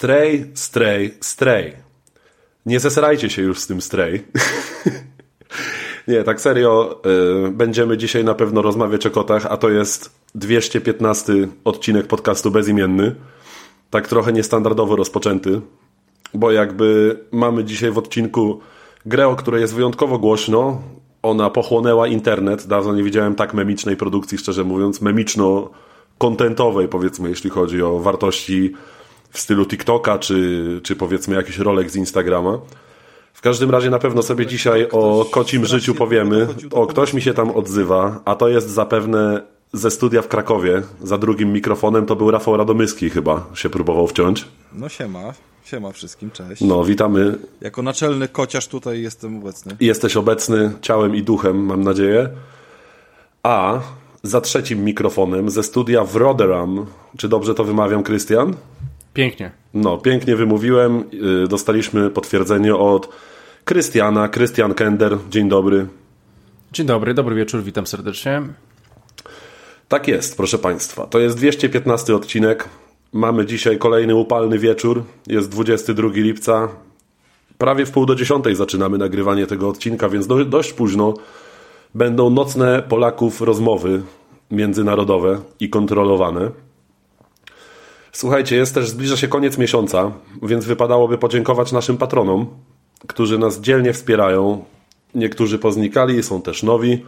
Stray, 0.00 0.50
stray, 0.54 1.14
stray. 1.20 1.72
Nie 2.66 2.80
zesrajcie 2.80 3.30
się 3.30 3.42
już 3.42 3.58
z 3.60 3.66
tym 3.66 3.80
stray. 3.80 4.22
Nie, 6.08 6.24
tak 6.24 6.40
serio, 6.40 7.00
y, 7.46 7.50
będziemy 7.50 7.96
dzisiaj 7.96 8.24
na 8.24 8.34
pewno 8.34 8.62
rozmawiać 8.62 9.06
o 9.06 9.10
kotach, 9.10 9.46
a 9.46 9.56
to 9.56 9.70
jest 9.70 10.10
215 10.34 11.32
odcinek 11.64 12.06
podcastu 12.06 12.50
Bezimienny. 12.50 13.14
Tak 13.90 14.08
trochę 14.08 14.32
niestandardowo 14.32 14.96
rozpoczęty, 14.96 15.60
bo 16.34 16.52
jakby 16.52 17.18
mamy 17.32 17.64
dzisiaj 17.64 17.90
w 17.90 17.98
odcinku 17.98 18.60
grę, 19.06 19.28
o 19.28 19.36
której 19.36 19.60
jest 19.60 19.74
wyjątkowo 19.74 20.18
głośno. 20.18 20.82
Ona 21.22 21.50
pochłonęła 21.50 22.06
internet. 22.08 22.66
Dawno 22.66 22.94
nie 22.94 23.02
widziałem 23.02 23.34
tak 23.34 23.54
memicznej 23.54 23.96
produkcji, 23.96 24.38
szczerze 24.38 24.64
mówiąc, 24.64 25.02
memiczno-kontentowej, 25.02 26.88
powiedzmy, 26.88 27.28
jeśli 27.28 27.50
chodzi 27.50 27.82
o 27.82 27.98
wartości 27.98 28.74
w 29.30 29.38
stylu 29.38 29.66
TikToka, 29.66 30.18
czy, 30.18 30.80
czy 30.82 30.96
powiedzmy 30.96 31.36
jakiś 31.36 31.58
rolek 31.58 31.90
z 31.90 31.96
Instagrama. 31.96 32.58
W 33.32 33.40
każdym 33.40 33.70
razie 33.70 33.90
na 33.90 33.98
pewno 33.98 34.22
sobie 34.22 34.46
dzisiaj 34.46 34.88
o 34.92 35.26
kocim 35.30 35.66
życiu 35.66 35.94
powiemy. 35.94 36.48
O, 36.72 36.86
ktoś 36.86 37.14
mi 37.14 37.22
się 37.22 37.34
tam 37.34 37.50
odzywa, 37.50 38.20
a 38.24 38.34
to 38.34 38.48
jest 38.48 38.70
zapewne 38.70 39.42
ze 39.72 39.90
studia 39.90 40.22
w 40.22 40.28
Krakowie. 40.28 40.82
Za 41.02 41.18
drugim 41.18 41.52
mikrofonem 41.52 42.06
to 42.06 42.16
był 42.16 42.30
Rafał 42.30 42.56
Radomyski 42.56 43.10
chyba 43.10 43.46
się 43.54 43.70
próbował 43.70 44.06
wciąć. 44.06 44.44
No 44.72 44.88
siema, 44.88 45.32
siema 45.64 45.92
wszystkim, 45.92 46.30
cześć. 46.30 46.62
No, 46.62 46.84
witamy. 46.84 47.38
Jako 47.60 47.82
naczelny 47.82 48.28
kociarz 48.28 48.68
tutaj 48.68 49.02
jestem 49.02 49.38
obecny. 49.38 49.76
Jesteś 49.80 50.16
obecny 50.16 50.72
ciałem 50.80 51.16
i 51.16 51.22
duchem, 51.22 51.64
mam 51.64 51.84
nadzieję. 51.84 52.28
A 53.42 53.80
za 54.22 54.40
trzecim 54.40 54.84
mikrofonem 54.84 55.50
ze 55.50 55.62
studia 55.62 56.04
w 56.04 56.16
Rotherham, 56.16 56.86
czy 57.18 57.28
dobrze 57.28 57.54
to 57.54 57.64
wymawiam, 57.64 58.02
Krystian? 58.02 58.54
Pięknie. 59.14 59.50
No, 59.74 59.98
pięknie 59.98 60.36
wymówiłem. 60.36 61.04
Yy, 61.12 61.48
Dostaliśmy 61.48 62.10
potwierdzenie 62.10 62.76
od 62.76 63.08
Krystiana, 63.64 64.28
Krystian 64.28 64.74
Kender. 64.74 65.18
Dzień 65.30 65.48
dobry. 65.48 65.86
Dzień 66.72 66.86
dobry, 66.86 67.14
dobry 67.14 67.34
wieczór, 67.34 67.62
witam 67.62 67.86
serdecznie. 67.86 68.42
Tak 69.88 70.08
jest, 70.08 70.36
proszę 70.36 70.58
Państwa. 70.58 71.06
To 71.06 71.18
jest 71.18 71.36
215 71.36 72.14
odcinek. 72.14 72.68
Mamy 73.12 73.46
dzisiaj 73.46 73.78
kolejny 73.78 74.14
upalny 74.14 74.58
wieczór. 74.58 75.04
Jest 75.26 75.48
22 75.48 76.08
lipca. 76.12 76.68
Prawie 77.58 77.86
w 77.86 77.90
pół 77.90 78.06
do 78.06 78.14
dziesiątej 78.14 78.54
zaczynamy 78.54 78.98
nagrywanie 78.98 79.46
tego 79.46 79.68
odcinka, 79.68 80.08
więc 80.08 80.26
do, 80.26 80.44
dość 80.44 80.72
późno 80.72 81.14
będą 81.94 82.30
nocne 82.30 82.82
Polaków 82.82 83.40
rozmowy 83.40 84.02
międzynarodowe 84.50 85.40
i 85.60 85.70
kontrolowane. 85.70 86.50
Słuchajcie, 88.12 88.56
jest 88.56 88.74
też, 88.74 88.88
zbliża 88.88 89.16
się 89.16 89.28
koniec 89.28 89.58
miesiąca, 89.58 90.12
więc 90.42 90.64
wypadałoby 90.64 91.18
podziękować 91.18 91.72
naszym 91.72 91.96
patronom, 91.96 92.46
którzy 93.06 93.38
nas 93.38 93.60
dzielnie 93.60 93.92
wspierają. 93.92 94.64
Niektórzy 95.14 95.58
poznikali, 95.58 96.22
są 96.22 96.42
też 96.42 96.62
nowi. 96.62 97.04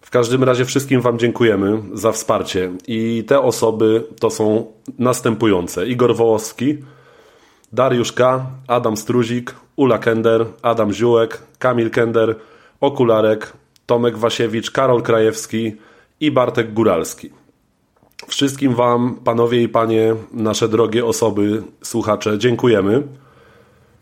W 0.00 0.10
każdym 0.10 0.44
razie 0.44 0.64
wszystkim 0.64 1.00
Wam 1.00 1.18
dziękujemy 1.18 1.82
za 1.92 2.12
wsparcie. 2.12 2.70
I 2.86 3.24
te 3.26 3.40
osoby 3.40 4.04
to 4.20 4.30
są 4.30 4.66
następujące: 4.98 5.86
Igor 5.86 6.16
Wołowski, 6.16 6.78
Dariusz 7.72 8.12
K., 8.12 8.46
Adam 8.66 8.96
Struzik, 8.96 9.54
Ula 9.76 9.98
Kender, 9.98 10.46
Adam 10.62 10.92
Ziółek, 10.92 11.42
Kamil 11.58 11.90
Kender, 11.90 12.36
Okularek, 12.80 13.52
Tomek 13.86 14.18
Wasiewicz, 14.18 14.70
Karol 14.70 15.02
Krajewski 15.02 15.76
i 16.20 16.30
Bartek 16.30 16.72
Góralski. 16.72 17.30
Wszystkim 18.28 18.74
Wam, 18.74 19.14
panowie 19.24 19.62
i 19.62 19.68
panie, 19.68 20.14
nasze 20.32 20.68
drogie 20.68 21.06
osoby, 21.06 21.62
słuchacze, 21.82 22.38
dziękujemy 22.38 23.02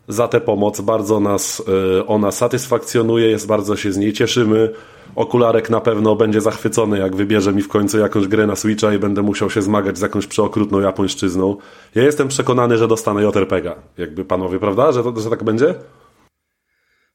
za 0.07 0.27
tę 0.27 0.41
pomoc. 0.41 0.81
Bardzo 0.81 1.19
nas 1.19 1.63
y, 1.99 2.05
ona 2.05 2.31
satysfakcjonuje, 2.31 3.27
jest 3.27 3.47
bardzo 3.47 3.75
się 3.75 3.91
z 3.91 3.97
niej 3.97 4.13
cieszymy. 4.13 4.73
Okularek 5.15 5.69
na 5.69 5.81
pewno 5.81 6.15
będzie 6.15 6.41
zachwycony, 6.41 6.99
jak 6.99 7.15
wybierze 7.15 7.53
mi 7.53 7.61
w 7.61 7.67
końcu 7.67 7.99
jakąś 7.99 8.27
grę 8.27 8.47
na 8.47 8.55
Switcha 8.55 8.93
i 8.93 8.99
będę 8.99 9.21
musiał 9.21 9.49
się 9.49 9.61
zmagać 9.61 9.97
z 9.97 10.01
jakąś 10.01 10.27
przeokrutną 10.27 10.79
japońszczyzną. 10.79 11.57
Ja 11.95 12.03
jestem 12.03 12.27
przekonany, 12.27 12.77
że 12.77 12.87
dostanę 12.87 13.23
JRPG-a. 13.23 13.75
Jakby 13.97 14.25
panowie, 14.25 14.59
prawda? 14.59 14.91
Że, 14.91 15.03
to, 15.03 15.19
że 15.19 15.29
tak 15.29 15.43
będzie? 15.43 15.75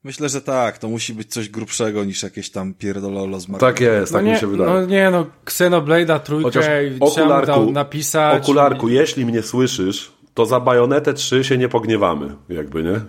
Myślę, 0.04 0.28
że 0.28 0.40
tak, 0.40 0.78
to 0.78 0.88
musi 0.88 1.14
być 1.14 1.32
coś 1.32 1.48
grubszego 1.48 2.04
niż 2.04 2.22
jakieś 2.22 2.50
tam 2.50 2.74
pierdololo 2.74 3.40
z 3.40 3.46
Tak 3.60 3.80
jest, 3.80 4.12
No 4.12 4.18
tak 4.18 4.26
nie, 4.26 4.32
mi 4.32 4.38
się 4.38 4.46
wydaje. 4.46 4.70
no 4.70 4.86
nie, 4.86 5.10
no 5.10 5.26
Xenoblade'a 5.46 6.20
trójkę 6.20 6.48
Chociaż 6.48 6.64
i 6.96 7.10
trzeba 7.12 7.40
mu 7.40 7.46
tam 7.46 7.72
napisać. 7.72 8.42
okularku, 8.42 8.88
jeśli 8.88 9.26
mnie 9.26 9.42
słyszysz, 9.42 10.12
to 10.34 10.46
za 10.46 10.60
Bajonetę 10.60 11.14
3 11.14 11.44
się 11.44 11.58
nie 11.58 11.68
pogniewamy, 11.68 12.34
jakby, 12.48 12.82
nie? 12.82 13.00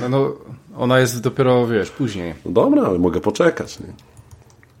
No, 0.00 0.08
no, 0.08 0.34
ona 0.76 0.98
jest 1.00 1.20
dopiero, 1.20 1.66
wiesz, 1.66 1.90
później. 1.90 2.34
No 2.44 2.50
dobra, 2.52 2.82
ale 2.82 2.98
mogę 2.98 3.20
poczekać, 3.20 3.80
nie? 3.80 3.86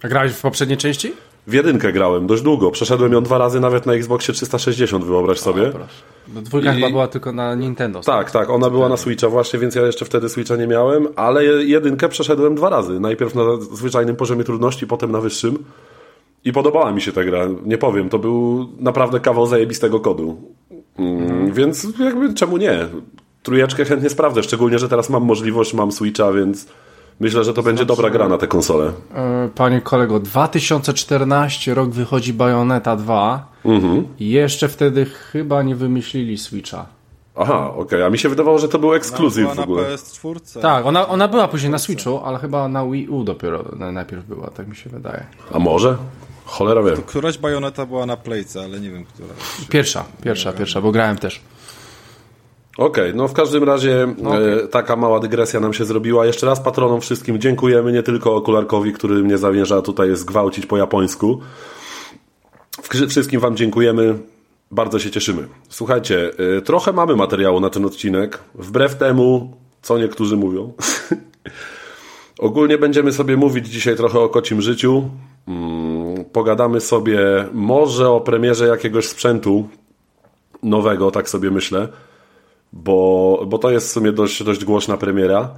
A 0.02 0.08
grałeś 0.08 0.32
w 0.32 0.40
poprzedniej 0.40 0.78
części? 0.78 1.12
W 1.48 1.52
jedynkę 1.52 1.92
grałem 1.92 2.26
dość 2.26 2.42
długo. 2.42 2.70
Przeszedłem 2.70 3.12
ją 3.12 3.22
dwa 3.22 3.38
razy 3.38 3.60
nawet 3.60 3.86
na 3.86 3.92
Xboxie 3.94 4.34
360, 4.34 5.04
wyobraź 5.04 5.38
sobie. 5.40 5.72
Bo 6.28 6.40
dwójka 6.40 6.72
I- 6.72 6.74
chyba 6.74 6.90
była 6.90 7.08
tylko 7.08 7.32
na 7.32 7.54
Nintendo. 7.54 8.00
Tak, 8.00 8.30
tak, 8.30 8.50
ona 8.50 8.70
była 8.70 8.88
na 8.88 8.96
Switcha 8.96 9.28
właśnie, 9.28 9.58
więc 9.58 9.74
ja 9.74 9.86
jeszcze 9.86 10.04
wtedy 10.04 10.28
Switcha 10.28 10.56
nie 10.56 10.66
miałem, 10.66 11.08
ale 11.16 11.44
je- 11.44 11.64
jedynkę 11.64 12.08
przeszedłem 12.08 12.54
dwa 12.54 12.68
razy. 12.70 13.00
Najpierw 13.00 13.34
na 13.34 13.42
zwyczajnym 13.72 14.16
poziomie 14.16 14.44
trudności, 14.44 14.86
potem 14.86 15.12
na 15.12 15.20
wyższym. 15.20 15.64
I 16.44 16.52
podobała 16.52 16.92
mi 16.92 17.00
się 17.00 17.12
ta 17.12 17.24
gra. 17.24 17.46
Nie 17.64 17.78
powiem, 17.78 18.08
to 18.08 18.18
był 18.18 18.68
naprawdę 18.80 19.20
kawał 19.20 19.46
zajebistego 19.46 20.00
kodu. 20.00 20.36
Mm, 20.98 21.52
Więc 21.52 21.86
jakby 22.00 22.34
czemu 22.34 22.56
nie? 22.56 22.86
Trójeczkę 23.42 23.84
chętnie 23.84 24.10
sprawdzę, 24.10 24.42
szczególnie, 24.42 24.78
że 24.78 24.88
teraz 24.88 25.10
mam 25.10 25.24
możliwość, 25.24 25.74
mam 25.74 25.92
Switcha, 25.92 26.32
więc 26.32 26.66
myślę, 27.20 27.44
że 27.44 27.54
to 27.54 27.62
będzie 27.62 27.84
dobra 27.84 28.10
gra 28.10 28.28
na 28.28 28.38
tę 28.38 28.46
konsolę. 28.46 28.92
E, 29.14 29.48
Panie 29.54 29.80
kolego, 29.80 30.20
2014 30.20 31.74
rok 31.74 31.90
wychodzi 31.90 32.32
Bayonetta 32.32 32.96
2 32.96 33.46
Mhm. 33.64 34.04
i 34.18 34.30
jeszcze 34.30 34.68
wtedy 34.68 35.04
chyba 35.06 35.62
nie 35.62 35.74
wymyślili 35.76 36.38
Switcha. 36.38 36.86
Aha, 37.36 37.72
okej, 37.76 38.02
a 38.02 38.10
mi 38.10 38.18
się 38.18 38.28
wydawało, 38.28 38.58
że 38.58 38.68
to 38.68 38.78
był 38.78 38.94
ekskluzyw 38.94 39.52
w 39.52 39.56
na 39.56 39.62
ogóle. 39.62 39.82
PS4. 39.96 40.60
Tak, 40.60 40.86
ona, 40.86 41.08
ona 41.08 41.28
była 41.28 41.48
później 41.48 41.70
na 41.72 41.78
Switchu, 41.78 42.18
ale 42.24 42.38
chyba 42.38 42.68
na 42.68 42.86
Wii 42.86 43.08
U 43.08 43.24
dopiero 43.24 43.64
na- 43.76 43.92
najpierw 43.92 44.24
była, 44.26 44.50
tak 44.50 44.68
mi 44.68 44.76
się 44.76 44.90
wydaje. 44.90 45.26
A 45.52 45.58
może? 45.58 45.96
Cholera 46.44 46.82
wie. 46.82 46.92
Któraś 46.92 47.38
bajoneta 47.38 47.86
była 47.86 48.06
na 48.06 48.16
playce, 48.16 48.60
ale 48.64 48.80
nie 48.80 48.90
wiem, 48.90 49.04
która. 49.04 49.28
Pierwsza, 49.68 50.04
pierwsza, 50.22 50.52
pierwsza, 50.52 50.80
bo 50.80 50.92
grałem 50.92 51.16
też. 51.18 51.40
Okej, 52.78 53.14
no 53.14 53.28
w 53.28 53.32
każdym 53.32 53.64
razie 53.64 54.02
e, 54.02 54.66
taka 54.68 54.96
mała 54.96 55.20
dygresja 55.20 55.60
nam 55.60 55.72
się 55.72 55.84
zrobiła. 55.84 56.26
Jeszcze 56.26 56.46
raz 56.46 56.60
patronom 56.60 57.00
wszystkim 57.00 57.40
dziękujemy, 57.40 57.92
nie 57.92 58.02
tylko 58.02 58.36
okularkowi, 58.36 58.92
który 58.92 59.14
mnie 59.14 59.38
zamierza 59.38 59.82
tutaj 59.82 60.16
zgwałcić 60.16 60.66
po 60.66 60.76
japońsku. 60.76 61.40
Wszystkim 63.08 63.40
Wam 63.40 63.56
dziękujemy, 63.56 64.18
bardzo 64.70 64.98
się 64.98 65.10
cieszymy. 65.10 65.48
Słuchajcie, 65.68 66.30
e, 66.58 66.62
trochę 66.62 66.92
mamy 66.92 67.16
materiału 67.16 67.60
na 67.60 67.70
ten 67.70 67.84
odcinek, 67.84 68.38
wbrew 68.54 68.96
temu, 68.96 69.56
co 69.82 69.98
niektórzy 69.98 70.36
mówią. 70.36 70.72
Ogólnie 72.38 72.78
będziemy 72.78 73.12
sobie 73.12 73.36
mówić 73.36 73.68
dzisiaj 73.68 73.96
trochę 73.96 74.20
o 74.20 74.28
kocim 74.28 74.62
życiu. 74.62 75.10
Mm, 75.48 76.24
Pogadamy 76.24 76.80
sobie 76.80 77.20
może 77.52 78.10
o 78.10 78.20
premierze 78.20 78.66
jakiegoś 78.66 79.08
sprzętu 79.08 79.68
nowego, 80.62 81.10
tak 81.10 81.28
sobie 81.28 81.50
myślę 81.50 81.88
bo, 82.72 83.42
bo 83.46 83.58
to 83.58 83.70
jest 83.70 83.88
w 83.88 83.92
sumie 83.92 84.12
dość, 84.12 84.42
dość 84.42 84.64
głośna 84.64 84.96
premiera. 84.96 85.50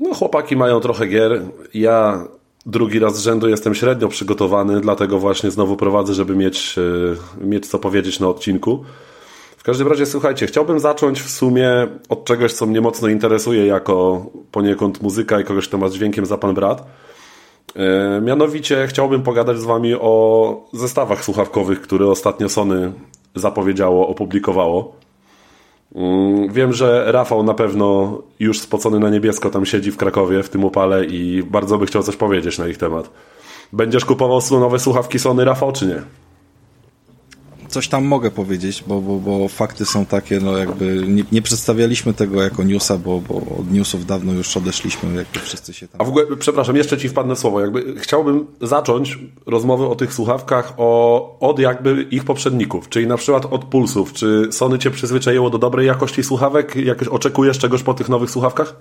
No, 0.00 0.14
chłopaki 0.14 0.56
mają 0.56 0.80
trochę 0.80 1.06
gier. 1.06 1.42
Ja 1.74 2.24
drugi 2.66 2.98
raz 2.98 3.16
z 3.16 3.22
rzędu 3.22 3.48
jestem 3.48 3.74
średnio 3.74 4.08
przygotowany, 4.08 4.80
dlatego 4.80 5.18
właśnie 5.18 5.50
znowu 5.50 5.76
prowadzę, 5.76 6.14
żeby 6.14 6.36
mieć, 6.36 6.76
e, 7.40 7.46
mieć 7.46 7.66
co 7.66 7.78
powiedzieć 7.78 8.20
na 8.20 8.28
odcinku. 8.28 8.84
W 9.56 9.62
każdym 9.62 9.88
razie, 9.88 10.06
słuchajcie, 10.06 10.46
chciałbym 10.46 10.80
zacząć 10.80 11.20
w 11.20 11.30
sumie 11.30 11.86
od 12.08 12.24
czegoś, 12.24 12.52
co 12.52 12.66
mnie 12.66 12.80
mocno 12.80 13.08
interesuje 13.08 13.66
jako 13.66 14.26
poniekąd 14.52 15.02
muzyka 15.02 15.40
i 15.40 15.44
kogoś, 15.44 15.68
kto 15.68 15.78
ma 15.78 15.88
dźwiękiem 15.88 16.26
za 16.26 16.38
pan 16.38 16.54
brat. 16.54 16.86
E, 17.76 18.20
Mianowicie 18.20 18.86
chciałbym 18.86 19.22
pogadać 19.22 19.58
z 19.58 19.64
Wami 19.64 19.94
o 19.94 20.66
zestawach 20.72 21.24
słuchawkowych, 21.24 21.80
które 21.80 22.06
ostatnio 22.06 22.48
Sony 22.48 22.92
zapowiedziało, 23.34 24.08
opublikowało. 24.08 24.96
Mm, 25.94 26.52
Wiem, 26.52 26.72
że 26.72 27.12
Rafał 27.12 27.42
na 27.42 27.54
pewno 27.54 28.18
już 28.40 28.60
spocony 28.60 28.98
na 28.98 29.10
niebiesko 29.10 29.50
tam 29.50 29.66
siedzi 29.66 29.92
w 29.92 29.96
Krakowie 29.96 30.42
w 30.42 30.48
tym 30.48 30.64
upale 30.64 31.04
i 31.04 31.42
bardzo 31.42 31.78
by 31.78 31.86
chciał 31.86 32.02
coś 32.02 32.16
powiedzieć 32.16 32.58
na 32.58 32.66
ich 32.68 32.78
temat. 32.78 33.10
Będziesz 33.72 34.04
kupował 34.04 34.40
nowe 34.50 34.78
słuchawki 34.78 35.18
Sony, 35.18 35.44
Rafał, 35.44 35.72
czy 35.72 35.86
nie? 35.86 36.02
Coś 37.74 37.88
tam 37.88 38.04
mogę 38.04 38.30
powiedzieć, 38.30 38.84
bo, 38.86 39.00
bo, 39.00 39.18
bo 39.18 39.48
fakty 39.48 39.86
są 39.86 40.06
takie, 40.06 40.40
no 40.40 40.58
jakby 40.58 41.04
nie, 41.08 41.24
nie 41.32 41.42
przedstawialiśmy 41.42 42.14
tego 42.14 42.42
jako 42.42 42.62
newsa, 42.62 42.98
bo, 42.98 43.20
bo 43.20 43.34
od 43.34 43.72
newsów 43.72 44.06
dawno 44.06 44.32
już 44.32 44.56
odeszliśmy, 44.56 45.14
jakby 45.14 45.38
wszyscy 45.38 45.74
się 45.74 45.88
tam... 45.88 46.00
A 46.00 46.04
w 46.04 46.08
ogóle, 46.08 46.26
przepraszam, 46.38 46.76
jeszcze 46.76 46.98
ci 46.98 47.08
wpadnę 47.08 47.36
słowo. 47.36 47.60
Jakby 47.60 47.94
chciałbym 48.00 48.46
zacząć 48.60 49.18
rozmowę 49.46 49.86
o 49.86 49.94
tych 49.94 50.12
słuchawkach 50.12 50.74
o, 50.76 51.38
od 51.40 51.58
jakby 51.58 52.02
ich 52.02 52.24
poprzedników, 52.24 52.88
czyli 52.88 53.06
na 53.06 53.16
przykład 53.16 53.46
od 53.46 53.64
pulsów. 53.64 54.12
Czy 54.12 54.48
Sony 54.50 54.78
cię 54.78 54.90
przyzwyczaiło 54.90 55.50
do 55.50 55.58
dobrej 55.58 55.86
jakości 55.86 56.22
słuchawek? 56.22 56.76
Jakoś 56.76 57.08
oczekujesz 57.08 57.58
czegoś 57.58 57.82
po 57.82 57.94
tych 57.94 58.08
nowych 58.08 58.30
słuchawkach? 58.30 58.74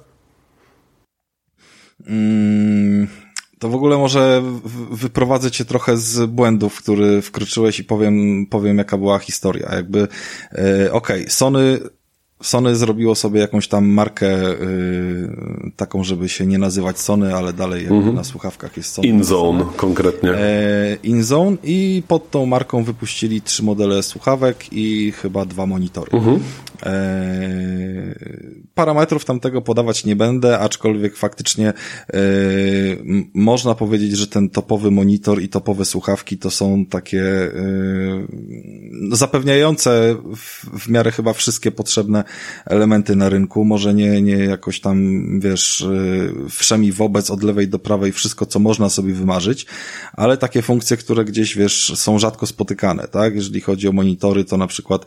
Mm, 2.08 3.08
to 3.64 3.70
w 3.70 3.76
ogóle 3.76 3.98
może 3.98 4.42
wyprowadzę 4.92 5.52
cię 5.52 5.66
trochę 5.66 5.98
z 5.98 6.30
błędów, 6.30 6.78
który 6.78 7.22
wkroczyłeś 7.22 7.80
i 7.80 7.84
powiem, 7.84 8.46
powiem 8.50 8.78
jaka 8.78 8.98
była 8.98 9.20
historia. 9.20 9.76
Jakby, 9.76 10.08
e, 10.52 10.92
okej, 10.92 11.22
okay, 11.22 11.30
Sony 11.30 11.80
Sony 12.44 12.76
zrobiło 12.76 13.16
sobie 13.16 13.40
jakąś 13.40 13.68
tam 13.68 13.86
markę 13.86 14.52
y, 14.52 15.72
taką, 15.76 16.04
żeby 16.04 16.30
się 16.30 16.46
nie 16.46 16.58
nazywać 16.58 17.00
Sony, 17.00 17.36
ale 17.36 17.54
dalej 17.54 17.86
mm 17.86 18.04
-hmm. 18.04 18.14
na 18.14 18.24
słuchawkach 18.24 18.78
jest 18.78 18.94
Sony. 18.94 19.08
InZone 19.08 19.66
konkretnie. 19.78 20.32
E, 20.32 20.98
InZone 21.04 21.58
i 21.64 22.04
pod 22.08 22.32
tą 22.32 22.46
marką 22.46 22.84
wypuścili 22.84 23.42
trzy 23.42 23.64
modele 23.64 24.04
słuchawek 24.04 24.66
i 24.72 25.12
chyba 25.12 25.46
dwa 25.46 25.66
monitory. 25.66 26.12
Mm 26.14 26.26
-hmm. 26.26 26.40
e, 26.84 28.16
parametrów 28.74 29.26
tamtego 29.26 29.62
podawać 29.62 30.06
nie 30.06 30.16
będę, 30.16 30.60
aczkolwiek 30.60 31.16
faktycznie 31.16 31.68
e, 31.68 32.20
można 33.34 33.76
powiedzieć, 33.76 34.18
że 34.18 34.28
ten 34.28 34.50
topowy 34.50 34.92
monitor 34.92 35.42
i 35.42 35.50
topowe 35.50 35.86
słuchawki 35.86 36.38
to 36.38 36.52
są 36.52 36.86
takie 36.86 37.22
e, 37.22 37.52
zapewniające 39.12 40.16
w, 40.36 40.80
w 40.80 40.90
miarę 40.90 41.12
chyba 41.12 41.34
wszystkie 41.34 41.72
potrzebne 41.72 42.24
elementy 42.66 43.16
na 43.16 43.30
rynku, 43.30 43.66
może 43.66 43.94
nie, 43.94 44.22
nie 44.22 44.38
jakoś 44.38 44.80
tam, 44.80 45.24
wiesz, 45.40 45.82
y, 45.82 46.34
wszemi 46.50 46.92
wobec 46.92 47.32
od 47.32 47.44
lewej 47.44 47.68
do 47.68 47.80
prawej 47.80 48.12
wszystko, 48.12 48.46
co 48.46 48.60
można 48.60 48.90
sobie 48.90 49.14
wymarzyć, 49.14 49.66
ale 50.14 50.38
takie 50.38 50.62
funkcje, 50.62 50.98
które 50.98 51.26
gdzieś, 51.26 51.58
wiesz, 51.58 51.94
są 51.96 52.20
rzadko 52.20 52.48
spotykane, 52.48 53.08
tak? 53.08 53.36
Jeżeli 53.36 53.62
chodzi 53.62 53.88
o 53.88 53.92
monitory, 53.92 54.46
to 54.46 54.58
na 54.58 54.68
przykład 54.68 55.06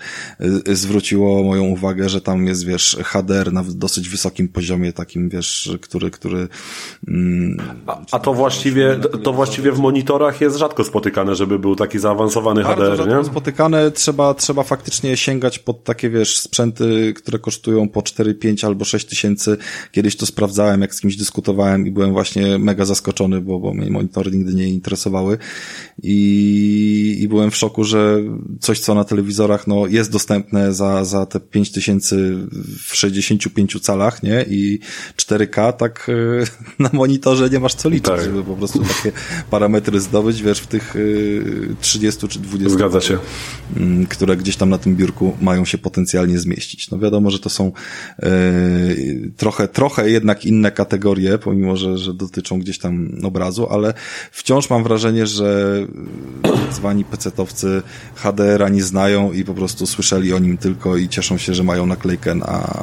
y, 0.68 0.76
zwróciło 0.76 1.42
moją 1.42 1.64
uwagę, 1.64 2.08
że 2.08 2.20
tam 2.20 2.46
jest, 2.46 2.66
wiesz, 2.66 2.96
HDR 3.04 3.52
na 3.52 3.64
dosyć 3.68 4.08
wysokim 4.08 4.48
poziomie, 4.48 4.92
takim, 4.92 5.28
wiesz, 5.28 5.70
który, 5.80 6.10
który... 6.10 6.48
Mm, 7.08 7.60
a, 7.86 8.00
a 8.12 8.18
to 8.18 8.34
właściwie, 8.34 8.98
to 9.22 9.32
właściwie 9.32 9.72
w 9.72 9.78
monitorach 9.78 10.40
jest 10.40 10.56
rzadko 10.56 10.84
spotykane, 10.84 11.34
żeby 11.34 11.58
był 11.58 11.76
taki 11.76 11.98
zaawansowany 11.98 12.64
HDR, 12.64 12.96
rzadko 12.96 13.18
nie? 13.18 13.24
spotykane, 13.24 13.90
trzeba, 13.90 14.34
trzeba 14.34 14.62
faktycznie 14.62 15.16
sięgać 15.16 15.58
pod 15.58 15.84
takie, 15.84 16.10
wiesz, 16.10 16.38
sprzęty, 16.38 17.05
które 17.14 17.38
kosztują 17.38 17.88
po 17.88 18.02
4, 18.02 18.34
5 18.34 18.64
albo 18.64 18.84
6 18.84 19.06
tysięcy. 19.06 19.56
Kiedyś 19.92 20.16
to 20.16 20.26
sprawdzałem, 20.26 20.80
jak 20.80 20.94
z 20.94 21.00
kimś 21.00 21.16
dyskutowałem 21.16 21.86
i 21.86 21.90
byłem 21.90 22.12
właśnie 22.12 22.58
mega 22.58 22.84
zaskoczony, 22.84 23.40
bo, 23.40 23.60
bo 23.60 23.74
mnie 23.74 23.90
monitory 23.90 24.30
nigdy 24.30 24.54
nie 24.54 24.68
interesowały 24.68 25.38
i, 26.02 27.18
i 27.20 27.28
byłem 27.28 27.50
w 27.50 27.56
szoku, 27.56 27.84
że 27.84 28.22
coś, 28.60 28.80
co 28.80 28.94
na 28.94 29.04
telewizorach 29.04 29.66
no, 29.66 29.86
jest 29.86 30.10
dostępne 30.10 30.72
za, 30.72 31.04
za 31.04 31.26
te 31.26 31.40
5 31.40 31.72
tysięcy 31.72 32.36
w 32.86 32.96
65 32.96 33.80
calach, 33.80 34.22
nie? 34.22 34.44
I 34.48 34.80
4K, 35.16 35.72
tak 35.72 36.06
e, 36.08 36.44
na 36.82 36.90
monitorze 36.92 37.50
nie 37.50 37.60
masz 37.60 37.74
co 37.74 37.88
liczyć, 37.88 38.06
tak. 38.06 38.24
żeby 38.24 38.44
po 38.44 38.56
prostu 38.56 38.78
takie 38.78 39.12
parametry 39.50 40.00
zdobyć, 40.00 40.42
wiesz, 40.42 40.60
w 40.60 40.66
tych 40.66 40.94
30 41.80 42.26
e, 42.26 42.28
czy 42.28 42.38
20. 42.38 42.78
Zgadza 42.78 43.00
się. 43.00 43.18
Które 44.08 44.36
gdzieś 44.36 44.56
tam 44.56 44.70
na 44.70 44.78
tym 44.78 44.96
biurku 44.96 45.36
mają 45.40 45.64
się 45.64 45.78
potencjalnie 45.78 46.38
zmieścić. 46.38 46.90
No 46.90 46.95
wiadomo, 46.98 47.30
że 47.30 47.38
to 47.38 47.50
są 47.50 47.72
e, 48.18 48.30
trochę, 49.36 49.68
trochę 49.68 50.10
jednak 50.10 50.44
inne 50.44 50.70
kategorie, 50.70 51.38
pomimo, 51.38 51.76
że, 51.76 51.98
że 51.98 52.14
dotyczą 52.14 52.58
gdzieś 52.58 52.78
tam 52.78 53.08
obrazu, 53.24 53.68
ale 53.70 53.94
wciąż 54.32 54.70
mam 54.70 54.82
wrażenie, 54.82 55.26
że 55.26 55.78
tak 56.42 56.72
zwani 56.72 57.04
pecetowcy 57.04 57.82
HDR-a 58.14 58.68
nie 58.68 58.82
znają 58.82 59.32
i 59.32 59.44
po 59.44 59.54
prostu 59.54 59.86
słyszeli 59.86 60.32
o 60.32 60.38
nim 60.38 60.58
tylko 60.58 60.96
i 60.96 61.08
cieszą 61.08 61.38
się, 61.38 61.54
że 61.54 61.64
mają 61.64 61.86
naklejkę 61.86 62.34
na 62.34 62.76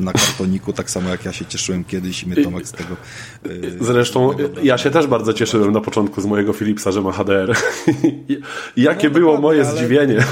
na 0.00 0.12
kartoniku, 0.12 0.72
tak 0.72 0.90
samo 0.90 1.08
jak 1.08 1.24
ja 1.24 1.32
się 1.32 1.46
cieszyłem 1.46 1.84
kiedyś 1.84 2.22
i 2.22 2.26
mnie 2.26 2.44
Tomek 2.44 2.66
z 2.66 2.72
tego... 2.72 2.96
Yy, 3.44 3.76
Zresztą 3.80 4.30
ja 4.62 4.78
się 4.78 4.90
też 4.90 5.06
bardzo 5.06 5.32
cieszyłem 5.32 5.72
na 5.72 5.80
początku 5.80 6.20
z 6.20 6.26
mojego 6.26 6.52
Philipsa, 6.52 6.92
że 6.92 7.00
ma 7.02 7.12
HDR. 7.12 7.56
Jakie 8.76 9.08
no, 9.08 9.14
było 9.14 9.40
moje 9.40 9.66
ale... 9.66 9.76
zdziwienie. 9.76 10.24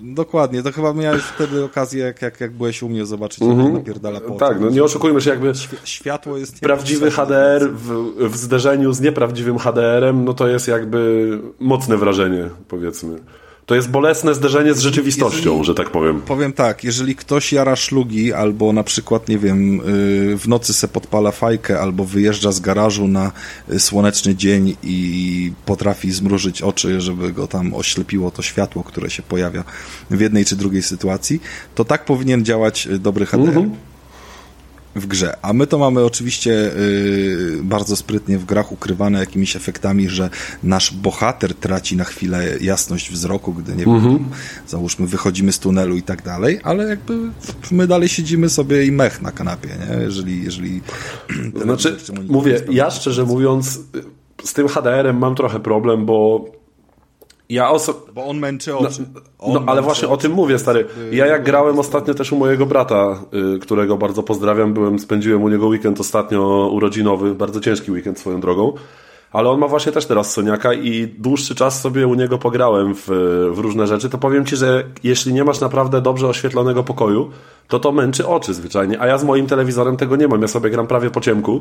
Dokładnie, 0.00 0.62
to 0.62 0.72
chyba 0.72 0.92
miałeś 0.92 1.22
wtedy 1.22 1.64
okazję, 1.64 2.04
jak, 2.04 2.22
jak, 2.22 2.40
jak 2.40 2.52
byłeś 2.52 2.82
u 2.82 2.88
mnie, 2.88 3.06
zobaczyć, 3.06 3.40
jak 3.40 3.50
mm 3.50 3.66
-hmm. 3.66 3.72
napierdala 3.72 4.20
po 4.20 4.34
Tak, 4.34 4.60
no 4.60 4.70
nie 4.70 4.84
oszukujmy 4.84 5.20
się, 5.20 5.30
jakby 5.30 5.52
światło 5.84 6.36
jest... 6.36 6.60
Prawdziwy 6.60 7.10
HDR 7.10 7.70
w, 7.72 8.12
w 8.28 8.36
zderzeniu 8.36 8.92
z 8.92 9.00
nieprawdziwym 9.00 9.58
HDR-em, 9.58 10.24
no 10.24 10.34
to 10.34 10.48
jest 10.48 10.68
jakby 10.68 11.30
mocne 11.60 11.96
wrażenie, 11.96 12.50
powiedzmy. 12.68 13.18
To 13.66 13.74
jest 13.74 13.90
bolesne 13.90 14.34
zderzenie 14.34 14.74
z 14.74 14.80
rzeczywistością, 14.80 15.50
jeżeli, 15.50 15.64
że 15.64 15.74
tak 15.74 15.90
powiem. 15.90 16.22
Powiem 16.22 16.52
tak, 16.52 16.84
jeżeli 16.84 17.16
ktoś 17.16 17.52
jara 17.52 17.76
szlugi, 17.76 18.32
albo 18.32 18.72
na 18.72 18.84
przykład, 18.84 19.28
nie 19.28 19.38
wiem, 19.38 19.80
y, 19.80 19.82
w 20.38 20.48
nocy 20.48 20.74
se 20.74 20.88
podpala 20.88 21.30
fajkę, 21.30 21.80
albo 21.80 22.04
wyjeżdża 22.04 22.52
z 22.52 22.60
garażu 22.60 23.08
na 23.08 23.32
y, 23.70 23.80
słoneczny 23.80 24.34
dzień 24.34 24.76
i 24.82 25.52
potrafi 25.64 26.12
zmrużyć 26.12 26.62
oczy, 26.62 27.00
żeby 27.00 27.32
go 27.32 27.46
tam 27.46 27.74
oślepiło 27.74 28.30
to 28.30 28.42
światło, 28.42 28.82
które 28.82 29.10
się 29.10 29.22
pojawia 29.22 29.64
w 30.10 30.20
jednej 30.20 30.44
czy 30.44 30.56
drugiej 30.56 30.82
sytuacji, 30.82 31.40
to 31.74 31.84
tak 31.84 32.04
powinien 32.04 32.44
działać 32.44 32.86
y, 32.86 32.98
dobry 32.98 33.26
HDR. 33.26 33.64
W 34.96 35.06
grze. 35.06 35.36
A 35.42 35.52
my 35.52 35.66
to 35.66 35.78
mamy 35.78 36.04
oczywiście 36.04 36.50
yy, 36.50 37.60
bardzo 37.62 37.96
sprytnie 37.96 38.38
w 38.38 38.44
grach 38.44 38.72
ukrywane 38.72 39.20
jakimiś 39.20 39.56
efektami, 39.56 40.08
że 40.08 40.30
nasz 40.62 40.92
bohater 40.92 41.54
traci 41.54 41.96
na 41.96 42.04
chwilę 42.04 42.44
jasność 42.60 43.10
wzroku, 43.10 43.54
gdy 43.54 43.72
nie 43.72 43.84
wiem, 43.84 43.94
mm 43.94 44.18
-hmm. 44.18 44.24
załóżmy 44.66 45.06
wychodzimy 45.06 45.52
z 45.52 45.58
tunelu 45.58 45.96
i 45.96 46.02
tak 46.02 46.22
dalej, 46.22 46.60
ale 46.62 46.84
jakby 46.84 47.18
my 47.70 47.86
dalej 47.86 48.08
siedzimy 48.08 48.48
sobie 48.48 48.86
i 48.86 48.92
mech 48.92 49.22
na 49.22 49.32
kanapie, 49.32 49.68
nie? 49.68 50.02
Jeżeli, 50.02 50.44
jeżeli 50.44 50.80
znaczy, 51.64 51.96
mówię, 52.28 52.60
ja 52.70 52.90
szczerze 52.90 53.24
mówiąc 53.24 53.80
z 54.44 54.52
tym 54.52 54.68
HDR-em 54.68 55.18
mam 55.18 55.34
trochę 55.34 55.60
problem, 55.60 56.06
bo 56.06 56.44
ja 57.48 57.70
oso... 57.70 58.06
Bo 58.14 58.26
on 58.26 58.38
męczy 58.38 58.76
oczy. 58.76 59.04
No, 59.48 59.54
no 59.54 59.62
ale 59.66 59.82
właśnie 59.82 60.08
o 60.08 60.16
tym 60.16 60.32
mówię, 60.32 60.58
stary. 60.58 60.86
Ja 61.12 61.26
jak 61.26 61.44
grałem 61.44 61.78
ostatnio 61.78 62.14
też 62.14 62.32
u 62.32 62.36
mojego 62.36 62.66
brata, 62.66 63.22
y, 63.54 63.58
którego 63.58 63.96
bardzo 63.96 64.22
pozdrawiam, 64.22 64.74
byłem, 64.74 64.98
spędziłem 64.98 65.42
u 65.42 65.48
niego 65.48 65.66
weekend 65.66 66.00
ostatnio 66.00 66.70
urodzinowy, 66.72 67.34
bardzo 67.34 67.60
ciężki 67.60 67.90
weekend 67.90 68.18
swoją 68.18 68.40
drogą. 68.40 68.72
Ale 69.32 69.50
on 69.50 69.60
ma 69.60 69.68
właśnie 69.68 69.92
też 69.92 70.06
teraz 70.06 70.32
Soniaka 70.32 70.74
i 70.74 71.14
dłuższy 71.18 71.54
czas 71.54 71.80
sobie 71.80 72.06
u 72.06 72.14
niego 72.14 72.38
pograłem 72.38 72.94
w, 72.94 73.06
w 73.54 73.58
różne 73.58 73.86
rzeczy, 73.86 74.10
to 74.10 74.18
powiem 74.18 74.44
Ci, 74.46 74.56
że 74.56 74.84
jeśli 75.02 75.32
nie 75.32 75.44
masz 75.44 75.60
naprawdę 75.60 76.00
dobrze 76.00 76.28
oświetlonego 76.28 76.82
pokoju, 76.82 77.30
to 77.68 77.78
to 77.78 77.92
męczy 77.92 78.26
oczy 78.26 78.54
zwyczajnie. 78.54 79.00
A 79.00 79.06
ja 79.06 79.18
z 79.18 79.24
moim 79.24 79.46
telewizorem 79.46 79.96
tego 79.96 80.16
nie 80.16 80.28
mam. 80.28 80.42
Ja 80.42 80.48
sobie 80.48 80.70
gram 80.70 80.86
prawie 80.86 81.10
po 81.10 81.20
ciemku 81.20 81.60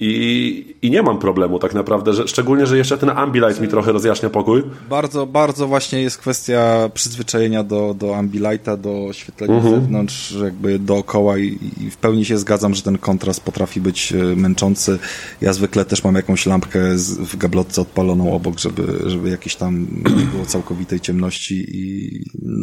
i, 0.00 0.74
i 0.82 0.90
nie 0.90 1.02
mam 1.02 1.18
problemu 1.18 1.58
tak 1.58 1.74
naprawdę, 1.74 2.12
że, 2.12 2.28
szczególnie, 2.28 2.66
że 2.66 2.78
jeszcze 2.78 2.98
ten 2.98 3.10
Ambilight 3.10 3.60
mi 3.60 3.68
trochę 3.68 3.92
rozjaśnia 3.92 4.30
pokój. 4.30 4.62
Bardzo, 4.90 5.26
bardzo 5.26 5.66
właśnie 5.66 6.02
jest 6.02 6.18
kwestia 6.18 6.90
przyzwyczajenia 6.94 7.64
do, 7.64 7.94
do 7.98 8.16
Ambilighta, 8.16 8.76
do 8.76 9.06
oświetlenia 9.06 9.54
mhm. 9.54 9.74
zewnątrz, 9.74 10.34
jakby 10.42 10.78
dookoła 10.78 11.38
i, 11.38 11.58
i 11.80 11.90
w 11.90 11.96
pełni 11.96 12.24
się 12.24 12.38
zgadzam, 12.38 12.74
że 12.74 12.82
ten 12.82 12.98
kontrast 12.98 13.40
potrafi 13.40 13.80
być 13.80 14.12
e, 14.12 14.16
męczący. 14.16 14.98
Ja 15.40 15.52
zwykle 15.52 15.84
też 15.84 16.04
mam 16.04 16.14
jakąś 16.14 16.46
lampkę 16.46 16.98
z, 16.98 17.18
w 17.18 17.36
gablotce 17.36 17.80
odpaloną 17.82 18.32
obok, 18.32 18.58
żeby, 18.58 19.10
żeby 19.10 19.30
jakieś 19.30 19.56
tam 19.56 19.86
nie 20.16 20.24
było 20.24 20.46
całkowitej 20.46 21.00
ciemności 21.00 21.64
i 21.68 22.10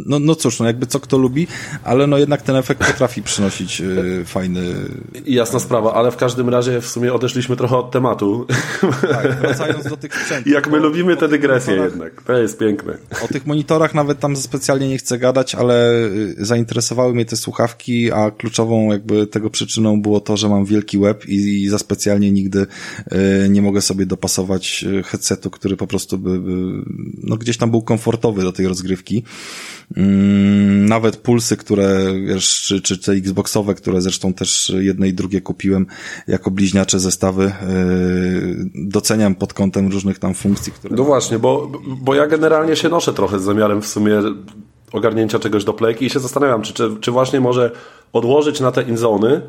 no, 0.06 0.20
no 0.20 0.36
cóż, 0.36 0.60
no 0.60 0.66
jakby 0.66 0.86
co 0.86 1.00
kto 1.00 1.18
lubi, 1.18 1.48
ale 1.84 2.08
no 2.08 2.18
jednak 2.18 2.42
ten 2.42 2.56
efekt 2.56 2.88
potrafi 2.88 3.22
przynosić 3.22 3.82
y, 3.82 4.24
fajny... 4.26 4.62
Jasna 5.26 5.60
sprawa, 5.60 5.94
ale 5.94 6.12
w 6.12 6.18
każdym 6.18 6.50
razie 6.50 6.82
w 6.82 6.88
sumie 6.88 7.14
odeszliśmy 7.24 7.56
trochę 7.56 7.78
od 7.78 7.92
tematu. 7.92 8.46
Tak, 9.12 9.36
wracając 9.42 9.90
do 9.90 9.98
tych 9.98 10.16
sprzętów. 10.16 10.54
Jak 10.54 10.72
my 10.72 10.80
lubimy 10.80 11.18
te 11.18 11.28
dygresje 11.28 11.76
jednak, 11.76 12.22
to 12.22 12.34
jest 12.34 12.60
piękne. 12.60 12.98
O 13.24 13.28
tych 13.28 13.46
monitorach 13.46 13.94
nawet 13.94 14.20
tam 14.20 14.36
specjalnie 14.36 14.90
nie 14.90 14.98
chcę 14.98 15.18
gadać, 15.18 15.56
ale 15.56 16.06
y, 16.06 16.36
zainteresowały 16.38 17.14
mnie 17.14 17.26
te 17.26 17.36
słuchawki, 17.36 18.12
a 18.12 18.32
kluczową 18.32 18.92
jakby 18.92 19.28
tego 19.28 19.50
przyczyną 19.50 20.02
było 20.02 20.20
to, 20.20 20.38
że 20.38 20.50
mam 20.50 20.66
wielki 20.66 20.98
łeb 20.98 21.26
i, 21.26 21.64
i 21.64 21.70
za 21.70 21.78
specjalnie 21.78 22.32
nigdy 22.32 22.60
y, 22.66 23.50
nie 23.50 23.62
mogę 23.62 23.82
sobie 23.82 24.06
dopasować 24.06 24.86
headsetu, 25.06 25.50
który 25.50 25.78
po 25.78 25.88
prostu 25.88 26.18
by, 26.18 26.40
by 26.40 26.52
no 27.24 27.38
gdzieś 27.38 27.58
tam 27.58 27.72
był 27.72 27.82
komfortowy 27.82 28.44
do 28.44 28.52
tej 28.52 28.68
rozgrywki. 28.68 29.24
Mm, 29.98 30.86
nawet 30.86 31.18
pulsy, 31.18 31.58
które 31.58 32.14
wiesz, 32.26 32.62
czy, 32.62 32.82
czy 32.82 32.98
te 32.98 33.12
Xboxowe, 33.12 33.76
które 33.76 34.02
zresztą 34.02 34.34
też 34.34 34.74
jedne 34.80 35.08
i 35.08 35.14
drugie 35.14 35.42
kupiłem 35.42 35.86
jako 36.28 36.52
bliźniacze 36.52 37.00
ze, 37.00 37.12
zestawy. 37.14 37.44
Yy, 37.44 38.70
doceniam 38.76 39.36
pod 39.36 39.54
kątem 39.54 39.92
różnych 39.92 40.20
tam 40.20 40.34
funkcji, 40.34 40.72
które... 40.72 40.96
No 40.96 41.04
właśnie, 41.04 41.40
bo, 41.40 41.72
bo 42.02 42.16
ja 42.16 42.28
generalnie 42.28 42.76
się 42.76 42.90
noszę 42.90 43.14
trochę 43.14 43.40
z 43.40 43.44
zamiarem 43.44 43.82
w 43.82 43.88
sumie 43.88 44.22
ogarnięcia 44.92 45.40
czegoś 45.40 45.64
do 45.64 45.74
playki 45.74 46.06
i 46.06 46.10
się 46.10 46.20
zastanawiam, 46.20 46.62
czy, 46.62 46.74
czy, 46.74 46.96
czy 47.02 47.12
właśnie 47.12 47.40
może 47.40 47.72
odłożyć 48.14 48.60
na 48.60 48.72
te 48.72 48.84
inzony, 48.84 49.42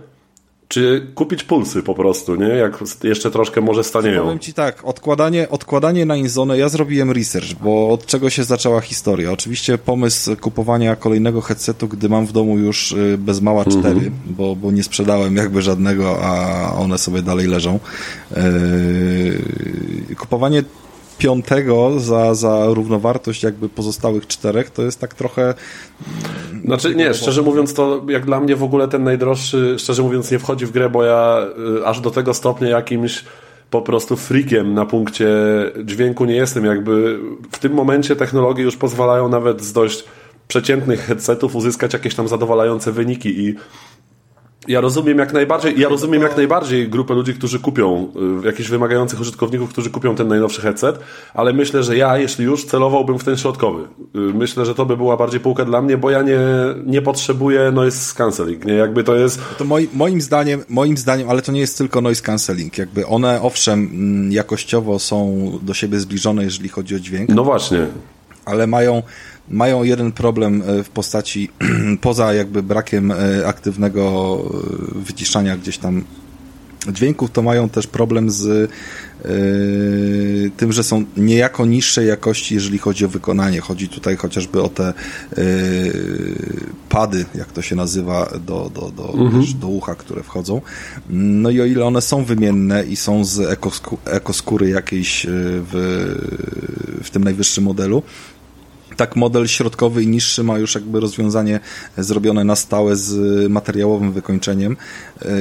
czy 0.74 1.06
kupić 1.14 1.44
pulsy 1.44 1.82
po 1.82 1.94
prostu, 1.94 2.36
nie? 2.36 2.48
Jak 2.48 2.84
jeszcze 3.02 3.30
troszkę 3.30 3.60
może 3.60 3.84
stanieją. 3.84 4.22
Powiem 4.22 4.38
Ci 4.38 4.54
tak, 4.54 4.84
odkładanie, 4.84 5.48
odkładanie 5.48 6.06
na 6.06 6.16
Inzone, 6.16 6.58
ja 6.58 6.68
zrobiłem 6.68 7.10
research, 7.10 7.54
bo 7.62 7.90
od 7.90 8.06
czego 8.06 8.30
się 8.30 8.44
zaczęła 8.44 8.80
historia? 8.80 9.32
Oczywiście 9.32 9.78
pomysł 9.78 10.36
kupowania 10.36 10.96
kolejnego 10.96 11.40
headsetu, 11.40 11.88
gdy 11.88 12.08
mam 12.08 12.26
w 12.26 12.32
domu 12.32 12.58
już 12.58 12.92
y, 12.92 13.18
bez 13.18 13.40
mała 13.40 13.64
cztery, 13.64 14.00
mm 14.00 14.04
-hmm. 14.04 14.10
bo, 14.26 14.56
bo 14.56 14.72
nie 14.72 14.82
sprzedałem 14.82 15.36
jakby 15.36 15.62
żadnego, 15.62 16.18
a 16.22 16.72
one 16.76 16.98
sobie 16.98 17.22
dalej 17.22 17.46
leżą. 17.46 17.80
Yy, 18.36 20.14
kupowanie 20.16 20.62
piątego 21.18 22.00
za, 22.00 22.34
za 22.34 22.66
równowartość 22.66 23.42
jakby 23.42 23.68
pozostałych 23.68 24.26
czterech, 24.26 24.70
to 24.70 24.82
jest 24.82 25.00
tak 25.00 25.14
trochę... 25.14 25.54
Znaczy 26.64 26.94
nie, 26.94 27.14
szczerze 27.14 27.42
mówiąc 27.42 27.74
to 27.74 28.04
jak 28.08 28.24
dla 28.24 28.40
mnie 28.40 28.56
w 28.56 28.62
ogóle 28.62 28.88
ten 28.88 29.04
najdroższy, 29.04 29.76
szczerze 29.78 30.02
mówiąc 30.02 30.30
nie 30.30 30.38
wchodzi 30.38 30.66
w 30.66 30.70
grę, 30.70 30.90
bo 30.90 31.04
ja 31.04 31.46
y, 31.78 31.86
aż 31.86 32.00
do 32.00 32.10
tego 32.10 32.34
stopnia 32.34 32.68
jakimś 32.68 33.24
po 33.70 33.82
prostu 33.82 34.16
freakiem 34.16 34.74
na 34.74 34.86
punkcie 34.86 35.28
dźwięku 35.84 36.24
nie 36.24 36.34
jestem. 36.34 36.64
Jakby 36.64 37.18
w 37.52 37.58
tym 37.58 37.72
momencie 37.72 38.16
technologie 38.16 38.62
już 38.62 38.76
pozwalają 38.76 39.28
nawet 39.28 39.62
z 39.62 39.72
dość 39.72 40.04
przeciętnych 40.48 41.00
headsetów 41.00 41.56
uzyskać 41.56 41.92
jakieś 41.92 42.14
tam 42.14 42.28
zadowalające 42.28 42.92
wyniki 42.92 43.40
i 43.40 43.54
ja 44.68 44.80
rozumiem 44.80 45.18
jak 45.18 45.32
najbardziej, 45.32 45.80
ja 45.80 45.88
rozumiem 45.88 46.22
jak 46.22 46.36
najbardziej 46.36 46.88
grupę 46.88 47.14
ludzi, 47.14 47.34
którzy 47.34 47.60
kupią, 47.60 48.12
y, 48.42 48.46
jakichś 48.46 48.68
wymagających 48.68 49.20
użytkowników, 49.20 49.70
którzy 49.70 49.90
kupią 49.90 50.14
ten 50.14 50.28
najnowszy 50.28 50.60
headset, 50.60 50.98
ale 51.34 51.52
myślę, 51.52 51.82
że 51.82 51.96
ja, 51.96 52.18
jeśli 52.18 52.44
już, 52.44 52.64
celowałbym 52.64 53.18
w 53.18 53.24
ten 53.24 53.36
środkowy. 53.36 53.82
Y, 53.82 54.18
myślę, 54.18 54.66
że 54.66 54.74
to 54.74 54.86
by 54.86 54.96
była 54.96 55.16
bardziej 55.16 55.40
półka 55.40 55.64
dla 55.64 55.82
mnie, 55.82 55.98
bo 55.98 56.10
ja 56.10 56.22
nie, 56.22 56.38
nie 56.86 57.02
potrzebuję 57.02 57.70
noise 57.70 58.14
cancelling, 58.14 58.64
nie? 58.64 58.72
Jakby 58.74 59.04
to 59.04 59.16
jest... 59.16 59.40
To 59.58 59.64
moi, 59.64 59.88
moim 59.92 60.20
zdaniem, 60.20 60.64
moim 60.68 60.96
zdaniem, 60.96 61.30
ale 61.30 61.42
to 61.42 61.52
nie 61.52 61.60
jest 61.60 61.78
tylko 61.78 62.00
noise 62.00 62.22
cancelling, 62.22 62.78
jakby 62.78 63.06
one, 63.06 63.42
owszem, 63.42 63.90
mm, 63.92 64.32
jakościowo 64.32 64.98
są 64.98 65.50
do 65.62 65.74
siebie 65.74 66.00
zbliżone, 66.00 66.44
jeżeli 66.44 66.68
chodzi 66.68 66.96
o 66.96 67.00
dźwięk. 67.00 67.28
No 67.28 67.44
właśnie. 67.44 67.86
Ale 68.44 68.66
mają 68.66 69.02
mają 69.48 69.82
jeden 69.82 70.12
problem 70.12 70.62
e, 70.66 70.84
w 70.84 70.88
postaci, 70.88 71.50
poza 72.00 72.34
jakby 72.34 72.62
brakiem 72.62 73.12
e, 73.12 73.46
aktywnego 73.46 74.42
e, 74.94 74.98
wyciszania 74.98 75.56
gdzieś 75.56 75.78
tam 75.78 76.04
dźwięków, 76.92 77.30
to 77.30 77.42
mają 77.42 77.68
też 77.68 77.86
problem 77.86 78.30
z 78.30 78.70
Yy, 79.24 80.50
tym, 80.56 80.72
że 80.72 80.82
są 80.82 81.04
niejako 81.16 81.66
niższej 81.66 82.08
jakości, 82.08 82.54
jeżeli 82.54 82.78
chodzi 82.78 83.04
o 83.04 83.08
wykonanie. 83.08 83.60
Chodzi 83.60 83.88
tutaj 83.88 84.16
chociażby 84.16 84.62
o 84.62 84.68
te 84.68 84.92
yy, 85.36 85.44
pady, 86.88 87.24
jak 87.34 87.52
to 87.52 87.62
się 87.62 87.76
nazywa, 87.76 88.30
do, 88.46 88.70
do, 88.74 88.90
do, 88.90 89.14
mhm. 89.14 89.44
do 89.60 89.68
ucha, 89.68 89.94
które 89.94 90.22
wchodzą. 90.22 90.60
No 91.10 91.50
i 91.50 91.60
o 91.60 91.64
ile 91.64 91.84
one 91.84 92.02
są 92.02 92.24
wymienne 92.24 92.84
i 92.84 92.96
są 92.96 93.24
z 93.24 93.58
ekoskóry 94.04 94.68
jakiejś 94.68 95.26
w, 95.30 95.72
w 97.04 97.10
tym 97.10 97.24
najwyższym 97.24 97.64
modelu, 97.64 98.02
tak 98.94 99.16
model 99.16 99.46
środkowy 99.46 100.02
i 100.02 100.06
niższy 100.06 100.42
ma 100.42 100.58
już 100.58 100.74
jakby 100.74 101.00
rozwiązanie 101.00 101.60
zrobione 101.98 102.44
na 102.44 102.56
stałe 102.56 102.96
z 102.96 103.50
materiałowym 103.50 104.12
wykończeniem. 104.12 104.76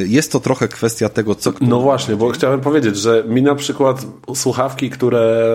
Jest 0.06 0.32
to 0.32 0.40
trochę 0.40 0.68
kwestia 0.68 1.10
tego, 1.10 1.36
co... 1.36 1.54
No 1.62 1.80
właśnie, 1.80 2.16
bo 2.16 2.30
chciałem 2.30 2.62
powiedzieć, 2.62 2.98
że 2.98 3.24
mi 3.28 3.42
na 3.42 3.56
przykład 3.56 4.06
słuchawki, 4.36 4.90
które 4.90 5.46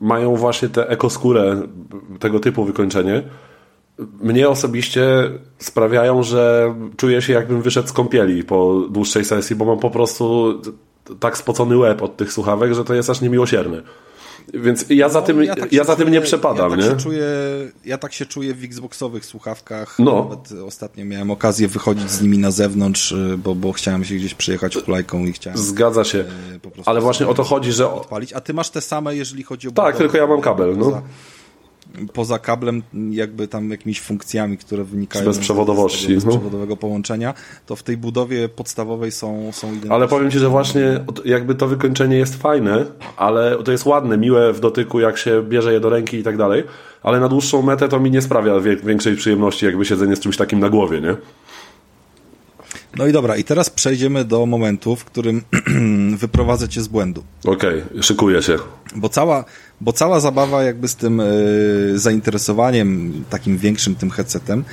mają 0.00 0.36
właśnie 0.36 0.68
tę 0.68 0.88
ekoskórę, 0.88 1.62
tego 2.20 2.40
typu 2.40 2.64
wykończenie, 2.64 3.22
mnie 4.20 4.48
osobiście 4.48 5.30
sprawiają, 5.58 6.22
że 6.22 6.74
czuję 6.96 7.22
się 7.22 7.32
jakbym 7.32 7.62
wyszedł 7.62 7.88
z 7.88 7.92
kąpieli 7.92 8.44
po 8.44 8.82
dłuższej 8.90 9.24
sesji, 9.24 9.56
bo 9.56 9.64
mam 9.64 9.78
po 9.78 9.90
prostu 9.90 10.54
tak 11.20 11.38
spocony 11.38 11.76
łeb 11.76 12.02
od 12.02 12.16
tych 12.16 12.32
słuchawek, 12.32 12.74
że 12.74 12.84
to 12.84 12.94
jest 12.94 13.10
aż 13.10 13.20
niemiłosierne. 13.20 13.82
Więc 14.54 14.84
ja 14.88 15.08
za 15.08 15.20
no, 15.20 15.26
tym, 15.26 15.44
ja, 15.44 15.54
tak 15.54 15.72
ja 15.72 15.84
za 15.84 15.96
tym 15.96 16.10
nie 16.10 16.20
przepadam, 16.20 16.70
ja 16.70 16.76
tak 16.76 16.84
nie? 16.84 16.90
Się 16.90 16.96
czuję, 16.96 17.24
ja 17.84 17.98
tak 17.98 18.12
się 18.12 18.26
czuję 18.26 18.54
w 18.54 18.64
Xboxowych 18.64 19.24
słuchawkach. 19.24 19.98
No. 19.98 20.28
Nawet 20.28 20.62
ostatnio 20.66 21.04
miałem 21.04 21.30
okazję 21.30 21.68
wychodzić 21.68 22.10
z 22.10 22.22
nimi 22.22 22.38
na 22.38 22.50
zewnątrz, 22.50 23.12
y, 23.12 23.38
bo, 23.38 23.54
bo 23.54 23.72
chciałem 23.72 24.04
się 24.04 24.14
gdzieś 24.14 24.34
przejechać 24.34 24.76
hulajką 24.76 25.24
i 25.24 25.32
chciałem... 25.32 25.58
Zgadza 25.58 26.04
się. 26.04 26.18
Y, 26.18 26.24
Ale 26.86 27.00
właśnie 27.00 27.26
o 27.28 27.34
to 27.34 27.44
chodzi, 27.44 27.72
że... 27.72 27.92
Odpalić. 27.92 28.32
A 28.32 28.40
ty 28.40 28.54
masz 28.54 28.70
te 28.70 28.80
same, 28.80 29.16
jeżeli 29.16 29.42
chodzi 29.42 29.68
o... 29.68 29.70
Tak, 29.70 29.96
tylko 29.96 30.16
ja 30.16 30.26
mam 30.26 30.40
kabel, 30.40 30.76
no 30.78 31.02
poza 32.12 32.38
kablem, 32.38 32.82
jakby 33.10 33.48
tam 33.48 33.70
jakimiś 33.70 34.00
funkcjami, 34.00 34.58
które 34.58 34.84
wynikają 34.84 35.24
z 35.24 35.36
bezprzewodowości, 35.36 36.06
z 36.06 36.08
no. 36.08 36.14
bezprzewodowego 36.14 36.76
połączenia, 36.76 37.34
to 37.66 37.76
w 37.76 37.82
tej 37.82 37.96
budowie 37.96 38.48
podstawowej 38.48 39.12
są, 39.12 39.52
są 39.52 39.66
identyczne. 39.66 39.94
Ale 39.94 40.08
powiem 40.08 40.30
Ci, 40.30 40.38
że 40.38 40.48
właśnie 40.48 41.00
jakby 41.24 41.54
to 41.54 41.66
wykończenie 41.66 42.16
jest 42.16 42.42
fajne, 42.42 42.84
ale 43.16 43.56
to 43.64 43.72
jest 43.72 43.86
ładne, 43.86 44.18
miłe 44.18 44.52
w 44.52 44.60
dotyku, 44.60 45.00
jak 45.00 45.18
się 45.18 45.42
bierze 45.42 45.72
je 45.72 45.80
do 45.80 45.90
ręki 45.90 46.16
i 46.16 46.22
tak 46.22 46.36
dalej, 46.36 46.64
ale 47.02 47.20
na 47.20 47.28
dłuższą 47.28 47.62
metę 47.62 47.88
to 47.88 48.00
mi 48.00 48.10
nie 48.10 48.22
sprawia 48.22 48.60
większej 48.84 49.16
przyjemności 49.16 49.66
jakby 49.66 49.84
siedzenie 49.84 50.16
z 50.16 50.20
czymś 50.20 50.36
takim 50.36 50.60
na 50.60 50.68
głowie, 50.68 51.00
nie? 51.00 51.16
No 52.98 53.06
i 53.06 53.12
dobra, 53.12 53.36
i 53.36 53.44
teraz 53.44 53.70
przejdziemy 53.70 54.24
do 54.24 54.46
momentu, 54.46 54.96
w 54.96 55.04
którym 55.04 55.42
wyprowadzę 56.16 56.68
cię 56.68 56.82
z 56.82 56.88
błędu. 56.88 57.24
Okej, 57.44 57.82
okay, 57.82 58.02
szykuję 58.02 58.42
się. 58.42 58.56
Bo 58.96 59.08
cała, 59.08 59.44
bo 59.80 59.92
cała 59.92 60.20
zabawa 60.20 60.62
jakby 60.62 60.88
z 60.88 60.96
tym 60.96 61.20
y, 61.20 61.92
zainteresowaniem 61.98 63.12
takim 63.30 63.58
większym 63.58 63.94
tym 63.94 64.10
headsetem 64.10 64.64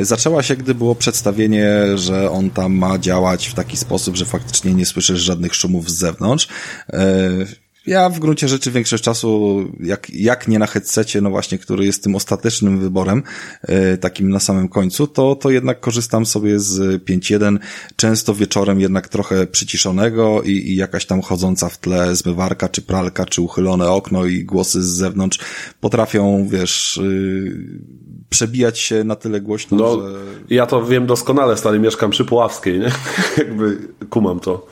y, 0.00 0.04
zaczęła 0.04 0.42
się, 0.42 0.56
gdy 0.56 0.74
było 0.74 0.94
przedstawienie, 0.94 1.68
że 1.94 2.30
on 2.30 2.50
tam 2.50 2.74
ma 2.74 2.98
działać 2.98 3.46
w 3.46 3.54
taki 3.54 3.76
sposób, 3.76 4.16
że 4.16 4.24
faktycznie 4.24 4.74
nie 4.74 4.86
słyszysz 4.86 5.20
żadnych 5.20 5.54
szumów 5.54 5.90
z 5.90 5.94
zewnątrz. 5.94 6.48
Y, 6.94 7.61
ja 7.86 8.08
w 8.08 8.18
gruncie 8.18 8.48
rzeczy 8.48 8.70
większość 8.70 9.04
czasu, 9.04 9.60
jak, 9.80 10.10
jak 10.10 10.48
nie 10.48 10.58
na 10.58 10.66
headsetie, 10.66 11.20
no 11.20 11.30
właśnie, 11.30 11.58
który 11.58 11.84
jest 11.84 12.04
tym 12.04 12.14
ostatecznym 12.14 12.78
wyborem, 12.78 13.22
e, 13.62 13.96
takim 13.96 14.28
na 14.28 14.40
samym 14.40 14.68
końcu, 14.68 15.06
to, 15.06 15.36
to 15.36 15.50
jednak 15.50 15.80
korzystam 15.80 16.26
sobie 16.26 16.60
z 16.60 17.04
5.1, 17.04 17.58
często 17.96 18.34
wieczorem 18.34 18.80
jednak 18.80 19.08
trochę 19.08 19.46
przyciszonego 19.46 20.42
i, 20.42 20.50
i 20.50 20.76
jakaś 20.76 21.06
tam 21.06 21.22
chodząca 21.22 21.68
w 21.68 21.78
tle 21.78 22.16
zmywarka, 22.16 22.68
czy 22.68 22.82
pralka, 22.82 23.26
czy 23.26 23.42
uchylone 23.42 23.90
okno 23.90 24.26
i 24.26 24.44
głosy 24.44 24.82
z 24.82 24.86
zewnątrz 24.86 25.38
potrafią, 25.80 26.48
wiesz, 26.50 26.96
y, 26.96 27.80
przebijać 28.28 28.78
się 28.78 29.04
na 29.04 29.16
tyle 29.16 29.40
głośno, 29.40 29.76
no, 29.76 30.00
że... 30.00 30.14
Ja 30.50 30.66
to 30.66 30.86
wiem 30.86 31.06
doskonale, 31.06 31.56
stary, 31.56 31.78
mieszkam 31.78 32.10
przy 32.10 32.24
Puławskiej, 32.24 32.78
nie? 32.78 32.90
Jakby 33.38 33.78
kumam 34.10 34.40
to. 34.40 34.66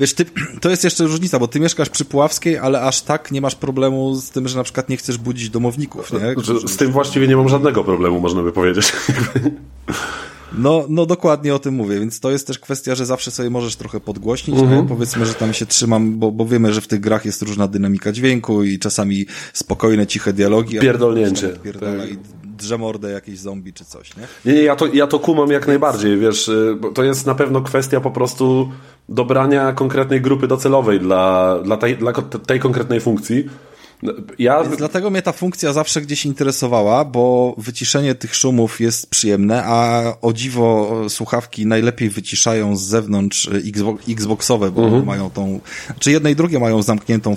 Wiesz, 0.00 0.14
ty, 0.14 0.24
to 0.60 0.70
jest 0.70 0.84
jeszcze 0.84 1.04
różnica, 1.04 1.38
bo 1.38 1.48
ty 1.48 1.60
mieszkasz 1.60 1.88
przy 1.88 2.04
Puławskiej, 2.04 2.58
ale 2.58 2.82
aż 2.82 3.02
tak 3.02 3.32
nie 3.32 3.40
masz 3.40 3.54
problemu 3.54 4.14
z 4.14 4.30
tym, 4.30 4.48
że 4.48 4.56
na 4.56 4.64
przykład 4.64 4.88
nie 4.88 4.96
chcesz 4.96 5.18
budzić 5.18 5.50
domowników, 5.50 6.12
nie? 6.12 6.34
Którzy, 6.34 6.68
z 6.68 6.76
tym 6.76 6.92
właściwie 6.92 7.28
nie 7.28 7.36
mam 7.36 7.48
żadnego 7.48 7.84
problemu, 7.84 8.20
można 8.20 8.42
by 8.42 8.52
powiedzieć. 8.52 8.92
No, 10.58 10.84
no 10.88 11.06
dokładnie 11.06 11.54
o 11.54 11.58
tym 11.58 11.74
mówię, 11.74 12.00
więc 12.00 12.20
to 12.20 12.30
jest 12.30 12.46
też 12.46 12.58
kwestia, 12.58 12.94
że 12.94 13.06
zawsze 13.06 13.30
sobie 13.30 13.50
możesz 13.50 13.76
trochę 13.76 14.00
podgłośnić, 14.00 14.58
mhm. 14.58 14.86
powiedzmy, 14.86 15.26
że 15.26 15.34
tam 15.34 15.52
się 15.52 15.66
trzymam, 15.66 16.18
bo, 16.18 16.32
bo 16.32 16.46
wiemy, 16.46 16.74
że 16.74 16.80
w 16.80 16.86
tych 16.86 17.00
grach 17.00 17.24
jest 17.24 17.42
różna 17.42 17.68
dynamika 17.68 18.12
dźwięku 18.12 18.64
i 18.64 18.78
czasami 18.78 19.26
spokojne, 19.52 20.06
ciche 20.06 20.32
dialogi. 20.32 20.78
Pierdolnięcie. 20.78 21.48
Tak. 21.48 22.10
i 22.10 22.18
drze 22.60 22.78
mordę 22.78 23.10
jakieś 23.10 23.38
zombie 23.38 23.72
czy 23.72 23.84
coś, 23.84 24.16
nie? 24.16 24.22
Nie, 24.44 24.52
nie, 24.52 24.62
ja 24.62 24.76
to, 24.76 24.86
ja 24.86 25.06
to 25.06 25.18
kumam 25.18 25.50
jak 25.50 25.66
najbardziej, 25.66 26.18
wiesz, 26.18 26.48
y, 26.48 26.78
to 26.94 27.02
jest 27.04 27.26
na 27.26 27.34
pewno 27.34 27.60
kwestia 27.60 28.00
po 28.00 28.10
prostu 28.10 28.70
dobrania 29.10 29.72
konkretnej 29.72 30.20
grupy 30.22 30.48
docelowej 30.48 31.00
dla, 31.00 31.58
dla, 31.64 31.76
tej, 31.76 31.96
dla 31.96 32.12
tej 32.46 32.60
konkretnej 32.60 33.00
funkcji. 33.00 33.50
Ja... 34.38 34.62
Więc 34.64 34.76
dlatego 34.76 35.10
mnie 35.10 35.22
ta 35.22 35.32
funkcja 35.32 35.72
zawsze 35.72 36.00
gdzieś 36.00 36.26
interesowała, 36.26 37.04
bo 37.04 37.54
wyciszenie 37.58 38.14
tych 38.14 38.34
szumów 38.34 38.80
jest 38.80 39.10
przyjemne, 39.10 39.64
a 39.64 40.02
o 40.22 40.32
dziwo 40.32 40.96
słuchawki 41.08 41.66
najlepiej 41.66 42.10
wyciszają 42.10 42.76
z 42.76 42.82
zewnątrz 42.82 43.48
e, 43.48 44.12
Xboxowe, 44.12 44.70
bo 44.70 44.84
mhm. 44.84 45.06
mają 45.06 45.30
tą, 45.30 45.60
czy 45.86 45.86
znaczy 45.86 46.10
jedne 46.10 46.30
i 46.30 46.36
drugie 46.36 46.58
mają 46.58 46.82
zamkniętą 46.82 47.36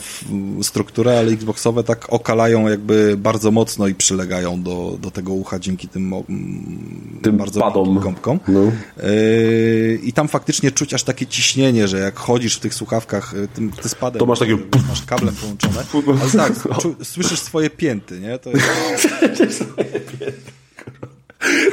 strukturę, 0.61 1.19
ale 1.19 1.31
Xboxowe 1.31 1.83
tak 1.83 2.13
okalają 2.13 2.69
jakby 2.69 3.17
bardzo 3.17 3.51
mocno 3.51 3.87
i 3.87 3.95
przylegają 3.95 4.63
do, 4.63 4.97
do 5.01 5.11
tego 5.11 5.33
ucha 5.33 5.59
dzięki 5.59 5.87
tym, 5.87 6.13
tym 7.21 7.37
bardzo 7.37 7.59
padom. 7.59 7.99
gąbkom. 7.99 8.39
No. 8.47 8.59
Yy, 8.59 9.99
I 10.03 10.13
tam 10.13 10.27
faktycznie 10.27 10.71
czuć 10.71 10.93
aż 10.93 11.03
takie 11.03 11.25
ciśnienie, 11.25 11.87
że 11.87 11.99
jak 11.99 12.19
chodzisz 12.19 12.55
w 12.55 12.59
tych 12.59 12.73
słuchawkach 12.73 13.33
e, 13.43 13.47
tym, 13.47 13.71
ty 13.71 13.89
spadem, 13.89 14.19
to 14.19 14.25
masz 14.25 14.39
takie... 14.39 14.57
masz 14.89 15.05
kablem 15.05 15.35
połączone, 15.35 15.83
ale 16.21 16.31
tak, 16.31 16.52
słyszysz 17.03 17.39
swoje 17.39 17.69
pięty, 17.69 18.19
nie? 18.19 18.39
To 18.39 18.49
jest... 18.49 18.65
Słyszysz 19.19 19.53
swoje 19.53 19.85
pięty. 19.85 20.33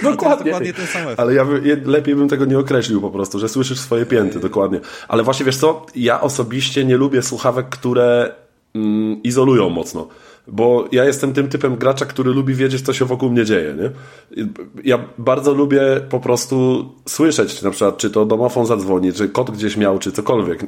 Dokładnie. 0.03 0.45
dokładnie 0.45 0.73
ten 0.73 0.87
sam 0.87 1.03
efekt. 1.03 1.21
Ale 1.21 1.35
ja 1.35 1.45
by, 1.45 1.83
lepiej 1.85 2.15
bym 2.15 2.29
tego 2.29 2.45
nie 2.45 2.59
określił 2.59 3.01
po 3.01 3.11
prostu, 3.11 3.39
że 3.39 3.49
słyszysz 3.49 3.79
swoje 3.81 4.07
pięty, 4.07 4.41
dokładnie. 4.41 4.81
Ale 5.09 5.23
właśnie 5.23 5.47
wiesz 5.47 5.57
co, 5.57 5.87
ja 5.97 6.21
osobiście 6.21 6.85
nie 6.85 6.97
lubię 6.97 7.23
słuchawek, 7.23 7.69
które 7.69 8.35
mm, 8.75 9.23
izolują 9.23 9.69
mocno. 9.69 10.09
Bo 10.47 10.89
ja 10.93 11.05
jestem 11.05 11.33
tym 11.33 11.49
typem 11.49 11.77
gracza, 11.77 12.07
który 12.07 12.31
lubi 12.31 12.55
wiedzieć, 12.55 12.83
co 12.83 12.93
się 12.93 13.05
wokół 13.05 13.31
mnie 13.31 13.45
dzieje, 13.45 13.75
nie? 13.75 13.91
Ja 14.85 15.05
bardzo 15.19 15.55
lubię 15.55 15.81
po 16.11 16.21
prostu 16.21 16.85
słyszeć, 17.09 17.63
na 17.63 17.71
przykład, 17.71 17.97
czy 17.97 18.11
to 18.11 18.27
domofon 18.27 18.67
zadzwoni, 18.67 19.13
czy 19.13 19.29
kot 19.29 19.51
gdzieś 19.51 19.77
miał, 19.77 19.99
czy 19.99 20.13
cokolwiek. 20.13 20.67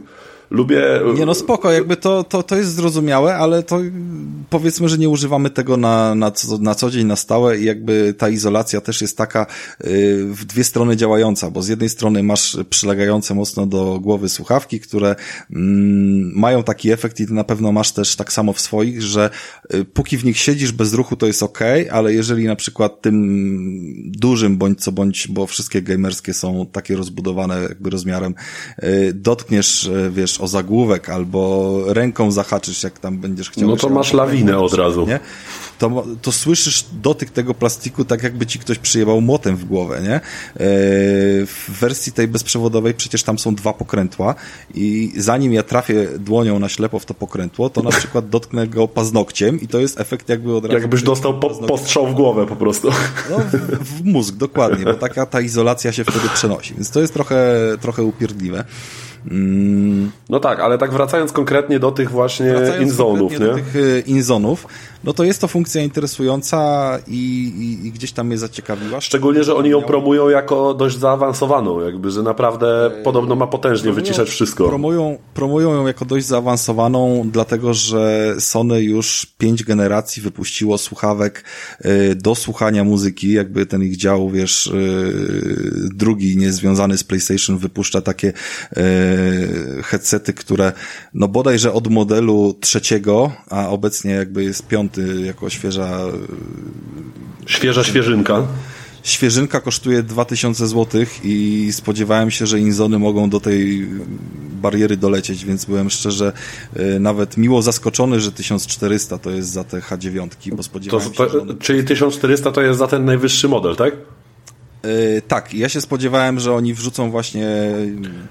Lubię... 0.53 0.85
Nie 1.15 1.27
no 1.27 1.35
spoko, 1.35 1.73
jakby 1.73 1.97
to, 1.97 2.25
to, 2.25 2.43
to 2.43 2.57
jest 2.57 2.75
zrozumiałe, 2.75 3.35
ale 3.35 3.63
to 3.63 3.81
powiedzmy, 4.51 4.89
że 4.89 4.99
nie 4.99 5.09
używamy 5.09 5.51
tego 5.51 5.77
na, 5.77 6.15
na, 6.15 6.33
na 6.61 6.75
co 6.75 6.91
dzień, 6.91 7.07
na 7.07 7.17
stałe 7.17 7.59
i 7.59 7.65
jakby 7.65 8.15
ta 8.19 8.29
izolacja 8.29 8.81
też 8.81 9.01
jest 9.01 9.17
taka 9.17 9.47
y, 9.85 10.25
w 10.31 10.45
dwie 10.45 10.65
strony 10.65 10.97
działająca, 10.97 11.51
bo 11.51 11.63
z 11.63 11.69
jednej 11.69 11.89
strony 11.89 12.23
masz 12.23 12.57
przylegające 12.71 13.35
mocno 13.35 13.67
do 13.67 14.01
głowy 14.01 14.29
słuchawki, 14.29 14.81
które 14.81 15.17
mm, 15.51 16.33
mają 16.35 16.63
taki 16.63 16.91
efekt 16.91 17.21
i 17.21 17.33
na 17.33 17.45
pewno 17.45 17.73
masz 17.73 17.93
też 17.93 18.17
tak 18.17 18.33
samo 18.33 18.53
w 18.53 18.61
swoich, 18.61 19.03
że 19.03 19.31
y, 19.75 19.85
póki 19.85 20.19
w 20.19 20.25
nich 20.25 20.39
siedzisz 20.39 20.73
bez 20.73 20.95
ruchu 20.95 21.17
to 21.17 21.27
jest 21.27 21.43
ok, 21.43 21.61
ale 21.91 22.15
jeżeli 22.15 22.45
na 22.45 22.57
przykład 22.57 23.01
tym 23.01 24.13
dużym 24.13 24.57
bądź 24.57 24.81
co 24.81 24.93
bądź, 24.93 25.29
bo 25.29 25.47
wszystkie 25.47 25.83
gamerskie 25.83 26.35
są 26.35 26.67
takie 26.73 26.97
rozbudowane 26.97 27.63
jakby 27.63 27.91
rozmiarem, 27.91 28.35
y, 28.83 29.13
dotkniesz, 29.15 29.91
wiesz, 30.11 30.42
o 30.43 30.49
zagłówek 30.49 31.09
albo 31.09 31.81
ręką 31.87 32.31
zahaczysz, 32.31 32.83
jak 32.83 32.99
tam 32.99 33.19
będziesz 33.19 33.51
chciał. 33.51 33.69
No 33.69 33.77
to 33.77 33.89
masz 33.89 34.13
lawinę 34.13 34.59
od 34.59 34.75
razu. 34.75 35.07
Nie? 35.07 35.21
To, 35.79 36.05
to 36.23 36.33
słyszysz 36.33 36.85
dotyk 37.03 37.31
tego 37.31 37.55
plastiku 37.55 38.05
tak 38.05 38.23
jakby 38.23 38.47
ci 38.47 38.59
ktoś 38.59 38.79
przyjebał 38.79 39.21
młotem 39.21 39.57
w 39.57 39.65
głowę, 39.65 40.01
nie? 40.03 40.15
E, 40.15 40.21
W 41.47 41.67
wersji 41.81 42.13
tej 42.13 42.29
bezprzewodowej 42.29 42.95
przecież 42.95 43.23
tam 43.23 43.39
są 43.39 43.55
dwa 43.55 43.73
pokrętła 43.73 44.35
i 44.75 45.13
zanim 45.17 45.53
ja 45.53 45.63
trafię 45.63 46.09
dłonią 46.19 46.59
na 46.59 46.69
ślepo 46.69 46.99
w 46.99 47.05
to 47.05 47.15
pokrętło, 47.15 47.71
to 47.71 47.83
na 47.83 47.91
przykład 47.99 48.29
dotknę 48.29 48.67
go 48.67 48.89
paznokciem 48.89 49.61
i 49.61 49.69
to 49.69 49.79
jest 49.79 50.01
efekt 50.01 50.29
jakby 50.29 50.57
od 50.57 50.65
razu... 50.65 50.79
Jakbyś 50.79 51.03
dostał 51.03 51.41
po, 51.41 51.51
postrzał 51.51 52.07
w 52.07 52.15
głowę 52.15 52.47
po 52.47 52.57
prostu. 52.57 52.91
No, 53.31 53.39
w, 53.39 53.85
w 53.85 54.05
mózg, 54.05 54.35
dokładnie, 54.35 54.85
bo 54.85 54.95
taka 54.95 55.27
ta 55.27 55.41
izolacja 55.41 55.93
się 55.93 56.05
wtedy 56.05 56.29
przenosi, 56.35 56.75
więc 56.75 56.91
to 56.91 57.01
jest 57.01 57.15
trochę, 57.15 57.55
trochę 57.81 58.03
upierdliwe. 58.03 58.65
Mm, 59.31 60.11
No 60.29 60.41
tak, 60.41 60.61
ale 60.61 60.79
tak 60.79 60.93
wracając 60.93 61.33
konkretnie 61.33 61.79
do 61.79 61.91
tych 61.91 62.11
właśnie 62.11 62.51
Wracając 62.51 62.83
inzonów, 62.83 63.33
nie? 63.33 63.39
do 63.39 63.55
tych 63.55 63.77
y, 63.77 64.03
inzonów, 64.07 64.67
no 65.05 65.13
to 65.13 65.25
jest 65.25 65.41
to 65.41 65.49
funkcja 65.49 65.83
interesująca 65.83 66.99
i, 67.07 67.53
i, 67.59 67.87
i 67.87 67.93
gdzieś 67.93 68.13
tam 68.13 68.27
mnie 68.27 68.39
zaciekawiła. 68.39 69.01
Szczególnie, 69.01 69.45
że 69.45 69.55
oni 69.55 69.71
ją 69.71 69.83
promują 69.83 70.29
jako 70.29 70.75
dość 70.75 70.99
zaawansowaną, 70.99 71.81
jakby, 71.81 72.11
że 72.11 72.23
naprawdę 72.23 72.91
podobno 73.05 73.37
ma 73.37 73.47
potężnie 73.47 73.93
wyciszać 73.93 74.29
wszystko. 74.29 74.69
Promują, 74.69 75.19
promują 75.35 75.75
ją 75.75 75.87
jako 75.87 76.05
dość 76.05 76.27
zaawansowaną, 76.27 77.29
dlatego 77.33 77.75
że 77.75 78.35
Sony 78.39 78.83
już 78.83 79.27
pięć 79.39 79.65
generacji 79.65 80.23
wypuściło 80.23 80.79
słuchawek 80.79 81.45
y, 81.85 82.15
do 82.15 82.35
słuchania 82.35 82.85
muzyki, 82.85 83.33
jakby 83.33 83.67
ten 83.67 83.83
ich 83.83 83.97
dział, 83.97 84.31
wiesz, 84.31 84.67
y, 84.67 85.89
drugi 85.95 86.37
niezwiązany 86.37 86.99
z 86.99 87.05
PlayStation 87.05 87.59
wypuszcza 87.59 88.01
takie 88.01 88.33
headsety, 89.85 90.33
które 90.33 90.73
no 91.15 91.29
bodajże 91.29 91.73
od 91.73 91.89
modelu 91.89 92.55
trzeciego, 92.61 93.33
a 93.51 93.69
obecnie 93.69 94.11
jakby 94.11 94.45
jest 94.45 94.67
piąty 94.67 94.92
jako 95.25 95.51
świeża 95.51 96.01
Świeża 97.47 97.85
świeżynka. 97.85 98.43
Świeżynka 99.03 99.61
kosztuje 99.61 100.03
2000 100.03 100.67
zł 100.67 101.05
i 101.25 101.69
spodziewałem 101.73 102.31
się, 102.31 102.47
że 102.47 102.61
Inzony 102.61 102.99
mogą 102.99 103.31
do 103.31 103.41
tej 103.41 103.89
bariery 104.63 104.97
dolecieć, 104.97 105.45
więc 105.45 105.65
byłem 105.65 105.91
szczerze 105.91 106.33
y, 106.77 107.01
nawet 107.01 107.37
miło 107.37 107.63
zaskoczony, 107.63 108.21
że 108.21 108.33
1400 108.33 109.19
to 109.19 109.31
jest 109.31 109.49
za 109.49 109.65
te 109.65 109.79
H9, 109.79 110.29
bo 110.53 110.63
spodziewałem 110.63 111.11
to, 111.11 111.25
się, 111.25 111.33
że 111.33 111.41
one... 111.41 111.55
czyli 111.55 111.85
1400 111.85 112.53
to 112.53 112.63
jest 112.63 112.79
za 112.79 112.87
ten 112.87 113.05
najwyższy 113.05 113.49
model, 113.49 113.77
tak? 113.77 113.95
Y, 114.85 115.23
tak, 115.29 115.55
ja 115.55 115.69
się 115.69 115.81
spodziewałem, 115.81 116.41
że 116.41 116.55
oni 116.55 116.75
wrzucą 116.75 117.11
właśnie 117.11 117.49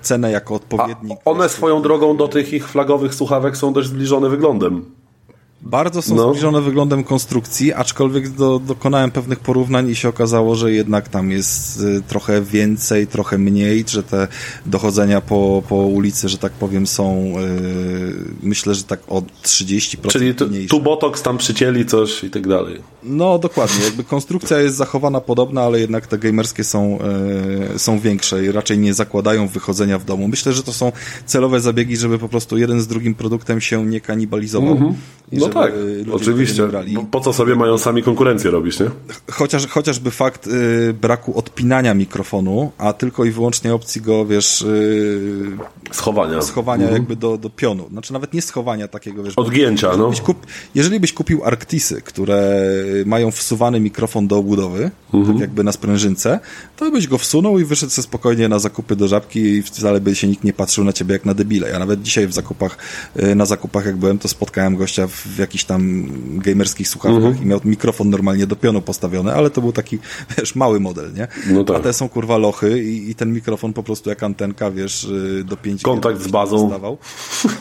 cenę 0.02 0.32
jako 0.32 0.54
A 0.54 0.58
odpowiednik. 0.58 1.19
one 1.26 1.50
swoją 1.50 1.82
drogą 1.82 2.17
do 2.17 2.28
tych 2.28 2.54
ich 2.54 2.69
flagowych 2.69 3.15
słuchawek 3.15 3.58
są 3.58 3.74
dość 3.74 3.88
zbliżone 3.88 4.30
wyglądem. 4.30 4.86
Bardzo 5.63 6.02
są 6.02 6.15
No. 6.15 6.30
zbliżone 6.30 6.62
wyglądem 6.62 7.04
konstrukcji, 7.04 7.74
aczkolwiek 7.74 8.30
do, 8.30 8.60
dokonałem 8.60 9.12
pewnych 9.12 9.39
porównań 9.39 9.89
i 9.89 9.95
się 9.95 10.10
okazało, 10.10 10.56
że 10.56 10.71
jednak 10.71 11.10
tam 11.10 11.32
jest 11.32 11.82
y, 11.82 12.02
trochę 12.08 12.41
więcej, 12.41 13.08
trochę 13.08 13.38
mniej, 13.38 13.84
że 13.88 14.04
te 14.04 14.28
dochodzenia 14.65 15.21
po, 15.21 15.63
po 15.69 15.76
ulicy, 15.76 16.30
że 16.30 16.38
tak 16.38 16.52
powiem, 16.52 16.88
są 16.88 17.34
y, 17.39 18.13
myślę, 18.43 18.76
że 18.76 18.84
tak 18.84 19.00
o 19.08 19.24
30% 19.43 20.08
Czyli 20.08 20.36
tu, 20.36 20.47
mniejsze. 20.47 20.69
tu 20.69 20.82
botox 20.82 21.21
tam 21.21 21.38
przycięli 21.38 21.86
coś 21.86 22.24
i 22.24 22.30
tak 22.30 22.47
dalej. 22.47 22.82
No 23.04 23.39
dokładnie, 23.39 23.86
jakby 23.86 24.04
konstrukcja 24.04 24.60
jest 24.60 24.76
zachowana 24.76 25.21
podobna, 25.21 25.62
ale 25.62 25.80
jednak 25.80 26.08
te 26.08 26.17
gamerskie 26.17 26.63
są, 26.63 27.00
e, 27.76 27.80
są 27.80 28.00
większe 28.00 28.45
i 28.45 28.52
raczej 28.52 28.78
nie 28.78 28.93
zakładają 28.93 29.47
wychodzenia 29.47 30.00
w 30.00 30.06
domu. 30.06 30.28
Myślę, 30.28 30.54
że 30.54 30.63
to 30.63 30.74
są 30.74 30.91
celowe 31.26 31.60
zabiegi, 31.60 31.97
żeby 31.97 32.19
po 32.19 32.30
prostu 32.30 32.58
jeden 32.58 32.82
z 32.82 32.88
drugim 32.88 33.15
produktem 33.15 33.62
się 33.62 33.86
nie 33.86 34.02
kanibalizował. 34.02 34.93
I 35.32 35.38
No 35.38 35.50
tak, 35.53 35.73
ludzie 35.97 36.13
oczywiście. 36.13 36.61
nie 36.61 36.67
brali. 36.67 36.95
Po, 36.95 37.03
po 37.03 37.19
co 37.19 37.33
sobie 37.33 37.55
mają 37.55 37.77
sami 37.77 38.03
konkurencję 38.03 38.51
robić, 38.51 38.79
nie? 38.79 38.85
Chociaż, 39.31 39.67
chociażby 39.67 40.11
fakt 40.11 40.47
y, 40.47 40.93
braku 41.01 41.37
odpinania 41.37 41.93
mikrofonu, 41.93 42.71
a 42.77 42.93
tylko 42.93 43.25
i 43.25 43.31
wyłącznie 43.31 43.73
opcji 43.73 44.01
go, 44.01 44.25
wiesz, 44.25 44.61
y, 44.61 45.51
Schowania. 45.91 46.41
schowania 46.41 46.89
jakby 46.91 47.15
do, 47.15 47.37
do 47.37 47.49
pionu. 47.49 47.87
Znaczy 47.91 48.13
nawet 48.13 48.33
nie 48.33 48.41
schowania 48.41 48.87
takiego, 48.87 49.23
wiesz. 49.23 49.35
bo 49.35 49.41
Odgięcia, 49.41 49.97
no. 49.97 50.09
byś 50.09 50.21
kup, 50.21 50.45
jeżeli 50.75 50.99
byś 50.99 51.13
kupił 51.13 51.45
Arctisy, 51.45 52.01
które 52.01 52.61
mają 53.05 53.31
wsuwany 53.31 53.79
mikrofon 53.79 54.27
do 54.27 54.37
obudowy, 54.37 54.91
Mhm. 55.13 55.33
tak 55.33 55.41
jakby 55.41 55.63
na 55.63 55.71
sprężynce, 55.71 56.39
to 56.77 56.91
byś 56.91 57.07
go 57.07 57.17
wsunął 57.17 57.59
i 57.59 57.65
wyszedł 57.65 57.91
sobie 57.91 58.03
spokojnie 58.03 58.49
na 58.49 58.59
zakupy 58.59 58.95
do 58.95 59.07
żabki 59.07 59.39
i 59.39 59.61
wcale 59.63 60.01
by 60.01 60.15
się 60.15 60.27
nikt 60.27 60.43
nie 60.43 60.53
patrzył 60.53 60.83
na 60.83 60.93
ciebie 60.93 61.13
jak 61.13 61.25
na 61.25 61.33
debile. 61.33 61.69
Ja 61.69 61.79
nawet 61.79 62.01
dzisiaj 62.01 62.27
w 62.27 62.33
zakupach, 62.33 62.77
y, 63.23 63.35
na 63.35 63.45
zakupach 63.45 63.85
jak 63.85 63.95
byłem, 63.97 64.19
to 64.19 64.27
spotkałem 64.27 64.75
gościa 64.75 65.07
w 65.07 65.37
jakichś 65.41 65.63
tam 65.63 66.06
gamerskich 66.39 66.88
słuchawkach 66.89 67.23
Mhm. 67.23 67.43
i 67.43 67.47
miał 67.47 67.60
mikrofon 67.65 68.10
normalnie 68.10 68.47
do 68.47 68.56
pionu 68.56 68.82
postawiony, 68.82 69.34
ale 69.34 69.49
to 69.49 69.62
był 69.62 69.71
taki, 69.71 69.99
wiesz, 70.38 70.56
mały 70.56 70.80
model, 70.80 71.13
nie? 71.13 71.27
No 71.49 71.63
tak. 71.63 71.77
A 71.77 71.80
te 71.80 71.93
są 71.93 72.10
kurwa 72.10 72.38
lochy 72.38 72.84
i, 72.84 73.10
i 73.10 73.15
ten 73.15 73.34
mikrofon 73.34 73.73
po 73.73 73.84
prostu 73.84 74.10
jak 74.10 74.23
antenka, 74.23 74.71
wiesz, 74.71 75.04
y, 75.04 75.43
do 75.45 75.58
5 75.58 75.82
Kontakt 75.84 76.21
z 76.21 76.27
bazą. 76.27 76.67
Stawał. 76.69 76.97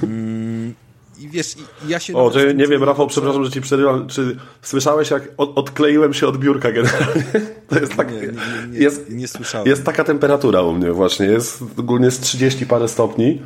Mm, 0.02 0.74
I 1.18 1.28
wiesz, 1.28 1.56
i- 1.56 1.88
ja 1.88 2.00
się... 2.00 2.14
O, 2.16 2.32
nie 2.54 2.66
wiem, 2.66 2.84
Rafał, 2.84 3.06
przepraszam, 3.06 3.44
że 3.44 3.50
ci 3.50 3.60
przerywam. 3.60 4.08
Czy 4.08 4.36
słyszałeś, 4.62 5.10
jak 5.10 5.28
od, 5.36 5.58
odkleiłem 5.58 6.14
się 6.14 6.26
od 6.26 6.38
biurka 6.38 6.72
generalnie? 6.72 7.24
To 7.68 7.78
jest 7.80 7.94
tak. 7.94 8.12
Nie, 8.12 8.18
nie, 8.20 8.26
nie, 8.26 8.32
nie, 8.72 8.78
jest, 8.78 9.10
nie 9.10 9.28
słyszałem. 9.28 9.66
jest 9.68 9.84
taka 9.84 10.04
temperatura 10.04 10.62
u 10.62 10.72
mnie 10.72 10.92
właśnie. 10.92 11.26
Jest 11.26 11.62
ogólnie 11.78 12.10
z 12.10 12.20
30 12.20 12.66
parę 12.66 12.88
stopni. 12.88 13.42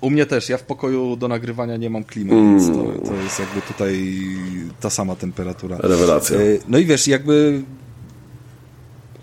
U 0.00 0.10
mnie 0.10 0.26
też, 0.26 0.48
ja 0.48 0.56
w 0.58 0.62
pokoju 0.62 1.16
do 1.16 1.28
nagrywania 1.28 1.76
nie 1.76 1.90
mam 1.90 2.04
klimy, 2.04 2.32
Mm. 2.34 2.58
więc 2.58 2.68
to, 2.76 3.08
to 3.08 3.14
jest 3.14 3.38
jakby 3.38 3.62
tutaj 3.62 4.04
ta 4.80 4.90
sama 4.90 5.16
temperatura. 5.16 5.76
Rewelacja. 5.80 6.36
E, 6.36 6.40
No 6.68 6.78
i 6.78 6.84
wiesz, 6.84 7.08
jakby 7.08 7.62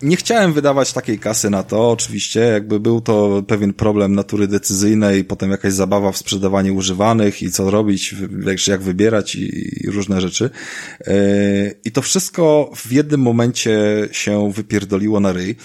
nie 0.05 0.15
chciałem 0.15 0.53
wydawać 0.53 0.93
takiej 0.93 1.19
kasy 1.19 1.49
na 1.49 1.63
to, 1.63 1.91
oczywiście, 1.91 2.39
jakby 2.39 2.79
był 2.79 3.01
to 3.01 3.43
pewien 3.47 3.73
problem 3.73 4.15
natury 4.15 4.47
decyzyjnej, 4.47 5.23
potem 5.23 5.51
jakaś 5.51 5.73
zabawa 5.73 6.11
w 6.11 6.17
sprzedawanie 6.17 6.73
używanych 6.73 7.43
i 7.43 7.51
co 7.51 7.71
robić, 7.71 8.15
jak 8.67 8.81
wybierać 8.81 9.35
i, 9.35 9.75
i 9.85 9.91
różne 9.91 10.21
rzeczy. 10.21 10.49
E, 11.07 11.13
I 11.85 11.91
to 11.91 12.01
wszystko 12.01 12.71
w 12.75 12.91
jednym 12.91 13.21
momencie 13.21 13.77
się 14.11 14.51
wypierdoliło 14.51 15.19
na 15.19 15.31
ryj, 15.33 15.55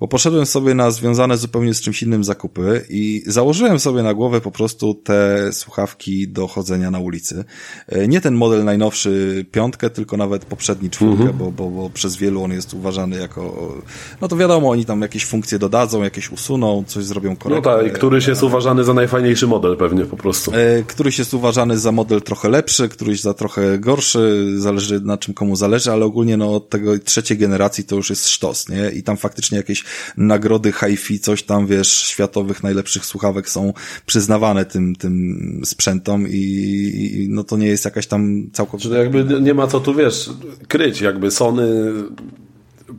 bo 0.00 0.08
poszedłem 0.08 0.46
sobie 0.46 0.74
na 0.74 0.90
związane 0.90 1.36
zupełnie 1.38 1.74
z 1.74 1.80
czymś 1.80 2.02
innym 2.02 2.24
zakupy 2.24 2.84
i 2.88 3.22
założyłem 3.26 3.78
sobie 3.78 4.02
na 4.02 4.14
głowę 4.14 4.40
po 4.40 4.50
prostu 4.50 4.94
te 4.94 5.52
słuchawki 5.52 6.28
do 6.28 6.46
chodzenia 6.46 6.90
na 6.90 6.98
ulicy. 6.98 7.44
E, 7.88 8.08
Nie 8.08 8.20
ten 8.20 8.34
model 8.34 8.64
najnowszy 8.64 9.44
piątkę, 9.52 9.90
tylko 9.90 10.16
nawet 10.16 10.44
poprzedni 10.44 10.90
czwórkę, 10.90 11.24
bo, 11.32 11.52
bo, 11.52 11.70
bo 11.70 11.90
przez 11.90 12.16
wielu 12.16 12.42
on 12.42 12.52
jest 12.52 12.74
uważany 12.74 13.18
jako, 13.18 13.74
no 14.20 14.28
to 14.28 14.36
wiadomo, 14.36 14.70
oni 14.70 14.84
tam 14.84 15.02
jakieś 15.02 15.24
funkcje 15.26 15.58
dodadzą, 15.58 16.02
jakieś 16.02 16.30
usuną, 16.32 16.84
coś 16.86 17.04
zrobią 17.04 17.30
No 17.30 17.36
korektę. 17.36 17.70
tak, 17.70 17.86
i 17.86 17.90
któryś 17.90 18.26
jest 18.26 18.42
uważany 18.42 18.84
za 18.84 18.94
najfajniejszy 18.94 19.46
model 19.46 19.76
pewnie 19.76 20.04
po 20.04 20.16
prostu. 20.16 20.52
E, 20.54 20.82
Któryś 20.82 21.18
jest 21.18 21.34
uważany 21.34 21.78
za 21.78 21.92
model 21.92 22.22
trochę 22.22 22.48
lepszy, 22.48 22.88
któryś 22.88 23.20
za 23.20 23.34
trochę 23.34 23.78
gorszy, 23.78 24.46
zależy 24.56 25.00
na 25.00 25.18
czym 25.18 25.34
komu 25.34 25.56
zależy, 25.56 25.92
ale 25.92 26.04
ogólnie 26.04 26.36
no 26.36 26.54
od 26.56 26.68
tego 26.70 26.98
trzeciej 26.98 27.38
generacji 27.38 27.84
to 27.84 27.96
już 27.96 28.10
jest 28.10 28.28
sztos, 28.28 28.68
nie? 28.68 28.90
I 28.90 29.02
tam 29.02 29.16
faktycznie 29.16 29.56
jakieś 29.58 29.84
nagrody 30.16 30.72
hi-fi, 30.72 31.20
coś 31.20 31.42
tam, 31.42 31.66
wiesz, 31.66 31.88
światowych 32.02 32.62
najlepszych 32.62 33.04
słuchawek 33.04 33.48
są 33.48 33.72
przyznawane 34.06 34.64
tym, 34.64 34.96
tym 34.96 35.60
sprzętom 35.64 36.28
i, 36.28 36.34
i 36.34 37.26
no 37.30 37.44
to 37.44 37.56
nie 37.56 37.66
jest 37.66 37.84
jakaś 37.84 38.06
tam 38.06 38.50
całkowicie... 38.52 38.88
Że 38.88 38.98
jakby 38.98 39.40
nie 39.40 39.54
ma 39.54 39.66
co 39.66 39.80
tu, 39.80 39.94
wiesz, 39.94 40.30
kryć. 40.68 41.00
Jakby 41.00 41.30
Sony 41.30 41.92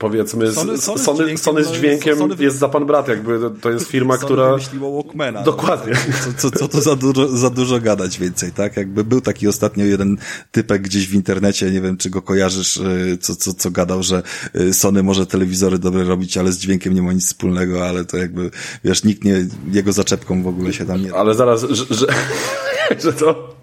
powiedzmy, 0.02 0.52
Sony- 0.52 0.78
z- 0.78 0.84
Sony 0.84 1.00
z 1.00 1.04
Sony, 1.04 1.18
dźwiękiem, 1.18 1.38
Sony 1.38 1.64
z 1.64 1.68
no, 1.68 1.74
dźwiękiem 1.76 2.18
Sony 2.18 2.36
wy- 2.36 2.44
jest 2.44 2.58
za 2.58 2.70
pan 2.70 2.86
brat, 2.86 3.08
jakby 3.08 3.40
to- 3.62 3.70
jest 3.72 3.88
firma, 3.96 4.14
Sony 4.16 4.26
która... 4.26 4.50
wymyśliło 4.50 5.04
Walkmana. 5.04 5.42
Dokładnie. 5.44 5.94
Co, 6.38 6.50
co, 6.50 6.58
co 6.60 6.68
to 6.68 6.82
za 6.82 6.96
dużo, 6.96 7.28
za 7.38 7.50
dużo 7.50 7.80
gadać 7.80 8.20
więcej, 8.20 8.52
tak? 8.52 8.78
Jakby 8.78 9.04
był 9.04 9.22
taki 9.22 9.48
ostatnio 9.48 9.86
jeden 9.86 10.18
typek 10.52 10.82
gdzieś 10.82 11.08
w 11.08 11.14
internecie, 11.14 11.72
nie 11.72 11.82
wiem, 11.82 11.98
czy 11.98 12.10
go 12.10 12.22
kojarzysz, 12.22 12.78
y, 12.78 13.18
co, 13.22 13.36
co, 13.36 13.54
co 13.54 13.72
gadał, 13.72 14.04
że 14.04 14.24
y, 14.56 14.74
Sony 14.74 15.04
może 15.04 15.26
telewizory 15.26 15.80
dobre 15.80 16.04
robić, 16.04 16.38
ale 16.38 16.52
z 16.52 16.58
dźwiękiem 16.58 16.94
nie 16.94 17.02
ma 17.02 17.14
nic 17.14 17.26
wspólnego, 17.28 17.88
ale 17.88 18.06
to 18.06 18.18
jakby, 18.18 18.52
wiesz, 18.84 19.04
nikt 19.04 19.24
nie, 19.24 19.46
jego 19.72 19.94
zaczepką 19.94 20.44
w 20.44 20.48
ogóle 20.48 20.74
się 20.74 20.86
tam 20.86 21.02
nie... 21.04 21.14
Ale 21.16 21.34
zaraz, 21.34 21.62
że, 21.70 21.86
że, 21.96 22.08
że 23.04 23.14
to... 23.14 23.56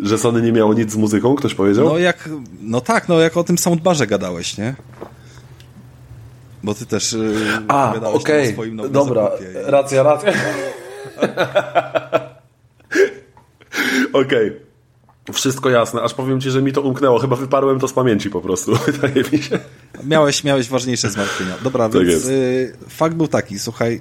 Że 0.00 0.18
Sony 0.18 0.42
nie 0.42 0.52
miało 0.52 0.74
nic 0.74 0.92
z 0.92 0.96
muzyką, 0.96 1.34
ktoś 1.34 1.54
powiedział? 1.54 1.88
No 1.88 1.98
jak, 1.98 2.28
no 2.60 2.80
tak, 2.80 3.08
no 3.08 3.20
jak 3.20 3.36
o 3.36 3.44
tym 3.44 3.58
soundbarze 3.58 4.06
gadałeś, 4.06 4.58
nie? 4.58 4.74
Bo 6.62 6.74
ty 6.74 6.86
też 6.86 7.12
y, 7.12 7.34
A, 7.68 7.94
okej, 8.12 8.48
o 8.48 8.52
swoim 8.52 8.76
nowym 8.76 8.92
dobra, 8.92 9.22
zakupie. 9.24 9.52
racja, 9.66 10.02
racja. 10.02 10.32
Okej. 14.12 14.68
Wszystko 15.32 15.70
jasne, 15.70 16.02
aż 16.02 16.14
powiem 16.14 16.40
ci, 16.40 16.50
że 16.50 16.62
mi 16.62 16.72
to 16.72 16.82
umknęło. 16.82 17.18
Chyba 17.18 17.36
wyparłem 17.36 17.80
to 17.80 17.88
z 17.88 17.92
pamięci 17.92 18.30
po 18.30 18.40
prostu, 18.40 18.72
wydaje 18.86 19.24
mi 19.32 19.38
się. 19.42 19.58
Miałeś, 20.04 20.44
miałeś 20.44 20.68
ważniejsze 20.68 21.10
zmartwienia. 21.10 21.54
Dobra, 21.62 21.88
Tak 21.88 22.00
więc 22.00 22.12
jest. 22.12 22.26
y, 22.28 22.74
fakt 22.88 23.14
był 23.14 23.28
taki, 23.28 23.58
słuchaj, 23.58 24.00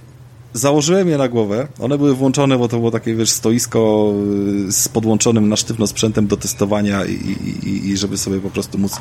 założyłem 0.53 1.07
je 1.09 1.17
na 1.17 1.27
głowę, 1.27 1.67
one 1.79 1.97
były 1.97 2.15
włączone, 2.15 2.57
bo 2.57 2.67
to 2.67 2.77
było 2.77 2.91
takie, 2.91 3.15
wiesz, 3.15 3.29
stoisko 3.29 4.11
y, 4.67 4.71
z 4.71 4.87
podłączonym 4.89 5.49
na 5.49 5.55
sztywno 5.55 5.87
sprzętem 5.87 6.27
do 6.27 6.37
testowania 6.37 7.05
i, 7.05 7.11
i, 7.13 7.89
i- 7.89 7.97
żeby 7.97 8.17
sobie 8.17 8.39
po 8.39 8.49
prostu 8.49 8.77
móc 8.77 8.91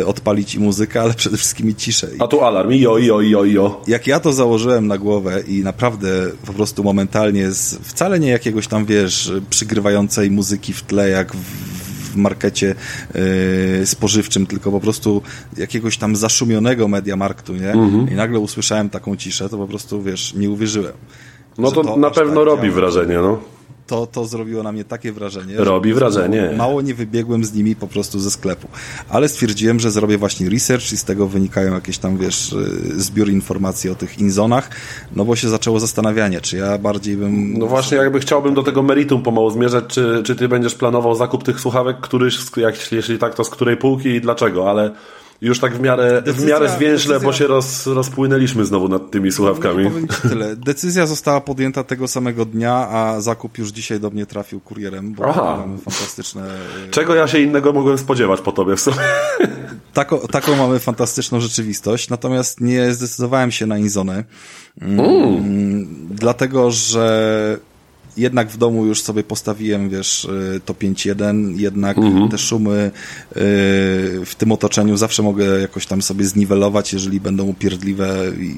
y, 0.00 0.06
odpalić 0.06 0.54
i 0.54 0.60
muzykę, 0.60 1.00
ale 1.00 1.14
przede 1.14 1.36
wszystkim 1.36 1.70
i 1.70 1.74
ciszę. 1.74 2.08
A 2.18 2.26
tu 2.26 2.40
alarm, 2.40 2.72
ijo, 2.72 2.98
ijo, 2.98 3.20
ijo, 3.20 3.44
ijo. 3.44 3.80
jak 3.86 4.06
ja 4.06 4.20
to 4.20 4.32
założyłem 4.32 4.86
na 4.86 4.98
głowę 4.98 5.42
i 5.48 5.60
naprawdę 5.60 6.08
po 6.46 6.52
prostu 6.52 6.84
momentalnie 6.84 7.50
z 7.50 7.74
wcale 7.82 8.20
nie 8.20 8.28
jakiegoś 8.28 8.66
tam, 8.68 8.84
wiesz, 8.84 9.32
przygrywającej 9.50 10.30
muzyki 10.30 10.72
w 10.72 10.82
tle, 10.82 11.08
jak 11.08 11.32
w 11.34 11.87
markecie 12.18 12.74
yy, 13.80 13.86
spożywczym, 13.86 14.46
tylko 14.46 14.70
po 14.70 14.80
prostu 14.80 15.22
jakiegoś 15.56 15.98
tam 15.98 16.16
zaszumionego 16.16 16.88
Mediamarktu, 16.88 17.54
nie? 17.54 17.72
I 18.12 18.14
nagle 18.14 18.38
usłyszałem 18.38 18.90
taką 18.90 19.16
ciszę, 19.16 19.48
to 19.48 19.58
po 19.58 19.66
prostu, 19.66 20.02
wiesz, 20.02 20.34
nie 20.34 20.50
uwierzyłem. 20.50 20.92
No 21.58 21.68
że 21.68 21.74
to, 21.74 21.96
na 21.96 22.08
aż 22.08 22.14
pewno 22.14 22.34
tak 22.34 22.44
robi 22.44 22.70
wrażenie, 22.70 23.14
no. 23.14 23.57
To, 23.88 24.06
to 24.06 24.26
zrobiło 24.26 24.62
na 24.62 24.72
mnie 24.72 24.84
takie 24.84 25.12
wrażenie. 25.12 25.54
Robi 25.56 25.90
że 25.90 25.94
wrażenie. 25.94 26.50
Mało 26.56 26.82
nie 26.82 26.94
wybiegłem 26.94 27.44
z 27.44 27.52
nimi 27.52 27.76
po 27.76 27.86
prostu 27.86 28.20
ze 28.20 28.30
sklepu. 28.30 28.68
Ale 29.08 29.28
stwierdziłem, 29.28 29.80
że 29.80 29.90
zrobię 29.90 30.18
właśnie 30.18 30.50
research 30.50 30.92
i 30.92 30.96
z 30.96 31.04
tego 31.04 31.26
wynikają 31.26 31.74
jakieś 31.74 31.98
tam, 31.98 32.18
wiesz, 32.18 32.52
y, 32.52 33.00
zbiór 33.00 33.30
informacji 33.30 33.90
o 33.90 33.94
tych 33.94 34.18
inzonach, 34.18 34.70
no 35.16 35.24
bo 35.24 35.36
się 35.36 35.48
zaczęło 35.48 35.80
zastanawianie, 35.80 36.40
czy 36.40 36.56
ja 36.56 36.78
bardziej 36.78 37.16
bym... 37.16 37.58
No 37.58 37.66
właśnie, 37.66 37.96
jakby 37.96 38.20
chciałbym 38.20 38.54
do 38.54 38.62
tego 38.62 38.82
meritum 38.82 39.22
pomału 39.22 39.50
zmierzać, 39.50 39.84
czy, 39.88 40.22
czy 40.24 40.36
ty 40.36 40.48
będziesz 40.48 40.74
planował 40.74 41.14
zakup 41.14 41.44
tych 41.44 41.60
słuchawek, 41.60 42.00
któryś, 42.00 42.38
jak, 42.56 42.92
jeśli 42.92 43.18
tak, 43.18 43.34
to 43.34 43.44
z 43.44 43.50
której 43.50 43.76
półki 43.76 44.08
i 44.08 44.20
dlaczego, 44.20 44.70
ale 44.70 44.90
już 45.40 45.60
tak 45.60 45.76
w 45.76 45.80
miarę, 45.80 46.22
w 46.22 46.24
Decyzja- 46.24 46.46
miarę 46.48 46.68
zwięźle, 46.68 47.20
bo 47.20 47.30
decyzja- 47.30 47.32
się 47.38 47.46
roz, 47.46 47.86
rozpłynęliśmy 47.86 48.64
znowu 48.64 48.88
nad 48.88 49.10
tymi 49.10 49.32
słuchawkami. 49.32 49.84
No, 49.84 50.14
ci 50.16 50.28
tyle. 50.28 50.56
Decyzja 50.56 51.06
została 51.06 51.40
podjęta 51.40 51.84
tego 51.84 52.08
samego 52.08 52.44
dnia, 52.44 52.72
a 52.88 53.20
zakup 53.20 53.58
już 53.58 53.68
dzisiaj 53.68 54.00
do 54.00 54.10
mnie 54.10 54.26
trafił 54.26 54.60
kurierem, 54.60 55.12
bo 55.14 55.24
Aha. 55.28 55.56
mamy 55.60 55.78
fantastyczne... 55.78 56.42
y, 56.86 56.90
Czego 56.90 57.14
ja 57.14 57.28
się 57.28 57.38
innego 57.38 57.72
mogłem 57.72 57.98
spodziewać 57.98 58.40
po 58.40 58.52
tobie 58.52 58.76
w 58.76 58.80
sumie? 58.80 58.96
Taką, 59.94 60.18
taką 60.18 60.56
mamy 60.56 60.78
fantastyczną 60.78 61.40
rzeczywistość, 61.40 62.08
natomiast 62.08 62.60
nie 62.60 62.92
zdecydowałem 62.92 63.50
się 63.50 63.66
na 63.66 63.78
Inzonę, 63.78 64.24
mm, 64.82 65.86
dlatego 66.10 66.70
że 66.70 67.58
jednak 68.18 68.48
w 68.48 68.56
domu 68.56 68.86
już 68.86 69.02
sobie 69.02 69.24
postawiłem, 69.24 69.88
wiesz, 69.88 70.24
y, 70.24 70.60
to 70.64 70.74
5.1, 70.74 71.58
jednak 71.58 71.96
te 72.30 72.38
szumy 72.38 72.90
y, 73.30 73.34
w 74.24 74.32
tym 74.38 74.52
otoczeniu 74.52 74.96
zawsze 74.96 75.22
mogę 75.22 75.60
jakoś 75.60 75.86
tam 75.86 76.02
sobie 76.02 76.24
zniwelować, 76.24 76.92
jeżeli 76.92 77.20
będą 77.20 77.46
upierdliwe 77.46 78.32
i, 78.40 78.56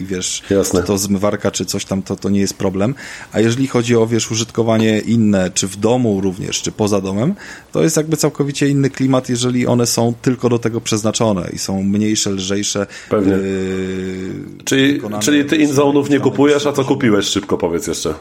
i 0.00 0.04
wiesz, 0.04 0.42
Jasne. 0.50 0.82
to 0.82 0.98
zmywarka, 0.98 1.50
czy 1.50 1.64
coś 1.64 1.84
tam, 1.84 2.02
to, 2.02 2.16
to 2.16 2.28
nie 2.28 2.40
jest 2.40 2.54
problem. 2.54 2.94
A 3.32 3.40
jeżeli 3.40 3.66
chodzi 3.66 3.96
o, 3.96 4.06
wiesz, 4.06 4.30
użytkowanie 4.30 4.98
inne, 4.98 5.50
czy 5.54 5.68
w 5.68 5.76
domu 5.76 6.20
również, 6.20 6.62
czy 6.62 6.72
poza 6.72 7.00
domem, 7.00 7.34
to 7.72 7.82
jest 7.82 7.96
jakby 7.96 8.16
całkowicie 8.16 8.68
inny 8.68 8.90
klimat, 8.90 9.28
jeżeli 9.28 9.66
one 9.66 9.86
są 9.86 10.14
tylko 10.22 10.48
do 10.48 10.58
tego 10.58 10.80
przeznaczone 10.80 11.50
i 11.52 11.58
są 11.58 11.82
mniejsze, 11.82 12.30
lżejsze. 12.30 12.86
Pewnie. 13.10 13.32
Yy, 13.32 14.64
Czyli, 14.64 15.00
czyli 15.20 15.44
ty 15.44 15.58
wiesz, 15.58 15.68
inzonów 15.68 16.10
nie 16.10 16.20
kupujesz, 16.20 16.66
a 16.66 16.72
co 16.72 16.84
kupiłeś? 16.84 17.26
Szybko 17.26 17.58
powiedz 17.58 17.86
jeszcze. 17.86 18.14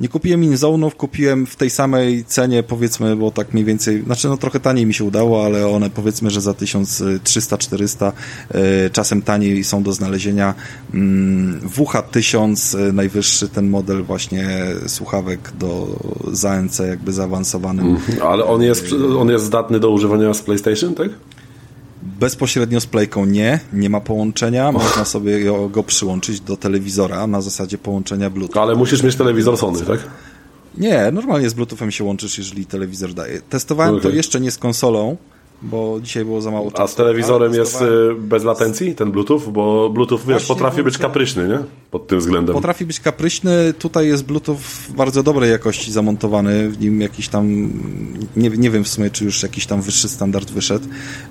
Nie 0.00 0.08
kupiłem 0.08 0.42
InZone'ów, 0.42 0.94
kupiłem 0.94 1.46
w 1.46 1.56
tej 1.56 1.70
samej 1.70 2.24
cenie, 2.24 2.62
powiedzmy, 2.62 3.16
bo 3.16 3.30
tak 3.30 3.54
mniej 3.54 3.64
więcej, 3.64 4.02
znaczy 4.02 4.28
no 4.28 4.36
trochę 4.36 4.60
taniej 4.60 4.86
mi 4.86 4.94
się 4.94 5.04
udało, 5.04 5.44
ale 5.44 5.68
one 5.68 5.90
powiedzmy, 5.90 6.30
że 6.30 6.40
za 6.40 6.52
1300-400, 6.52 8.12
e, 8.50 8.90
czasem 8.90 9.22
taniej 9.22 9.64
są 9.64 9.82
do 9.82 9.92
znalezienia. 9.92 10.54
Mm, 10.94 11.60
WH1000, 11.60 12.78
e, 12.78 12.92
najwyższy 12.92 13.48
ten 13.48 13.70
model 13.70 14.02
właśnie 14.02 14.48
słuchawek 14.86 15.52
do 15.58 15.86
ZANC, 16.32 16.78
jakby 16.78 17.12
zaawansowanym. 17.12 17.96
Ale 18.22 18.44
on 18.44 18.62
jest, 18.62 18.94
on 19.18 19.28
jest 19.30 19.44
zdatny 19.44 19.80
do 19.80 19.90
używania 19.90 20.34
z 20.34 20.42
PlayStation, 20.42 20.94
tak? 20.94 21.08
Bezpośrednio 22.18 22.80
z 22.80 22.86
playką 22.86 23.24
nie, 23.24 23.60
nie 23.72 23.90
ma 23.90 24.00
połączenia, 24.00 24.72
można 24.72 25.04
sobie 25.04 25.44
go, 25.44 25.68
go 25.68 25.82
przyłączyć 25.82 26.40
do 26.40 26.56
telewizora 26.56 27.26
na 27.26 27.40
zasadzie 27.40 27.78
połączenia 27.78 28.30
Bluetooth. 28.30 28.62
Ale 28.62 28.74
musisz 28.74 29.02
mieć 29.02 29.16
telewizor 29.16 29.58
Sony, 29.58 29.80
tak? 29.80 30.00
Nie, 30.78 31.10
normalnie 31.12 31.50
z 31.50 31.54
Bluetoothem 31.54 31.90
się 31.90 32.04
łączysz, 32.04 32.38
jeżeli 32.38 32.66
telewizor 32.66 33.14
daje. 33.14 33.40
Testowałem 33.40 33.94
to 33.94 34.00
Okej. 34.08 34.16
jeszcze 34.16 34.40
nie 34.40 34.50
z 34.50 34.58
konsolą, 34.58 35.16
bo 35.62 36.00
dzisiaj 36.02 36.24
było 36.24 36.40
za 36.40 36.50
mało 36.50 36.70
czasu. 36.70 36.82
A 36.82 36.86
z 36.86 36.94
telewizorem 36.94 37.54
jest 37.54 37.82
y, 37.82 38.14
bez 38.18 38.44
latencji 38.44 38.94
ten 38.94 39.12
Bluetooth? 39.12 39.40
Bo 39.52 39.90
Bluetooth, 39.90 40.18
wiesz, 40.18 40.26
Właśnie 40.26 40.54
potrafi 40.54 40.82
być 40.82 40.98
kapryśny, 40.98 41.48
nie? 41.48 41.58
Pod 41.90 42.06
tym 42.06 42.18
względem. 42.18 42.54
Potrafi 42.54 42.86
być 42.86 43.00
kapryśny, 43.00 43.74
tutaj 43.78 44.06
jest 44.06 44.24
Bluetooth 44.24 44.58
bardzo 44.96 45.22
dobrej 45.22 45.50
jakości 45.50 45.92
zamontowany, 45.92 46.68
w 46.68 46.80
nim 46.80 47.00
jakiś 47.00 47.28
tam, 47.28 47.70
nie, 48.36 48.50
nie 48.50 48.70
wiem 48.70 48.84
w 48.84 48.88
sumie, 48.88 49.10
czy 49.10 49.24
już 49.24 49.42
jakiś 49.42 49.66
tam 49.66 49.82
wyższy 49.82 50.08
standard 50.08 50.50
wyszedł. 50.50 50.88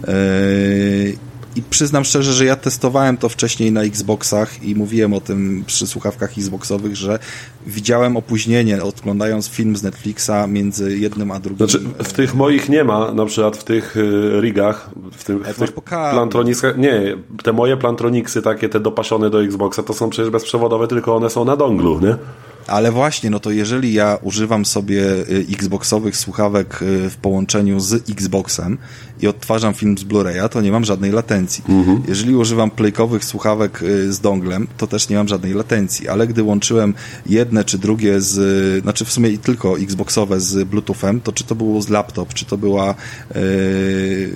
Yy, 0.07 1.17
I 1.57 1.63
przyznam 1.69 2.03
szczerze, 2.03 2.33
że 2.33 2.45
ja 2.45 2.55
testowałem 2.55 3.17
to 3.17 3.29
wcześniej 3.29 3.71
na 3.71 3.81
Xboxach 3.81 4.63
i 4.63 4.75
mówiłem 4.75 5.13
o 5.13 5.21
tym 5.21 5.63
przy 5.67 5.87
słuchawkach 5.87 6.37
Xboxowych, 6.37 6.95
że 6.95 7.19
widziałem 7.67 8.17
opóźnienie, 8.17 8.83
oglądając 8.83 9.49
film 9.49 9.75
z 9.75 9.83
Netflixa 9.83 10.31
między 10.47 10.97
jednym 10.97 11.31
a 11.31 11.39
drugim. 11.39 11.69
Znaczy, 11.69 11.85
w 12.03 12.13
tych 12.13 12.35
moich 12.35 12.69
nie 12.69 12.83
ma, 12.83 13.11
na 13.11 13.25
przykład 13.25 13.57
w 13.57 13.63
tych 13.63 13.97
y, 13.97 14.41
rigach, 14.41 14.89
w, 15.11 15.29
Ale 15.29 15.53
w 15.53 15.57
tych. 15.57 16.77
Nie, 16.77 17.17
te 17.43 17.53
moje 17.53 17.77
plantroniksy, 17.77 18.41
takie 18.41 18.69
te 18.69 18.79
dopasione 18.79 19.29
do 19.29 19.43
Xboxa, 19.43 19.83
to 19.83 19.93
są 19.93 20.09
przecież 20.09 20.31
bezprzewodowe, 20.31 20.87
tylko 20.87 21.15
one 21.15 21.29
są 21.29 21.45
na 21.45 21.55
donglu, 21.55 21.99
nie? 22.01 22.15
Ale 22.67 22.91
właśnie, 22.91 23.29
no 23.29 23.39
to 23.39 23.51
jeżeli 23.51 23.93
ja 23.93 24.17
używam 24.21 24.65
sobie 24.65 25.01
y, 25.03 25.45
Xboxowych 25.51 26.17
słuchawek 26.17 26.81
y, 26.81 27.09
w 27.09 27.15
połączeniu 27.17 27.79
z 27.79 28.09
Xboxem 28.09 28.77
i 29.21 29.27
odtwarzam 29.27 29.73
film 29.73 29.97
z 29.97 30.03
Blu-raya, 30.03 30.49
to 30.49 30.61
nie 30.61 30.71
mam 30.71 30.85
żadnej 30.85 31.11
latencji. 31.11 31.63
Jeżeli 32.07 32.35
używam 32.35 32.71
playkowych 32.71 33.25
słuchawek 33.25 33.81
y, 33.81 34.13
z 34.13 34.19
donglem, 34.19 34.67
to 34.77 34.87
też 34.87 35.09
nie 35.09 35.15
mam 35.15 35.27
żadnej 35.27 35.53
latencji. 35.53 36.07
Ale 36.07 36.27
gdy 36.27 36.43
łączyłem 36.43 36.93
jedne 37.25 37.63
czy 37.63 37.77
drugie 37.77 38.21
z, 38.21 38.83
znaczy 38.83 39.05
w 39.05 39.11
sumie 39.11 39.29
i 39.29 39.37
tylko 39.37 39.79
Xboxowe 39.79 40.39
z 40.39 40.67
Bluetoothem, 40.67 41.21
to 41.21 41.31
czy 41.31 41.43
to 41.43 41.55
było 41.55 41.81
z 41.81 41.89
laptop, 41.89 42.33
czy 42.33 42.45
to 42.45 42.57
była, 42.57 42.95
y, 43.35 44.31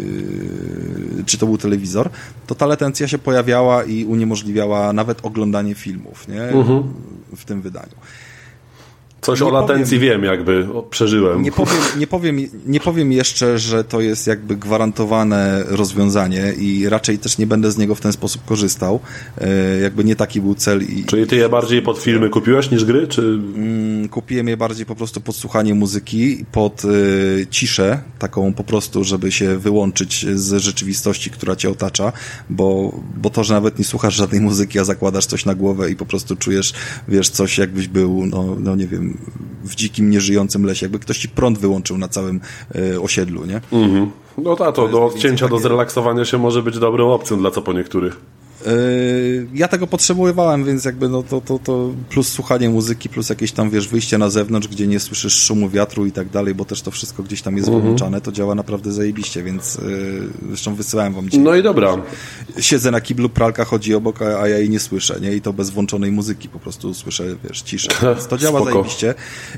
czy 1.26 1.38
to 1.38 1.46
był 1.46 1.58
telewizor, 1.58 2.10
to 2.48 2.56
ta 2.56 2.66
latencja 2.66 3.08
się 3.08 3.18
pojawiała 3.18 3.84
i 3.84 4.06
uniemożliwiała 4.06 4.94
nawet 4.94 5.26
oglądanie 5.26 5.76
filmów, 5.76 6.28
nie? 6.28 6.42
W 7.38 7.46
tym 7.46 7.62
wydaniu. 7.62 7.96
Coś 9.22 9.40
Nie 9.40 9.46
o 9.48 9.50
latencji 9.52 9.98
powiem. 9.98 10.12
wiem, 10.12 10.24
jakby 10.24 10.68
przeżyłem. 10.90 11.42
Nie 11.42 11.52
powiem, 11.52 11.78
nie, 11.98 12.08
powiem, 12.08 12.38
nie 12.66 12.80
powiem 12.80 13.12
jeszcze, 13.12 13.60
że 13.60 13.84
to 13.84 14.02
jest 14.02 14.28
jakby 14.28 14.56
gwarantowane 14.56 15.64
rozwiązanie 15.68 16.54
i 16.54 16.90
raczej 16.90 17.18
też 17.20 17.38
nie 17.38 17.48
będę 17.48 17.72
z 17.72 17.78
niego 17.78 17.96
w 17.96 18.02
ten 18.02 18.14
sposób 18.14 18.46
korzystał. 18.46 19.00
E, 19.38 19.80
jakby 19.80 20.04
nie 20.04 20.16
taki 20.16 20.42
był 20.42 20.56
cel 20.56 20.82
i 20.84 21.06
Czyli 21.06 21.28
ty 21.28 21.36
je 21.36 21.50
bardziej 21.50 21.82
pod 21.82 22.00
filmy 22.00 22.30
kupiłeś 22.30 22.72
niż 22.72 22.86
gry, 22.86 23.08
czy... 23.08 23.22
mm, 23.22 24.10
kupiłem 24.10 24.48
je 24.48 24.58
bardziej 24.58 24.86
po 24.86 24.96
prostu 24.96 25.22
pod 25.22 25.36
słuchanie 25.36 25.76
muzyki, 25.76 26.46
pod 26.52 26.84
e, 26.86 26.88
ciszę, 27.50 28.00
taką 28.20 28.54
po 28.54 28.64
prostu, 28.64 29.04
żeby 29.04 29.32
się 29.32 29.58
wyłączyć 29.58 30.26
z 30.36 30.54
rzeczywistości, 30.62 31.30
która 31.30 31.56
cię 31.56 31.70
otacza, 31.70 32.14
bo, 32.50 33.00
bo 33.18 33.30
to, 33.30 33.44
że 33.44 33.54
nawet 33.54 33.80
nie 33.80 33.86
słuchasz 33.86 34.16
żadnej 34.16 34.42
muzyki, 34.42 34.80
a 34.80 34.84
zakładasz 34.84 35.26
coś 35.26 35.46
na 35.46 35.56
głowę 35.56 35.92
i 35.92 35.96
po 35.96 36.06
prostu 36.06 36.36
czujesz, 36.36 36.74
wiesz, 37.08 37.30
coś 37.30 37.58
jakbyś 37.58 37.88
był, 37.88 38.26
no, 38.26 38.56
no 38.60 38.76
nie 38.76 38.88
wiem, 38.88 39.11
w 39.64 39.76
dzikim, 39.76 40.10
nieżyjącym 40.10 40.66
lesie, 40.66 40.86
jakby 40.86 41.00
ktoś 41.00 41.18
ci 41.18 41.30
prąd 41.30 41.58
wyłączył 41.58 41.98
na 41.98 42.08
całym 42.08 42.42
e, 42.76 43.02
osiedlu, 43.02 43.46
nie? 43.46 43.62
Mhm. 43.72 44.12
No 44.38 44.56
tak, 44.56 44.76
to, 44.76 44.86
to 44.86 44.88
do 44.88 45.06
odcięcia, 45.06 45.48
do 45.48 45.60
zrelaksowania 45.60 46.26
się 46.26 46.38
może 46.38 46.64
być 46.64 46.80
dobrą 46.80 47.14
opcją 47.14 47.38
dla 47.38 47.52
co 47.52 47.62
po 47.62 47.74
niektórych. 47.74 48.20
Yy, 48.66 49.48
ja 49.54 49.68
tego 49.68 49.88
potrzebowałem, 49.88 50.66
więc 50.66 50.86
jakby 50.86 51.10
no 51.10 51.24
to, 51.24 51.42
to, 51.42 51.60
to 51.60 51.90
plus 52.10 52.28
słuchanie 52.28 52.70
muzyki, 52.70 53.10
plus 53.10 53.30
jakieś 53.30 53.52
tam, 53.52 53.70
wiesz, 53.70 53.88
wyjście 53.88 54.18
na 54.18 54.30
zewnątrz, 54.30 54.68
gdzie 54.68 54.88
nie 54.88 55.00
słyszysz 55.00 55.42
szumu 55.42 55.70
wiatru 55.70 56.06
i 56.06 56.12
tak 56.12 56.30
dalej, 56.30 56.56
bo 56.56 56.66
też 56.66 56.82
to 56.82 56.92
wszystko 56.92 57.24
gdzieś 57.24 57.42
tam 57.42 57.58
jest 57.58 57.68
mhm. 57.68 57.84
wyłączane, 57.84 58.22
to 58.22 58.32
działa 58.32 58.56
naprawdę 58.56 58.92
zajebiście, 58.92 59.44
więc 59.44 59.76
yy, 59.76 60.28
zresztą 60.48 60.76
wysyłałem 60.76 61.14
wam 61.14 61.30
dzisiaj. 61.30 61.44
No 61.44 61.56
i 61.56 61.64
dobra. 61.64 61.98
Siedzę 62.60 62.92
na 62.92 63.02
kiblu, 63.02 63.30
pralka 63.30 63.66
chodzi 63.66 63.96
obok, 63.96 64.22
a, 64.22 64.42
a 64.42 64.48
ja 64.48 64.58
jej 64.58 64.70
nie 64.70 64.80
słyszę, 64.80 65.20
nie? 65.22 65.36
I 65.36 65.42
to 65.42 65.54
bez 65.54 65.70
włączonej 65.70 66.12
muzyki, 66.12 66.50
po 66.50 66.60
prostu 66.60 66.94
słyszę, 66.94 67.24
wiesz, 67.44 67.62
ciszę. 67.62 67.90
Więc 68.16 68.28
to 68.28 68.38
działa 68.38 68.60
Spoko. 68.60 68.74
zajebiście. 68.74 69.14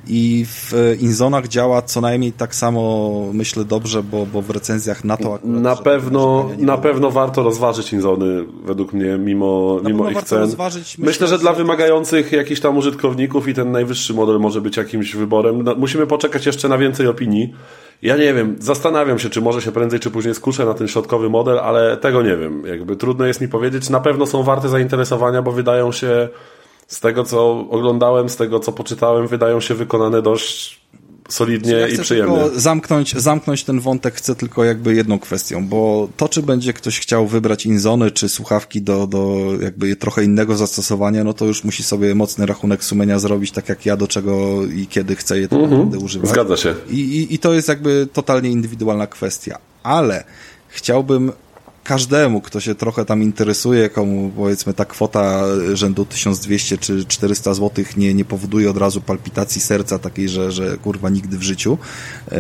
I 0.07 0.45
w 0.45 0.73
e, 0.73 0.95
Inzonach 0.95 1.47
działa 1.47 1.81
co 1.81 2.01
najmniej 2.01 2.31
tak 2.31 2.55
samo, 2.55 3.11
myślę, 3.33 3.65
dobrze, 3.65 4.03
bo, 4.03 4.25
bo 4.25 4.41
w 4.41 4.49
recenzjach 4.49 5.03
na 5.03 5.17
to 5.17 5.35
akurat... 5.35 5.61
Na 5.61 5.75
pewno, 5.75 6.49
na 6.57 6.77
pewno 6.77 7.11
warto 7.11 7.43
rozważyć 7.43 7.93
Inzony, 7.93 8.45
według 8.65 8.92
mnie, 8.93 9.17
mimo, 9.17 9.79
mimo 9.85 10.09
ich 10.09 10.23
cen. 10.23 10.39
Rozważyć, 10.39 10.97
myślę, 10.97 11.11
myślę, 11.11 11.27
że 11.27 11.37
dla 11.37 11.53
wymagających 11.53 12.31
jakichś 12.31 12.61
tam 12.61 12.77
użytkowników 12.77 13.47
i 13.47 13.53
ten 13.53 13.71
najwyższy 13.71 14.13
model 14.13 14.39
może 14.39 14.61
być 14.61 14.77
jakimś 14.77 15.15
wyborem. 15.15 15.63
No, 15.63 15.75
musimy 15.75 16.07
poczekać 16.07 16.45
jeszcze 16.45 16.69
na 16.69 16.77
więcej 16.77 17.07
opinii. 17.07 17.53
Ja 18.01 18.17
nie 18.17 18.33
wiem, 18.33 18.55
zastanawiam 18.59 19.19
się, 19.19 19.29
czy 19.29 19.41
może 19.41 19.61
się 19.61 19.71
prędzej 19.71 19.99
czy 19.99 20.11
później 20.11 20.35
skuszę 20.35 20.65
na 20.65 20.73
ten 20.73 20.87
środkowy 20.87 21.29
model, 21.29 21.59
ale 21.59 21.97
tego 21.97 22.21
nie 22.21 22.37
wiem. 22.37 22.63
Jakby 22.65 22.95
trudno 22.95 23.25
jest 23.25 23.41
mi 23.41 23.47
powiedzieć. 23.47 23.89
Na 23.89 23.99
pewno 23.99 24.25
są 24.25 24.43
warte 24.43 24.69
zainteresowania, 24.69 25.41
bo 25.41 25.51
wydają 25.51 25.91
się 25.91 26.29
z 26.87 26.99
tego, 26.99 27.23
co 27.23 27.65
oglądałem, 27.69 28.29
z 28.29 28.35
tego, 28.35 28.59
co 28.59 28.71
poczytałem, 28.71 29.27
wydają 29.27 29.59
się 29.59 29.75
wykonane 29.75 30.21
dość 30.21 30.83
solidnie 31.29 31.71
ja 31.71 31.87
i 31.87 31.97
przyjemnie. 31.97 32.37
Zamknąć, 32.55 33.15
zamknąć 33.15 33.63
ten 33.63 33.79
wątek 33.79 34.15
chcę 34.15 34.35
tylko 34.35 34.63
jakby 34.63 34.95
jedną 34.95 35.19
kwestią, 35.19 35.67
bo 35.67 36.09
to, 36.17 36.29
czy 36.29 36.43
będzie 36.43 36.73
ktoś 36.73 36.99
chciał 36.99 37.27
wybrać 37.27 37.65
Inzony, 37.65 38.11
czy 38.11 38.29
słuchawki 38.29 38.81
do, 38.81 39.07
do 39.07 39.51
jakby 39.61 39.95
trochę 39.95 40.23
innego 40.23 40.55
zastosowania, 40.55 41.23
no 41.23 41.33
to 41.33 41.45
już 41.45 41.63
musi 41.63 41.83
sobie 41.83 42.15
mocny 42.15 42.45
rachunek 42.45 42.83
sumienia 42.83 43.19
zrobić, 43.19 43.51
tak 43.51 43.69
jak 43.69 43.85
ja 43.85 43.97
do 43.97 44.07
czego 44.07 44.65
i 44.65 44.87
kiedy 44.87 45.15
chcę 45.15 45.39
je 45.39 45.47
tak 45.47 45.59
naprawdę 45.61 45.97
używać. 45.97 46.29
Zgadza 46.29 46.57
się. 46.57 46.75
I, 46.89 46.99
i, 46.99 47.33
I 47.33 47.39
to 47.39 47.53
jest 47.53 47.67
jakby 47.67 48.07
totalnie 48.13 48.49
indywidualna 48.49 49.07
kwestia. 49.07 49.57
Ale 49.83 50.23
chciałbym 50.67 51.31
każdemu, 51.83 52.41
kto 52.41 52.59
się 52.59 52.75
trochę 52.75 53.05
tam 53.05 53.23
interesuje, 53.23 53.89
komu 53.89 54.31
powiedzmy 54.35 54.73
ta 54.73 54.85
kwota 54.85 55.43
rzędu 55.73 56.05
1200 56.05 56.77
czy 56.77 57.05
400 57.05 57.53
zł 57.53 57.85
nie, 57.97 58.13
nie 58.13 58.25
powoduje 58.25 58.69
od 58.69 58.77
razu 58.77 59.01
palpitacji 59.01 59.61
serca 59.61 59.99
takiej, 59.99 60.29
że, 60.29 60.51
że 60.51 60.77
kurwa 60.77 61.09
nigdy 61.09 61.37
w 61.37 61.43
życiu, 61.43 61.77
yy, 62.31 62.37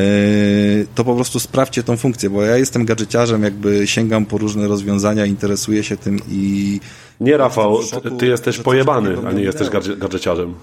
to 0.95 1.03
po 1.03 1.15
prostu 1.15 1.39
sprawdźcie 1.39 1.83
tą 1.83 1.97
funkcję, 1.97 2.29
bo 2.29 2.43
ja 2.43 2.57
jestem 2.57 2.85
gadżeciarzem, 2.85 3.43
jakby 3.43 3.87
sięgam 3.87 4.25
po 4.25 4.37
różne 4.37 4.67
rozwiązania, 4.67 5.25
interesuję 5.25 5.83
się 5.83 5.97
tym 5.97 6.19
i 6.29 6.79
nie, 7.21 7.37
Rafał, 7.37 7.79
ty, 8.03 8.11
ty 8.11 8.25
jesteś 8.25 8.57
pojebany, 8.57 9.15
a 9.27 9.31
nie 9.31 9.43
jesteś 9.43 9.69
gadżeciarzem. 9.97 10.53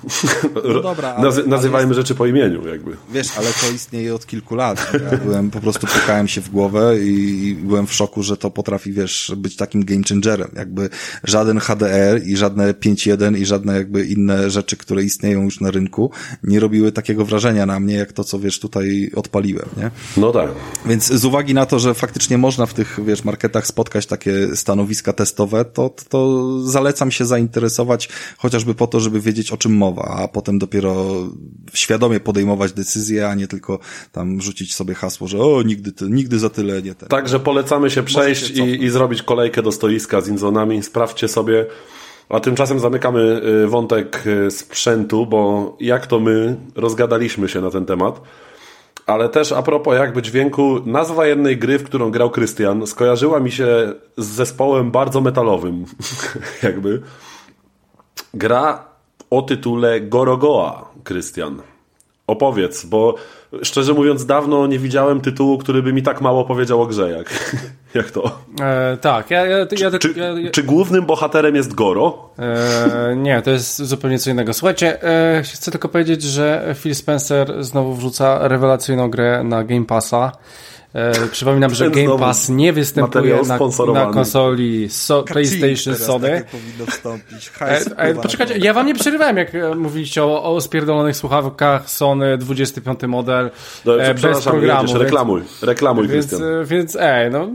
No 0.75 0.81
dobra, 0.81 1.09
ale, 1.09 1.25
Nazy 1.27 1.47
nazywajmy 1.47 1.91
ale 1.91 1.95
rzeczy 1.95 2.15
po 2.15 2.27
imieniu, 2.27 2.69
jakby. 2.69 2.97
Wiesz, 3.13 3.39
ale 3.39 3.47
to 3.47 3.75
istnieje 3.75 4.15
od 4.15 4.27
kilku 4.27 4.55
lat. 4.55 4.93
Ja 5.11 5.19
byłem, 5.19 5.51
po 5.51 5.61
prostu 5.61 5.87
pukałem 5.87 6.29
się 6.29 6.41
w 6.41 6.51
głowę 6.51 6.99
i 7.01 7.57
byłem 7.63 7.87
w 7.87 7.95
szoku, 7.95 8.23
że 8.23 8.37
to 8.37 8.51
potrafi, 8.51 8.93
wiesz, 8.93 9.33
być 9.37 9.57
takim 9.57 9.85
game 9.85 10.03
changerem. 10.09 10.51
Jakby 10.57 10.89
żaden 11.25 11.61
HDR 11.61 12.21
i 12.27 12.37
żadne 12.37 12.73
5.1 12.73 13.39
i 13.39 13.47
żadne 13.47 13.75
jakby 13.75 14.05
inne 14.05 14.51
rzeczy, 14.51 14.77
które 14.77 15.03
istnieją 15.03 15.43
już 15.43 15.61
na 15.61 15.71
rynku, 15.71 16.11
nie 16.43 16.61
robiły 16.61 16.93
takiego 16.93 17.25
wrażenia 17.25 17.67
na 17.67 17.81
mnie, 17.81 17.95
jak 17.95 18.13
to, 18.13 18.25
co 18.25 18.39
wiesz, 18.39 18.61
tutaj 18.61 19.11
odpaliłem, 19.17 19.69
nie? 19.77 19.91
No 20.17 20.33
tak. 20.33 20.51
Więc 20.87 21.07
z 21.07 21.25
uwagi 21.25 21.55
na 21.55 21.67
to, 21.67 21.79
że 21.79 21.95
faktycznie 21.95 22.39
można 22.39 22.67
w 22.67 22.75
tych, 22.75 22.99
wiesz, 23.07 23.25
marketach 23.25 23.67
spotkać 23.67 24.07
takie 24.07 24.57
stanowiska 24.57 25.13
testowe, 25.13 25.65
to, 25.65 25.91
to 26.09 26.40
zalecam 26.65 27.11
się 27.11 27.25
zainteresować 27.25 28.09
chociażby 28.39 28.75
po 28.75 28.87
to, 28.87 29.01
żeby 29.01 29.21
wiedzieć 29.21 29.53
o 29.53 29.57
czym 29.57 29.77
mowa, 29.77 30.03
a 30.03 30.29
potem 30.29 30.59
dopiero 30.59 31.07
świadomie 31.73 32.21
podejmować 32.21 32.73
decyzje, 32.73 33.29
a 33.29 33.35
nie 33.35 33.49
tylko 33.49 33.79
tam 34.13 34.41
rzucić 34.41 34.75
sobie 34.75 34.95
hasło, 34.95 35.29
że 35.29 35.39
o, 35.39 35.63
nigdy, 35.63 35.93
nigdy 36.09 36.39
za 36.39 36.51
tyle 36.51 36.83
nie 36.83 36.95
ten. 36.95 37.09
Także 37.09 37.41
polecamy 37.41 37.91
się 37.91 38.03
przejść 38.03 38.51
i, 38.51 38.85
i 38.85 38.91
zrobić 38.91 39.23
kolejkę 39.23 39.63
do 39.63 39.73
stoiska 39.73 40.21
z 40.21 40.29
inzonami. 40.29 40.83
Sprawdźcie 40.83 41.29
sobie. 41.29 41.67
A 42.29 42.41
tymczasem 42.41 42.81
zamykamy 42.81 43.43
y, 43.65 43.67
wątek 43.67 44.23
y, 44.27 44.51
sprzętu, 44.51 45.27
bo 45.27 45.77
jak 45.81 46.07
to 46.07 46.21
my 46.21 46.57
rozgadaliśmy 46.77 47.49
się 47.49 47.61
na 47.61 47.71
ten 47.71 47.87
temat. 47.87 48.21
Ale 49.11 49.29
też 49.29 49.53
a 49.53 49.63
propos 49.63 49.95
jakby 49.95 50.23
dźwięku, 50.23 50.81
nazwa 50.87 51.27
jednej 51.27 51.59
gry, 51.59 51.79
w 51.79 51.85
którą 51.85 52.11
grał 52.11 52.31
Krystian, 52.31 52.87
skojarzyła 52.87 53.41
mi 53.41 53.51
się 53.51 53.93
z 54.17 54.27
zespołem 54.27 54.91
bardzo 54.91 55.21
metalowym. 55.21 55.85
jakby. 56.63 57.03
Gra 58.35 58.85
o 59.31 59.43
tytule 59.43 60.01
Gorogoa, 60.01 60.91
Krystian. 61.05 61.63
Opowiedz, 62.27 62.85
bo 62.85 63.15
szczerze 63.63 63.93
mówiąc, 63.93 64.27
dawno 64.27 64.67
nie 64.67 64.79
widziałem 64.79 65.21
tytułu, 65.21 65.59
który 65.59 65.83
by 65.83 65.93
mi 65.93 66.03
tak 66.03 66.21
mało 66.21 66.45
powiedział 66.45 66.83
o 66.83 66.87
grze, 66.87 67.11
jak, 67.11 67.57
jak 67.95 68.11
to. 68.11 68.39
E, 68.61 68.97
tak, 69.01 69.31
ja, 69.31 69.47
ja, 69.47 69.59
ja, 69.59 69.99
czy, 69.99 70.15
czy, 70.53 70.63
głównym 70.63 71.07
bohaterem 71.07 71.57
jest 71.57 71.75
Goro? 71.75 72.31
E, 72.39 73.17
nie, 73.17 73.43
to 73.43 73.51
jest 73.51 73.83
zupełnie 73.83 74.19
co 74.19 74.31
innego. 74.31 74.55
Słuchajcie, 74.55 75.03
e, 75.03 75.43
chcę 75.43 75.71
tylko 75.71 75.89
powiedzieć, 75.89 76.23
że 76.23 76.75
Phil 76.83 76.95
Spencer 76.95 77.65
znowu 77.65 77.95
wrzuca 77.95 78.49
rewelacyjną 78.49 79.11
grę 79.11 79.45
na 79.45 79.65
Game 79.65 79.85
Passa. 79.85 80.33
E, 80.95 81.27
przypominam, 81.29 81.75
że 81.75 81.91
Game 81.91 82.19
Pass 82.19 82.49
nie 82.49 82.73
występuje 82.73 83.43
na, 83.43 83.59
na, 83.93 84.13
konsoli 84.13 84.89
so, 84.89 85.23
PlayStation 85.23 85.97
Sony. 85.97 86.45
E, 87.61 87.97
e, 87.97 88.15
poczekajcie, 88.15 88.59
ja 88.59 88.73
wam 88.73 88.87
nie 88.87 88.95
przerywałem, 88.95 89.37
jak 89.37 89.53
mówiliście 89.77 90.25
o, 90.25 90.55
o 90.55 90.61
spierdolonych 90.61 91.17
słuchawkach 91.17 91.91
Sony 91.91 92.39
25 92.39 93.01
model 93.03 93.51
no, 93.85 94.03
e, 94.03 94.15
bez 94.15 94.43
programu. 94.43 94.83
Jedziesz, 94.83 95.01
reklamuj, 95.01 95.43
reklamuj 95.63 96.09
więc, 96.09 96.35
więc 96.65 96.97
ej, 97.01 97.31
no 97.31 97.49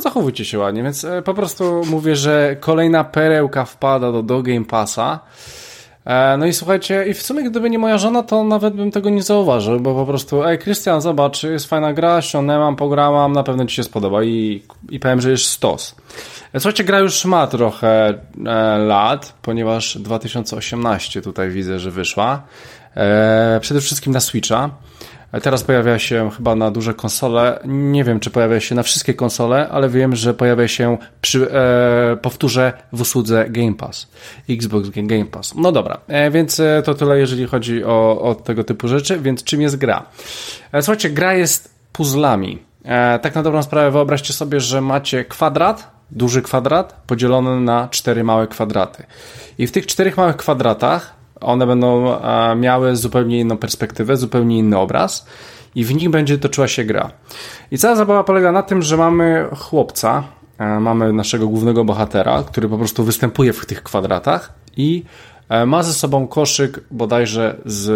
zachowujcie 0.00 0.44
się 0.44 0.58
ładnie, 0.58 0.82
więc 0.82 1.06
po 1.24 1.34
prostu 1.34 1.82
mówię, 1.86 2.16
że 2.16 2.56
kolejna 2.60 3.04
perełka 3.04 3.64
wpada 3.64 4.12
do, 4.12 4.22
do 4.22 4.42
Game 4.42 4.64
Passa. 4.64 5.20
E, 6.08 6.36
no 6.36 6.46
i 6.46 6.52
słuchajcie, 6.52 7.04
i 7.08 7.14
w 7.14 7.22
sumie 7.22 7.50
gdyby 7.50 7.70
nie 7.70 7.78
moja 7.78 7.98
żona, 7.98 8.22
to 8.22 8.44
nawet 8.44 8.74
bym 8.74 8.90
tego 8.90 9.10
nie 9.10 9.22
zauważył, 9.22 9.80
bo 9.80 9.94
po 9.94 10.06
prostu, 10.06 10.44
ej, 10.44 10.58
Krystian, 10.58 11.00
zobacz, 11.00 11.42
jest 11.42 11.66
fajna 11.66 11.92
gra, 11.92 12.22
ściągnęłam, 12.22 12.76
pogramam, 12.76 13.32
na 13.32 13.42
pewno 13.42 13.66
ci 13.66 13.76
się 13.76 13.82
spodoba 13.82 14.24
i, 14.24 14.62
i 14.90 15.00
powiem, 15.00 15.20
że 15.20 15.30
jest 15.30 15.44
stos. 15.44 15.96
E, 16.52 16.60
słuchajcie, 16.60 16.84
gra 16.84 16.98
już 16.98 17.24
ma 17.24 17.46
trochę 17.46 18.08
e, 18.46 18.78
lat, 18.78 19.34
ponieważ 19.42 19.98
2018 19.98 21.22
tutaj 21.22 21.50
widzę, 21.50 21.78
że 21.78 21.90
wyszła. 21.90 22.42
E, 22.96 23.58
przede 23.60 23.80
wszystkim 23.80 24.12
na 24.12 24.20
Switcha. 24.20 24.70
Teraz 25.42 25.64
pojawia 25.64 25.98
się 25.98 26.30
chyba 26.36 26.54
na 26.54 26.70
duże 26.70 26.94
konsole. 26.94 27.60
Nie 27.64 28.04
wiem, 28.04 28.20
czy 28.20 28.30
pojawia 28.30 28.60
się 28.60 28.74
na 28.74 28.82
wszystkie 28.82 29.14
konsole, 29.14 29.68
ale 29.68 29.88
wiem, 29.88 30.16
że 30.16 30.34
pojawia 30.34 30.68
się 30.68 30.98
przy, 31.20 31.52
e, 31.52 32.16
powtórzę, 32.16 32.72
w 32.92 33.00
usłudze 33.00 33.46
Game 33.48 33.74
Pass. 33.74 34.08
Xbox 34.50 34.88
Game 34.88 35.24
Pass. 35.24 35.54
No 35.54 35.72
dobra, 35.72 36.00
e, 36.08 36.30
więc 36.30 36.60
e, 36.60 36.82
to 36.84 36.94
tyle, 36.94 37.18
jeżeli 37.18 37.46
chodzi 37.46 37.84
o, 37.84 38.20
o 38.22 38.34
tego 38.34 38.64
typu 38.64 38.88
rzeczy. 38.88 39.18
Więc 39.20 39.44
czym 39.44 39.62
jest 39.62 39.76
gra? 39.76 40.06
E, 40.72 40.82
słuchajcie, 40.82 41.10
gra 41.10 41.34
jest 41.34 41.74
puzzlami. 41.92 42.58
E, 42.84 43.18
tak 43.18 43.34
na 43.34 43.42
dobrą 43.42 43.62
sprawę 43.62 43.90
wyobraźcie 43.90 44.32
sobie, 44.32 44.60
że 44.60 44.80
macie 44.80 45.24
kwadrat, 45.24 45.90
duży 46.10 46.42
kwadrat, 46.42 47.02
podzielony 47.06 47.60
na 47.60 47.88
cztery 47.90 48.24
małe 48.24 48.46
kwadraty. 48.46 49.02
I 49.58 49.66
w 49.66 49.72
tych 49.72 49.86
czterech 49.86 50.16
małych 50.16 50.36
kwadratach 50.36 51.17
one 51.40 51.66
będą 51.66 52.20
e, 52.20 52.56
miały 52.56 52.96
zupełnie 52.96 53.40
inną 53.40 53.56
perspektywę, 53.56 54.16
zupełnie 54.16 54.58
inny 54.58 54.78
obraz 54.78 55.26
i 55.74 55.84
w 55.84 55.94
nich 55.94 56.10
będzie 56.10 56.38
toczyła 56.38 56.68
się 56.68 56.84
gra. 56.84 57.10
I 57.70 57.78
cała 57.78 57.96
zabawa 57.96 58.24
polega 58.24 58.52
na 58.52 58.62
tym, 58.62 58.82
że 58.82 58.96
mamy 58.96 59.48
chłopca, 59.58 60.24
e, 60.58 60.80
mamy 60.80 61.12
naszego 61.12 61.48
głównego 61.48 61.84
bohatera, 61.84 62.42
który 62.42 62.68
po 62.68 62.78
prostu 62.78 63.04
występuje 63.04 63.52
w 63.52 63.66
tych 63.66 63.82
kwadratach 63.82 64.52
i 64.76 65.04
ma 65.66 65.82
ze 65.82 65.92
sobą 65.92 66.26
koszyk 66.26 66.80
bodajże 66.90 67.56
z, 67.64 67.90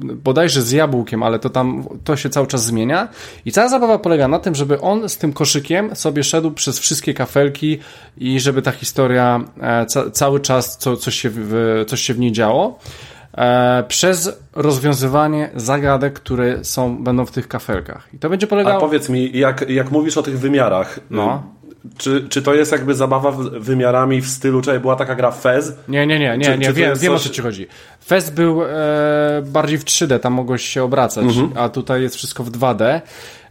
bodajże 0.00 0.62
z 0.62 0.70
jabłkiem, 0.70 1.22
ale 1.22 1.38
to 1.38 1.50
tam 1.50 1.84
to 2.04 2.16
się 2.16 2.30
cały 2.30 2.46
czas 2.46 2.64
zmienia. 2.64 3.08
I 3.44 3.52
cała 3.52 3.68
zabawa 3.68 3.98
polega 3.98 4.28
na 4.28 4.38
tym, 4.38 4.54
żeby 4.54 4.80
on 4.80 5.08
z 5.08 5.18
tym 5.18 5.32
koszykiem 5.32 5.96
sobie 5.96 6.24
szedł 6.24 6.50
przez 6.50 6.78
wszystkie 6.78 7.14
kafelki 7.14 7.78
i 8.18 8.40
żeby 8.40 8.62
ta 8.62 8.72
historia 8.72 9.40
e, 9.60 9.86
ca 9.86 10.10
cały 10.10 10.40
czas 10.40 10.76
co, 10.76 10.96
coś, 10.96 11.20
się 11.20 11.30
w, 11.32 11.84
coś 11.88 12.00
się 12.00 12.14
w 12.14 12.18
niej 12.18 12.32
działo. 12.32 12.78
E, 13.34 13.84
przez 13.88 14.42
rozwiązywanie 14.52 15.50
zagadek, 15.56 16.12
które 16.12 16.64
są, 16.64 17.04
będą 17.04 17.26
w 17.26 17.30
tych 17.30 17.48
kafelkach. 17.48 18.08
I 18.14 18.18
to 18.18 18.30
będzie 18.30 18.46
polegało... 18.46 18.76
A 18.76 18.80
powiedz 18.80 19.08
mi, 19.08 19.38
jak, 19.38 19.70
jak 19.70 19.90
mówisz 19.90 20.16
o 20.16 20.22
tych 20.22 20.38
wymiarach, 20.38 21.00
no 21.10 21.42
Czy, 21.98 22.26
czy 22.28 22.42
to 22.42 22.54
jest 22.54 22.72
jakby 22.72 22.94
zabawa 22.94 23.30
wymiarami 23.60 24.20
w 24.20 24.28
stylu, 24.28 24.62
czy 24.62 24.80
była 24.80 24.96
taka 24.96 25.14
gra 25.14 25.30
Fez? 25.30 25.72
Nie, 25.88 26.06
nie, 26.06 26.18
nie, 26.18 26.38
nie, 26.38 26.44
czy, 26.44 26.58
nie 26.58 26.66
czy 26.66 26.72
wiem, 26.72 26.98
wiem 26.98 27.12
coś... 27.12 27.20
o 27.20 27.28
co 27.28 27.34
ci 27.34 27.42
chodzi. 27.42 27.66
Fez 28.04 28.30
był 28.30 28.62
e, 28.62 28.68
bardziej 29.46 29.78
w 29.78 29.84
3D, 29.84 30.18
tam 30.18 30.32
mogłeś 30.32 30.68
się 30.68 30.82
obracać, 30.82 31.24
mhm. 31.24 31.52
a 31.54 31.68
tutaj 31.68 32.02
jest 32.02 32.16
wszystko 32.16 32.44
w 32.44 32.50
2D. 32.50 33.00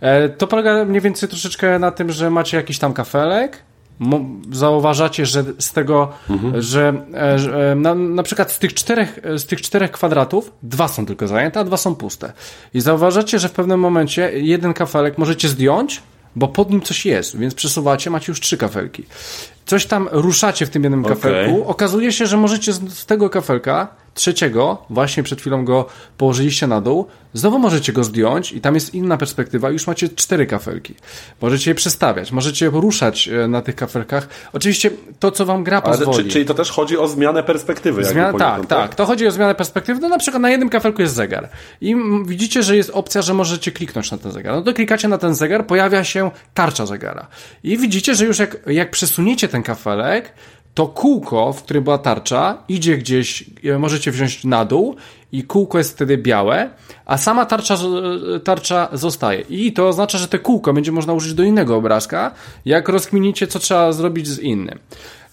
E, 0.02 0.30
to 0.30 0.48
polega 0.48 0.86
mniej 0.86 1.02
więcej 1.02 1.30
troszeczkę 1.30 1.80
na 1.80 1.92
tym, 1.92 2.12
że 2.12 2.30
macie 2.30 2.58
jakiś 2.58 2.80
tam 2.80 2.94
kafelek, 2.94 3.64
zauważacie, 4.52 5.26
że 5.26 5.44
z 5.60 5.74
tego, 5.74 6.12
mhm. 6.30 6.62
że, 6.62 6.94
e, 7.14 7.40
że 7.40 7.76
na, 7.76 7.96
na, 7.96 8.24
przykład 8.24 8.52
z 8.52 8.60
tych, 8.60 8.74
czterech, 8.74 9.20
z 9.36 9.46
tych 9.46 9.62
czterech 9.62 9.92
kwadratów 9.92 10.52
dwa 10.64 10.88
są 10.88 11.06
tylko 11.06 11.28
zajęte, 11.28 11.60
a 11.60 11.64
dwa 11.64 11.78
są 11.78 11.96
puste. 11.96 12.34
I 12.74 12.82
zauważacie, 12.82 13.40
że 13.40 13.50
w 13.50 13.52
pewnym 13.52 13.80
momencie 13.80 14.32
jeden 14.34 14.74
kafelek 14.74 15.18
możecie 15.18 15.48
zdjąć, 15.48 16.02
bo 16.36 16.48
pod 16.48 16.70
nim 16.70 16.82
coś 16.82 17.06
jest, 17.06 17.38
więc 17.38 17.56
przesuwacie, 17.56 18.10
macie 18.10 18.32
już 18.32 18.40
trzy 18.40 18.58
kafelki. 18.58 19.06
Coś 19.66 19.86
tam 19.86 20.10
ruszacie 20.12 20.66
w 20.66 20.70
tym 20.70 20.84
jednym 20.84 21.06
okay. 21.06 21.16
kafelku, 21.16 21.68
okazuje 21.68 22.12
się, 22.12 22.26
że 22.26 22.38
możecie 22.38 22.74
z, 22.74 22.94
z 22.94 23.06
tego 23.06 23.30
kafelka 23.30 23.88
trzeciego, 24.14 24.86
właśnie 24.90 25.24
przed 25.24 25.42
chwilą 25.42 25.66
go 25.66 25.86
położyliście 26.18 26.68
na 26.68 26.82
dół, 26.82 27.08
znowu 27.34 27.60
możecie 27.60 27.94
go 27.94 28.04
zdjąć 28.04 28.52
i 28.52 28.62
tam 28.62 28.76
jest 28.76 28.94
inna 28.94 29.18
perspektywa 29.18 29.70
już 29.70 29.88
macie 29.88 30.10
cztery 30.10 30.46
kafelki. 30.46 30.96
Możecie 31.42 31.72
je 31.72 31.76
przestawiać, 31.76 32.32
możecie 32.32 32.70
ruszać 32.70 33.28
e, 33.28 33.48
na 33.48 33.62
tych 33.62 33.76
kafelkach. 33.76 34.28
Oczywiście 34.54 34.92
to, 35.20 35.32
co 35.32 35.46
wam 35.46 35.64
gra 35.64 35.82
pozwoli. 35.82 36.18
Czyli, 36.18 36.32
czyli 36.32 36.46
to 36.46 36.54
też 36.54 36.72
chodzi 36.72 36.98
o 36.98 37.08
zmianę 37.08 37.44
perspektywy. 37.44 38.04
Zmiana, 38.04 38.40
tak, 38.40 38.60
tak, 38.60 38.68
tak. 38.68 38.96
To 38.96 39.06
chodzi 39.06 39.28
o 39.28 39.32
zmianę 39.32 39.56
perspektywy. 39.56 40.00
No 40.02 40.10
na 40.10 40.18
przykład 40.18 40.42
na 40.42 40.50
jednym 40.50 40.70
kafelku 40.70 41.02
jest 41.02 41.16
zegar 41.16 41.50
i 41.82 41.96
widzicie, 42.26 42.64
że 42.64 42.78
jest 42.78 42.90
opcja, 42.90 43.22
że 43.22 43.34
możecie 43.34 43.72
kliknąć 43.72 44.12
na 44.12 44.18
ten 44.18 44.32
zegar. 44.32 44.56
No 44.56 44.62
to 44.62 44.74
klikacie 44.74 45.08
na 45.08 45.18
ten 45.18 45.36
zegar, 45.36 45.68
pojawia 45.68 46.04
się 46.04 46.32
tarcza 46.54 46.86
zegara. 46.86 47.28
I 47.64 47.78
widzicie, 47.78 48.16
że 48.16 48.26
już 48.26 48.40
jak, 48.40 48.58
jak 48.68 48.92
przesuniecie 48.92 49.48
ten 49.48 49.64
kafelek, 49.64 50.34
to 50.74 50.88
kółko, 50.88 51.54
w 51.54 51.64
którym 51.64 51.84
była 51.84 51.98
tarcza, 51.98 52.58
idzie 52.70 52.98
gdzieś, 52.98 53.44
e, 53.64 53.80
możecie 53.80 54.12
wziąć 54.12 54.44
na 54.44 54.66
dół 54.66 54.96
i 55.32 55.44
kółko 55.44 55.78
jest 55.78 55.94
wtedy 55.94 56.18
białe, 56.18 56.70
a 57.06 57.18
sama 57.18 57.46
tarcza, 57.46 57.76
e, 57.76 58.40
tarcza 58.40 58.90
zostaje. 58.94 59.42
I 59.50 59.74
to 59.74 59.88
oznacza, 59.88 60.18
że 60.18 60.28
te 60.28 60.40
kółko 60.40 60.74
będzie 60.74 60.92
można 60.92 61.14
użyć 61.14 61.34
do 61.34 61.44
innego 61.44 61.76
obrazka, 61.76 62.32
jak 62.66 62.90
rozkminicie, 62.90 63.48
co 63.48 63.60
trzeba 63.60 63.92
zrobić 63.92 64.28
z 64.28 64.40
innym. 64.40 64.80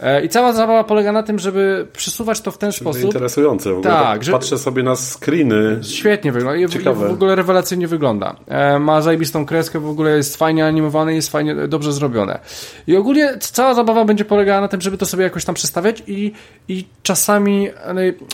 E, 0.01 0.25
I 0.25 0.29
cała 0.29 0.53
zabawa 0.53 0.85
polega 0.85 1.13
na 1.13 1.23
tym, 1.23 1.39
żeby 1.39 1.87
przesuwać 1.93 2.41
to 2.41 2.51
w 2.51 2.59
ten 2.59 2.73
sposób. 2.73 3.05
Interesujące. 3.05 3.71
W 3.71 3.79
ogóle 3.79 3.95
tak, 3.95 4.05
tak 4.05 4.25
że... 4.25 4.33
Patrzę 4.33 4.59
sobie 4.59 4.83
na 4.83 4.97
screeny. 4.97 5.79
Świetnie 5.83 6.33
wygląda. 6.33 6.61
I 6.61 6.67
w 6.67 7.13
ogóle 7.13 7.35
rewelacyjnie 7.35 7.89
wygląda. 7.89 8.37
E, 8.47 8.79
ma 8.79 9.03
zajebistą 9.03 9.47
kreskę, 9.47 9.81
w 9.81 9.89
ogóle 9.89 10.17
jest 10.17 10.37
fajnie 10.37 10.67
animowane, 10.67 11.15
jest 11.15 11.31
fajnie, 11.31 11.55
dobrze 11.55 11.93
zrobione. 11.93 12.39
I 12.87 12.97
ogólnie 12.97 13.39
cała 13.41 13.75
zabawa 13.75 14.05
będzie 14.05 14.25
polegała 14.25 14.61
na 14.61 14.69
tym, 14.69 14.81
żeby 14.81 14.99
to 14.99 15.07
sobie 15.07 15.25
jakoś 15.25 15.45
tam 15.45 15.55
przestawiać 15.55 16.03
i, 16.07 16.33
i 16.69 16.85
czasami 17.03 17.69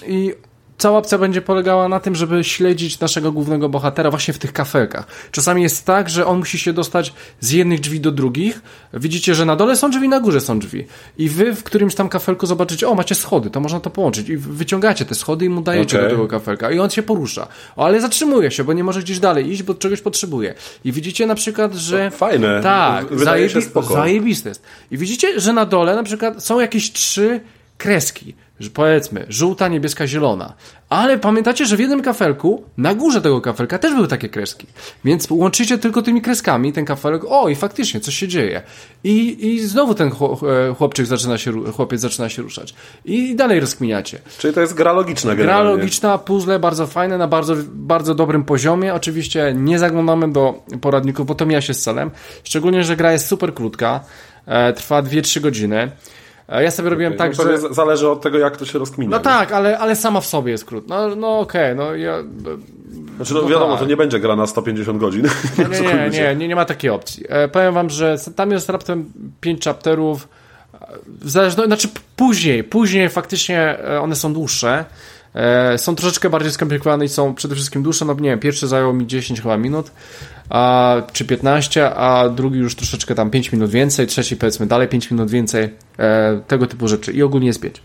i 0.07 0.35
cała 0.79 0.99
opcja 0.99 1.19
będzie 1.19 1.43
polegała 1.43 1.89
na 1.89 2.01
tym, 2.01 2.15
żeby 2.15 2.45
śledzić 2.45 3.01
naszego 3.01 3.33
głównego 3.33 3.69
bohatera 3.69 4.11
właśnie 4.11 4.35
w 4.35 4.39
tych 4.39 4.53
kafelkach. 4.53 5.07
Czasami 5.31 5.63
jest 5.63 5.87
tak, 5.87 6.11
że 6.11 6.27
on 6.27 6.39
musi 6.39 6.59
się 6.59 6.73
dostać 6.73 7.13
z 7.41 7.51
jednych 7.51 7.81
drzwi 7.81 8.01
do 8.01 8.13
drugich. 8.13 8.63
Widzicie, 8.95 9.35
że 9.35 9.45
na 9.45 9.57
dole 9.57 9.77
są 9.77 9.91
drzwi, 9.91 10.09
na 10.09 10.21
górze 10.21 10.41
są 10.41 10.59
drzwi. 10.59 10.87
I 11.19 11.29
wy 11.29 11.55
w 11.55 11.65
którymś 11.65 11.95
tam 11.95 12.09
kafelku 12.09 12.47
zobaczycie, 12.47 12.89
o, 12.89 12.95
macie 12.95 13.15
schody, 13.15 13.51
to 13.51 13.61
można 13.61 13.81
to 13.81 13.91
połączyć. 13.91 14.29
I 14.29 14.37
wyciągacie 14.37 15.05
te 15.05 15.15
schody 15.15 15.45
i 15.45 15.49
mu 15.49 15.61
dajecie 15.61 15.97
okay. 15.97 16.11
do 16.11 16.17
tego 16.17 16.29
kafelka. 16.29 16.71
I 16.71 16.79
on 16.79 16.91
się 16.91 17.03
porusza. 17.03 17.49
O, 17.77 17.85
ale 17.85 18.01
zatrzymuje 18.01 18.51
się, 18.51 18.65
bo 18.65 18.73
nie 18.73 18.85
może 18.85 19.01
gdzieś 19.01 19.19
dalej 19.19 19.51
iść, 19.51 19.63
bo 19.63 19.75
czegoś 19.75 20.01
potrzebuje. 20.01 20.55
I 20.85 20.93
widzicie 20.93 21.27
na 21.27 21.35
przykład, 21.35 21.75
że... 21.75 22.11
To 22.11 22.17
fajne. 22.17 22.61
Tak, 22.63 23.19
zajebi... 23.19 23.55
zajebiste 23.95 24.49
jest. 24.49 24.63
I 24.91 24.99
widzicie, 24.99 25.41
że 25.41 25.53
na 25.53 25.67
dole 25.67 25.95
na 25.95 26.03
przykład 26.03 26.45
są 26.45 26.61
jakieś 26.61 26.93
trzy 26.93 27.41
kreski 27.85 28.35
powiedzmy 28.75 29.27
żółta, 29.29 29.69
niebieska, 29.69 30.07
zielona. 30.07 30.53
Ale 30.89 31.19
pamiętacie, 31.19 31.67
że 31.67 31.77
w 31.77 31.81
jednym 31.81 32.03
kafelku, 32.03 32.65
na 32.77 32.95
górze 32.95 33.23
tego 33.23 33.41
kafelka 33.41 33.79
też 33.79 33.95
były 33.95 34.09
takie 34.09 34.29
kreski. 34.29 34.67
Więc 35.05 35.31
łączycie 35.31 35.79
tylko 35.79 36.03
tymi 36.03 36.23
kreskami 36.23 36.73
ten 36.73 36.85
kafelek, 36.85 37.23
o 37.29 37.49
i 37.49 37.55
faktycznie 37.55 38.01
coś 38.01 38.15
się 38.15 38.29
dzieje. 38.29 38.63
I, 39.05 39.47
i 39.49 39.61
znowu 39.61 39.95
ten 39.95 40.09
e, 40.09 40.75
chłopczyk 40.75 41.07
zaczyna 41.07 41.39
się, 41.39 41.73
chłopiec 41.73 42.01
zaczyna 42.01 42.29
się 42.29 42.43
ruszać. 42.43 42.75
I 43.05 43.35
dalej 43.37 43.61
rozkminiacie. 43.61 44.19
Czyli 44.39 44.55
to 44.55 44.61
jest 44.61 44.75
gra 44.75 44.93
logiczna 44.93 45.35
Gra 45.35 45.63
logiczna, 45.63 46.19
puzzle 46.19 46.59
bardzo 46.59 46.87
fajne, 46.87 47.19
na 47.19 47.29
bardzo, 47.29 47.55
bardzo 47.73 48.15
dobrym 48.15 48.45
poziomie. 48.45 48.95
Oczywiście 48.95 49.53
nie 49.57 49.79
zaglądamy 49.79 50.33
do 50.33 50.63
poradników, 50.81 51.27
bo 51.27 51.35
to 51.35 51.47
mija 51.47 51.61
się 51.61 51.75
z 51.75 51.83
celem. 51.83 52.11
Szczególnie, 52.45 52.85
że 52.85 52.97
gra 52.97 53.13
jest 53.13 53.27
super 53.27 53.55
krótka. 53.55 54.01
E, 54.47 54.73
trwa 54.73 55.03
2-3 55.03 55.41
godziny. 55.41 55.91
Ja 56.49 56.71
sobie 56.71 56.91
robiłem 56.91 57.13
okay. 57.13 57.29
tak, 57.29 57.39
no 57.39 57.45
że... 57.45 57.75
Zależy 57.75 58.09
od 58.09 58.21
tego, 58.21 58.39
jak 58.39 58.57
to 58.57 58.65
się 58.65 58.79
rozkminia. 58.79 59.11
No 59.11 59.19
tak, 59.19 59.53
ale, 59.53 59.79
ale 59.79 59.97
sama 59.97 60.21
w 60.21 60.27
sobie 60.27 60.53
jest 60.53 60.65
krót. 60.65 60.89
No, 60.89 61.17
no 61.17 61.39
okej, 61.39 61.73
okay, 61.73 61.85
no 61.85 61.95
ja... 61.95 62.23
Znaczy, 63.17 63.35
no, 63.35 63.43
no 63.43 63.49
wiadomo, 63.49 63.71
tak. 63.71 63.81
to 63.81 63.87
nie 63.87 63.97
będzie 63.97 64.21
gra 64.21 64.37
na 64.37 64.47
150 64.47 64.99
godzin. 64.99 65.29
No, 65.59 65.69
nie, 65.81 65.81
nie, 65.81 66.11
nie, 66.11 66.37
nie, 66.37 66.49
nie 66.49 66.57
ma 66.57 66.65
takiej 66.65 66.91
opcji. 66.91 67.25
E, 67.29 67.49
powiem 67.49 67.75
wam, 67.75 67.91
że 67.91 68.17
tam 68.37 68.51
jest 68.51 68.69
raptem 68.69 69.13
5 69.41 69.65
chapterów, 69.65 70.29
w 71.07 71.31
zależności, 71.31 71.69
znaczy 71.69 71.89
później, 72.17 72.65
później 72.65 73.09
faktycznie 73.09 73.79
e, 73.79 74.01
one 74.01 74.17
są 74.17 74.33
dłuższe, 74.33 74.71
e, 74.79 74.85
są 75.77 75.97
troszeczkę 75.97 76.31
bardziej 76.31 76.53
skomplikowane 76.53 77.05
i 77.05 77.09
są 77.09 77.35
przede 77.35 77.55
wszystkim 77.55 77.83
dłuższe, 77.83 78.05
no 78.05 78.15
nie 78.15 78.31
wiem, 78.31 78.39
pierwszy 78.39 78.67
zajął 78.67 78.93
mi 78.93 79.07
10 79.07 79.41
chyba 79.41 79.57
minut, 79.57 79.91
a, 80.49 80.97
czy 81.13 81.25
15, 81.25 81.95
a 81.95 82.29
drugi 82.29 82.59
już 82.59 82.77
troszeczkę 82.77 83.15
tam 83.15 83.31
5 83.31 83.53
minut 83.53 83.71
więcej, 83.71 84.07
trzeci 84.07 84.37
powiedzmy 84.37 84.67
dalej 84.67 84.89
5 84.89 85.11
minut 85.11 85.31
więcej, 85.31 85.71
e, 85.99 86.41
tego 86.47 86.67
typu 86.67 86.89
rzeczy 86.89 87.13
i 87.13 87.23
ogólnie 87.23 87.47
jest 87.47 87.61
5. 87.61 87.83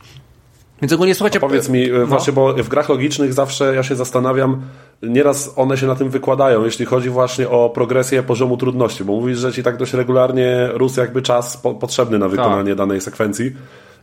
Więc 0.81 0.93
ogólnie 0.93 1.15
słuchajcie... 1.15 1.39
A 1.39 1.41
powiedz 1.41 1.69
mi, 1.69 1.87
no. 1.91 2.07
właśnie, 2.07 2.33
bo 2.33 2.53
w 2.53 2.69
grach 2.69 2.89
logicznych 2.89 3.33
zawsze 3.33 3.75
ja 3.75 3.83
się 3.83 3.95
zastanawiam, 3.95 4.61
nieraz 5.03 5.53
one 5.55 5.77
się 5.77 5.87
na 5.87 5.95
tym 5.95 6.09
wykładają, 6.09 6.65
jeśli 6.65 6.85
chodzi 6.85 7.09
właśnie 7.09 7.49
o 7.49 7.69
progresję 7.69 8.23
poziomu 8.23 8.57
trudności, 8.57 9.03
bo 9.03 9.13
mówisz, 9.13 9.37
że 9.37 9.53
ci 9.53 9.63
tak 9.63 9.77
dość 9.77 9.93
regularnie 9.93 10.69
rósł 10.73 10.99
jakby 10.99 11.21
czas 11.21 11.57
po, 11.57 11.75
potrzebny 11.75 12.19
na 12.19 12.29
wykonanie 12.29 12.69
tak. 12.69 12.77
danej 12.77 13.01
sekwencji. 13.01 13.51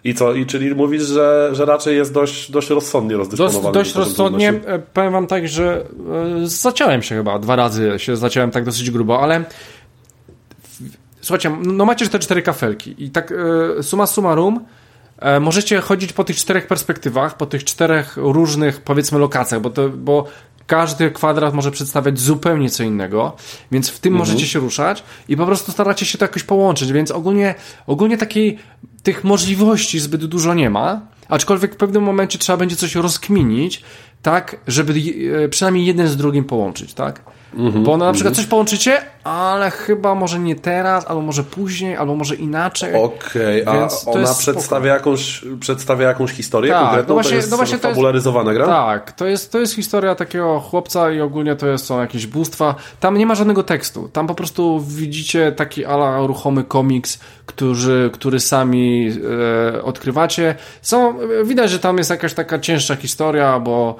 I 0.06 0.14
co? 0.14 0.32
I 0.32 0.46
czyli 0.46 0.74
mówisz, 0.74 1.02
że, 1.02 1.50
że 1.52 1.64
raczej 1.64 1.96
jest 1.96 2.12
dość, 2.12 2.50
dość 2.50 2.70
rozsądnie 2.70 3.16
rozdysponowany. 3.16 3.74
Dość, 3.74 3.92
dość 3.92 4.08
rozsądnie. 4.08 4.48
E, 4.48 4.78
powiem 4.78 5.12
wam 5.12 5.26
tak, 5.26 5.48
że 5.48 5.84
e, 6.42 6.46
zaciąłem 6.46 7.02
się 7.02 7.14
chyba 7.14 7.38
dwa 7.38 7.56
razy, 7.56 7.92
się 7.96 8.16
zaciąłem 8.16 8.50
tak 8.50 8.64
dosyć 8.64 8.90
grubo, 8.90 9.22
ale 9.22 9.44
słuchajcie, 11.20 11.56
no 11.62 11.84
macie 11.84 12.08
te 12.08 12.18
cztery 12.18 12.42
kafelki 12.42 12.94
i 12.98 13.10
tak 13.10 13.32
e, 13.78 13.82
suma 13.82 14.06
summarum 14.06 14.64
możecie 15.40 15.80
chodzić 15.80 16.12
po 16.12 16.24
tych 16.24 16.36
czterech 16.36 16.66
perspektywach, 16.66 17.36
po 17.36 17.46
tych 17.46 17.64
czterech 17.64 18.16
różnych 18.16 18.80
powiedzmy 18.80 19.18
lokacjach, 19.18 19.60
bo, 19.60 19.70
to, 19.70 19.88
bo 19.88 20.26
każdy 20.66 21.10
kwadrat 21.10 21.54
może 21.54 21.70
przedstawiać 21.70 22.20
zupełnie 22.20 22.70
co 22.70 22.82
innego, 22.82 23.36
więc 23.72 23.88
w 23.88 23.98
tym 23.98 24.12
mhm. 24.12 24.28
możecie 24.28 24.46
się 24.46 24.58
ruszać 24.58 25.02
i 25.28 25.36
po 25.36 25.46
prostu 25.46 25.72
staracie 25.72 26.06
się 26.06 26.18
to 26.18 26.24
jakoś 26.24 26.42
połączyć, 26.42 26.92
więc 26.92 27.10
ogólnie, 27.10 27.54
ogólnie 27.86 28.18
takiej 28.18 28.58
tych 29.02 29.24
możliwości 29.24 29.98
zbyt 29.98 30.24
dużo 30.24 30.54
nie 30.54 30.70
ma, 30.70 31.00
aczkolwiek 31.28 31.74
w 31.74 31.76
pewnym 31.76 32.02
momencie 32.02 32.38
trzeba 32.38 32.56
będzie 32.56 32.76
coś 32.76 32.94
rozkminić, 32.94 33.82
tak, 34.22 34.56
żeby 34.66 34.94
e, 35.44 35.48
przynajmniej 35.48 35.86
jeden 35.86 36.08
z 36.08 36.16
drugim 36.16 36.44
połączyć, 36.44 36.94
tak? 36.94 37.22
Mm-hmm, 37.54 37.82
Bo 37.82 37.96
na 37.96 38.12
przykład 38.12 38.34
mm-hmm. 38.34 38.36
coś 38.36 38.46
połączycie, 38.46 39.02
ale 39.24 39.70
chyba 39.70 40.14
może 40.14 40.38
nie 40.38 40.56
teraz, 40.56 41.06
albo 41.06 41.22
może 41.22 41.44
później, 41.44 41.96
albo 41.96 42.16
może 42.16 42.34
inaczej. 42.34 42.94
Okej, 42.94 43.66
okay, 43.66 43.88
a 44.06 44.10
ona 44.10 44.34
przedstawia 44.34 44.94
jakąś, 44.94 45.44
przedstawia 45.60 46.08
jakąś 46.08 46.30
historię 46.30 46.72
tak, 46.72 46.82
konkretną? 46.82 47.08
No 47.08 47.14
właśnie, 47.14 47.30
to 47.30 47.36
jest 47.36 47.50
no 47.50 47.56
właśnie 47.56 47.78
fabularyzowana 47.78 48.54
gra? 48.54 48.66
Tak, 48.66 49.12
to 49.12 49.26
jest, 49.26 49.52
to 49.52 49.58
jest 49.58 49.74
historia 49.74 50.14
takiego 50.14 50.60
chłopca 50.60 51.12
i 51.12 51.20
ogólnie 51.20 51.56
to 51.56 51.66
jest, 51.66 51.84
są 51.86 52.00
jakieś 52.00 52.26
bóstwa. 52.26 52.74
Tam 53.00 53.18
nie 53.18 53.26
ma 53.26 53.34
żadnego 53.34 53.62
tekstu. 53.62 54.08
Tam 54.12 54.26
po 54.26 54.34
prostu 54.34 54.80
widzicie 54.80 55.52
taki 55.52 55.84
ala 55.84 56.26
ruchomy 56.26 56.64
komiks, 56.64 57.20
który, 57.46 58.10
który 58.12 58.40
sami 58.40 59.12
e, 59.74 59.82
odkrywacie. 59.82 60.54
Są, 60.82 61.14
widać, 61.44 61.70
że 61.70 61.78
tam 61.78 61.98
jest 61.98 62.10
jakaś 62.10 62.34
taka 62.34 62.58
cięższa 62.58 62.96
historia, 62.96 63.58
bo 63.60 63.96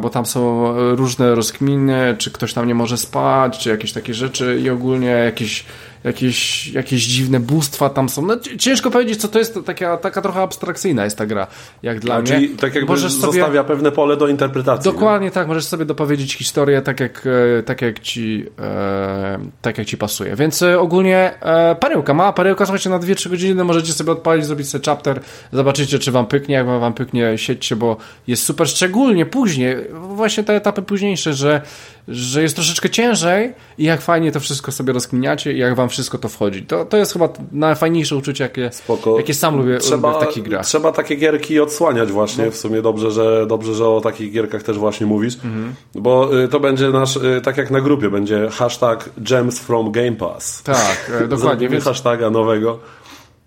bo 0.00 0.10
tam 0.12 0.26
są 0.26 0.72
różne 0.96 1.34
rozkminy, 1.34 2.16
czy 2.18 2.30
ktoś 2.30 2.52
tam 2.52 2.66
nie 2.66 2.74
może 2.74 2.96
spać, 2.96 3.58
czy 3.58 3.68
jakieś 3.68 3.92
takie 3.92 4.14
rzeczy 4.14 4.60
i 4.62 4.70
ogólnie 4.70 5.06
jakieś 5.06 5.64
jakieś, 6.04 6.68
jakieś 6.68 7.02
dziwne 7.02 7.40
bóstwa 7.40 7.90
tam 7.90 8.08
są. 8.08 8.26
No, 8.26 8.36
ciężko 8.58 8.90
powiedzieć, 8.90 9.20
co 9.20 9.28
to 9.28 9.38
jest, 9.38 9.58
taka, 9.66 9.96
taka 9.96 10.22
trochę 10.22 10.40
abstrakcyjna 10.40 11.04
jest 11.04 11.18
ta 11.18 11.26
gra, 11.26 11.46
jak 11.82 12.00
dla 12.00 12.14
A, 12.14 12.18
mnie. 12.18 12.26
Czyli 12.26 12.48
tak 12.48 12.74
jakby 12.74 12.92
możesz 12.92 13.12
zostawia 13.12 13.46
sobie... 13.46 13.64
pewne 13.64 13.92
pole 13.92 14.16
do 14.16 14.28
interpretacji. 14.28 14.92
Dokładnie 14.92 15.24
nie? 15.24 15.30
tak, 15.30 15.48
możesz 15.48 15.64
sobie 15.64 15.84
dopowiedzieć 15.84 16.34
historię 16.34 16.82
tak 16.82 17.00
jak, 17.00 17.26
e, 17.58 17.62
tak 17.62 17.82
jak 17.82 18.00
ci 18.00 18.46
e, 18.58 19.38
tak 19.62 19.78
jak 19.78 19.86
ci 19.86 19.96
pasuje. 19.96 20.36
Więc 20.36 20.62
e, 20.62 20.80
ogólnie 20.80 21.32
e, 21.40 21.76
parełka, 21.80 22.14
mała 22.14 22.32
parełka, 22.32 22.66
słuchajcie, 22.66 22.90
na 22.90 22.98
2-3 22.98 23.30
godziny 23.30 23.64
możecie 23.64 23.92
sobie 23.92 24.12
odpalić, 24.12 24.46
zrobić 24.46 24.68
sobie 24.68 24.84
chapter, 24.86 25.20
zobaczycie, 25.52 25.98
czy 25.98 26.12
wam 26.12 26.26
pyknie, 26.26 26.54
jak 26.54 26.66
wam 26.66 26.94
pyknie, 26.94 27.38
siedźcie, 27.38 27.76
bo 27.76 27.96
jest 28.26 28.44
super, 28.44 28.68
szczególnie 28.68 29.26
później, 29.26 29.76
właśnie 29.92 30.44
te 30.44 30.56
etapy 30.56 30.82
późniejsze, 30.82 31.34
że 31.34 31.62
że 32.08 32.42
jest 32.42 32.54
troszeczkę 32.54 32.90
ciężej 32.90 33.54
i 33.78 33.84
jak 33.84 34.00
fajnie 34.00 34.32
to 34.32 34.40
wszystko 34.40 34.72
sobie 34.72 34.92
rozkminiacie 34.92 35.52
i 35.52 35.58
jak 35.58 35.74
wam 35.74 35.88
wszystko 35.88 36.18
to 36.18 36.28
wchodzi. 36.28 36.62
To, 36.62 36.84
to 36.84 36.96
jest 36.96 37.12
chyba 37.12 37.28
najfajniejsze 37.52 38.16
uczucie, 38.16 38.44
jakie, 38.44 38.70
Spoko. 38.72 39.18
jakie 39.18 39.34
sam 39.34 39.56
lubię, 39.56 39.78
trzeba, 39.78 40.08
lubię 40.08 40.24
w 40.24 40.26
takich 40.26 40.44
grach. 40.44 40.66
Trzeba 40.66 40.92
takie 40.92 41.16
gierki 41.16 41.60
odsłaniać 41.60 42.12
właśnie. 42.12 42.44
No. 42.44 42.50
W 42.50 42.56
sumie 42.56 42.82
dobrze 42.82 43.10
że, 43.10 43.46
dobrze, 43.46 43.74
że 43.74 43.88
o 43.88 44.00
takich 44.00 44.32
gierkach 44.32 44.62
też 44.62 44.78
właśnie 44.78 45.06
mówisz. 45.06 45.34
Mhm. 45.34 45.74
Bo 45.94 46.38
y, 46.44 46.48
to 46.48 46.60
będzie 46.60 46.90
nasz, 46.90 47.16
y, 47.16 47.40
tak 47.44 47.56
jak 47.56 47.70
na 47.70 47.80
grupie, 47.80 48.10
będzie 48.10 48.48
hashtag 48.50 49.10
Gems 49.18 49.58
from 49.58 49.92
Game 49.92 50.12
Pass. 50.12 50.62
Tak, 50.62 51.12
e, 51.24 51.28
dokładnie. 51.28 51.68
więc... 51.68 51.84
hashtaga 51.84 52.30
nowego. 52.30 52.78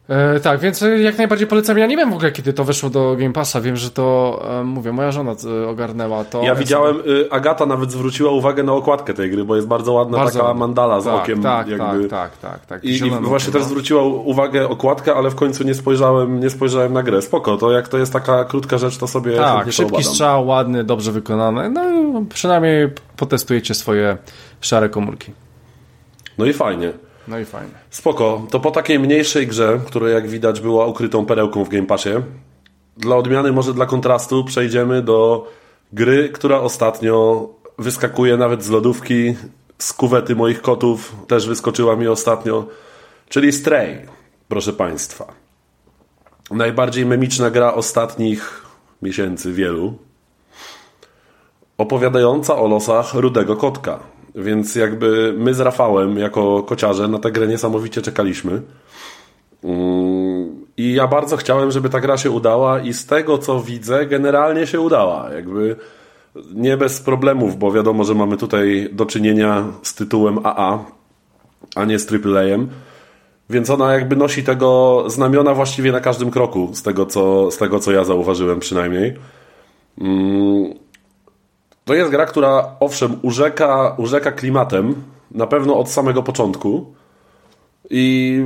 E, 0.10 0.40
tak, 0.40 0.60
więc 0.60 0.84
e, 0.84 1.00
jak 1.00 1.18
najbardziej 1.18 1.48
polecam. 1.48 1.78
Ja 1.78 1.86
nie 1.86 1.98
wiem 1.98 2.12
w 2.12 2.14
ogóle, 2.14 2.32
kiedy 2.32 2.54
to 2.54 2.64
weszło 2.64 2.90
do 2.90 3.16
Game 3.20 3.34
Passa. 3.34 3.62
Wiem, 3.62 3.76
że 3.76 3.90
to, 3.90 4.40
e, 4.60 4.64
mówię, 4.64 4.92
moja 4.92 5.12
żona 5.12 5.36
e, 5.64 5.68
ogarnęła 5.68 6.24
to. 6.24 6.44
Ja 6.44 6.56
widziałem, 6.56 6.98
y, 7.08 7.32
Agata 7.32 7.66
nawet 7.66 7.92
zwróciła 7.92 8.32
uwagę 8.32 8.64
na 8.64 8.74
okładkę 8.74 9.14
tej 9.14 9.32
gry, 9.32 9.44
bo 9.44 9.56
jest 9.56 9.68
bardzo 9.68 9.94
ładna 9.94 10.18
bardzo 10.18 10.40
taka 10.40 10.54
mandala 10.54 11.02
z 11.02 11.06
tak, 11.06 11.24
okiem. 11.24 11.44
Tak, 11.44 11.68
jakby. 11.68 12.08
tak, 12.08 12.38
tak, 12.38 12.52
tak, 12.52 12.66
tak. 12.66 12.84
I, 12.84 12.90
i 12.90 13.10
właśnie 13.10 13.54
też 13.54 13.64
zwróciła 13.64 14.04
uwagę 14.04 14.70
okładkę, 14.70 15.16
ale 15.16 15.30
w 15.30 15.36
końcu 15.36 15.64
nie 15.64 15.74
spojrzałem, 15.74 16.40
nie 16.40 16.50
spojrzałem 16.50 16.94
na 16.94 17.04
grę. 17.04 17.22
Spoko, 17.22 17.58
to 17.58 17.72
jak 17.72 17.88
to 17.88 17.98
jest 17.98 18.14
taka 18.14 18.46
krótka 18.46 18.78
rzecz, 18.78 18.98
to 18.98 19.08
sobie 19.08 19.36
Tak, 19.36 19.72
szybki 19.72 20.04
strzał, 20.04 20.48
ładny, 20.48 20.84
dobrze 20.84 21.12
wykonany. 21.12 21.70
No 21.70 21.82
przynajmniej 22.30 22.90
potestujecie 23.18 23.74
swoje 23.74 24.18
szare 24.62 24.90
komórki. 24.90 25.32
No 26.38 26.46
i 26.46 26.54
fajnie. 26.54 26.94
No 27.28 27.40
i 27.40 27.46
fajnie. 27.46 27.74
Spoko. 27.90 28.48
To 28.50 28.60
po 28.60 28.72
takiej 28.72 29.00
mniejszej 29.00 29.48
grze, 29.48 29.80
która 29.88 30.10
jak 30.10 30.28
widać 30.28 30.62
była 30.62 30.86
ukrytą 30.86 31.26
perełką 31.26 31.64
w 31.64 31.70
Game 31.70 31.86
Passie, 31.88 32.10
dla 32.98 33.16
odmiany, 33.16 33.52
może 33.52 33.74
dla 33.74 33.86
kontrastu, 33.86 34.44
przejdziemy 34.44 35.02
do 35.02 35.48
gry, 35.94 36.30
która 36.30 36.60
ostatnio 36.60 37.50
wyskakuje 37.78 38.38
nawet 38.38 38.64
z 38.64 38.70
lodówki, 38.70 39.36
z 39.78 39.94
kuwety 39.94 40.36
moich 40.36 40.62
kotów, 40.62 41.16
też 41.28 41.48
wyskoczyła 41.48 41.96
mi 41.96 42.08
ostatnio, 42.08 42.68
czyli 43.30 43.52
Stray, 43.52 44.06
proszę 44.48 44.74
Państwa. 44.74 45.34
Najbardziej 46.52 47.06
memiczna 47.06 47.50
gra 47.50 47.74
ostatnich 47.74 48.66
miesięcy, 49.02 49.54
wielu. 49.54 49.98
Opowiadająca 51.78 52.56
o 52.56 52.68
losach 52.68 53.14
rudego 53.14 53.56
kotka. 53.56 54.00
Więc 54.36 54.76
jakby 54.76 55.34
my 55.38 55.54
z 55.54 55.60
Rafałem, 55.60 56.18
jako 56.18 56.64
kociarze, 56.64 57.08
na 57.08 57.20
tę 57.20 57.32
grę 57.32 57.48
niesamowicie 57.48 58.02
czekaliśmy. 58.02 58.62
Mm, 59.64 60.66
I 60.78 60.94
ja 60.94 61.08
bardzo 61.08 61.38
chciałem, 61.38 61.72
żeby 61.72 61.90
ta 61.90 62.00
gra 62.00 62.18
się 62.18 62.32
udała, 62.32 62.80
i 62.80 62.94
z 62.94 63.06
tego 63.06 63.38
co 63.38 63.62
widzę, 63.62 64.06
generalnie 64.06 64.68
się 64.68 64.82
udała. 64.82 65.30
Jakby 65.34 65.76
nie 66.54 66.78
bez 66.78 67.02
problemów, 67.02 67.58
bo 67.58 67.72
wiadomo, 67.72 68.04
że 68.04 68.16
mamy 68.16 68.38
tutaj 68.38 68.90
do 68.92 69.06
czynienia 69.06 69.66
z 69.84 69.96
tytułem 69.96 70.40
AA, 70.46 70.86
a 71.76 71.86
nie 71.86 72.00
z 72.00 72.14
AAA-em. 72.14 72.70
Więc 73.50 73.70
ona 73.70 73.94
jakby 73.94 74.16
nosi 74.16 74.44
tego 74.44 75.04
znamiona 75.08 75.54
właściwie 75.54 75.92
na 75.92 76.00
każdym 76.00 76.32
kroku, 76.32 76.70
z 76.74 76.84
tego 76.84 77.06
co, 77.06 77.52
z 77.52 77.58
tego, 77.58 77.80
co 77.80 77.92
ja 77.92 78.04
zauważyłem 78.04 78.60
przynajmniej. 78.60 79.14
To 81.86 81.94
jest 81.94 82.12
gra, 82.12 82.26
która 82.26 82.76
owszem 82.80 83.20
urzeka, 83.22 83.96
urzeka 83.98 84.32
klimatem, 84.32 84.96
na 85.32 85.48
pewno 85.48 85.78
od 85.78 85.90
samego 85.90 86.24
początku 86.24 86.94
i 87.90 88.38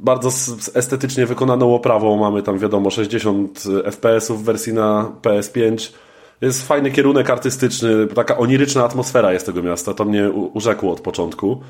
bardzo 0.00 0.28
estetycznie 0.74 1.26
wykonaną 1.26 1.74
oprawą. 1.74 2.16
Mamy 2.16 2.42
tam 2.42 2.58
wiadomo 2.58 2.90
60 2.90 3.64
fps 3.92 4.30
w 4.30 4.42
wersji 4.42 4.72
na 4.72 5.12
PS5. 5.22 5.92
Jest 6.40 6.66
fajny 6.66 6.90
kierunek 6.90 7.30
artystyczny, 7.30 8.06
taka 8.06 8.36
oniryczna 8.36 8.84
atmosfera 8.84 9.32
jest 9.32 9.46
tego 9.46 9.62
miasta. 9.62 9.94
To 9.94 10.04
mnie 10.04 10.30
urzekło 10.30 10.92
od 10.92 11.00
początku. 11.00 11.60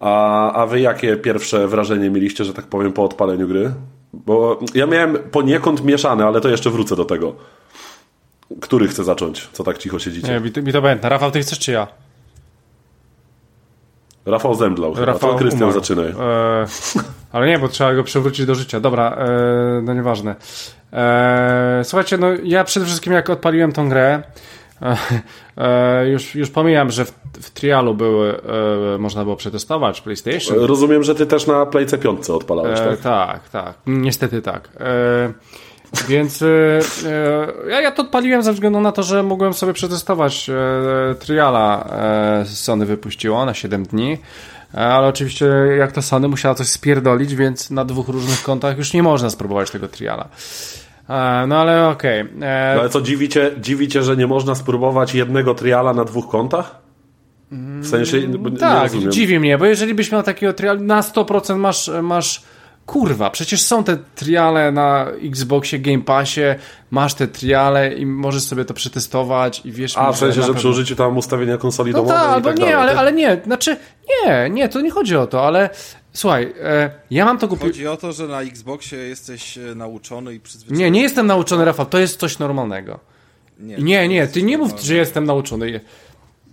A, 0.00 0.52
a 0.52 0.66
wy 0.66 0.80
jakie 0.80 1.16
pierwsze 1.16 1.68
wrażenie 1.68 2.10
mieliście, 2.10 2.44
że 2.44 2.54
tak 2.54 2.66
powiem, 2.66 2.92
po 2.92 3.04
odpaleniu 3.04 3.48
gry? 3.48 3.72
Bo 4.12 4.60
ja 4.74 4.86
miałem 4.86 5.18
poniekąd 5.30 5.84
mieszane, 5.84 6.26
ale 6.26 6.40
to 6.40 6.48
jeszcze 6.48 6.70
wrócę 6.70 6.96
do 6.96 7.04
tego. 7.04 7.34
Który 8.60 8.88
chce 8.88 9.04
zacząć? 9.04 9.48
Co 9.52 9.64
tak 9.64 9.78
cicho 9.78 9.98
siedzicie? 9.98 10.28
Nie, 10.28 10.40
mi 10.40 10.52
to, 10.52 10.62
mi 10.62 10.72
to 10.72 10.82
będzie. 10.82 11.08
Rafał, 11.08 11.30
ty 11.30 11.40
chcesz 11.40 11.58
czy 11.58 11.72
ja? 11.72 11.86
Rafał 14.26 14.54
zemdlał. 14.54 14.94
Rafał 14.94 15.32
to 15.32 15.38
Krystian 15.38 15.72
zaczynaj. 15.72 16.06
E, 16.06 16.66
ale 17.32 17.46
nie, 17.46 17.58
bo 17.58 17.68
trzeba 17.68 17.94
go 17.94 18.04
przywrócić 18.04 18.46
do 18.46 18.54
życia. 18.54 18.80
Dobra, 18.80 19.10
e, 19.10 19.82
no 19.82 19.94
nieważne. 19.94 20.34
E, 20.92 21.80
słuchajcie, 21.84 22.18
no 22.18 22.26
ja 22.42 22.64
przede 22.64 22.86
wszystkim 22.86 23.12
jak 23.12 23.30
odpaliłem 23.30 23.72
tą 23.72 23.88
grę, 23.88 24.22
e, 25.56 26.08
już, 26.08 26.34
już 26.34 26.50
pomijam, 26.50 26.90
że 26.90 27.04
w, 27.04 27.12
w 27.40 27.50
trialu 27.50 27.94
były, 27.94 28.40
można 28.98 29.24
było 29.24 29.36
przetestować 29.36 30.00
PlayStation. 30.00 30.58
Rozumiem, 30.58 31.02
że 31.02 31.14
ty 31.14 31.26
też 31.26 31.46
na 31.46 31.66
Playce 31.66 31.98
5 31.98 32.30
odpalałeś, 32.30 32.78
tak? 32.78 33.00
tak, 33.00 33.48
tak. 33.48 33.74
Niestety 33.86 34.42
tak. 34.42 34.68
Więc 36.08 36.42
e, 36.42 36.80
ja, 37.68 37.80
ja 37.80 37.90
to 37.90 38.02
odpaliłem 38.02 38.42
ze 38.42 38.52
względu 38.52 38.80
na 38.80 38.92
to, 38.92 39.02
że 39.02 39.22
mogłem 39.22 39.54
sobie 39.54 39.72
przetestować 39.72 40.50
e, 40.50 41.14
triala 41.14 41.88
e, 42.40 42.44
Sony 42.46 42.86
wypuściło 42.86 43.44
na 43.44 43.54
7 43.54 43.82
dni. 43.82 44.18
E, 44.74 44.86
ale 44.86 45.08
oczywiście 45.08 45.46
jak 45.78 45.92
to 45.92 46.02
Sony 46.02 46.28
musiała 46.28 46.54
coś 46.54 46.66
spierdolić, 46.66 47.34
więc 47.34 47.70
na 47.70 47.84
dwóch 47.84 48.08
różnych 48.08 48.42
kontach 48.42 48.78
już 48.78 48.92
nie 48.92 49.02
można 49.02 49.30
spróbować 49.30 49.70
tego 49.70 49.88
triala. 49.88 50.28
E, 51.08 51.44
no 51.46 51.56
ale 51.56 51.88
okej. 51.88 52.22
Okay. 52.22 52.48
E, 52.48 52.74
no 52.74 52.80
ale 52.80 52.88
co, 52.88 53.00
dziwicie, 53.00 53.50
dziwicie, 53.60 54.02
że 54.02 54.16
nie 54.16 54.26
można 54.26 54.54
spróbować 54.54 55.14
jednego 55.14 55.54
triala 55.54 55.94
na 55.94 56.04
dwóch 56.04 56.28
kontach? 56.28 56.74
W 57.80 57.86
sensie, 57.86 58.18
tak, 58.58 58.92
dziwi 58.92 59.40
mnie, 59.40 59.58
bo 59.58 59.66
jeżeli 59.66 59.94
byś 59.94 60.12
miał 60.12 60.22
takiego 60.22 60.52
triala, 60.52 60.80
na 60.80 61.00
100% 61.00 61.56
masz, 61.56 61.90
masz 62.02 62.42
kurwa, 62.88 63.30
przecież 63.30 63.62
są 63.62 63.84
te 63.84 63.96
triale 64.14 64.72
na 64.72 65.06
Xboxie, 65.22 65.78
Game 65.78 66.02
Passie, 66.02 66.40
masz 66.90 67.14
te 67.14 67.26
triale 67.26 67.94
i 67.94 68.06
możesz 68.06 68.42
sobie 68.42 68.64
to 68.64 68.74
przetestować 68.74 69.60
i 69.64 69.72
wiesz... 69.72 69.98
A, 69.98 70.12
w 70.12 70.18
sensie, 70.18 70.34
że 70.34 70.40
pewno... 70.40 70.54
przy 70.58 70.68
użyciu 70.68 70.96
tam 70.96 71.16
ustawienia 71.16 71.58
konsoli 71.58 71.92
no 71.92 71.98
domowej 71.98 72.18
ta, 72.18 72.28
albo 72.28 72.48
tak 72.48 72.58
nie, 72.58 72.64
dalej, 72.64 72.78
ale, 72.78 72.90
tak? 72.90 72.98
ale 72.98 73.12
nie, 73.12 73.40
znaczy 73.44 73.76
nie, 74.08 74.50
nie, 74.50 74.68
to 74.68 74.80
nie 74.80 74.90
chodzi 74.90 75.16
o 75.16 75.26
to, 75.26 75.46
ale 75.46 75.70
słuchaj, 76.12 76.54
e, 76.62 76.90
ja 77.10 77.24
mam 77.24 77.38
to 77.38 77.48
kupić... 77.48 77.66
Chodzi 77.68 77.86
o 77.86 77.96
to, 77.96 78.12
że 78.12 78.28
na 78.28 78.42
Xboxie 78.42 78.98
jesteś 78.98 79.58
e, 79.58 79.74
nauczony 79.74 80.34
i 80.34 80.40
przyzwyczajony. 80.40 80.84
Nie, 80.84 80.90
nie 80.90 81.02
jestem 81.02 81.26
nauczony, 81.26 81.64
Rafał, 81.64 81.86
to 81.86 81.98
jest 81.98 82.20
coś 82.20 82.38
normalnego. 82.38 83.00
Nie, 83.58 83.76
nie, 83.76 84.08
nie 84.08 84.26
ty 84.26 84.42
nie 84.42 84.58
mów, 84.58 84.80
że 84.80 84.94
jestem 84.94 85.24
nauczony. 85.24 85.80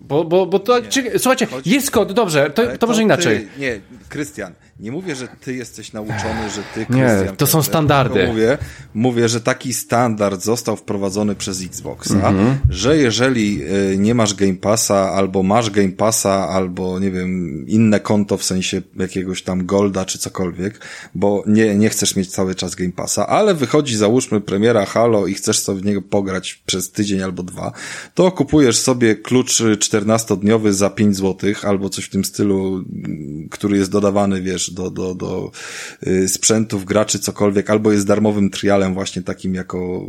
Bo, 0.07 0.23
bo, 0.23 0.45
bo 0.45 0.59
to. 0.59 0.81
Czy, 0.81 1.19
słuchajcie, 1.19 1.45
Chodź, 1.45 1.67
jest 1.67 1.91
kod, 1.91 2.13
dobrze, 2.13 2.49
to, 2.49 2.67
to, 2.67 2.77
to 2.77 2.87
może 2.87 3.03
inaczej. 3.03 3.47
Ty, 3.55 3.61
nie, 3.61 3.81
Krystian, 4.09 4.53
nie 4.79 4.91
mówię, 4.91 5.15
że 5.15 5.27
ty 5.27 5.55
jesteś 5.55 5.93
nauczony, 5.93 6.49
że 6.55 6.63
ty, 6.73 6.85
Krystian... 6.85 7.25
Nie, 7.25 7.31
to 7.37 7.47
są 7.47 7.63
standardy. 7.63 8.27
Mówię, 8.27 8.57
mówię, 8.93 9.29
że 9.29 9.41
taki 9.41 9.73
standard 9.73 10.41
został 10.41 10.75
wprowadzony 10.75 11.35
przez 11.35 11.61
Xboxa, 11.61 12.13
mhm. 12.13 12.57
że 12.69 12.97
jeżeli 12.97 13.63
y, 13.93 13.97
nie 13.97 14.15
masz 14.15 14.33
Game 14.33 14.53
Passa, 14.53 15.11
albo 15.11 15.43
masz 15.43 15.69
Game 15.69 15.91
Passa, 15.91 16.49
albo, 16.49 16.99
nie 16.99 17.11
wiem, 17.11 17.65
inne 17.67 17.99
konto 17.99 18.37
w 18.37 18.43
sensie 18.43 18.81
jakiegoś 18.95 19.43
tam 19.43 19.65
Golda, 19.65 20.05
czy 20.05 20.19
cokolwiek, 20.19 20.81
bo 21.15 21.43
nie, 21.47 21.75
nie 21.75 21.89
chcesz 21.89 22.15
mieć 22.15 22.31
cały 22.31 22.55
czas 22.55 22.75
Game 22.75 22.91
Passa, 22.91 23.27
ale 23.27 23.53
wychodzi, 23.53 23.97
załóżmy, 23.97 24.41
premiera 24.41 24.85
Halo 24.85 25.27
i 25.27 25.33
chcesz 25.33 25.59
sobie 25.59 25.81
w 25.81 25.85
niego 25.85 26.01
pograć 26.01 26.61
przez 26.65 26.91
tydzień 26.91 27.21
albo 27.21 27.43
dwa, 27.43 27.71
to 28.13 28.31
kupujesz 28.31 28.77
sobie 28.77 29.15
klucz 29.15 29.63
14-dniowy 30.01 30.73
za 30.73 30.89
5 30.89 31.15
zł, 31.15 31.53
albo 31.63 31.89
coś 31.89 32.05
w 32.05 32.09
tym 32.09 32.25
stylu, 32.25 32.83
który 33.51 33.77
jest 33.77 33.91
dodawany, 33.91 34.41
wiesz, 34.41 34.71
do, 34.71 34.91
do, 34.91 35.15
do 35.15 35.51
y, 36.07 36.27
sprzętów, 36.27 36.85
graczy, 36.85 37.19
cokolwiek, 37.19 37.69
albo 37.69 37.91
jest 37.91 38.07
darmowym 38.07 38.49
trialem 38.49 38.93
właśnie 38.93 39.21
takim 39.21 39.55
jako... 39.55 40.05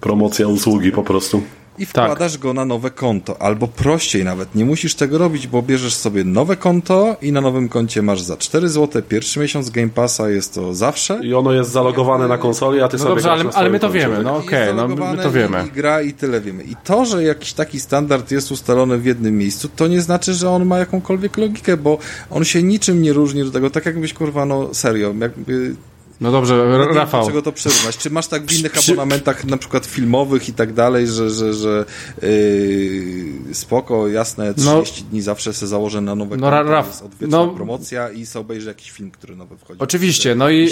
Promocja 0.00 0.48
usługi 0.48 0.92
po 0.92 1.02
prostu 1.02 1.42
i 1.78 1.86
wkładasz 1.86 2.32
tak. 2.32 2.40
go 2.40 2.52
na 2.52 2.64
nowe 2.64 2.90
konto. 2.90 3.42
Albo 3.42 3.68
prościej 3.68 4.24
nawet, 4.24 4.54
nie 4.54 4.64
musisz 4.64 4.94
tego 4.94 5.18
robić, 5.18 5.46
bo 5.46 5.62
bierzesz 5.62 5.94
sobie 5.94 6.24
nowe 6.24 6.56
konto 6.56 7.16
i 7.22 7.32
na 7.32 7.40
nowym 7.40 7.68
koncie 7.68 8.02
masz 8.02 8.20
za 8.20 8.36
4 8.36 8.68
zł 8.68 9.02
pierwszy 9.08 9.40
miesiąc 9.40 9.70
Game 9.70 9.88
Passa, 9.88 10.30
jest 10.30 10.54
to 10.54 10.74
zawsze. 10.74 11.20
I 11.22 11.34
ono 11.34 11.52
jest 11.52 11.70
zalogowane 11.70 12.28
na 12.28 12.38
konsoli, 12.38 12.80
a 12.80 12.88
ty 12.88 12.96
no 12.96 13.02
sobie 13.02 13.14
dobrze, 13.14 13.32
ale, 13.32 13.44
ale 13.54 13.70
my 13.70 13.80
to 13.80 13.90
wiemy, 13.90 14.22
no 14.22 14.36
okej, 14.36 14.70
okay, 14.70 14.88
no 14.88 15.12
my 15.12 15.22
to 15.22 15.30
wiemy. 15.30 15.62
I, 15.64 15.68
I 15.68 15.70
gra 15.70 16.02
i 16.02 16.12
tyle 16.12 16.40
wiemy. 16.40 16.62
I 16.62 16.76
to, 16.84 17.04
że 17.04 17.22
jakiś 17.22 17.52
taki 17.52 17.80
standard 17.80 18.30
jest 18.30 18.50
ustalony 18.50 18.98
w 18.98 19.04
jednym 19.04 19.38
miejscu, 19.38 19.68
to 19.76 19.86
nie 19.86 20.00
znaczy, 20.00 20.34
że 20.34 20.50
on 20.50 20.66
ma 20.66 20.78
jakąkolwiek 20.78 21.36
logikę, 21.36 21.76
bo 21.76 21.98
on 22.30 22.44
się 22.44 22.62
niczym 22.62 23.02
nie 23.02 23.12
różni 23.12 23.44
do 23.44 23.50
tego, 23.50 23.70
tak 23.70 23.86
jakbyś 23.86 24.14
kurwa, 24.14 24.46
no 24.46 24.74
serio, 24.74 25.14
jakby 25.20 25.74
No 26.20 26.32
dobrze, 26.32 26.56
wiem, 26.56 26.96
Rafał. 26.96 27.20
Dlaczego 27.20 27.42
to 27.42 27.52
przyrównać? 27.52 27.96
Czy 27.96 28.10
masz 28.10 28.26
tak 28.26 28.46
w 28.46 28.58
innych 28.58 28.72
Przy... 28.72 28.92
abonamentach, 28.92 29.44
na 29.44 29.56
przykład 29.56 29.86
filmowych 29.86 30.48
i 30.48 30.52
tak 30.52 30.72
dalej, 30.72 31.06
że, 31.06 31.30
że, 31.30 31.54
że 31.54 31.84
yy, 32.22 33.54
spoko, 33.54 34.08
jasne, 34.08 34.54
30 34.54 35.02
no, 35.02 35.10
dni 35.10 35.22
zawsze 35.22 35.52
se 35.52 35.66
założę 35.66 36.00
na 36.00 36.14
nowe 36.14 36.36
no, 36.36 36.50
konto, 36.50 36.70
Raf, 36.70 36.86
jest 37.20 37.32
no, 37.32 37.48
promocja 37.48 38.10
i 38.10 38.26
sobie 38.26 38.40
obejrzę 38.40 38.70
jakiś 38.70 38.90
film, 38.90 39.10
który 39.10 39.36
nowy 39.36 39.56
wchodzi. 39.56 39.80
Oczywiście, 39.80 40.34
no 40.34 40.50
i, 40.50 40.70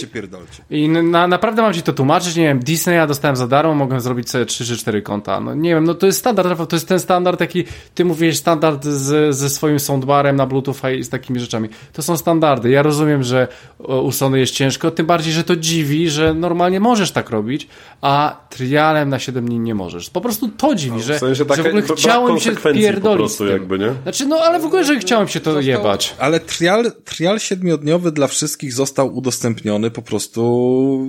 i 0.70 0.88
na, 0.88 1.26
naprawdę 1.26 1.62
mam 1.62 1.74
ci 1.74 1.82
to 1.82 1.92
tłumaczyć, 1.92 2.36
nie 2.36 2.44
wiem, 2.44 2.60
Disneya 2.60 3.06
dostałem 3.08 3.36
za 3.36 3.46
darmo, 3.46 3.74
mogę 3.74 4.00
zrobić 4.00 4.30
sobie 4.30 4.46
3 4.46 4.64
czy 4.64 4.76
4 4.76 5.02
konta. 5.02 5.40
No 5.40 5.54
nie 5.54 5.74
wiem, 5.74 5.84
no 5.84 5.94
to 5.94 6.06
jest 6.06 6.18
standard, 6.18 6.48
Rafał, 6.48 6.66
to 6.66 6.76
jest 6.76 6.88
ten 6.88 7.00
standard, 7.00 7.40
jaki 7.40 7.64
ty 7.94 8.04
mówisz, 8.04 8.36
standard 8.36 8.84
z, 8.84 9.36
ze 9.36 9.50
swoim 9.50 9.80
soundbarem 9.80 10.36
na 10.36 10.46
Bluetooth 10.46 10.74
i 10.98 11.04
z 11.04 11.08
takimi 11.08 11.40
rzeczami. 11.40 11.68
To 11.92 12.02
są 12.02 12.16
standardy. 12.16 12.70
Ja 12.70 12.82
rozumiem, 12.82 13.22
że 13.22 13.48
u 13.78 14.12
Sony 14.12 14.38
jest 14.38 14.52
ciężko, 14.52 14.90
tym 14.90 15.06
bardziej, 15.06 15.31
że 15.32 15.44
to 15.44 15.56
dziwi, 15.56 16.10
że 16.10 16.34
normalnie 16.34 16.80
możesz 16.80 17.10
tak 17.10 17.30
robić, 17.30 17.68
a 18.00 18.46
trialem 18.50 19.08
na 19.08 19.18
7 19.18 19.46
dni 19.46 19.58
nie 19.58 19.74
możesz. 19.74 20.10
Po 20.10 20.20
prostu 20.20 20.48
to 20.48 20.74
dziwi, 20.74 20.96
no, 20.96 21.02
w 21.02 21.04
sensie 21.04 21.34
że, 21.34 21.34
że 21.34 21.62
w 21.62 21.66
ogóle 21.66 21.82
chciałem 21.82 22.40
się 22.40 22.52
pierdolić 22.56 23.02
po 23.02 23.16
prostu, 23.16 23.46
jakby, 23.46 23.78
nie? 23.78 23.94
Znaczy, 24.02 24.26
no 24.26 24.36
ale 24.36 24.60
w 24.60 24.64
ogóle, 24.64 24.84
że 24.84 24.98
chciałem 24.98 25.28
się 25.28 25.40
to 25.40 25.52
został, 25.52 25.68
jebać. 25.68 26.14
Ale 26.18 26.40
trial, 26.40 26.92
trial 27.04 27.36
7-dniowy 27.36 28.10
dla 28.10 28.26
wszystkich 28.26 28.72
został 28.72 29.16
udostępniony 29.16 29.90
po 29.90 30.02
prostu 30.02 31.08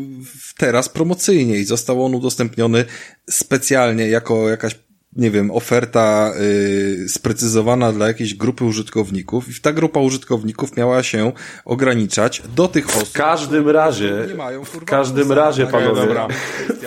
teraz 0.58 0.90
promocyjnie 0.90 1.58
i 1.58 1.64
został 1.64 2.06
on 2.06 2.16
udostępniony 2.16 2.86
specjalnie 3.30 4.08
jako 4.08 4.50
jakaś 4.50 4.76
nie 5.16 5.32
wiem, 5.32 5.52
oferta 5.52 6.32
y, 6.42 7.10
sprecyzowana 7.10 7.92
dla 7.92 8.08
jakiejś 8.08 8.36
grupy 8.36 8.66
użytkowników 8.66 9.50
i 9.50 9.62
ta 9.62 9.74
grupa 9.74 10.00
użytkowników 10.00 10.78
miała 10.78 11.04
się 11.04 11.32
ograniczać 11.66 12.42
do 12.56 12.68
tych 12.68 12.90
osób. 12.90 13.10
W 13.10 13.14
każdym 13.14 13.70
razie, 13.70 14.26
nie 14.28 14.36
mają, 14.36 14.60
kurwa, 14.60 14.80
w 14.80 14.86
każdym 14.86 15.32
razie, 15.32 15.68
panowie. 15.68 16.02
Dobra. 16.02 16.28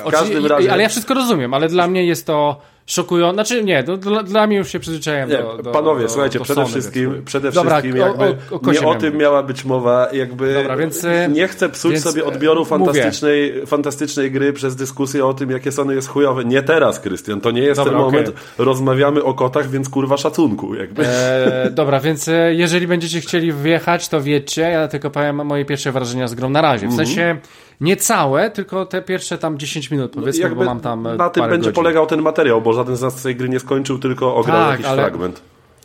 W 0.06 0.10
każdym 0.10 0.46
razie. 0.46 0.72
Ale 0.72 0.82
ja 0.82 0.88
wszystko 0.88 1.14
rozumiem, 1.14 1.54
ale 1.54 1.68
dla 1.68 1.88
mnie 1.88 2.06
jest 2.06 2.26
to 2.26 2.60
szokujące. 2.86 3.34
Znaczy 3.34 3.64
nie, 3.64 3.82
do, 3.82 3.96
dla, 3.96 4.22
dla 4.22 4.46
mnie 4.46 4.56
już 4.56 4.68
się 4.68 4.80
przyzwyczaiłem 4.80 5.30
nie, 5.30 5.36
do, 5.36 5.62
do, 5.62 5.70
Panowie, 5.70 6.02
do, 6.02 6.08
słuchajcie, 6.08 6.38
do 6.38 6.44
przede 6.44 6.60
Sony, 6.60 6.72
wszystkim, 6.72 7.12
więc... 7.12 7.24
przede 7.24 7.52
Dobra, 7.52 7.80
wszystkim 7.80 7.96
jakby 7.96 8.24
o, 8.24 8.60
o, 8.68 8.72
nie 8.72 8.80
o 8.80 8.94
tym 8.94 9.16
miała 9.16 9.42
być 9.42 9.64
mowa, 9.64 10.08
jakby 10.12 10.54
Dobra, 10.54 10.76
więc, 10.76 11.04
e, 11.04 11.28
nie 11.28 11.48
chcę 11.48 11.68
psuć 11.68 11.92
więc, 11.92 12.04
sobie 12.04 12.24
odbioru 12.24 12.64
fantastycznej, 12.64 13.66
fantastycznej 13.66 14.30
gry 14.30 14.52
przez 14.52 14.76
dyskusję 14.76 15.26
o 15.26 15.34
tym, 15.34 15.50
jakie 15.50 15.72
Sony 15.72 15.94
jest 15.94 16.08
chujowe. 16.08 16.44
Nie 16.44 16.62
teraz, 16.62 17.00
Krystian, 17.00 17.40
to 17.40 17.50
nie 17.50 17.62
jest 17.62 17.80
dobra, 17.80 17.92
ten 17.92 18.00
okay. 18.00 18.12
moment. 18.12 18.36
Rozmawiamy 18.58 19.24
o 19.24 19.34
kotach, 19.34 19.70
więc 19.70 19.88
kurwa 19.88 20.16
szacunku. 20.16 20.74
Jakby. 20.74 21.06
E, 21.06 21.70
dobra, 21.70 22.00
więc 22.00 22.28
e, 22.28 22.54
jeżeli 22.54 22.86
będziecie 22.86 23.20
chcieli 23.20 23.52
wjechać, 23.52 24.08
to 24.08 24.20
wiecie, 24.20 24.62
ja 24.62 24.88
tylko 24.88 25.10
powiem 25.10 25.46
moje 25.46 25.64
pierwsze 25.64 25.92
wrażenia 25.92 26.28
z 26.28 26.34
grą 26.34 26.48
na 26.48 26.60
razie. 26.60 26.88
W 26.88 26.92
mm 26.92 27.06
-hmm. 27.06 27.36
Nie 27.80 27.96
całe, 27.96 28.50
tylko 28.50 28.86
te 28.86 29.02
pierwsze 29.02 29.38
tam 29.38 29.58
10 29.58 29.90
minut, 29.90 30.12
powiedzmy, 30.12 30.48
no 30.48 30.56
bo 30.56 30.64
mam 30.64 30.80
tam 30.80 31.08
Na 31.16 31.30
tym 31.30 31.42
będzie 31.42 31.56
godzin. 31.56 31.72
polegał 31.72 32.06
ten 32.06 32.22
materiał, 32.22 32.62
bo 32.62 32.72
żaden 32.72 32.96
z 32.96 33.02
nas 33.02 33.22
tej 33.22 33.36
gry 33.36 33.48
nie 33.48 33.60
skończył, 33.60 33.98
tylko 33.98 34.36
ograł 34.36 34.56
tak, 34.56 34.70
jakiś 34.80 34.86
fragment. 34.86 35.42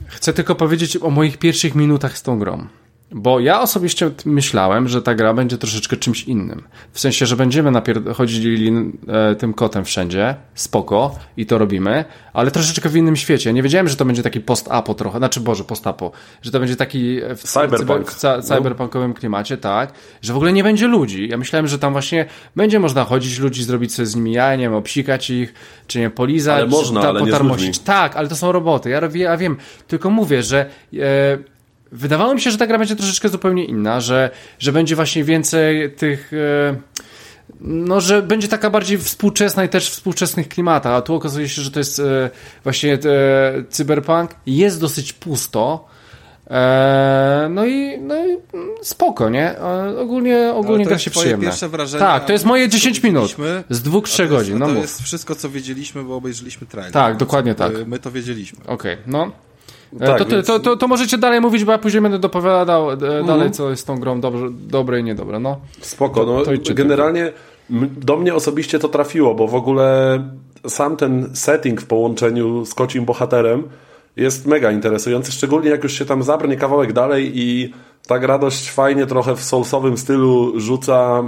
Chcę 0.07 0.33
tylko 0.33 0.55
powiedzieć 0.55 0.97
o 1.01 1.09
moich 1.09 1.37
pierwszych 1.37 1.75
minutach 1.75 2.17
z 2.17 2.23
tą 2.23 2.39
grą. 2.39 2.67
Bo 3.13 3.39
ja 3.39 3.61
osobiście 3.61 4.11
myślałem, 4.25 4.87
że 4.87 5.01
ta 5.01 5.15
gra 5.15 5.33
będzie 5.33 5.57
troszeczkę 5.57 5.97
czymś 5.97 6.23
innym. 6.23 6.63
W 6.91 6.99
sensie, 6.99 7.25
że 7.25 7.35
będziemy 7.35 7.71
chodzili 8.13 8.91
e, 9.07 9.35
tym 9.35 9.53
kotem 9.53 9.85
wszędzie, 9.85 10.35
spoko, 10.55 11.15
i 11.37 11.45
to 11.45 11.57
robimy, 11.57 12.05
ale 12.33 12.51
troszeczkę 12.51 12.89
w 12.89 12.95
innym 12.95 13.15
świecie. 13.15 13.53
Nie 13.53 13.63
wiedziałem, 13.63 13.87
że 13.87 13.95
to 13.95 14.05
będzie 14.05 14.23
taki 14.23 14.41
post-apo 14.41 14.93
trochę, 14.93 15.17
znaczy 15.17 15.39
Boże, 15.39 15.63
post-apo, 15.63 16.11
że 16.41 16.51
to 16.51 16.59
będzie 16.59 16.75
taki 16.75 17.19
w, 17.35 17.43
Cyberpunk. 17.43 18.11
w, 18.11 18.23
w 18.23 18.43
cyberpunkowym 18.43 19.13
klimacie, 19.13 19.57
tak, 19.57 19.93
że 20.21 20.33
w 20.33 20.35
ogóle 20.35 20.53
nie 20.53 20.63
będzie 20.63 20.87
ludzi. 20.87 21.27
Ja 21.29 21.37
myślałem, 21.37 21.67
że 21.67 21.79
tam 21.79 21.91
właśnie 21.91 22.25
będzie 22.55 22.79
można 22.79 23.03
chodzić 23.03 23.39
ludzi, 23.39 23.63
zrobić 23.63 23.93
sobie 23.95 24.05
z 24.05 24.15
nimi 24.15 24.31
nie 24.31 24.57
wiem, 24.57 24.73
obsikać 24.73 25.29
ich, 25.29 25.53
czy 25.87 25.99
nie, 25.99 26.09
polizać, 26.09 26.57
ale 26.57 26.67
można, 26.67 27.01
ale 27.01 27.19
potarmosić. 27.19 27.79
Tak, 27.79 28.15
ale 28.15 28.27
to 28.27 28.35
są 28.35 28.51
roboty. 28.51 28.89
Ja, 28.89 29.01
ja 29.13 29.37
wiem, 29.37 29.57
tylko 29.87 30.09
mówię, 30.09 30.43
że 30.43 30.69
e, 30.93 30.97
wydawało 31.91 32.33
mi 32.33 32.41
się, 32.41 32.51
że 32.51 32.57
ta 32.57 32.67
gra 32.67 32.77
będzie 32.77 32.95
troszeczkę 32.95 33.29
zupełnie 33.29 33.65
inna, 33.65 34.01
że, 34.01 34.29
że 34.59 34.71
będzie 34.71 34.95
właśnie 34.95 35.23
więcej 35.23 35.91
tych. 35.91 36.33
E, 36.33 36.75
no, 37.61 38.01
że 38.01 38.21
będzie 38.21 38.47
taka 38.47 38.69
bardziej 38.69 38.97
współczesna 38.97 39.63
i 39.63 39.69
też 39.69 39.89
w 39.89 39.93
współczesnych 39.93 40.47
klimatach, 40.49 40.93
a 40.93 41.01
tu 41.01 41.15
okazuje 41.15 41.49
się, 41.49 41.61
że 41.61 41.71
to 41.71 41.79
jest 41.79 41.99
e, 41.99 42.29
właśnie 42.63 42.93
e, 42.93 42.99
cyberpunk. 43.69 44.31
Jest 44.45 44.81
dosyć 44.81 45.13
pusto. 45.13 45.85
no 47.49 47.65
i, 47.65 47.97
no 48.01 48.25
i 48.25 48.37
spoko, 48.81 49.29
nie? 49.29 49.55
ogólnie 49.99 50.53
ogólnie 50.53 50.85
gra 50.85 50.97
się 50.97 51.11
przyjemnie. 51.11 51.47
pierwsze 51.47 51.69
wrażenie. 51.69 51.99
Tak, 51.99 52.25
to 52.25 52.33
jest 52.33 52.45
moje 52.45 52.69
10 52.69 53.03
minut. 53.03 53.35
Z 53.69 53.81
dwóch, 53.81 54.09
trzech 54.09 54.29
godzin. 54.29 54.57
No 54.57 54.65
to 54.65 54.73
mów. 54.73 54.81
jest 54.81 55.01
wszystko, 55.01 55.35
co 55.35 55.49
wiedzieliśmy, 55.49 56.03
bo 56.03 56.15
obejrzeliśmy 56.15 56.67
trailer. 56.67 56.93
Tak, 56.93 57.17
dokładnie 57.17 57.55
tak. 57.55 57.73
My 57.87 57.99
to 57.99 58.11
wiedzieliśmy. 58.11 58.59
Okej, 58.63 58.93
okay, 58.93 58.97
no. 59.07 59.31
E, 59.99 60.07
tak, 60.07 60.17
to, 60.17 60.25
więc... 60.25 60.47
to, 60.47 60.59
to, 60.59 60.77
to, 60.77 60.87
możecie 60.87 61.17
dalej 61.17 61.41
mówić, 61.41 61.63
bo 61.63 61.71
ja 61.71 61.77
później 61.77 62.01
będę 62.01 62.19
dopowiadał 62.19 62.91
mhm. 62.91 63.25
dalej, 63.25 63.51
co 63.51 63.69
jest 63.69 63.81
z 63.81 63.85
tą 63.85 63.99
grą 63.99 64.21
dobrze, 64.21 64.47
dobre 64.51 64.99
i 64.99 65.03
niedobre. 65.03 65.39
No. 65.39 65.57
Spoko. 65.81 66.25
No, 66.25 66.41
generalnie 66.73 67.31
do 67.97 68.17
mnie 68.17 68.35
osobiście 68.35 68.79
to 68.79 68.87
trafiło, 68.87 69.35
bo 69.35 69.47
w 69.47 69.55
ogóle 69.55 70.19
sam 70.67 70.97
ten 70.97 71.29
setting 71.33 71.81
w 71.81 71.85
połączeniu 71.85 72.65
z 72.65 72.73
kocim 72.73 73.05
bohaterem 73.05 73.63
jest 74.15 74.45
mega 74.45 74.71
interesujący, 74.71 75.31
szczególnie 75.31 75.69
jak 75.69 75.83
już 75.83 75.93
się 75.93 76.05
tam 76.05 76.23
zabrnie 76.23 76.57
kawałek 76.57 76.93
dalej 76.93 77.31
i 77.33 77.73
tak 78.07 78.23
radość 78.23 78.71
fajnie 78.71 79.05
trochę 79.05 79.35
w 79.35 79.43
soulsowym 79.43 79.97
stylu 79.97 80.59
rzuca 80.59 81.23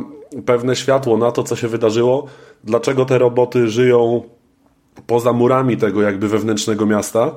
pewne 0.45 0.75
światło 0.75 1.17
na 1.17 1.31
to, 1.31 1.43
co 1.43 1.55
się 1.55 1.67
wydarzyło, 1.67 2.25
dlaczego 2.63 3.05
te 3.05 3.17
roboty 3.17 3.67
żyją 3.67 4.23
poza 5.07 5.33
murami 5.33 5.77
tego 5.77 6.01
jakby 6.01 6.27
wewnętrznego 6.27 6.85
miasta 6.85 7.31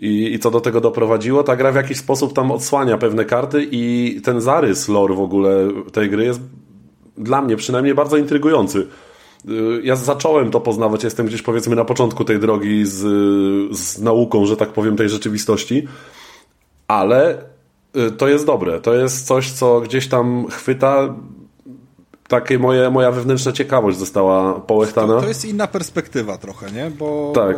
i, 0.00 0.34
I 0.34 0.38
co 0.38 0.50
do 0.50 0.60
tego 0.60 0.80
doprowadziło, 0.80 1.42
ta 1.42 1.56
gra 1.56 1.72
w 1.72 1.74
jakiś 1.74 1.98
sposób 1.98 2.32
tam 2.32 2.50
odsłania 2.50 2.98
pewne 2.98 3.24
karty 3.24 3.68
i 3.70 4.16
ten 4.24 4.40
zarys 4.40 4.88
lore 4.88 5.14
w 5.14 5.20
ogóle 5.20 5.68
tej 5.92 6.10
gry 6.10 6.24
jest 6.24 6.40
dla 7.18 7.42
mnie 7.42 7.56
przynajmniej 7.56 7.94
bardzo 7.94 8.16
intrygujący. 8.16 8.86
Y, 9.48 9.80
ja 9.82 9.96
zacząłem 9.96 10.50
to 10.50 10.60
poznawać, 10.60 11.04
jestem 11.04 11.26
gdzieś 11.26 11.42
powiedzmy 11.42 11.76
na 11.76 11.84
początku 11.84 12.24
tej 12.24 12.38
drogi 12.38 12.86
z, 12.86 12.98
z 13.76 13.98
nauką, 13.98 14.46
że 14.46 14.56
tak 14.56 14.68
powiem, 14.68 14.96
tej 14.96 15.08
rzeczywistości, 15.08 15.88
ale 16.88 17.38
y, 17.96 18.10
to 18.10 18.28
jest 18.28 18.46
dobre. 18.46 18.80
To 18.80 18.94
jest 18.94 19.26
coś, 19.26 19.50
co 19.50 19.80
gdzieś 19.80 20.08
tam 20.08 20.46
chwyta 20.50 21.14
takie 22.28 22.58
moje, 22.58 22.90
moja 22.90 23.12
wewnętrzna 23.12 23.52
ciekawość 23.52 23.98
została 23.98 24.54
połechtana. 24.54 25.14
To, 25.14 25.20
to 25.20 25.28
jest 25.28 25.44
inna 25.44 25.66
perspektywa 25.66 26.38
trochę, 26.38 26.72
nie? 26.72 26.90
Bo, 26.90 27.32
tak 27.34 27.56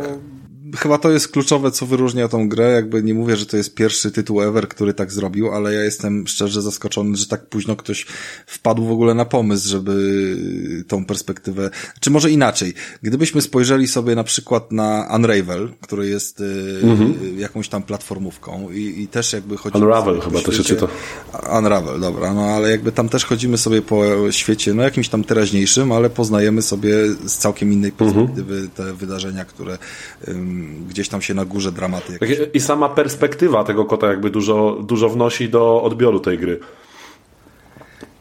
chyba 0.75 0.97
to 0.97 1.11
jest 1.11 1.27
kluczowe, 1.27 1.71
co 1.71 1.85
wyróżnia 1.85 2.27
tą 2.27 2.49
grę. 2.49 2.71
Jakby 2.71 3.03
nie 3.03 3.13
mówię, 3.13 3.35
że 3.35 3.45
to 3.45 3.57
jest 3.57 3.75
pierwszy 3.75 4.11
tytuł 4.11 4.41
ever, 4.41 4.67
który 4.67 4.93
tak 4.93 5.11
zrobił, 5.11 5.51
ale 5.51 5.73
ja 5.73 5.83
jestem 5.83 6.27
szczerze 6.27 6.61
zaskoczony, 6.61 7.17
że 7.17 7.27
tak 7.27 7.45
późno 7.45 7.75
ktoś 7.75 8.05
wpadł 8.47 8.85
w 8.85 8.91
ogóle 8.91 9.13
na 9.13 9.25
pomysł, 9.25 9.69
żeby 9.69 9.93
tą 10.87 11.05
perspektywę, 11.05 11.69
czy 11.99 12.11
może 12.11 12.31
inaczej. 12.31 12.73
Gdybyśmy 13.01 13.41
spojrzeli 13.41 13.87
sobie 13.87 14.15
na 14.15 14.23
przykład 14.23 14.71
na 14.71 15.09
Unravel, 15.15 15.69
który 15.81 16.09
jest 16.09 16.41
y, 16.41 16.79
mhm. 16.83 17.39
jakąś 17.39 17.69
tam 17.69 17.83
platformówką 17.83 18.71
i, 18.71 19.01
i 19.01 19.07
też 19.07 19.33
jakby 19.33 19.57
chodzimy 19.57 19.85
Unravel 19.85 20.19
chyba 20.21 20.39
świecie, 20.39 20.57
to 20.57 20.63
się 20.63 20.63
czyta. 20.63 20.87
Unravel, 21.57 21.99
dobra, 21.99 22.33
no 22.33 22.41
ale 22.41 22.71
jakby 22.71 22.91
tam 22.91 23.09
też 23.09 23.25
chodzimy 23.25 23.57
sobie 23.57 23.81
po 23.81 24.31
świecie, 24.31 24.73
no 24.73 24.83
jakimś 24.83 25.09
tam 25.09 25.23
teraźniejszym, 25.23 25.91
ale 25.91 26.09
poznajemy 26.09 26.61
sobie 26.61 26.93
z 27.25 27.37
całkiem 27.37 27.73
innej 27.73 27.91
mhm. 27.91 28.11
perspektywy 28.11 28.55
mhm. 28.55 28.69
te 28.69 28.93
wydarzenia, 28.93 29.45
które 29.45 29.77
gdzieś 30.89 31.09
tam 31.09 31.21
się 31.21 31.33
na 31.33 31.45
górze 31.45 31.71
dramaty. 31.71 32.17
Jakieś... 32.21 32.37
I 32.53 32.59
sama 32.59 32.89
perspektywa 32.89 33.63
tego 33.63 33.85
kota 33.85 34.07
jakby 34.07 34.29
dużo, 34.29 34.77
dużo 34.81 35.09
wnosi 35.09 35.49
do 35.49 35.83
odbioru 35.83 36.19
tej 36.19 36.37
gry. 36.37 36.59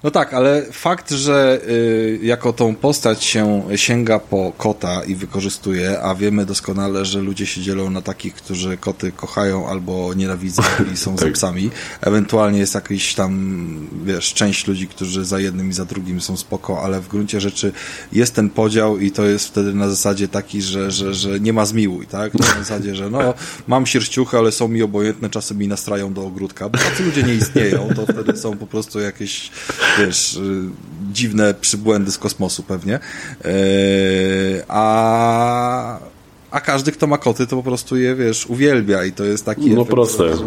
No 0.04 0.10
tak, 0.10 0.34
ale 0.34 0.66
fakt, 0.72 1.10
że 1.10 1.60
y, 1.68 2.18
jako 2.22 2.52
tą 2.52 2.74
postać 2.74 3.24
się 3.24 3.62
sięga 3.76 4.18
po 4.18 4.52
kota 4.58 5.04
i 5.04 5.14
wykorzystuje, 5.14 6.02
a 6.02 6.14
wiemy 6.14 6.46
doskonale, 6.46 7.04
że 7.04 7.20
ludzie 7.20 7.46
się 7.46 7.60
dzielą 7.60 7.90
na 7.90 8.02
takich, 8.02 8.34
którzy 8.34 8.76
koty 8.76 9.12
kochają 9.12 9.68
albo 9.68 10.14
nienawidzą 10.14 10.62
i 10.94 10.96
są 10.96 11.16
tak. 11.16 11.32
psami. 11.32 11.70
Ewentualnie 12.00 12.58
jest 12.58 12.74
jakiś 12.74 13.14
tam, 13.14 13.88
wiesz, 14.04 14.34
część 14.34 14.66
ludzi, 14.66 14.88
którzy 14.88 15.24
za 15.24 15.40
jednym 15.40 15.70
i 15.70 15.72
za 15.72 15.84
drugim 15.84 16.20
są 16.20 16.36
spoko, 16.36 16.82
ale 16.82 17.00
w 17.00 17.08
gruncie 17.08 17.40
rzeczy 17.40 17.72
jest 18.12 18.34
ten 18.34 18.50
podział 18.50 18.98
i 18.98 19.10
to 19.10 19.24
jest 19.24 19.48
wtedy 19.48 19.74
na 19.74 19.88
zasadzie 19.88 20.28
taki, 20.28 20.62
że, 20.62 20.90
że, 20.90 21.14
że 21.14 21.40
nie 21.40 21.52
ma 21.52 21.66
zmiłuj, 21.66 22.06
tak? 22.06 22.34
Na 22.34 22.46
zasadzie, 22.46 22.94
że 22.94 23.10
no, 23.10 23.34
mam 23.66 23.86
sierściuchy, 23.86 24.38
ale 24.38 24.52
są 24.52 24.68
mi 24.68 24.82
obojętne, 24.82 25.30
czasem 25.30 25.58
mi 25.58 25.68
nastrają 25.68 26.12
do 26.12 26.26
ogródka, 26.26 26.68
bo 26.68 26.78
tacy 26.78 27.04
ludzie 27.04 27.22
nie 27.22 27.34
istnieją, 27.34 27.88
to 27.96 28.06
wtedy 28.06 28.38
są 28.38 28.56
po 28.56 28.66
prostu 28.66 29.00
jakieś 29.00 29.50
wiesz, 29.98 30.34
y, 30.36 30.40
dziwne 31.12 31.54
przybłędy 31.54 32.12
z 32.12 32.18
kosmosu 32.18 32.62
pewnie. 32.62 32.94
E, 33.44 33.50
a 34.68 35.98
a 36.50 36.60
każdy, 36.60 36.92
kto 36.92 37.06
ma 37.06 37.18
koty, 37.18 37.46
to 37.46 37.56
po 37.56 37.62
prostu 37.62 37.96
je, 37.96 38.14
wiesz, 38.14 38.46
uwielbia 38.46 39.04
i 39.04 39.12
to 39.12 39.24
jest 39.24 39.44
taki 39.44 39.70
No 39.70 39.80
efekt, 39.82 39.90
proste. 39.90 40.36
że 40.36 40.44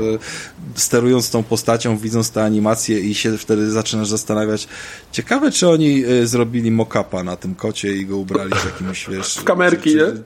sterując 0.75 1.29
tą 1.29 1.43
postacią, 1.43 1.97
widząc 1.97 2.31
te 2.31 2.43
animacje 2.43 2.99
i 2.99 3.15
się 3.15 3.37
wtedy 3.37 3.71
zaczynasz 3.71 4.07
zastanawiać, 4.07 4.67
ciekawe, 5.11 5.51
czy 5.51 5.69
oni 5.69 6.05
y, 6.05 6.27
zrobili 6.27 6.71
mock-upa 6.71 7.23
na 7.23 7.35
tym 7.35 7.55
kocie 7.55 7.93
i 7.95 8.05
go 8.05 8.17
ubrali 8.17 8.51
z 8.61 8.65
jakimś, 8.65 9.07
wiesz... 9.09 9.35
W 9.35 9.43
kamerki, 9.43 9.89
czy, 9.91 9.95
nie? 9.95 10.01
Czy, 10.05 10.23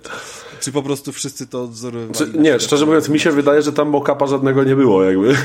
czy 0.62 0.72
po 0.72 0.84
prostu 0.84 1.12
wszyscy 1.12 1.48
to 1.48 1.64
odzorowali? 1.64 2.14
Czy, 2.14 2.32
nie, 2.40 2.60
szczerze 2.60 2.86
mówiąc, 2.86 3.10
mi 3.10 3.20
się 3.20 3.32
wydaje, 3.32 3.62
że 3.62 3.74
tam 3.74 3.90
mokapa 3.90 4.28
żadnego 4.28 4.64
nie 4.64 4.76
było, 4.76 5.04
jakby. 5.04 5.36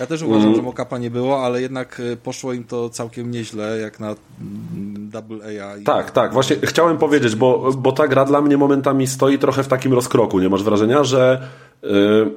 Ja 0.00 0.06
też 0.06 0.22
uważam, 0.22 0.42
Mm. 0.42 0.56
że 0.56 0.62
mock-upa 0.62 0.98
nie 0.98 1.10
było, 1.10 1.44
ale 1.44 1.62
jednak 1.62 2.00
y, 2.00 2.16
poszło 2.16 2.52
im 2.52 2.64
to 2.64 2.90
całkiem 2.90 3.30
nieźle, 3.30 3.78
jak 3.78 4.00
na 4.00 4.06
mm, 4.06 5.10
Double 5.10 5.38
A. 5.64 5.84
Tak, 5.84 6.10
tak, 6.10 6.32
właśnie 6.32 6.56
chciałem 6.62 6.98
powiedzieć, 6.98 7.36
bo, 7.36 7.70
bo 7.78 7.92
ta 7.92 8.08
gra 8.08 8.24
dla 8.24 8.40
mnie 8.40 8.56
momentami 8.56 9.06
stoi 9.06 9.38
trochę 9.38 9.62
w 9.62 9.68
takim 9.68 9.92
rozkroku, 9.92 10.38
nie 10.40 10.48
masz 10.48 10.62
wrażenia, 10.62 11.04
że 11.04 11.48
yy, 11.82 12.30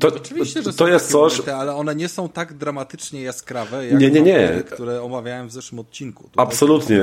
to, 0.00 0.08
Oczywiście, 0.08 0.62
że 0.62 0.72
to 0.72 0.88
jest 0.88 1.10
coś... 1.10 1.32
momenty, 1.32 1.54
ale 1.54 1.74
one 1.74 1.94
nie 1.94 2.08
są 2.08 2.28
tak 2.28 2.54
dramatycznie 2.54 3.22
jaskrawe, 3.22 3.86
jak 3.86 4.00
Nie, 4.00 4.10
nie, 4.10 4.22
nie. 4.22 4.62
które 4.70 5.02
omawiałem 5.02 5.48
w 5.48 5.52
zeszłym 5.52 5.78
odcinku. 5.78 6.24
Tutaj 6.24 6.44
Absolutnie. 6.46 7.00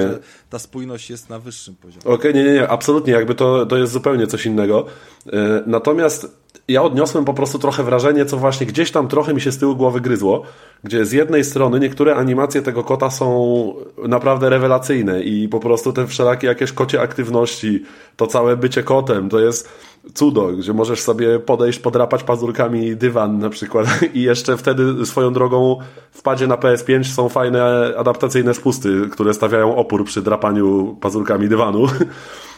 Ta 0.49 0.59
spójność 0.59 1.09
jest 1.09 1.29
na 1.29 1.39
wyższym 1.39 1.75
poziomie. 1.75 2.05
Okej, 2.05 2.33
nie, 2.33 2.43
nie, 2.43 2.53
nie, 2.53 2.67
absolutnie, 2.67 3.13
jakby 3.13 3.35
to, 3.35 3.65
to 3.65 3.77
jest 3.77 3.93
zupełnie 3.93 4.27
coś 4.27 4.45
innego. 4.45 4.85
E, 5.33 5.63
Natomiast 5.65 6.44
ja 6.67 6.83
odniosłem 6.83 7.25
po 7.25 7.33
prostu 7.33 7.59
trochę 7.59 7.83
wrażenie, 7.83 8.25
co 8.25 8.37
właśnie 8.37 8.67
gdzieś 8.67 8.91
tam 8.91 9.07
trochę 9.07 9.33
mi 9.33 9.41
się 9.41 9.51
z 9.51 9.57
tyłu 9.57 9.75
głowy 9.75 10.01
gryzło, 10.01 10.43
gdzie 10.83 11.05
z 11.05 11.11
jednej 11.11 11.43
strony 11.43 11.79
niektóre 11.79 12.15
animacje 12.15 12.61
tego 12.61 12.83
kota 12.83 13.09
są 13.09 13.73
naprawdę 13.97 14.49
rewelacyjne 14.49 15.23
i 15.23 15.47
po 15.47 15.59
prostu 15.59 15.93
te 15.93 16.07
wszelakie 16.07 16.47
jakieś 16.47 16.71
kocie 16.71 17.01
aktywności, 17.01 17.83
to 18.17 18.27
całe 18.27 18.57
bycie 18.57 18.83
kotem, 18.83 19.29
to 19.29 19.39
jest 19.39 19.69
cudo, 20.13 20.47
gdzie 20.47 20.73
możesz 20.73 21.01
sobie 21.01 21.39
podejść, 21.39 21.79
podrapać 21.79 22.23
pazurkami 22.23 22.95
dywan 22.95 23.39
na 23.39 23.49
przykład 23.49 23.87
i 24.13 24.21
jeszcze 24.21 24.57
wtedy 24.57 25.05
swoją 25.05 25.33
drogą 25.33 25.77
w 26.11 26.21
padzie 26.21 26.47
na 26.47 26.55
PS5 26.55 27.03
są 27.03 27.29
fajne 27.29 27.93
adaptacyjne 27.97 28.53
spusty, 28.53 29.01
które 29.11 29.33
stawiają 29.33 29.75
opór 29.75 30.05
przy 30.05 30.21
drapaniu 30.21 30.97
pazurkami 31.01 31.49
dywanu. 31.49 31.87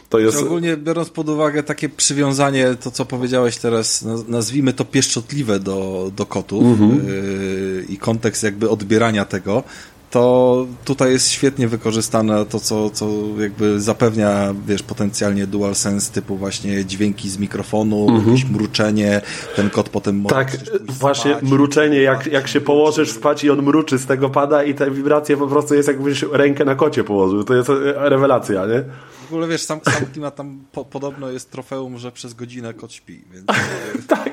To 0.08 0.18
jest... 0.18 0.38
Ogólnie 0.42 0.76
biorąc 0.76 1.10
pod 1.10 1.28
uwagę 1.28 1.62
takie 1.62 1.88
przywiązanie, 1.88 2.74
to 2.82 2.90
co 2.90 3.04
powiedziałeś 3.04 3.56
teraz, 3.56 4.02
naz- 4.04 4.28
nazwijmy 4.28 4.72
to 4.72 4.84
pieszczotliwe 4.84 5.60
do, 5.60 6.10
do 6.16 6.26
kotów 6.26 6.80
yy, 6.80 7.84
i 7.88 7.96
kontekst 7.98 8.42
jakby 8.42 8.70
odbierania 8.70 9.24
tego, 9.24 9.62
to 10.10 10.66
tutaj 10.84 11.12
jest 11.12 11.30
świetnie 11.30 11.68
wykorzystane 11.68 12.46
to, 12.46 12.60
co, 12.60 12.90
co 12.90 13.08
jakby 13.38 13.80
zapewnia, 13.80 14.54
wiesz, 14.66 14.82
potencjalnie 14.82 15.46
DualSense 15.46 16.12
typu 16.12 16.36
właśnie 16.36 16.84
dźwięki 16.84 17.28
z 17.30 17.38
mikrofonu, 17.38 18.06
jakieś 18.26 18.44
mruczenie, 18.50 19.20
ten 19.56 19.70
kot 19.70 19.88
potem 19.88 20.16
może 20.16 20.34
Tak, 20.34 20.56
właśnie 20.86 21.30
spać. 21.30 21.44
mruczenie, 21.50 21.98
jak, 22.02 22.26
jak 22.26 22.48
się 22.48 22.60
położysz 22.60 23.10
spać 23.12 23.44
i 23.44 23.50
on 23.50 23.62
mruczy 23.62 23.98
z 23.98 24.06
tego 24.06 24.30
pada 24.30 24.64
i 24.64 24.74
te 24.74 24.90
wibracje 24.90 25.36
po 25.36 25.46
prostu 25.46 25.74
jest 25.74 25.88
jakbyś 25.88 26.22
rękę 26.22 26.64
na 26.64 26.74
kocie 26.74 27.04
położył. 27.04 27.44
To 27.44 27.54
jest 27.54 27.70
e, 27.70 27.74
rewelacja, 28.08 28.66
nie? 28.66 28.84
W 29.28 29.32
ogóle 29.32 29.48
wiesz, 29.48 29.62
sam, 29.62 29.80
sam 29.84 30.06
klimat 30.06 30.36
tam 30.36 30.64
po, 30.72 30.84
podobno 30.84 31.30
jest 31.30 31.50
trofeum, 31.50 31.98
że 31.98 32.12
przez 32.12 32.34
godzinę 32.34 32.74
kot 32.74 32.92
śpi, 32.92 33.24
więc 33.32 33.46
Tak. 34.08 34.30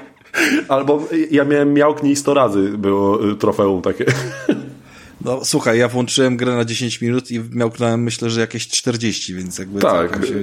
Albo 0.68 1.00
ja 1.32 1.44
miałem 1.44 1.74
miałknij 1.74 2.16
100 2.16 2.34
razy, 2.34 2.78
było 2.78 3.30
y, 3.30 3.36
trofeum 3.36 3.82
takie. 3.82 4.06
No 5.26 5.46
słuchaj, 5.46 5.80
ja 5.80 5.88
włączyłem 5.88 6.38
grę 6.38 6.56
na 6.56 6.66
10 6.66 7.02
minut 7.02 7.32
i 7.32 7.42
miałknąłem 7.52 8.04
myślę, 8.04 8.30
że 8.30 8.42
jakieś 8.42 8.68
40, 8.68 9.34
więc 9.36 9.58
jakby 9.58 9.80
Tak. 9.80 10.26
się, 10.26 10.34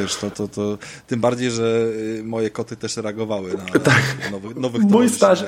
wiesz, 0.00 0.16
to, 0.16 0.30
to, 0.30 0.48
to 0.48 0.78
tym 1.06 1.20
bardziej, 1.20 1.50
że 1.50 1.86
y, 2.18 2.22
moje 2.24 2.50
koty 2.50 2.76
też 2.76 2.96
reagowały 2.96 3.50
na 3.54 3.64
nowych, 4.32 4.56
nowych 4.56 4.82
Mój 4.82 5.08
staż, 5.08 5.44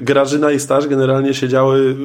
Grażyna 0.00 0.50
i 0.50 0.60
staż 0.60 0.86
generalnie 0.88 1.34
siedziały 1.34 1.96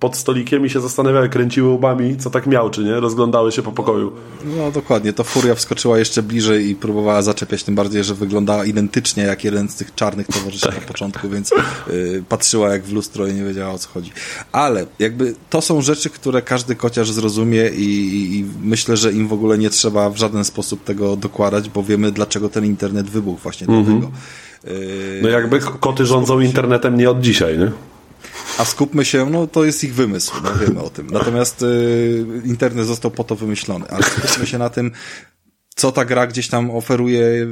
pod 0.00 0.16
stolikiem 0.16 0.66
i 0.66 0.70
się 0.70 0.80
zastanawiały, 0.80 1.28
kręciły 1.28 1.68
łbami, 1.68 2.16
co 2.16 2.30
tak 2.30 2.46
miałczy, 2.46 2.84
nie? 2.84 3.00
Rozglądały 3.00 3.52
się 3.52 3.62
po 3.62 3.72
pokoju. 3.72 4.12
No 4.44 4.70
dokładnie, 4.70 5.12
to 5.12 5.24
Furia 5.24 5.54
wskoczyła 5.54 5.98
jeszcze 5.98 6.22
bliżej 6.22 6.68
i 6.68 6.74
próbowała 6.76 7.22
zaczepiać, 7.22 7.64
tym 7.64 7.74
bardziej, 7.74 8.04
że 8.04 8.14
wyglądała 8.14 8.64
identycznie 8.64 9.22
jak 9.22 9.44
jeden 9.44 9.68
z 9.68 9.74
tych 9.74 9.94
czarnych 9.94 10.26
towarzyszy 10.26 10.66
Tak. 10.66 10.74
na 10.74 10.80
początku, 10.80 11.28
więc 11.28 11.52
y, 11.88 12.24
patrzyła 12.28 12.68
jak 12.68 12.84
w 12.84 12.92
lustro 12.92 13.26
i 13.26 13.34
nie 13.34 13.44
wiedziała 13.44 13.72
o 13.72 13.78
co 13.78 13.88
chodzi. 13.88 14.12
Ale 14.52 14.86
jakby 14.98 15.34
to 15.50 15.60
są 15.60 15.82
rzeczy, 15.84 16.10
które 16.10 16.42
każdy 16.42 16.74
kociarz 16.76 17.10
zrozumie 17.10 17.68
i, 17.68 17.84
i, 17.84 18.38
i 18.38 18.44
myślę, 18.62 18.96
że 18.96 19.12
im 19.12 19.28
w 19.28 19.32
ogóle 19.32 19.58
nie 19.58 19.70
trzeba 19.70 20.10
w 20.10 20.16
żaden 20.16 20.44
sposób 20.44 20.84
tego 20.84 21.16
dokładać, 21.16 21.68
bo 21.70 21.82
wiemy 21.82 22.12
dlaczego 22.12 22.48
ten 22.48 22.64
internet 22.64 23.10
wybuchł 23.10 23.40
właśnie 23.42 23.66
dlatego. 23.66 24.10
Y, 24.68 25.20
No 25.22 25.28
jakby 25.28 25.60
k- 25.60 25.76
koty 25.80 26.06
rządzą 26.06 26.40
internetem 26.40 26.96
nie 26.96 27.10
od 27.10 27.20
dzisiaj, 27.20 27.58
nie? 27.58 27.72
a 28.58 28.64
skupmy 28.64 29.04
się, 29.04 29.30
no 29.30 29.46
to 29.46 29.64
jest 29.64 29.84
ich 29.84 29.94
wymysł, 29.94 30.32
no 30.44 30.50
wiemy 30.66 30.82
o 30.82 30.90
tym. 30.90 31.06
Natomiast 31.10 31.62
y, 31.62 32.26
internet 32.44 32.86
został 32.86 33.10
po 33.10 33.24
to 33.24 33.36
wymyślony, 33.36 33.84
ale 33.88 34.02
skupmy 34.02 34.46
się 34.46 34.58
na 34.58 34.70
tym, 34.70 34.90
co 35.76 35.92
ta 35.92 36.04
gra 36.04 36.26
gdzieś 36.26 36.48
tam 36.48 36.70
oferuje 36.70 37.46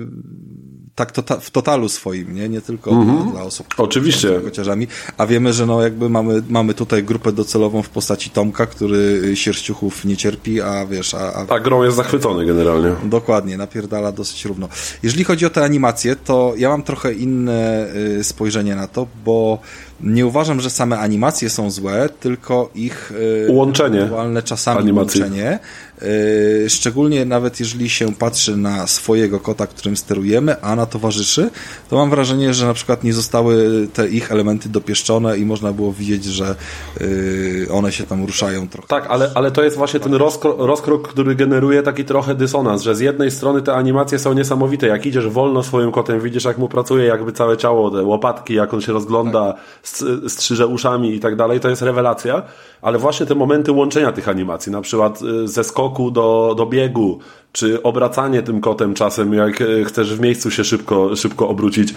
tak 0.95 1.13
tota, 1.13 1.37
w 1.37 1.51
totalu 1.51 1.89
swoim, 1.89 2.35
nie, 2.35 2.49
nie 2.49 2.61
tylko 2.61 2.91
dla, 2.91 3.33
dla 3.33 3.43
osób, 3.43 3.67
Oczywiście. 3.77 4.41
kociarzami, 4.45 4.87
a 5.19 5.27
wiemy, 5.27 5.53
że 5.53 5.67
no 5.67 5.83
jakby 5.83 6.09
mamy, 6.09 6.43
mamy 6.49 6.75
tutaj 6.75 7.05
grupę 7.05 7.33
docelową 7.33 7.83
w 7.83 7.89
postaci 7.89 8.31
Tomka, 8.31 8.67
który 8.67 8.97
y, 9.25 9.37
sierściuchów 9.37 10.05
nie 10.05 10.17
cierpi, 10.17 10.61
a 10.61 10.87
wiesz, 10.87 11.15
a, 11.15 11.19
a 11.35 11.47
A 11.55 11.61
grą 11.61 11.83
jest 11.83 11.97
zachwycony 11.97 12.47
generalnie. 12.47 12.91
Dokładnie, 13.05 13.57
napierdala 13.57 14.13
dosyć 14.13 14.45
równo. 14.45 14.69
Jeżeli 15.03 15.25
chodzi 15.25 15.47
o 15.47 15.51
te 15.51 15.65
animacje, 15.65 16.17
to 16.17 16.53
ja 16.57 16.69
mam 16.69 16.83
trochę 16.83 17.13
inne 17.13 17.87
y, 18.19 18.25
spojrzenie 18.25 18.77
na 18.77 18.87
to, 18.89 19.07
bo 19.25 19.59
nie 20.01 20.27
uważam, 20.27 20.61
że 20.61 20.71
same 20.71 20.99
animacje 20.99 21.51
są 21.51 21.71
złe, 21.71 22.09
tylko 22.21 22.71
ich 22.75 23.13
y, 23.13 23.47
Łączenie 23.53 24.09
czasami 24.45 24.81
animacji. 24.81 25.21
łączenie. 25.21 25.59
Y, 26.05 26.71
szczególnie 26.71 27.25
nawet 27.25 27.61
jeżeli 27.61 27.91
się 27.91 28.15
patrzy 28.15 28.57
na 28.57 28.87
swojego 28.87 29.41
kota, 29.41 29.67
którym 29.67 29.97
sterujemy, 29.97 30.61
a 30.61 30.77
na 30.77 30.87
towarzyszy, 30.87 31.51
to 31.91 31.97
mam 31.97 32.11
wrażenie, 32.11 32.55
że 32.55 32.67
na 32.67 32.75
przykład 32.75 33.05
nie 33.05 33.13
zostały 33.13 33.87
te 33.93 34.09
ich 34.09 34.33
elementy 34.33 34.69
dopieszczone 34.69 35.39
i 35.39 35.45
można 35.45 35.73
było 35.73 35.93
widzieć, 35.93 36.25
że 36.25 36.55
y, 37.01 37.67
one 37.73 37.93
się 37.93 38.05
tam 38.05 38.27
ruszają 38.27 38.69
trochę. 38.69 38.89
Tak, 38.89 39.07
ale, 39.09 39.31
ale 39.35 39.51
to 39.51 39.65
jest 39.65 39.77
właśnie 39.77 40.01
ten 40.01 40.15
rozkrok, 40.15 40.57
rozkrok, 40.59 41.09
który 41.09 41.35
generuje 41.35 41.83
taki 41.83 42.05
trochę 42.05 42.35
dysonans, 42.35 42.83
że 42.83 42.95
z 42.95 43.01
jednej 43.01 43.31
strony 43.31 43.63
te 43.63 43.75
animacje 43.75 44.19
są 44.19 44.33
niesamowite, 44.33 44.87
jak 44.87 45.07
idziesz 45.07 45.29
wolno 45.29 45.63
swoim 45.63 45.93
kotem, 45.93 46.21
widzisz 46.21 46.45
jak 46.45 46.59
mu 46.59 46.69
pracuje 46.69 47.05
jakby 47.05 47.33
całe 47.33 47.57
ciało, 47.57 47.91
te 47.91 48.03
łopatki, 48.03 48.55
jak 48.55 48.75
on 48.75 48.81
się 48.81 48.93
rozgląda, 48.93 49.55
st- 49.83 50.05
strzyże 50.29 50.67
uszami 50.67 51.15
i 51.15 51.21
tak 51.21 51.37
dalej, 51.37 51.61
to 51.61 51.69
jest 51.69 51.83
rewelacja, 51.83 52.43
ale 52.83 52.99
właśnie 52.99 53.27
te 53.27 53.35
momenty 53.35 53.73
łączenia 53.73 54.13
tych 54.13 54.29
animacji, 54.29 54.73
na 54.73 54.81
przykład 54.81 55.23
y, 55.23 55.49
ze 55.49 55.65
skoku 55.65 55.92
do, 56.11 56.55
do 56.57 56.67
biegu, 56.67 57.19
czy 57.53 57.83
obracanie 57.83 58.43
tym 58.43 58.61
kotem 58.61 58.95
czasem, 58.95 59.35
jak 59.35 59.61
y, 59.61 59.85
chcesz 59.85 60.15
w 60.15 60.21
miejscu 60.21 60.51
się 60.51 60.65
szybko, 60.65 61.17
szybko 61.17 61.49
obrócić. 61.49 61.95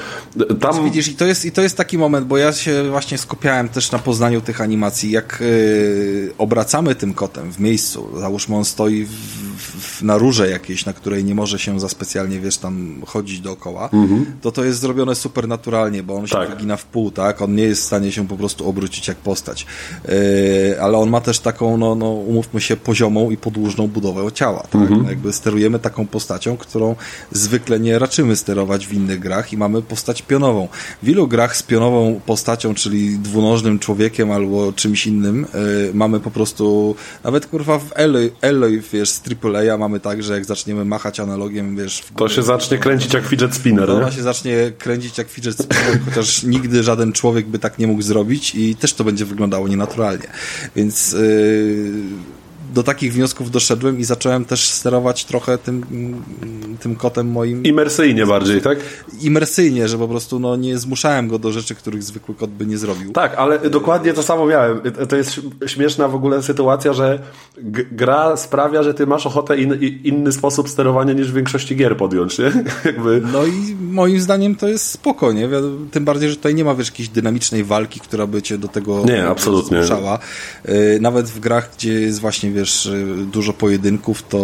Tam 0.60 0.86
Widzisz, 0.86 1.08
i 1.08 1.16
to, 1.16 1.26
jest, 1.26 1.46
i 1.46 1.52
to 1.52 1.62
jest 1.62 1.78
taki 1.78 1.98
moment, 1.98 2.28
bo 2.28 2.38
ja 2.38 2.54
się 2.54 2.84
właśnie 2.90 3.18
skupiałem 3.18 3.70
też 3.70 3.92
na 3.92 4.00
poznaniu 4.00 4.42
tych 4.42 4.62
animacji. 4.62 5.12
Jak 5.12 5.38
yy, 5.42 6.34
obracamy 6.38 6.96
tym 6.96 7.14
kotem 7.14 7.52
w 7.52 7.60
miejscu, 7.60 8.10
załóżmy 8.20 8.56
on 8.56 8.66
stoi 8.66 9.06
w, 9.06 9.45
w, 9.80 10.02
na 10.02 10.18
rurze 10.18 10.50
jakiejś, 10.50 10.86
na 10.86 10.94
której 10.94 11.24
nie 11.24 11.36
może 11.36 11.60
się 11.60 11.80
za 11.80 11.90
specjalnie, 11.90 12.40
wiesz, 12.40 12.58
tam 12.58 13.02
chodzić 13.06 13.40
dookoła, 13.40 13.90
to 14.42 14.52
to 14.52 14.64
jest 14.64 14.80
zrobione 14.80 15.16
super 15.16 15.48
naturalnie, 15.48 16.04
bo 16.04 16.16
on 16.16 16.28
się 16.28 16.36
Tak. 16.36 16.50
wygina 16.50 16.78
w 16.78 16.86
pół, 16.86 17.12
tak? 17.12 17.42
On 17.42 17.56
nie 17.56 17.64
jest 17.64 17.82
w 17.82 17.86
stanie 17.86 18.12
się 18.12 18.28
po 18.28 18.38
prostu 18.38 18.70
obrócić 18.70 19.08
jak 19.08 19.18
postać. 19.18 19.66
Yy, 20.08 20.82
ale 20.82 20.98
on 20.98 21.10
ma 21.10 21.22
też 21.22 21.40
taką, 21.40 21.78
no, 21.78 21.96
no 21.96 22.12
umówmy 22.12 22.62
się, 22.62 22.78
poziomą 22.78 23.32
i 23.32 23.38
podłużną 23.38 23.88
budowę 23.88 24.32
ciała, 24.32 24.68
tak? 24.72 24.90
No, 24.90 25.10
jakby 25.10 25.34
sterujemy 25.34 25.80
taką 25.80 26.08
postacią, 26.08 26.58
którą 26.58 26.96
zwykle 27.32 27.80
nie 27.80 28.00
raczymy 28.00 28.36
sterować 28.36 28.88
w 28.88 28.94
innych 28.94 29.20
grach 29.20 29.54
i 29.54 29.58
mamy 29.58 29.82
postać 29.82 30.22
pionową. 30.22 30.68
W 31.04 31.06
wielu 31.06 31.28
grach 31.28 31.58
z 31.58 31.64
pionową 31.64 32.22
postacią, 32.26 32.74
czyli 32.74 33.20
dwunożnym 33.20 33.80
człowiekiem 33.80 34.32
albo 34.32 34.74
czymś 34.74 35.08
innym, 35.08 35.46
yy, 35.54 35.92
mamy 35.94 36.20
po 36.20 36.32
prostu, 36.32 36.96
nawet 37.24 37.48
kurwa 37.48 37.80
w 37.80 37.92
Eloy, 37.96 38.32
Eloy 38.42 38.82
wiesz, 38.94 39.10
z 39.10 39.22
AAA 39.44 39.65
mamy 39.78 40.00
tak, 40.00 40.24
że 40.24 40.34
jak 40.34 40.46
zaczniemy 40.46 40.86
machać 40.86 41.20
analogiem, 41.20 41.76
wiesz... 41.76 42.04
to 42.18 42.30
się 42.30 42.44
zacznie 42.44 42.78
kręcić 42.78 43.14
jak 43.14 43.26
fidget 43.26 43.56
spinner, 43.56 43.92
ona 43.92 44.12
się 44.12 44.22
zacznie 44.22 44.72
kręcić 44.78 45.18
jak 45.18 45.30
fidget 45.30 45.58
spinner, 45.58 46.00
chociaż 46.06 46.44
nigdy 46.44 46.84
żaden 46.84 47.14
człowiek 47.14 47.48
by 47.48 47.60
tak 47.60 47.80
nie 47.80 47.88
mógł 47.88 48.02
zrobić 48.02 48.56
i 48.56 48.76
też 48.76 48.94
to 48.94 49.04
będzie 49.04 49.26
wyglądało 49.26 49.68
nienaturalnie. 49.68 50.28
Więc 50.76 51.12
yy, 51.12 51.92
do 52.74 52.84
takich 52.84 53.14
wniosków 53.14 53.52
doszedłem 53.52 54.00
i 54.00 54.04
zacząłem 54.04 54.46
też 54.46 54.70
sterować 54.70 55.26
trochę 55.26 55.58
tym, 55.58 55.84
tym 56.80 56.96
kotem 56.96 57.32
moim. 57.32 57.64
Imersyjnie 57.64 58.26
bardziej, 58.26 58.62
tak? 58.62 58.80
Imersyjnie, 59.22 59.88
że 59.88 59.98
po 59.98 60.08
prostu 60.08 60.40
no, 60.40 60.56
nie 60.56 60.78
zmuszałem 60.78 61.28
go 61.28 61.40
do 61.40 61.52
rzeczy, 61.52 61.76
których 61.76 62.04
zwykły 62.04 62.36
kot 62.36 62.50
by 62.50 62.66
nie 62.66 62.78
zrobił. 62.78 63.12
Tak, 63.12 63.36
ale 63.36 63.70
dokładnie 63.70 64.14
to 64.14 64.24
samo 64.24 64.46
miałem. 64.46 64.82
To 65.10 65.16
jest 65.16 65.42
śmieszna 65.66 66.08
w 66.08 66.16
ogóle 66.16 66.44
sytuacja, 66.44 66.94
że 66.94 67.20
gra 67.92 68.38
sprawia, 68.38 68.84
że 68.84 68.94
ty 68.94 69.08
masz 69.08 69.28
ochotę 69.28 69.58
in, 69.58 69.74
inny 70.04 70.32
sposób 70.32 70.70
sterowania 70.70 71.14
niż 71.14 71.32
w 71.32 71.36
większości 71.36 71.76
gier 71.76 71.98
podjąć, 71.98 72.38
nie? 72.40 72.46
Jakby... 72.86 73.22
No 73.34 73.46
i 73.46 73.76
moim 73.82 74.22
zdaniem 74.22 74.56
to 74.56 74.68
jest 74.68 74.92
spoko, 74.92 75.32
nie? 75.32 75.50
Tym 75.92 76.06
bardziej, 76.06 76.30
że 76.30 76.36
tutaj 76.36 76.56
nie 76.56 76.66
ma 76.66 76.76
wiesz, 76.76 76.88
jakiejś 76.88 77.10
dynamicznej 77.10 77.64
walki, 77.64 78.00
która 78.00 78.28
by 78.28 78.42
cię 78.42 78.58
do 78.58 78.68
tego 78.68 79.06
nie, 79.06 79.28
absolutnie. 79.28 79.78
zmuszała. 79.78 80.20
Y, 80.70 80.98
nawet 81.02 81.30
w 81.30 81.40
grach, 81.40 81.70
gdzie 81.78 81.94
jest 81.94 82.20
właśnie, 82.20 82.52
wiesz, 82.56 82.86
y, 82.86 83.26
dużo 83.32 83.54
pojedynków, 83.54 84.24
to 84.24 84.40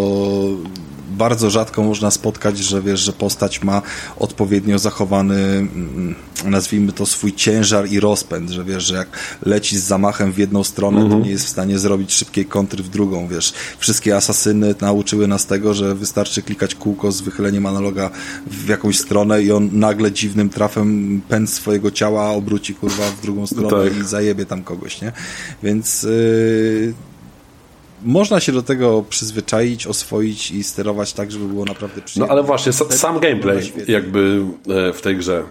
bardzo 1.12 1.50
rzadko 1.50 1.84
można 1.84 2.12
spotkać, 2.12 2.58
że 2.58 2.82
wiesz, 2.82 3.00
że 3.00 3.14
postać 3.14 3.64
ma 3.64 3.82
odpowiednio 4.18 4.80
zachowany, 4.80 5.36
mm, 5.36 6.16
nazwijmy 6.46 6.92
to 6.92 7.06
swój 7.06 7.34
ciężar 7.34 7.88
i 7.88 8.00
rozpęd, 8.00 8.50
że 8.50 8.64
wiesz, 8.64 8.84
że 8.84 8.96
jak 8.96 9.08
leci 9.46 9.78
z 9.78 9.84
zamachem 9.84 10.32
w 10.32 10.38
jedną 10.38 10.64
stronę, 10.64 10.98
to 10.98 11.06
mhm. 11.06 11.24
nie 11.24 11.30
jest 11.32 11.46
w 11.46 11.50
stanie 11.50 11.80
zrobić 11.80 12.14
szybkiej 12.14 12.46
kontry 12.46 12.84
w 12.84 12.90
drugą, 12.90 13.28
wiesz. 13.28 13.54
Wszystkie 13.78 14.16
asasyny 14.16 14.76
nauczyły 14.82 15.28
nas 15.28 15.46
tego, 15.46 15.74
że 15.74 15.96
wystarczy 15.96 16.42
klikać 16.42 16.76
kółko 16.76 17.12
z 17.12 17.22
wychyleniem 17.22 17.66
analoga 17.66 18.10
w 18.48 18.68
jakąś 18.68 19.00
stronę 19.00 19.44
i 19.44 19.52
on 19.52 19.70
nagle 19.74 20.12
dziwnym 20.12 20.50
trafem 20.50 21.22
pęd 21.30 21.50
swojego 21.50 21.92
ciała 21.92 22.30
obróci 22.30 22.76
kurwa 22.76 23.04
w 23.12 23.22
drugą 23.22 23.48
stronę 23.48 23.90
tak. 23.90 24.00
i 24.00 24.04
zajebie 24.04 24.46
tam 24.46 24.64
kogoś, 24.64 25.02
nie? 25.02 25.12
Więc 25.64 26.04
yy, 26.04 26.94
można 28.04 28.40
się 28.40 28.52
do 28.52 28.64
tego 28.64 29.04
przyzwyczaić, 29.10 29.88
oswoić 29.88 30.52
i 30.52 30.64
sterować 30.64 31.14
tak, 31.14 31.32
żeby 31.32 31.46
było 31.46 31.66
naprawdę 31.66 32.02
przyjemne. 32.02 32.28
No 32.28 32.34
ale 32.34 32.44
właśnie, 32.44 32.74
sam 32.74 33.20
gameplay 33.20 33.72
jakby 33.88 34.42
e, 34.70 34.94
w 34.94 35.02
tej 35.02 35.18
grze. 35.18 35.44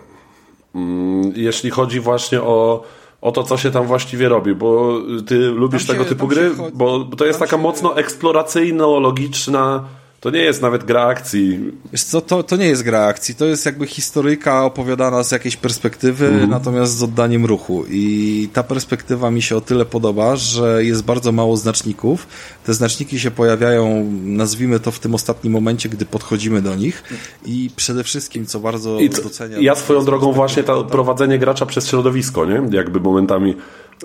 Mm, 0.74 1.32
jeśli 1.36 1.70
chodzi 1.70 2.00
właśnie 2.00 2.40
o, 2.42 2.84
o 3.20 3.32
to, 3.32 3.42
co 3.42 3.56
się 3.56 3.70
tam 3.70 3.86
właściwie 3.86 4.28
robi, 4.28 4.54
bo 4.54 5.00
ty 5.26 5.38
lubisz 5.38 5.82
się, 5.82 5.92
tego 5.92 6.04
typu 6.04 6.26
gry, 6.26 6.54
chodzi, 6.54 6.76
bo 6.76 7.04
to 7.04 7.26
jest 7.26 7.38
taka 7.38 7.56
mocno 7.56 7.94
eksploracyjno-logiczna 7.94 9.80
to 10.20 10.30
nie 10.30 10.38
jest 10.38 10.62
nawet 10.62 10.84
gra 10.84 11.02
akcji. 11.02 11.72
Wiesz 11.92 12.02
co, 12.02 12.20
to, 12.20 12.42
to 12.42 12.56
nie 12.56 12.66
jest 12.66 12.82
gra 12.82 13.06
akcji, 13.06 13.34
to 13.34 13.46
jest 13.46 13.66
jakby 13.66 13.86
historyjka 13.86 14.64
opowiadana 14.64 15.22
z 15.22 15.32
jakiejś 15.32 15.56
perspektywy, 15.56 16.26
mm. 16.26 16.50
natomiast 16.50 16.96
z 16.96 17.02
oddaniem 17.02 17.46
ruchu. 17.46 17.84
I 17.90 18.48
ta 18.52 18.62
perspektywa 18.62 19.30
mi 19.30 19.42
się 19.42 19.56
o 19.56 19.60
tyle 19.60 19.84
podoba, 19.84 20.36
że 20.36 20.84
jest 20.84 21.04
bardzo 21.04 21.32
mało 21.32 21.56
znaczników. 21.56 22.26
Te 22.64 22.74
znaczniki 22.74 23.20
się 23.20 23.30
pojawiają, 23.30 24.10
nazwijmy 24.22 24.80
to 24.80 24.90
w 24.90 24.98
tym 24.98 25.14
ostatnim 25.14 25.52
momencie, 25.52 25.88
gdy 25.88 26.06
podchodzimy 26.06 26.62
do 26.62 26.76
nich. 26.76 27.02
I 27.46 27.70
przede 27.76 28.04
wszystkim, 28.04 28.46
co 28.46 28.60
bardzo 28.60 29.00
I 29.00 29.10
doceniam... 29.10 29.62
Ja 29.62 29.74
swoją 29.74 30.04
drogą 30.04 30.32
właśnie 30.32 30.62
to 30.62 30.84
prowadzenie 30.84 31.38
gracza 31.38 31.66
przez 31.66 31.88
środowisko, 31.88 32.46
nie? 32.46 32.76
Jakby 32.76 33.00
momentami 33.00 33.56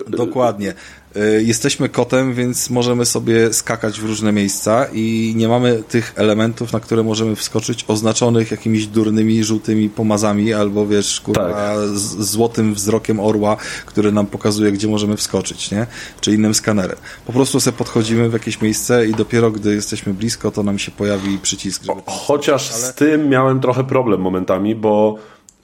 Dokładnie. 0.08 0.74
Y, 1.16 1.42
jesteśmy 1.42 1.88
kotem, 1.88 2.34
więc 2.34 2.70
możemy 2.70 3.06
sobie 3.06 3.52
skakać 3.52 4.00
w 4.00 4.04
różne 4.04 4.32
miejsca 4.32 4.86
i 4.92 5.34
nie 5.36 5.48
mamy 5.48 5.82
tych 5.88 6.12
elementów, 6.16 6.72
na 6.72 6.80
które 6.80 7.02
możemy 7.02 7.36
wskoczyć, 7.36 7.84
oznaczonych 7.88 8.50
jakimiś 8.50 8.86
durnymi, 8.86 9.44
żółtymi 9.44 9.88
pomazami 9.88 10.52
albo 10.52 10.86
wiesz, 10.86 11.20
kurwa, 11.20 11.52
tak. 11.52 11.76
złotym 12.18 12.74
wzrokiem 12.74 13.20
orła, 13.20 13.56
który 13.86 14.12
nam 14.12 14.26
pokazuje, 14.26 14.72
gdzie 14.72 14.88
możemy 14.88 15.16
wskoczyć, 15.16 15.70
nie? 15.70 15.86
Czy 16.20 16.34
innym 16.34 16.54
skanerem. 16.54 16.96
Po 17.26 17.32
prostu 17.32 17.60
sobie 17.60 17.76
podchodzimy 17.76 18.28
w 18.30 18.32
jakieś 18.32 18.60
miejsce 18.60 19.06
i 19.06 19.14
dopiero 19.14 19.50
gdy 19.50 19.74
jesteśmy 19.74 20.14
blisko, 20.14 20.50
to 20.50 20.62
nam 20.62 20.78
się 20.78 20.90
pojawi 20.90 21.38
przycisk. 21.38 21.84
Żeby 21.84 22.02
Chociaż 22.06 22.70
z 22.72 22.94
tym 22.94 23.28
miałem 23.28 23.60
trochę 23.60 23.84
problem 23.84 24.20
momentami, 24.20 24.74
bo 24.74 25.18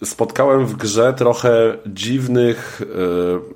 spotkałem 0.05 0.67
w 0.67 0.77
grze 0.77 1.13
trochę 1.13 1.79
dziwnych, 1.87 2.83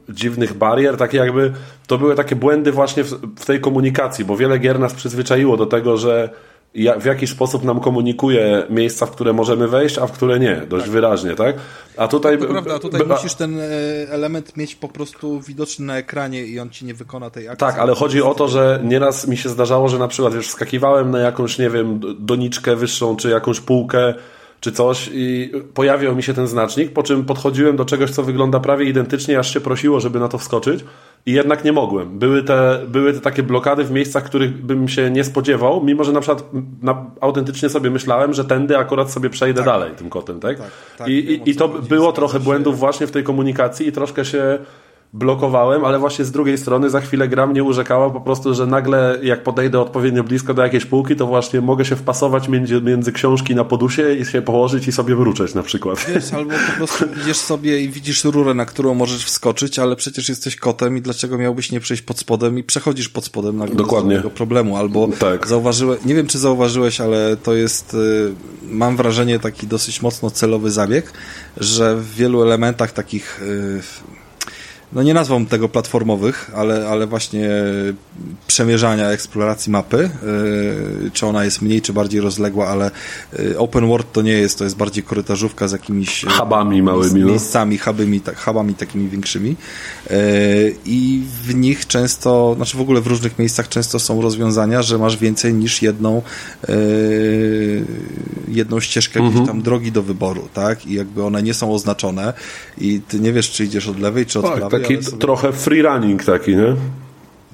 e, 0.09 0.12
dziwnych 0.12 0.55
barier, 0.55 0.97
takie 0.97 1.18
jakby 1.18 1.53
to 1.86 1.99
były 1.99 2.14
takie 2.14 2.36
błędy 2.36 2.72
właśnie 2.72 3.05
w, 3.05 3.11
w, 3.38 3.47
tej 3.47 3.61
komunikacji, 3.61 4.24
bo 4.24 4.36
wiele 4.36 4.59
gier 4.59 4.78
nas 4.78 4.94
przyzwyczaiło 4.94 5.57
do 5.57 5.66
tego, 5.66 5.97
że 5.97 6.30
ja, 6.74 6.99
w 6.99 7.05
jakiś 7.05 7.30
sposób 7.30 7.64
nam 7.64 7.80
komunikuje 7.80 8.66
miejsca, 8.70 9.07
w 9.07 9.11
które 9.11 9.32
możemy 9.32 9.68
wejść, 9.68 9.99
a 9.99 10.07
w 10.07 10.12
które 10.12 10.38
nie, 10.38 10.57
dość 10.68 10.84
tak. 10.84 10.92
wyraźnie, 10.92 11.34
tak? 11.34 11.57
A 11.97 12.09
tutaj... 12.09 12.38
To 12.38 12.47
prawda, 12.47 12.78
tutaj 12.78 13.07
musisz 13.07 13.34
ten 13.34 13.61
e, 13.61 13.62
element 14.11 14.57
mieć 14.57 14.74
po 14.74 14.88
prostu 14.88 15.40
widoczny 15.40 15.86
na 15.86 15.97
ekranie 15.97 16.47
i 16.47 16.61
on 16.61 16.70
ci 16.70 16.84
nie 16.84 16.94
wykona 16.94 17.30
tej 17.30 17.49
akcji. 17.49 17.66
Tak, 17.66 17.78
ale 17.78 17.94
chodzi 17.94 18.22
o 18.22 18.34
to, 18.34 18.49
że 18.49 18.80
nieraz 18.84 19.28
mi 19.28 19.36
się 19.36 19.49
zdarzało, 19.49 19.88
że 19.88 19.99
na 19.99 20.09
przykład 20.09 20.34
wiesz, 20.34 20.49
wskakiwałem 20.49 21.11
na 21.11 21.18
jakąś, 21.18 21.59
nie 21.59 21.70
wiem, 21.70 22.01
doniczkę 22.18 22.76
wyższą, 22.76 23.16
czy 23.16 23.30
jakąś 23.30 23.61
półkę, 23.61 24.14
czy 24.61 24.72
coś 24.72 25.11
i 25.12 25.52
pojawiał 25.74 26.16
mi 26.16 26.22
się 26.22 26.34
ten 26.34 26.46
znacznik, 26.46 26.92
po 26.92 27.02
czym 27.02 27.24
podchodziłem 27.24 27.76
do 27.76 27.84
czegoś, 27.84 28.11
co 28.11 28.22
wygląda 28.22 28.61
prawie 28.61 28.84
identycznie, 28.84 29.38
aż 29.38 29.54
się 29.54 29.61
prosiło, 29.61 30.00
żeby 30.00 30.20
na 30.20 30.28
to 30.28 30.38
wskoczyć 30.38 30.84
i 31.26 31.32
jednak 31.32 31.64
nie 31.64 31.72
mogłem. 31.72 32.18
Były 32.18 32.42
te, 32.42 32.80
były 32.88 33.12
te 33.12 33.20
takie 33.20 33.42
blokady 33.42 33.84
w 33.84 33.90
miejscach, 33.90 34.24
których 34.24 34.64
bym 34.64 34.88
się 34.88 35.11
nie 35.11 35.24
spodziewał, 35.24 35.84
mimo 35.84 36.04
że 36.04 36.12
na 36.12 36.20
przykład 36.20 36.44
na, 36.82 37.04
autentycznie 37.20 37.68
sobie 37.68 37.90
myślałem, 37.90 38.34
że 38.34 38.44
tędy 38.44 38.78
akurat 38.78 39.11
sobie 39.11 39.30
przejdę 39.30 39.61
tak. 39.61 39.66
dalej 39.66 39.92
tym 39.96 40.11
kotem, 40.11 40.40
tak? 40.40 40.59
tak, 40.59 40.70
tak 40.98 41.09
I, 41.09 41.12
i, 41.12 41.50
I 41.50 41.57
to 41.57 41.68
było 41.68 42.12
trochę 42.12 42.40
błędów 42.40 42.78
właśnie 42.78 43.07
w 43.07 43.11
tej 43.11 43.24
komunikacji 43.24 43.88
i 43.88 43.92
troszkę 43.92 44.24
się 44.24 44.59
blokowałem, 45.19 45.85
ale 45.85 45.99
właśnie 45.99 46.25
z 46.25 46.31
drugiej 46.31 46.59
strony 46.59 46.91
za 46.91 47.01
chwilę 47.01 47.29
gra 47.29 47.47
mnie 47.47 47.64
urzekała 47.64 48.11
po 48.11 48.21
prostu, 48.21 48.55
że 48.55 48.67
nagle 48.67 49.19
jak 49.23 49.43
podejdę 49.43 49.81
odpowiednio 49.81 50.25
blisko 50.25 50.55
do 50.55 50.62
jakiejś 50.62 50.87
półki, 50.87 51.17
to 51.17 51.27
właśnie 51.27 51.61
mogę 51.61 51.85
się 51.85 51.97
wpasować 51.97 52.49
między, 52.49 52.81
między 52.81 53.12
książki 53.12 53.55
na 53.55 53.64
podusie 53.64 54.14
i 54.14 54.25
się 54.25 54.43
położyć 54.43 54.89
i 54.89 54.93
sobie 54.93 55.17
wrócić 55.17 55.55
na 55.55 55.62
przykład. 55.62 56.07
Wiesz, 56.14 56.33
albo 56.33 56.51
po 56.51 56.77
prostu 56.77 57.05
idziesz 57.23 57.37
sobie 57.37 57.81
i 57.81 57.89
widzisz 57.89 58.25
rurę, 58.25 58.55
na 58.55 58.64
którą 58.64 58.95
możesz 58.95 59.25
wskoczyć, 59.25 59.79
ale 59.79 59.97
przecież 59.97 60.29
jesteś 60.29 60.57
kotem 60.57 60.97
i 60.97 61.01
dlaczego 61.01 61.39
miałbyś 61.39 61.73
nie 61.73 61.81
przejść 61.81 62.03
pod 62.03 62.19
spodem 62.19 62.59
i 62.59 62.64
przechodzisz 62.64 63.09
pod 63.09 63.25
spodem 63.25 63.57
nagle 63.57 63.77
Dokładnie. 63.77 64.23
problemu, 64.35 64.77
albo 64.77 65.09
tak. 65.19 65.47
zauważyłeś, 65.47 66.05
nie 66.05 66.14
wiem 66.14 66.27
czy 66.27 66.39
zauważyłeś, 66.39 67.01
ale 67.01 67.37
to 67.37 67.55
jest, 67.55 67.95
y, 67.95 68.35
mam 68.62 68.97
wrażenie 68.97 69.39
taki 69.39 69.67
dosyć 69.67 70.03
mocno 70.03 70.31
celowy 70.31 70.71
zabieg, 70.71 71.12
że 71.57 71.97
w 71.97 72.14
wielu 72.14 72.43
elementach 72.43 72.93
takich 72.93 73.43
y, 73.43 73.81
no 74.93 75.03
nie 75.03 75.14
nazwą 75.14 75.47
tego 75.47 75.68
platformowych, 75.68 76.51
ale, 76.55 76.89
ale 76.89 77.07
właśnie 77.07 77.51
przemierzania, 78.47 79.11
eksploracji 79.11 79.72
mapy, 79.72 80.11
yy, 81.03 81.11
czy 81.11 81.26
ona 81.26 81.45
jest 81.45 81.62
mniej, 81.62 81.82
czy 81.82 81.93
bardziej 81.93 82.20
rozległa, 82.20 82.68
ale 82.68 82.91
yy, 83.39 83.59
open 83.59 83.89
world 83.89 84.12
to 84.12 84.22
nie 84.22 84.32
jest, 84.32 84.59
to 84.59 84.64
jest 84.64 84.76
bardziej 84.76 85.05
korytarzówka 85.05 85.68
z 85.68 85.72
jakimiś 85.72 86.22
yy, 86.22 86.30
hubami 86.30 86.82
małymi, 86.82 87.20
no. 87.20 87.26
miejscami, 87.26 87.78
hubami, 87.78 88.20
tak, 88.20 88.45
hubami 88.45 88.74
takimi 88.74 89.09
większymi 89.09 89.49
yy, 90.11 90.16
i 90.87 91.22
w 91.45 91.55
nich 91.55 91.87
często, 91.87 92.55
znaczy 92.57 92.76
w 92.76 92.80
ogóle 92.80 93.01
w 93.01 93.07
różnych 93.07 93.39
miejscach 93.39 93.68
często 93.68 93.99
są 93.99 94.22
rozwiązania, 94.22 94.82
że 94.82 94.99
masz 94.99 95.16
więcej 95.16 95.55
niż 95.55 95.82
jedną 95.82 96.22
yy, 96.68 97.84
jedną 98.49 98.80
ścieżkę 98.80 99.20
mhm. 99.20 99.47
tam 99.47 99.62
drogi 99.62 99.93
do 99.93 100.03
wyboru, 100.03 100.49
tak? 100.55 100.87
I 100.87 100.95
jakby 100.95 101.24
one 101.24 101.43
nie 101.43 101.55
są 101.55 101.74
oznaczone 101.74 102.32
i 102.78 103.01
ty 103.09 103.20
nie 103.20 103.32
wiesz, 103.32 103.51
czy 103.51 103.64
idziesz 103.64 103.89
od 103.89 104.01
lewej, 104.01 104.26
czy 104.26 104.39
od 104.39 104.45
tak, 104.45 104.57
prawej. 104.57 104.76
Taki 104.81 104.99
trochę 105.18 105.53
free 105.53 105.83
running 105.83 106.24
taki, 106.24 106.57
nie? 106.57 106.74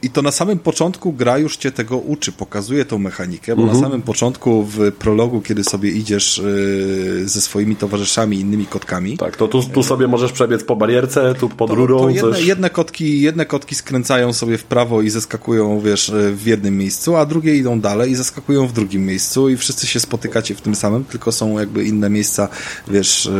I 0.02 0.10
to 0.10 0.22
na 0.22 0.30
samym 0.30 0.58
początku 0.58 1.12
gra 1.12 1.38
już 1.38 1.56
cię 1.56 1.72
tego 1.72 1.98
uczy, 1.98 2.32
pokazuje 2.32 2.84
tą 2.84 2.98
mechanikę, 2.98 3.56
bo 3.56 3.62
mhm. 3.62 3.80
na 3.80 3.86
samym 3.86 4.02
początku 4.02 4.64
w 4.64 4.92
prologu, 4.92 5.40
kiedy 5.40 5.64
sobie 5.64 5.90
idziesz 5.90 6.38
yy, 6.44 7.28
ze 7.28 7.40
swoimi 7.40 7.76
towarzyszami, 7.76 8.40
innymi 8.40 8.66
kotkami. 8.66 9.16
Tak, 9.18 9.36
to 9.36 9.48
tu, 9.48 9.62
tu 9.62 9.82
sobie 9.82 10.08
możesz 10.08 10.32
przebiec 10.32 10.64
po 10.64 10.76
barierce, 10.76 11.34
tu 11.34 11.48
pod 11.48 11.70
to, 11.70 11.74
rurą. 11.74 11.98
To 11.98 12.08
jedne, 12.10 12.42
jedne, 12.42 12.70
kotki, 12.70 13.20
jedne 13.20 13.46
kotki 13.46 13.74
skręcają 13.74 14.32
sobie 14.32 14.58
w 14.58 14.64
prawo 14.64 15.02
i 15.02 15.10
zeskakują, 15.10 15.80
wiesz, 15.80 16.12
w 16.34 16.46
jednym 16.46 16.78
miejscu, 16.78 17.16
a 17.16 17.26
drugie 17.26 17.56
idą 17.56 17.80
dalej 17.80 18.10
i 18.10 18.14
zeskakują 18.14 18.66
w 18.66 18.72
drugim 18.72 19.06
miejscu 19.06 19.48
i 19.48 19.56
wszyscy 19.56 19.86
się 19.86 20.00
spotykacie 20.00 20.54
w 20.54 20.60
tym 20.60 20.74
samym, 20.74 21.04
tylko 21.04 21.32
są 21.32 21.58
jakby 21.58 21.84
inne 21.84 22.10
miejsca, 22.10 22.48
wiesz, 22.88 23.30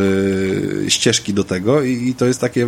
yy, 0.83 0.91
ścieżki 0.91 1.33
do 1.33 1.43
tego 1.43 1.81
i, 1.81 2.07
i, 2.07 2.15
to 2.15 2.25
jest 2.25 2.41
takie, 2.41 2.67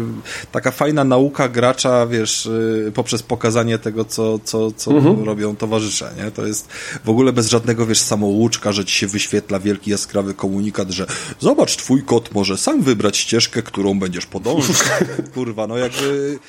taka 0.52 0.72
fajna 0.72 1.04
nauka 1.04 1.50
gracza, 1.50 2.08
wiesz, 2.08 2.50
yy, 2.86 2.92
poprzez 2.92 3.24
pokazanie 3.24 3.80
tego, 3.86 4.06
co, 4.06 4.40
co, 4.40 4.72
co 4.72 4.92
mhm. 4.92 5.24
robią 5.24 5.56
towarzysze, 5.56 6.12
nie? 6.18 6.32
To 6.32 6.46
jest 6.46 6.68
w 7.06 7.10
ogóle 7.10 7.34
bez 7.34 7.50
żadnego, 7.50 7.86
wiesz, 7.86 8.00
samouczka, 8.00 8.72
że 8.72 8.86
ci 8.86 8.96
się 8.96 9.08
wyświetla 9.08 9.60
wielki 9.60 9.92
jaskrawy 9.92 10.34
komunikat, 10.34 10.92
że 10.92 11.06
zobacz, 11.40 11.76
twój 11.76 12.04
kot 12.04 12.34
może 12.34 12.58
sam 12.58 12.82
wybrać 12.82 13.18
ścieżkę, 13.18 13.62
którą 13.62 14.00
będziesz 14.00 14.26
podążać. 14.26 14.78
Kurwa, 15.34 15.68
no 15.68 15.78
jakby 15.78 16.40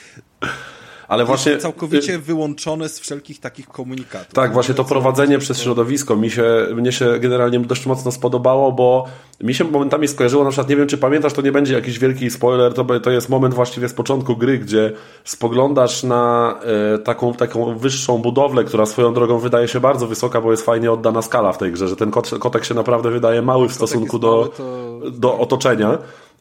ale 1.09 1.25
właśnie... 1.25 1.59
Całkowicie 1.59 2.19
wyłączone 2.19 2.89
z 2.89 3.01
wszelkich 3.01 3.41
takich 3.41 3.69
komunikatów. 3.69 4.35
Tak, 4.35 4.53
właśnie 4.53 4.75
to 4.75 4.85
prowadzenie 4.85 5.39
przez 5.39 5.61
środowisko 5.61 6.17
mi 6.17 6.31
się, 6.31 6.67
mnie 6.75 6.93
się 6.93 7.19
generalnie 7.19 7.61
dość 7.61 7.87
mocno 7.87 8.13
spodobało, 8.13 8.73
bo 8.73 9.05
mi 9.41 9.55
się 9.55 9.65
momentami 9.65 10.09
skojarzyło, 10.09 10.45
na 10.45 10.51
przykład 10.51 10.69
nie 10.69 10.77
wiem 10.77 10.87
czy 10.87 10.99
pamiętasz, 10.99 11.33
to 11.33 11.43
nie 11.43 11.53
będzie 11.53 11.75
jakiś 11.75 11.99
wielki 11.99 12.31
spoiler, 12.31 12.75
to, 12.75 13.01
to 13.01 13.11
jest 13.11 13.29
moment 13.29 13.55
właściwie 13.55 13.89
z 13.89 13.95
początku 13.95 14.37
gry, 14.37 14.59
gdzie 14.59 14.93
spoglądasz 15.25 16.03
na 16.03 16.55
e, 16.95 16.99
taką, 16.99 17.35
taką 17.35 17.79
wyższą 17.79 18.19
budowlę, 18.19 18.65
która 18.65 18.87
swoją 18.87 19.15
drogą 19.15 19.39
wydaje 19.39 19.69
się 19.69 19.81
bardzo 19.81 20.07
wysoka, 20.07 20.41
bo 20.41 20.51
jest 20.51 20.65
fajnie 20.65 20.93
oddana 20.93 21.23
skala 21.23 21.53
w 21.53 21.59
tej 21.59 21.73
grze, 21.73 21.89
że 21.89 21.97
ten 21.97 22.11
kot, 22.11 22.31
kotek 22.41 22.65
się 22.65 22.75
naprawdę 22.75 23.11
wydaje 23.11 23.43
mały 23.43 23.69
w 23.69 23.73
stosunku 23.73 24.19
do, 24.19 24.31
mały, 24.31 24.49
to... 24.49 25.11
do 25.11 25.39
otoczenia 25.39 25.99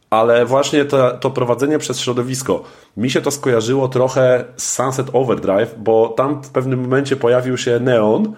ale 0.09 0.45
właśnie 0.45 0.85
to, 0.85 1.11
to, 1.11 1.31
prowadzenie 1.31 1.79
przez 1.79 1.99
środowisko, 1.99 2.63
mi 2.97 3.09
się 3.09 3.21
to 3.21 3.31
skojarzyło 3.31 3.87
trochę 3.87 4.45
z 4.57 4.73
Sunset 4.73 5.07
Overdrive, 5.13 5.75
bo 5.77 6.13
tam 6.17 6.43
w 6.43 6.49
pewnym 6.49 6.81
momencie 6.81 7.15
pojawił 7.15 7.57
się 7.57 7.79
neon, 7.79 8.33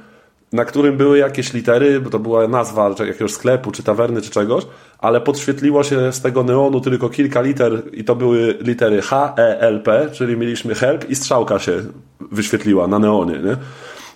na 0.54 0.66
którym 0.66 0.98
były 0.98 1.18
jakieś 1.18 1.54
litery, 1.54 2.02
bo 2.02 2.10
to 2.10 2.20
była 2.20 2.48
nazwa 2.48 2.96
jakiegoś 3.00 3.32
sklepu, 3.32 3.72
czy 3.72 3.84
tawerny, 3.84 4.22
czy 4.22 4.30
czegoś, 4.30 4.64
ale 5.00 5.22
podświetliło 5.22 5.84
się 5.84 6.12
z 6.12 6.22
tego 6.22 6.44
neonu 6.44 6.82
tylko 6.82 7.10
kilka 7.10 7.42
liter 7.42 7.84
i 7.94 8.04
to 8.04 8.16
były 8.16 8.58
litery 8.62 9.02
H, 9.02 9.34
E, 9.38 9.60
L, 9.60 9.82
P, 9.84 10.10
czyli 10.14 10.38
mieliśmy 10.38 10.76
help 10.76 11.10
i 11.10 11.16
strzałka 11.16 11.60
się 11.60 11.82
wyświetliła 12.32 12.88
na 12.88 13.00
neonie, 13.00 13.40
nie? 13.40 13.58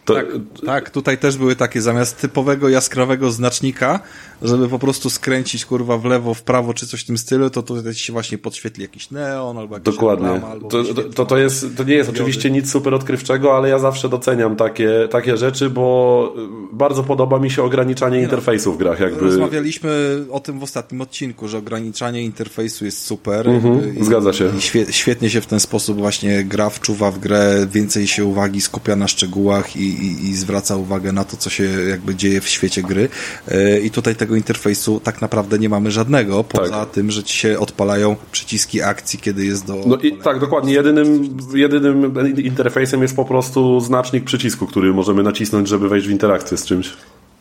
To... 0.06 0.14
Tak, 0.14 0.26
tak, 0.66 0.90
tutaj 0.90 1.18
też 1.18 1.38
były 1.38 1.56
takie 1.56 1.82
zamiast 1.82 2.22
typowego 2.22 2.70
jaskrawego 2.70 3.32
znacznika, 3.32 4.00
żeby 4.42 4.70
po 4.70 4.80
prostu 4.80 5.10
skręcić 5.10 5.66
kurwa 5.66 5.98
w 5.98 6.06
lewo, 6.06 6.34
w 6.34 6.44
prawo 6.44 6.74
czy 6.74 6.88
coś 6.88 7.02
w 7.02 7.06
tym 7.06 7.18
stylu, 7.18 7.50
to 7.50 7.64
tutaj 7.64 7.94
się 7.94 8.14
właśnie 8.14 8.38
podświetli 8.38 8.82
jakiś 8.82 9.12
neon 9.12 9.58
albo 9.58 9.76
jakiś 9.76 9.94
Dokładnie. 9.94 10.28
Reklama, 10.28 10.48
albo 10.48 10.68
to, 10.68 10.84
to, 11.16 11.26
to, 11.26 11.38
jest, 11.38 11.66
to 11.78 11.84
nie 11.84 11.94
jest 11.94 12.10
oczywiście 12.10 12.52
nic 12.52 12.72
super 12.72 12.94
odkrywczego, 12.94 13.58
ale 13.58 13.70
ja 13.70 13.80
zawsze 13.80 14.10
doceniam 14.10 14.56
takie, 14.56 15.08
takie 15.12 15.38
rzeczy, 15.38 15.70
bo 15.70 16.36
bardzo 16.72 17.04
podoba 17.04 17.40
mi 17.40 17.52
się 17.52 17.64
ograniczanie 17.64 18.12
nie 18.12 18.18
no, 18.18 18.24
interfejsu 18.24 18.74
w 18.74 18.78
grach. 18.78 19.00
Jakby. 19.00 19.26
Rozmawialiśmy 19.26 20.20
o 20.32 20.40
tym 20.40 20.60
w 20.60 20.64
ostatnim 20.64 21.02
odcinku, 21.02 21.48
że 21.48 21.58
ograniczanie 21.58 22.24
interfejsu 22.24 22.86
jest 22.86 23.06
super. 23.06 23.50
Mhm, 23.50 24.06
zgadza 24.06 24.34
się. 24.34 24.52
I 24.58 24.62
świetnie 24.94 25.30
się 25.30 25.42
w 25.42 25.46
ten 25.46 25.60
sposób 25.60 25.98
właśnie 25.98 26.44
gra 26.44 26.70
wczuwa 26.70 27.12
w 27.12 27.20
grę, 27.20 27.68
więcej 27.72 28.08
się 28.08 28.26
uwagi 28.26 28.62
skupia 28.62 28.96
na 28.96 29.08
szczegółach 29.08 29.76
i, 29.76 29.80
i, 29.80 30.30
i 30.30 30.36
zwraca 30.36 30.76
uwagę 30.76 31.12
na 31.12 31.24
to, 31.24 31.38
co 31.38 31.50
się 31.50 31.64
jakby 31.64 32.16
dzieje 32.16 32.42
w 32.42 32.48
świecie 32.48 32.84
gry. 32.84 33.10
E, 33.48 33.80
I 33.80 33.92
tutaj 33.92 34.16
tego 34.16 34.31
interfejsu 34.36 35.00
tak 35.00 35.22
naprawdę 35.22 35.60
nie 35.60 35.70
mamy 35.70 35.92
żadnego, 35.92 36.44
poza 36.44 36.72
tak. 36.72 36.90
tym, 36.90 37.12
że 37.12 37.24
ci 37.24 37.38
się 37.38 37.60
odpalają 37.60 38.16
przyciski 38.32 38.82
akcji, 38.82 39.20
kiedy 39.20 39.46
jest 39.46 39.68
do. 39.68 39.84
No 39.86 39.98
i 39.98 40.18
tak, 40.18 40.40
dokładnie. 40.40 40.74
Jedynym, 40.74 41.38
jedynym 41.54 42.14
interfejsem 42.38 43.02
jest 43.02 43.16
po 43.16 43.26
prostu 43.26 43.80
znacznik 43.80 44.24
przycisku, 44.24 44.68
który 44.68 44.94
możemy 44.94 45.24
nacisnąć, 45.24 45.68
żeby 45.68 45.90
wejść 45.90 46.08
w 46.08 46.12
interakcję 46.12 46.58
z 46.58 46.66
czymś. 46.66 46.94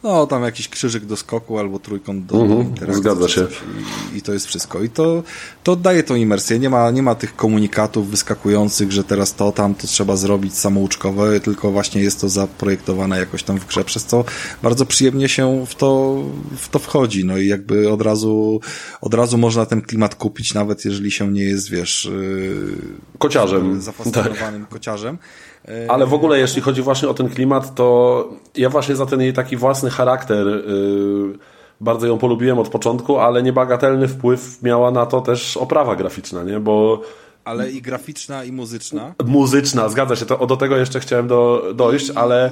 No, 0.02 0.26
tam 0.26 0.42
jakiś 0.42 0.68
krzyżyk 0.68 1.04
do 1.04 1.16
skoku 1.16 1.58
albo 1.58 1.78
trójkąt 1.78 2.26
do 2.26 2.42
mhm, 2.42 2.60
interakcji. 2.60 3.02
Zgadza 3.02 3.28
się. 3.28 3.46
I, 4.14 4.18
I, 4.18 4.22
to 4.22 4.32
jest 4.32 4.46
wszystko. 4.46 4.82
I 4.82 4.88
to, 4.88 5.22
to 5.62 5.76
daje 5.76 6.02
tą 6.02 6.14
imersję. 6.14 6.58
Nie 6.58 6.70
ma, 6.70 6.90
nie 6.90 7.02
ma 7.02 7.14
tych 7.14 7.36
komunikatów 7.36 8.10
wyskakujących, 8.10 8.92
że 8.92 9.04
teraz 9.04 9.34
to, 9.34 9.52
tam, 9.52 9.74
to 9.74 9.86
trzeba 9.86 10.16
zrobić 10.16 10.58
samouczkowe, 10.58 11.40
tylko 11.40 11.70
właśnie 11.70 12.02
jest 12.02 12.20
to 12.20 12.28
zaprojektowane 12.28 13.18
jakoś 13.18 13.42
tam 13.42 13.58
w 13.58 13.66
grze, 13.66 13.84
przez 13.84 14.04
co 14.04 14.24
bardzo 14.62 14.86
przyjemnie 14.86 15.28
się 15.28 15.66
w 15.66 15.74
to, 15.74 16.16
w 16.56 16.68
to 16.68 16.78
wchodzi. 16.78 17.24
No 17.24 17.38
i 17.38 17.46
jakby 17.46 17.90
od 17.90 18.02
razu, 18.02 18.60
od 19.00 19.14
razu 19.14 19.38
można 19.38 19.66
ten 19.66 19.82
klimat 19.82 20.14
kupić, 20.14 20.54
nawet 20.54 20.84
jeżeli 20.84 21.10
się 21.10 21.32
nie 21.32 21.44
jest, 21.44 21.70
wiesz... 21.70 22.04
Yy, 22.04 22.76
kociarzem. 23.18 23.82
Zafascynowanym 23.82 24.60
tak. 24.60 24.70
kociarzem. 24.70 25.18
Ale 25.88 26.06
w 26.06 26.14
ogóle, 26.14 26.38
jeśli 26.38 26.62
chodzi 26.62 26.82
właśnie 26.82 27.08
o 27.08 27.14
ten 27.14 27.28
klimat, 27.28 27.74
to 27.74 28.28
ja 28.56 28.70
właśnie 28.70 28.96
za 28.96 29.06
ten 29.06 29.20
jej 29.20 29.32
taki 29.32 29.56
własny 29.56 29.90
charakter 29.90 30.46
yy, 30.46 31.38
bardzo 31.80 32.06
ją 32.06 32.18
polubiłem 32.18 32.58
od 32.58 32.68
początku, 32.68 33.18
ale 33.18 33.42
niebagatelny 33.42 34.08
wpływ 34.08 34.62
miała 34.62 34.90
na 34.90 35.06
to 35.06 35.20
też 35.20 35.56
oprawa 35.56 35.96
graficzna, 35.96 36.42
nie? 36.42 36.60
Bo 36.60 37.02
ale 37.44 37.70
i 37.70 37.82
graficzna, 37.82 38.44
i 38.44 38.52
muzyczna. 38.52 39.14
Muzyczna, 39.24 39.88
zgadza 39.88 40.16
się. 40.16 40.26
To, 40.26 40.46
do 40.46 40.56
tego 40.56 40.76
jeszcze 40.76 41.00
chciałem 41.00 41.28
do, 41.28 41.72
dojść, 41.74 42.10
ale 42.14 42.50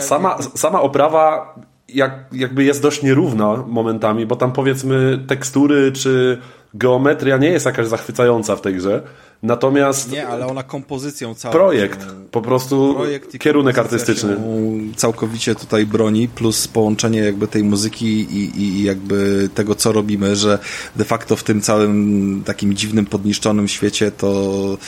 sama, 0.00 0.38
sama 0.54 0.80
oprawa 0.80 1.54
jak, 1.88 2.24
jakby 2.32 2.64
jest 2.64 2.82
dość 2.82 3.02
nierówna 3.02 3.64
momentami, 3.66 4.26
bo 4.26 4.36
tam 4.36 4.52
powiedzmy 4.52 5.24
tekstury 5.26 5.92
czy 5.92 6.38
geometria 6.74 7.36
nie 7.36 7.48
jest 7.48 7.66
jakaś 7.66 7.86
zachwycająca 7.86 8.56
w 8.56 8.60
tej 8.60 8.74
grze. 8.74 9.02
Natomiast. 9.42 10.10
Nie, 10.10 10.28
ale 10.28 10.46
ona 10.46 10.62
kompozycją 10.62 11.34
całą. 11.34 11.52
Projekt, 11.52 12.06
po 12.30 12.42
prostu 12.42 12.94
projekt 12.94 13.38
kierunek 13.38 13.78
artystyczny. 13.78 14.36
Całkowicie 14.96 15.54
tutaj 15.54 15.86
broni, 15.86 16.28
plus 16.28 16.68
połączenie 16.68 17.18
jakby 17.18 17.48
tej 17.48 17.64
muzyki 17.64 18.06
i, 18.06 18.60
i 18.62 18.82
jakby 18.82 19.48
tego, 19.54 19.74
co 19.74 19.92
robimy, 19.92 20.36
że 20.36 20.58
de 20.96 21.04
facto 21.04 21.36
w 21.36 21.42
tym 21.42 21.60
całym 21.60 22.42
takim 22.46 22.74
dziwnym, 22.74 23.06
podniszczonym 23.06 23.68
świecie 23.68 24.10
to 24.10 24.78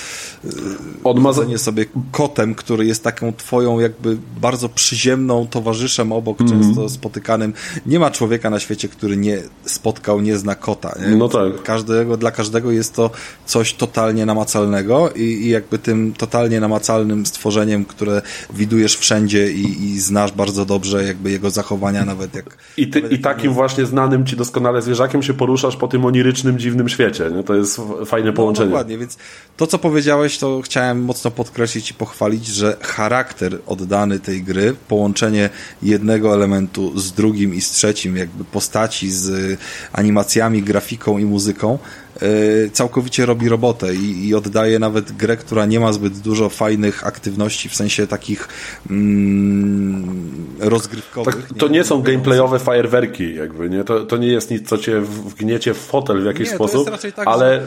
odmazanie 1.05 1.59
sobie 1.59 1.85
kotem, 2.13 2.55
który 2.55 2.87
jest 2.87 3.05
taką 3.05 3.33
twoją 3.33 3.81
jakby 3.81 4.19
bardzo 4.41 4.69
przyziemną 4.69 5.47
towarzyszem 5.47 6.13
obok, 6.13 6.41
mm 6.41 6.53
-hmm. 6.53 6.65
często 6.65 6.89
spotykanym. 6.89 7.55
Nie 7.87 7.99
ma 7.99 8.11
człowieka 8.11 8.51
na 8.51 8.61
świecie, 8.61 8.89
który 8.89 9.17
nie 9.17 9.43
spotkał, 9.65 10.21
nie 10.21 10.39
zna 10.39 10.55
kota. 10.55 10.95
Nie? 11.01 11.17
No 11.17 11.29
tak. 11.29 11.63
Każdego, 11.63 12.17
dla 12.17 12.31
każdego 12.31 12.71
jest 12.71 12.95
to 12.95 13.11
coś 13.47 13.75
totalnie 13.75 14.27
namacalnego 14.27 14.44
namacalnego 14.45 15.11
i, 15.11 15.23
i 15.23 15.49
jakby 15.49 15.79
tym 15.79 16.13
totalnie 16.13 16.61
namacalnym 16.61 17.27
stworzeniem, 17.27 17.85
które 17.85 18.23
widujesz 18.53 18.97
wszędzie 18.97 19.53
i, 19.53 19.85
i 19.85 20.01
znasz 20.01 20.33
bardzo 20.33 20.65
dobrze 20.65 21.05
jakby 21.05 21.31
jego 21.31 21.51
zachowania 21.51 22.05
nawet 22.05 22.35
jak... 22.35 22.59
I, 22.77 22.89
ty, 22.89 23.01
nawet 23.01 23.19
i 23.19 23.23
takim 23.23 23.45
jest... 23.45 23.55
właśnie 23.55 23.87
znanym 23.87 24.27
ci 24.27 24.37
doskonale 24.37 24.83
zwierzakiem 24.83 25.23
się 25.23 25.35
poruszasz 25.35 25.77
po 25.77 25.89
tym 25.89 26.05
onirycznym, 26.05 26.59
dziwnym 26.59 26.89
świecie. 26.89 27.31
Nie? 27.37 27.43
To 27.43 27.55
jest 27.55 27.81
fajne 28.07 28.31
no, 28.31 28.37
połączenie. 28.37 28.67
No, 28.67 28.71
dokładnie, 28.71 28.99
więc 28.99 29.19
to 29.57 29.67
co 29.67 29.79
powiedziałeś, 29.79 30.39
to 30.39 30.61
chciałem 30.65 31.05
mocno 31.05 31.31
podkreślić 31.31 31.91
i 31.91 31.95
pochwalić, 31.95 32.47
że 32.47 32.77
charakter 32.81 33.59
oddany 33.67 34.21
tej 34.21 34.43
gry, 34.43 34.75
połączenie 34.89 35.51
jednego 35.83 36.35
elementu 36.35 36.99
z 36.99 37.13
drugim 37.13 37.55
i 37.55 37.61
z 37.61 37.71
trzecim, 37.71 38.17
jakby 38.17 38.45
postaci 38.45 39.11
z 39.11 39.59
animacjami, 39.93 40.63
grafiką 40.63 41.19
i 41.19 41.25
muzyką, 41.25 41.79
całkowicie 42.73 43.27
robi 43.27 43.49
robotę 43.49 43.95
i, 43.95 44.29
i, 44.29 44.35
oddaje 44.35 44.79
nawet 44.79 45.13
grę, 45.13 45.37
która 45.37 45.67
nie 45.67 45.81
ma 45.81 45.93
zbyt 45.93 46.19
dużo 46.19 46.49
fajnych 46.49 47.07
aktywności, 47.07 47.69
w 47.69 47.75
sensie 47.75 48.07
takich 48.07 48.49
mm, 48.91 50.47
rozgrywkowych. 50.61 51.37
Tak, 51.37 51.59
to 51.59 51.69
nie, 51.69 51.75
nie 51.75 51.85
są 51.85 52.03
gameplayowe 52.03 52.59
fajerwerki, 52.59 53.35
jakby, 53.35 53.71
nie? 53.71 53.85
To, 53.85 54.01
to 54.01 54.17
nie 54.17 54.29
jest 54.29 54.51
nic, 54.51 54.69
co 54.69 54.79
cię 54.79 55.01
wgniecie 55.01 55.75
w 55.75 55.79
fotel 55.79 56.23
w 56.23 56.25
jakiś 56.25 56.49
nie, 56.49 56.55
sposób, 56.55 56.91
tak, 57.17 57.29
ale 57.29 57.63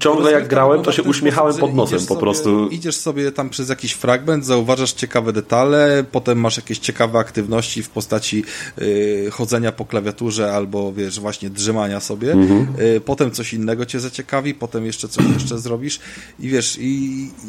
ciągle 0.00 0.32
jak 0.32 0.48
grałem, 0.48 0.82
to 0.82 0.92
się 0.92 1.02
uśmiechałem 1.02 1.56
pod 1.56 1.74
nosem 1.74 1.98
po 1.98 2.04
sobie, 2.04 2.20
prostu. 2.20 2.68
Idziesz 2.68 2.96
sobie 2.96 3.32
tam 3.32 3.50
przez 3.50 3.68
jakiś 3.68 3.92
fragment, 3.92 4.46
zauważasz 4.46 4.92
ciekawe 4.92 5.32
detale, 5.32 6.04
potem 6.12 6.40
masz 6.40 6.56
jakieś 6.56 6.78
ciekawe 6.78 7.18
aktywności 7.18 7.82
w 7.82 7.88
postaci 7.88 8.44
y, 8.78 9.28
chodzenia 9.32 9.72
po 9.72 9.84
klawiaturze 9.84 10.52
albo, 10.52 10.92
wiesz, 10.92 11.20
właśnie 11.20 11.50
drzemania 11.50 12.00
sobie, 12.00 12.32
mhm. 12.32 12.66
y, 12.80 13.00
potem 13.00 13.30
coś 13.30 13.54
innego 13.54 13.86
cię 13.90 14.00
zaciekawi, 14.00 14.54
potem 14.54 14.86
jeszcze 14.86 15.08
coś 15.08 15.24
jeszcze 15.34 15.58
zrobisz 15.58 16.00
i 16.38 16.48
wiesz, 16.48 16.78
i, 16.78 16.84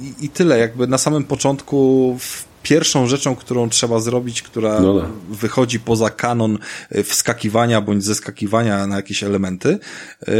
i, 0.01 0.25
i 0.25 0.29
tyle. 0.29 0.59
Jakby 0.59 0.87
na 0.87 0.97
samym 0.97 1.23
początku 1.23 2.17
w 2.19 2.50
pierwszą 2.63 3.07
rzeczą, 3.07 3.35
którą 3.35 3.69
trzeba 3.69 3.99
zrobić, 3.99 4.41
która 4.41 4.79
no 4.79 4.99
tak. 4.99 5.09
wychodzi 5.29 5.79
poza 5.79 6.09
kanon 6.09 6.57
e, 6.89 7.03
wskakiwania 7.03 7.81
bądź 7.81 8.03
zeskakiwania 8.03 8.87
na 8.87 8.95
jakieś 8.95 9.23
elementy, 9.23 9.79
e, 10.21 10.33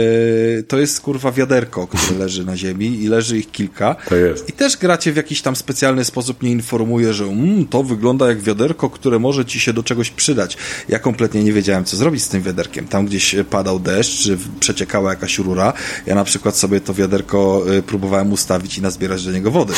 to 0.64 0.80
jest 0.80 1.02
kurwa 1.02 1.32
wiaderko, 1.32 1.88
które 1.88 2.20
leży 2.20 2.46
na 2.46 2.58
ziemi 2.58 3.04
i 3.04 3.08
leży 3.08 3.38
ich 3.38 3.52
kilka. 3.52 3.96
To 4.10 4.16
jest. 4.16 4.50
I 4.50 4.52
też 4.52 4.78
gracie 4.78 5.12
w 5.12 5.16
jakiś 5.16 5.42
tam 5.42 5.56
specjalny 5.56 6.06
sposób 6.06 6.44
nie 6.44 6.52
informuje, 6.52 7.14
że 7.14 7.24
mm, 7.24 7.68
to 7.68 7.84
wygląda 7.84 8.28
jak 8.28 8.42
wiaderko, 8.42 8.90
które 8.90 9.20
może 9.20 9.46
ci 9.46 9.60
się 9.60 9.74
do 9.74 9.84
czegoś 9.84 10.10
przydać. 10.10 10.58
Ja 10.90 11.00
kompletnie 11.00 11.44
nie 11.44 11.54
wiedziałem, 11.54 11.86
co 11.86 11.98
zrobić 11.98 12.24
z 12.24 12.30
tym 12.30 12.42
wiaderkiem. 12.42 12.88
Tam 12.88 13.06
gdzieś 13.06 13.36
padał 13.50 13.80
deszcz, 13.80 14.24
czy 14.24 14.38
przeciekała 14.60 15.10
jakaś 15.10 15.38
rura. 15.38 15.74
Ja 16.06 16.16
na 16.16 16.24
przykład 16.24 16.58
sobie 16.58 16.82
to 16.82 16.94
wiaderko 16.94 17.66
próbowałem 17.88 18.34
ustawić 18.34 18.78
i 18.78 18.82
nazbierać 18.82 19.26
do 19.26 19.32
niego 19.32 19.52
wody. 19.52 19.74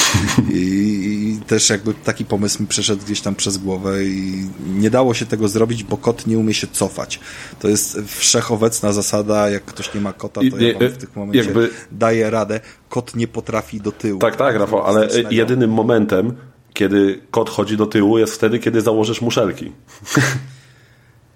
I, 0.54 0.58
i 0.58 1.46
też 1.48 1.70
jakby 1.70 1.94
taki 1.94 2.26
pomysł 2.34 2.62
mi 2.62 2.68
przeszedł 2.68 3.04
gdzieś 3.06 3.22
tam 3.22 3.36
przez 3.36 3.58
głowę 3.58 4.04
i 4.04 4.50
nie 4.66 4.90
dało 4.90 5.14
się 5.14 5.26
tego 5.26 5.48
zrobić, 5.48 5.84
bo 5.84 5.98
kot 5.98 6.28
nie 6.28 6.38
umie 6.38 6.54
się 6.54 6.68
cofać. 6.68 7.20
To 7.60 7.68
jest 7.68 8.02
wszechobecna 8.06 8.92
zasada, 8.94 9.50
jak 9.50 9.66
ktoś 9.66 9.94
nie 9.94 10.02
ma 10.02 10.14
kota, 10.14 10.42
to 10.42 10.58
I, 10.58 10.68
ja 10.68 10.80
wam 10.80 10.90
w 10.90 10.98
tych 10.98 11.16
momencie 11.16 11.40
jakby... 11.40 11.70
daję 11.92 12.30
radę. 12.30 12.60
Kot 12.90 13.16
nie 13.16 13.28
potrafi 13.28 13.82
do 13.82 13.92
tyłu. 13.92 14.20
Tak, 14.20 14.36
tak, 14.36 14.56
Rafał, 14.56 14.84
ale 14.84 15.08
jedynym 15.30 15.72
momentem, 15.72 16.34
kiedy 16.74 17.22
kot 17.32 17.50
chodzi 17.50 17.78
do 17.78 17.86
tyłu, 17.86 18.18
jest 18.18 18.36
wtedy, 18.36 18.60
kiedy 18.60 18.82
założysz 18.82 19.22
muszelki. 19.22 19.72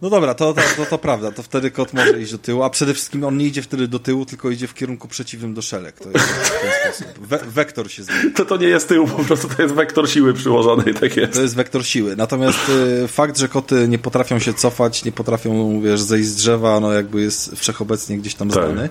No 0.01 0.09
dobra, 0.09 0.33
to, 0.33 0.53
to, 0.53 0.61
to, 0.77 0.85
to, 0.85 0.97
prawda, 0.97 1.31
to 1.31 1.43
wtedy 1.43 1.71
kot 1.71 1.93
może 1.93 2.21
iść 2.21 2.31
do 2.31 2.37
tyłu, 2.37 2.63
a 2.63 2.69
przede 2.69 2.93
wszystkim 2.93 3.23
on 3.23 3.37
nie 3.37 3.45
idzie 3.45 3.61
wtedy 3.61 3.87
do 3.87 3.99
tyłu, 3.99 4.25
tylko 4.25 4.49
idzie 4.49 4.67
w 4.67 4.73
kierunku 4.73 5.07
przeciwnym 5.07 5.53
do 5.53 5.61
szelek. 5.61 5.99
To 5.99 6.09
jest 6.11 6.25
w 6.25 6.61
ten 6.61 6.93
sposób. 6.93 7.27
We 7.27 7.37
wektor 7.37 7.91
się 7.91 8.03
zmienia. 8.03 8.21
To, 8.35 8.45
to 8.45 8.57
nie 8.57 8.67
jest 8.67 8.87
tył, 8.87 9.07
po 9.07 9.23
prostu 9.23 9.47
to 9.49 9.61
jest 9.61 9.75
wektor 9.75 10.09
siły 10.09 10.33
przyłożonej, 10.33 10.93
tak 10.93 11.17
jest. 11.17 11.33
To 11.33 11.41
jest 11.41 11.55
wektor 11.55 11.85
siły. 11.85 12.15
Natomiast 12.15 12.59
y, 13.03 13.07
fakt, 13.07 13.37
że 13.37 13.47
koty 13.47 13.87
nie 13.87 13.99
potrafią 13.99 14.39
się 14.39 14.53
cofać, 14.53 15.05
nie 15.05 15.11
potrafią, 15.11 15.81
wiesz, 15.81 16.01
zejść 16.01 16.27
z 16.29 16.35
drzewa, 16.35 16.79
no 16.79 16.93
jakby 16.93 17.21
jest 17.21 17.55
wszechobecnie 17.55 18.17
gdzieś 18.17 18.35
tam 18.35 18.49
Tak. 18.49 18.63
znany. 18.65 18.89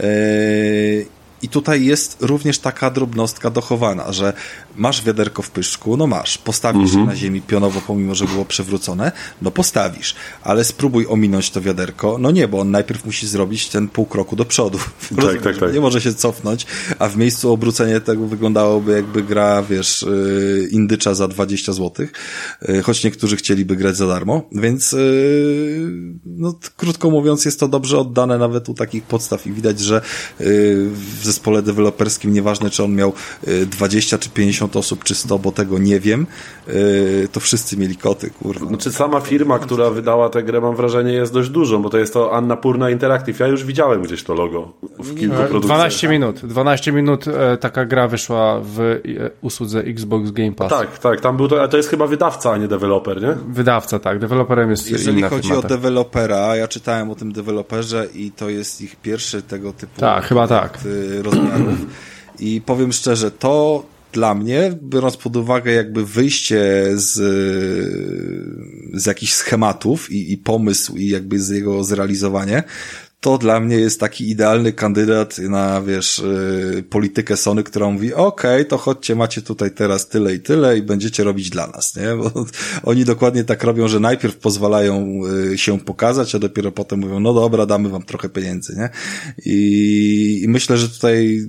Y, 0.00 1.06
I 1.42 1.48
tutaj 1.48 1.84
jest 1.84 2.16
również 2.20 2.58
taka 2.58 2.90
drobnostka 2.90 3.50
dochowana, 3.50 4.12
że 4.12 4.32
masz 4.76 5.04
wiaderko 5.04 5.42
w 5.42 5.50
pyszczku, 5.50 5.96
no 5.96 6.06
masz, 6.06 6.38
postawisz 6.38 6.94
je 6.94 7.04
na 7.04 7.16
ziemi 7.16 7.42
pionowo, 7.42 7.80
pomimo, 7.86 8.14
że 8.14 8.24
było 8.24 8.44
przewrócone, 8.44 9.12
no 9.42 9.50
postawisz, 9.50 10.14
ale 10.42 10.64
spróbuj 10.64 11.06
ominąć 11.08 11.50
to 11.50 11.60
wiaderko, 11.60 12.18
no 12.18 12.30
nie, 12.30 12.48
bo 12.48 12.60
on 12.60 12.70
najpierw 12.70 13.04
musi 13.04 13.26
zrobić 13.26 13.68
ten 13.68 13.88
pół 13.88 14.06
kroku 14.06 14.36
do 14.36 14.44
przodu. 14.44 14.78
Rozumiesz, 15.16 15.42
tak, 15.44 15.58
tak. 15.58 15.74
Nie 15.74 15.80
może 15.80 16.00
się 16.00 16.14
cofnąć, 16.14 16.66
a 16.98 17.08
w 17.08 17.16
miejscu 17.16 17.52
obrócenie 17.52 18.00
tego 18.00 18.26
wyglądałoby 18.26 18.92
jakby 18.92 19.22
gra, 19.22 19.62
wiesz, 19.62 20.02
yy, 20.02 20.68
indycza 20.70 21.14
za 21.14 21.28
20 21.28 21.72
zł, 21.72 22.06
yy, 22.68 22.82
choć 22.82 23.04
niektórzy 23.04 23.36
chcieliby 23.36 23.76
grać 23.76 23.96
za 23.96 24.06
darmo, 24.06 24.42
więc 24.52 24.92
yy, 24.92 25.90
no, 26.26 26.54
krótko 26.76 27.10
mówiąc 27.10 27.44
jest 27.44 27.60
to 27.60 27.68
dobrze 27.68 27.98
oddane 27.98 28.38
nawet 28.38 28.68
u 28.68 28.74
takich 28.74 29.02
podstaw 29.02 29.46
i 29.46 29.52
widać, 29.52 29.80
że 29.80 30.00
w 30.38 31.29
zespole 31.30 31.62
deweloperskim, 31.62 32.32
nieważne 32.32 32.70
czy 32.70 32.84
on 32.84 32.94
miał 32.94 33.12
yy, 33.46 33.66
20 33.66 34.18
czy 34.18 34.30
50 34.30 34.76
osób, 34.76 35.04
czy 35.04 35.14
100, 35.14 35.38
bo 35.38 35.52
tego 35.52 35.78
nie 35.78 36.00
wiem, 36.00 36.26
yy, 36.66 36.74
to 37.32 37.40
wszyscy 37.40 37.76
mieli 37.76 37.96
koty, 37.96 38.30
kurwa. 38.30 38.66
Znaczy 38.66 38.92
sama 38.92 39.20
firma, 39.20 39.58
która 39.58 39.90
wydała 39.90 40.28
tę 40.28 40.42
grę, 40.42 40.60
mam 40.60 40.76
wrażenie, 40.76 41.12
jest 41.12 41.32
dość 41.32 41.50
dużą, 41.50 41.82
bo 41.82 41.90
to 41.90 41.98
jest 41.98 42.12
to 42.12 42.32
Anna 42.32 42.56
Purna 42.56 42.90
Interactive. 42.90 43.40
Ja 43.40 43.46
już 43.46 43.64
widziałem 43.64 44.02
gdzieś 44.02 44.22
to 44.22 44.34
logo 44.34 44.72
w 44.98 45.18
kilku 45.18 45.36
produkcjach. 45.36 45.62
12 45.62 46.08
minut. 46.08 46.40
12 46.46 46.92
minut 46.92 47.28
e, 47.28 47.56
taka 47.56 47.84
gra 47.84 48.08
wyszła 48.08 48.60
w 48.62 48.80
e, 48.80 49.00
usłudze 49.40 49.80
Xbox 49.80 50.30
Game 50.30 50.52
Pass. 50.52 50.70
Tak, 50.70 50.98
tak, 50.98 51.20
tam 51.20 51.36
był 51.36 51.48
to, 51.48 51.58
ale 51.58 51.68
to 51.68 51.76
jest 51.76 51.88
chyba 51.88 52.06
wydawca, 52.06 52.52
a 52.52 52.56
nie 52.56 52.68
deweloper, 52.68 53.22
nie? 53.22 53.36
Wydawca, 53.48 53.98
tak. 53.98 54.18
Deweloperem 54.18 54.70
jest 54.70 54.90
Jeżeli 54.90 55.18
inna 55.18 55.28
chodzi 55.28 55.42
firma. 55.42 55.58
o 55.58 55.62
tak. 55.62 55.70
dewelopera, 55.70 56.56
ja 56.56 56.68
czytałem 56.68 57.10
o 57.10 57.14
tym 57.14 57.32
deweloperze 57.32 58.06
i 58.14 58.30
to 58.32 58.48
jest 58.48 58.80
ich 58.80 58.96
pierwszy 58.96 59.42
tego 59.42 59.72
typu 59.72 60.00
Tak, 60.00 60.24
chyba 60.24 60.48
tak. 60.48 60.78
Rozmiarów. 61.22 61.78
I 62.38 62.62
powiem 62.66 62.92
szczerze, 62.92 63.30
to 63.30 63.84
dla 64.12 64.34
mnie, 64.34 64.78
biorąc 64.82 65.16
pod 65.16 65.36
uwagę 65.36 65.72
jakby 65.72 66.06
wyjście 66.06 66.62
z, 66.94 67.12
z 68.94 69.06
jakichś 69.06 69.32
schematów 69.32 70.12
i, 70.12 70.32
i 70.32 70.38
pomysł 70.38 70.96
i 70.96 71.08
jakby 71.08 71.40
z 71.40 71.48
jego 71.48 71.84
zrealizowanie, 71.84 72.62
to 73.20 73.38
dla 73.38 73.60
mnie 73.60 73.76
jest 73.76 74.00
taki 74.00 74.30
idealny 74.30 74.72
kandydat 74.72 75.38
na, 75.38 75.82
wiesz, 75.82 76.18
y, 76.18 76.84
politykę 76.90 77.36
Sony, 77.36 77.62
która 77.62 77.90
mówi, 77.90 78.14
okej, 78.14 78.66
to 78.66 78.78
chodźcie, 78.78 79.14
macie 79.14 79.42
tutaj 79.42 79.70
teraz 79.70 80.08
tyle 80.08 80.34
i 80.34 80.40
tyle 80.40 80.78
i 80.78 80.82
będziecie 80.82 81.24
robić 81.24 81.50
dla 81.50 81.66
nas, 81.66 81.96
nie? 81.96 82.16
Bo 82.16 82.46
oni 82.90 83.04
dokładnie 83.04 83.44
tak 83.44 83.64
robią, 83.64 83.88
że 83.88 84.00
najpierw 84.00 84.36
pozwalają 84.36 85.20
y, 85.52 85.58
się 85.58 85.80
pokazać, 85.80 86.34
a 86.34 86.38
dopiero 86.38 86.72
potem 86.72 87.00
mówią, 87.00 87.20
no 87.20 87.34
dobra, 87.34 87.66
damy 87.66 87.88
wam 87.88 88.02
trochę 88.02 88.28
pieniędzy, 88.28 88.76
nie? 88.76 88.90
I, 89.44 90.40
i 90.44 90.48
myślę, 90.48 90.78
że 90.78 90.88
tutaj 90.88 91.40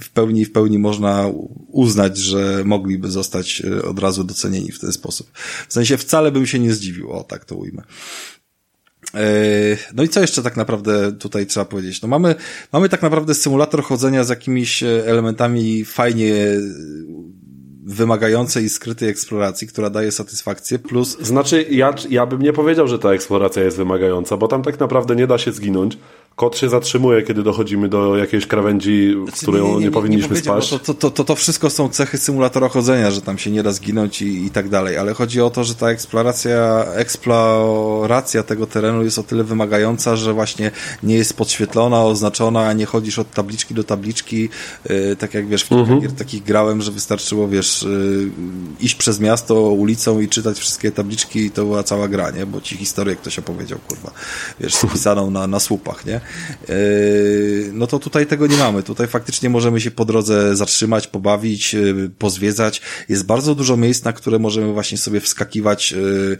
w 0.00 0.10
pełni, 0.10 0.44
w 0.44 0.52
pełni 0.52 0.78
można 0.78 1.26
uznać, 1.68 2.18
że 2.18 2.62
mogliby 2.64 3.10
zostać 3.10 3.60
y, 3.60 3.84
od 3.84 3.98
razu 3.98 4.24
docenieni 4.24 4.72
w 4.72 4.80
ten 4.80 4.92
sposób. 4.92 5.30
W 5.68 5.72
sensie 5.72 5.96
wcale 5.96 6.32
bym 6.32 6.46
się 6.46 6.58
nie 6.58 6.74
zdziwił, 6.74 7.12
o 7.12 7.24
tak 7.24 7.44
to 7.44 7.56
ujmę. 7.56 7.82
E, 9.14 9.76
No 9.94 10.02
i 10.02 10.08
co 10.08 10.20
jeszcze 10.20 10.42
tak 10.42 10.56
naprawdę 10.56 11.12
tutaj 11.12 11.46
trzeba 11.46 11.66
powiedzieć? 11.66 12.02
No 12.02 12.08
mamy, 12.08 12.34
mamy 12.72 12.88
tak 12.88 13.02
naprawdę 13.02 13.34
symulator 13.34 13.82
chodzenia 13.82 14.24
z 14.24 14.28
jakimiś 14.28 14.82
e, 14.82 15.06
elementami 15.06 15.84
fajnie 15.84 16.34
e, 16.34 16.58
wymagającej 17.84 18.64
i 18.64 18.68
skrytej 18.68 19.08
eksploracji, 19.08 19.68
która 19.68 19.90
daje 19.90 20.12
satysfakcję, 20.12 20.78
plus 20.78 21.18
Znaczy, 21.20 21.66
ja, 21.70 21.94
ja 22.10 22.26
bym 22.26 22.42
nie 22.42 22.52
powiedział, 22.52 22.88
że 22.88 22.98
ta 22.98 23.12
eksploracja 23.12 23.62
jest 23.62 23.76
wymagająca, 23.76 24.36
bo 24.36 24.48
tam 24.48 24.62
tak 24.62 24.80
naprawdę 24.80 25.16
nie 25.16 25.26
da 25.26 25.38
się 25.38 25.52
zginąć. 25.52 25.98
Kot 26.38 26.58
się 26.58 26.68
zatrzymuje, 26.68 27.22
kiedy 27.22 27.42
dochodzimy 27.42 27.88
do 27.88 28.16
jakiejś 28.16 28.46
krawędzi, 28.46 29.14
w 29.28 29.32
którą 29.32 29.80
nie, 29.80 29.90
powinniśmy 29.90 30.28
powiedział, 30.28 30.62
spaść. 30.62 30.72
no 30.72 30.78
To, 30.78 30.94
to, 30.94 31.10
to, 31.10 31.24
to 31.24 31.34
wszystko 31.36 31.70
są 31.70 31.88
cechy 31.88 32.18
symulatora 32.18 32.68
chodzenia, 32.68 33.10
że 33.10 33.22
tam 33.22 33.38
się 33.38 33.50
nie 33.50 33.62
da 33.62 33.72
zginąć 33.72 34.22
i, 34.22 34.46
i 34.46 34.50
tak 34.50 34.68
dalej, 34.68 34.96
ale 34.98 35.14
chodzi 35.14 35.40
o 35.40 35.50
to, 35.50 35.64
że 35.64 35.74
ta 35.74 35.90
eksploracja, 35.90 36.84
eksploracja 36.94 38.42
tego 38.42 38.66
terenu 38.66 39.04
jest 39.04 39.18
o 39.18 39.22
tyle 39.22 39.44
wymagająca, 39.44 40.16
że 40.16 40.32
właśnie 40.32 40.70
nie 41.02 41.14
jest 41.14 41.34
podświetlona, 41.36 42.04
oznaczona, 42.04 42.72
nie 42.72 42.86
chodzisz 42.86 43.18
od 43.18 43.30
tabliczki 43.30 43.74
do 43.74 43.84
tabliczki, 43.84 44.48
yy, 44.88 45.16
tak 45.16 45.34
jak 45.34 45.48
wiesz, 45.48 45.62
w 45.62 45.68
kilka 45.68 45.82
Mhm. 45.82 46.00
gier 46.00 46.12
takich 46.12 46.42
grałem, 46.42 46.82
że 46.82 46.92
wystarczyło, 46.92 47.48
wiesz, 47.48 47.82
yy, 47.82 48.30
iść 48.80 48.94
przez 48.94 49.20
miasto 49.20 49.54
ulicą 49.54 50.20
i 50.20 50.28
czytać 50.28 50.58
wszystkie 50.58 50.92
tabliczki 50.92 51.40
i 51.40 51.50
to 51.50 51.64
była 51.64 51.82
cała 51.82 52.08
gra, 52.08 52.30
nie? 52.30 52.46
Bo 52.46 52.60
ci 52.60 52.76
historię 52.76 53.16
ktoś 53.16 53.38
opowiedział, 53.38 53.78
kurwa, 53.88 54.10
wiesz, 54.60 54.74
spisaną 54.74 55.30
na, 55.38 55.46
na 55.46 55.60
słupach, 55.60 56.06
nie? 56.06 56.20
Yy, 56.68 57.70
no 57.72 57.86
to 57.86 57.98
tutaj 57.98 58.26
tego 58.26 58.46
nie 58.46 58.56
mamy. 58.56 58.82
Tutaj 58.82 59.06
faktycznie 59.06 59.50
możemy 59.50 59.80
się 59.80 59.90
po 59.90 60.04
drodze 60.04 60.56
zatrzymać, 60.56 61.06
pobawić, 61.06 61.74
yy, 61.74 62.10
pozwiedzać. 62.18 62.82
Jest 63.08 63.26
bardzo 63.26 63.54
dużo 63.54 63.76
miejsc, 63.76 64.04
na 64.04 64.12
które 64.12 64.38
możemy 64.38 64.72
właśnie 64.72 64.98
sobie 64.98 65.20
wskakiwać, 65.20 65.92
yy, 65.92 66.38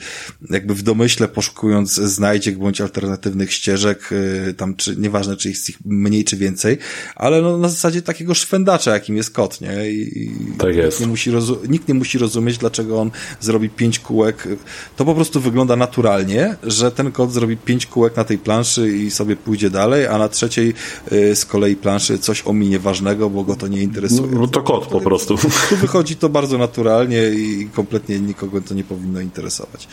jakby 0.51 0.75
w 0.75 0.83
domyśle 0.83 1.29
poszukując 1.29 1.95
znajdziek 1.95 2.59
bądź 2.59 2.81
alternatywnych 2.81 3.53
ścieżek, 3.53 4.11
tam 4.57 4.77
czy, 4.77 4.97
nieważne 4.97 5.37
czy 5.37 5.49
jest 5.49 5.69
ich 5.69 5.79
mniej 5.85 6.25
czy 6.25 6.37
więcej, 6.37 6.79
ale 7.17 7.43
no 7.43 7.59
na 7.59 7.69
zasadzie 7.69 8.03
takiego 8.03 8.35
szwendacza, 8.35 8.93
jakim 8.95 9.17
jest 9.17 9.31
kot, 9.31 9.61
nie? 9.61 9.91
I, 9.91 10.31
Tak 10.59 10.75
jest. 10.75 11.01
Nikt 11.01 11.01
nie, 11.01 11.07
musi 11.07 11.31
nikt 11.69 11.89
nie 11.89 11.95
musi 11.95 12.19
rozumieć, 12.19 12.59
dlaczego 12.59 13.01
on 13.01 13.11
zrobi 13.41 13.71
pięć 13.71 13.99
kółek. 13.99 14.49
To 14.97 15.05
po 15.05 15.15
prostu 15.15 15.41
wygląda 15.41 15.77
naturalnie, 15.77 16.57
że 16.63 16.91
ten 16.91 17.13
kot 17.13 17.33
zrobi 17.33 17.57
pięć 17.57 17.87
kółek 17.87 18.17
na 18.17 18.25
tej 18.25 18.39
planszy 18.39 18.97
i 18.97 19.11
sobie 19.11 19.37
pójdzie 19.37 19.71
dalej, 19.71 19.78
a 20.11 20.19
na 20.19 20.29
trzeciej 20.29 20.75
y, 21.13 21.37
z 21.37 21.47
kolei 21.47 21.77
planszy 21.77 22.19
coś 22.19 22.47
ominie 22.47 22.79
ważnego, 22.79 23.31
bo 23.31 23.45
go 23.45 23.57
to 23.57 23.69
nie 23.69 23.83
interesuje. 23.83 24.29
No, 24.33 24.47
to 24.47 24.63
kot 24.63 24.87
po 24.87 25.01
prostu. 25.01 25.37
Tu 25.69 25.77
wychodzi 25.77 26.17
to 26.17 26.29
bardzo 26.29 26.59
naturalnie 26.59 27.29
i 27.29 27.69
kompletnie 27.75 28.21
nikogo 28.21 28.61
to 28.61 28.75
nie 28.75 28.85
powinno 28.85 29.21
interesować. 29.21 29.89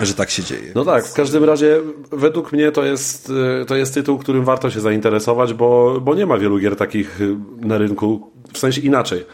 Że 0.00 0.14
tak 0.14 0.30
się 0.30 0.42
dzieje. 0.42 0.72
No 0.74 0.84
tak, 0.84 1.06
w 1.06 1.12
każdym 1.12 1.44
razie 1.44 1.80
według 2.12 2.52
mnie 2.52 2.72
to 2.72 2.84
jest, 2.84 3.32
y, 3.62 3.66
to 3.66 3.76
jest 3.76 3.94
tytuł, 3.94 4.18
którym 4.18 4.44
warto 4.44 4.70
się 4.70 4.80
zainteresować, 4.80 5.54
bo, 5.54 6.00
bo 6.00 6.14
nie 6.14 6.26
ma 6.26 6.38
wielu 6.38 6.58
gier 6.58 6.76
takich 6.76 7.20
y, 7.20 7.36
na 7.60 7.78
rynku, 7.78 8.30
w 8.52 8.58
sensie 8.58 8.80
inaczej. 8.80 9.24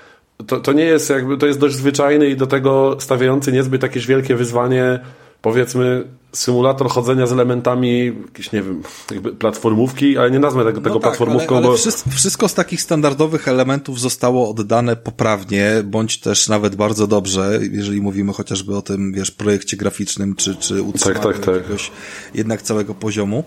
To, 0.47 0.61
to 0.61 0.73
nie 0.73 0.85
jest 0.85 1.11
jakby, 1.11 1.39
to 1.39 1.47
jest 1.47 1.59
dość 1.59 1.75
zwyczajny 1.75 2.29
i 2.29 2.37
do 2.37 2.47
tego 2.47 2.97
stawiający 3.01 3.53
niezbyt 3.53 3.83
jakieś 3.83 4.07
wielkie 4.07 4.35
wyzwanie, 4.35 5.01
powiedzmy 5.43 6.05
symulator 6.33 6.89
chodzenia 6.89 7.27
z 7.27 7.33
elementami 7.33 8.13
jakieś, 8.27 8.53
nie 8.53 8.63
wiem, 8.63 8.83
jakby 9.11 9.33
platformówki, 9.33 10.19
ale 10.19 10.31
nie 10.31 10.39
nazwę 10.39 10.65
tego, 10.65 10.81
tego 10.81 10.95
No 10.95 11.01
tak, 11.01 11.03
platformówką, 11.03 11.57
ale, 11.57 11.67
ale 11.67 11.73
bo... 11.73 11.77
wszystko, 11.77 12.11
wszystko 12.11 12.49
z 12.49 12.55
takich 12.55 12.83
standardowych 12.83 13.49
elementów 13.49 14.01
zostało 14.01 14.51
oddane 14.51 14.97
poprawnie, 14.97 15.73
bądź 15.85 16.21
też 16.21 16.49
nawet 16.49 16.77
bardzo 16.77 17.07
dobrze, 17.07 17.61
jeżeli 17.73 18.01
mówimy 18.01 18.33
chociażby 18.33 18.77
o 18.77 18.83
tym, 18.83 19.13
wiesz, 19.13 19.31
projekcie 19.31 19.77
graficznym, 19.77 20.35
czy, 20.35 20.57
czy 20.57 20.83
utrzymaniu 20.83 21.23
tak, 21.23 21.39
tak. 21.39 21.55
jakiegoś 21.55 21.91
jednak 22.35 22.63
całego 22.63 22.95
poziomu. 22.95 23.45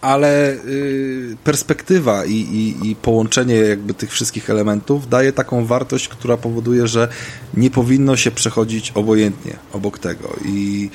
Ale 0.00 0.52
y, 0.52 1.36
perspektywa 1.44 2.24
i, 2.24 2.32
i, 2.32 2.90
i 2.90 2.96
połączenie 2.96 3.54
jakby 3.54 3.94
tych 3.94 4.10
wszystkich 4.10 4.50
elementów 4.50 5.08
daje 5.08 5.32
taką 5.32 5.66
wartość, 5.66 6.08
która 6.08 6.36
powoduje, 6.36 6.86
że 6.86 7.08
nie 7.54 7.70
powinno 7.70 8.16
się 8.16 8.30
przechodzić 8.30 8.92
obojętnie 8.94 9.56
obok 9.72 9.98
tego. 9.98 10.36
I 10.44 10.90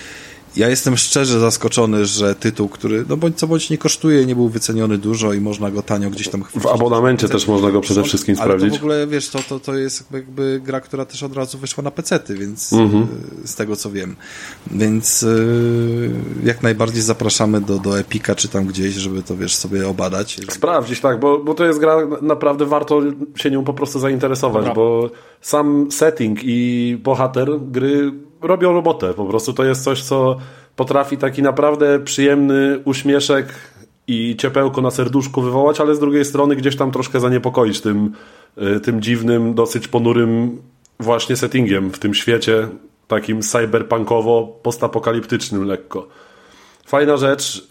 ja 0.56 0.70
jestem 0.70 0.98
szczerze 0.98 1.40
zaskoczony, 1.40 2.06
że 2.06 2.36
tytuł, 2.36 2.70
który 2.70 3.06
no 3.10 3.18
bądź 3.18 3.38
co 3.38 3.48
bądź 3.48 3.70
nie 3.70 3.78
kosztuje, 3.78 4.26
nie 4.26 4.36
był 4.36 4.50
wyceniony 4.50 4.98
dużo 4.98 5.34
i 5.34 5.42
można 5.42 5.72
go 5.72 5.82
tanio 5.82 6.10
gdzieś 6.10 6.28
tam 6.30 6.44
chwycić. 6.44 6.64
W 6.64 6.68
abonamencie 6.74 7.30
też 7.30 7.48
można 7.48 7.72
go 7.72 7.82
przede 7.82 8.04
wszystkim 8.04 8.36
Ale 8.40 8.44
sprawdzić. 8.54 8.80
w 8.80 8.82
ogóle, 8.82 9.08
wiesz, 9.08 9.30
to, 9.30 9.40
to, 9.50 9.60
to 9.60 9.76
jest 9.76 10.04
jakby 10.14 10.62
gra, 10.64 10.82
która 10.82 11.06
też 11.06 11.24
od 11.24 11.36
razu 11.36 11.58
wyszła 11.58 11.84
na 11.84 11.92
pecety, 11.92 12.36
więc 12.36 12.74
Mhm. 12.74 13.08
y, 13.44 13.48
z 13.48 13.56
tego 13.56 13.76
co 13.76 13.92
wiem. 13.92 14.16
Więc 14.72 15.24
y, 15.24 16.12
jak 16.44 16.64
najbardziej 16.64 17.02
zapraszamy 17.02 17.62
do, 17.62 17.80
do 17.80 18.00
Epika 18.00 18.36
czy 18.36 18.48
tam 18.48 18.66
gdzieś, 18.66 18.94
żeby 18.96 19.24
to, 19.24 19.38
wiesz, 19.38 19.56
sobie 19.56 19.88
obadać. 19.88 20.40
Sprawdzić, 20.50 21.00
tak, 21.00 21.20
bo, 21.20 21.40
bo 21.40 21.54
to 21.54 21.66
jest 21.66 21.80
gra, 21.80 21.98
naprawdę 22.22 22.66
warto 22.66 23.02
się 23.36 23.52
nią 23.52 23.64
po 23.64 23.74
prostu 23.74 24.00
zainteresować, 24.00 24.62
Dobra. 24.66 24.76
bo 24.76 25.10
sam 25.42 25.92
setting 25.92 26.40
i 26.44 26.98
bohater 27.04 27.50
gry 27.62 28.12
robią 28.42 28.74
robotę. 28.74 29.14
Po 29.14 29.26
prostu 29.26 29.54
to 29.54 29.64
jest 29.64 29.84
coś, 29.84 30.04
co 30.04 30.38
potrafi 30.76 31.18
taki 31.18 31.42
naprawdę 31.42 32.00
przyjemny 32.00 32.80
uśmieszek 32.86 33.54
i 34.08 34.36
ciepełko 34.36 34.82
na 34.82 34.92
serduszku 34.92 35.42
wywołać, 35.42 35.80
ale 35.80 35.96
z 35.96 36.00
drugiej 36.00 36.26
strony 36.26 36.56
gdzieś 36.56 36.76
tam 36.76 36.92
troszkę 36.92 37.20
zaniepokoić 37.20 37.82
tym, 37.82 38.12
y, 38.58 38.80
tym 38.80 39.02
dziwnym, 39.02 39.54
dosyć 39.54 39.88
ponurym 39.88 40.62
właśnie 41.00 41.36
settingiem 41.36 41.92
w 41.92 42.00
tym 42.00 42.14
świecie 42.14 42.68
takim 43.08 43.42
cyberpunkowo 43.42 44.60
postapokaliptycznym 44.64 45.66
lekko. 45.66 46.08
Fajna 46.86 47.18
rzecz. 47.18 47.68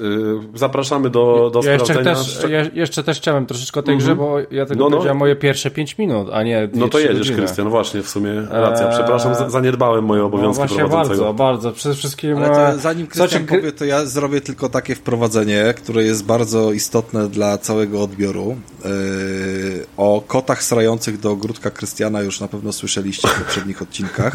Y, 0.54 0.58
zapraszamy 0.58 1.10
do, 1.10 1.50
do 1.54 1.60
ja 1.64 1.72
jeszcze 1.72 1.86
sprawdzenia. 1.86 2.16
też, 2.16 2.50
ja 2.50 2.64
jeszcze 2.80 3.02
też 3.04 3.16
chciałem 3.18 3.46
troszeczkę 3.46 3.80
o 3.80 3.82
tej 3.82 3.98
grze, 3.98 4.16
bo 4.16 4.38
ja 4.38 4.66
tylko 4.66 4.74
No, 4.84 4.84
no. 4.84 4.90
powiedziałem 4.90 5.16
moje 5.16 5.36
pierwsze 5.36 5.70
5 5.70 5.98
minut, 5.98 6.28
a 6.32 6.42
nie 6.42 6.68
No 6.74 6.88
to 6.88 6.98
jedziesz, 6.98 7.18
godziny. 7.18 7.36
Krystian, 7.36 7.68
właśnie, 7.68 8.02
w 8.02 8.08
sumie 8.08 8.32
racja. 8.50 8.86
Eee, 8.86 8.92
Przepraszam, 8.94 9.34
za- 9.34 9.50
zaniedbałem 9.50 10.04
moje 10.04 10.20
No 10.20 10.26
obowiązki 10.26 10.56
właśnie 10.58 10.76
prowadzącego. 10.78 11.24
bardzo, 11.34 11.34
bardzo. 11.44 11.72
Przede 11.72 11.94
wszystkim... 11.94 12.36
Ale 12.38 12.68
e, 12.68 12.72
to 12.72 12.78
zanim 12.78 13.06
słuchajcie, 13.12 13.36
Krystian 13.40 13.46
gry- 13.58 13.60
powie, 13.60 13.72
to 13.72 13.84
ja 13.84 14.06
zrobię 14.06 14.40
tylko 14.40 14.68
takie 14.68 14.94
wprowadzenie, 14.94 15.74
które 15.76 16.04
jest 16.04 16.24
bardzo 16.24 16.72
istotne 16.72 17.28
dla 17.28 17.58
całego 17.58 18.02
odbioru. 18.02 18.56
Yy, 18.84 18.90
o 19.96 20.22
kotach 20.26 20.62
srających 20.62 21.20
do 21.20 21.30
ogródka 21.30 21.70
Krystiana 21.70 22.22
już 22.22 22.40
na 22.40 22.48
pewno 22.48 22.72
słyszeliście 22.72 23.28
w 23.28 23.34
poprzednich 23.44 23.82
odcinkach 23.82 24.32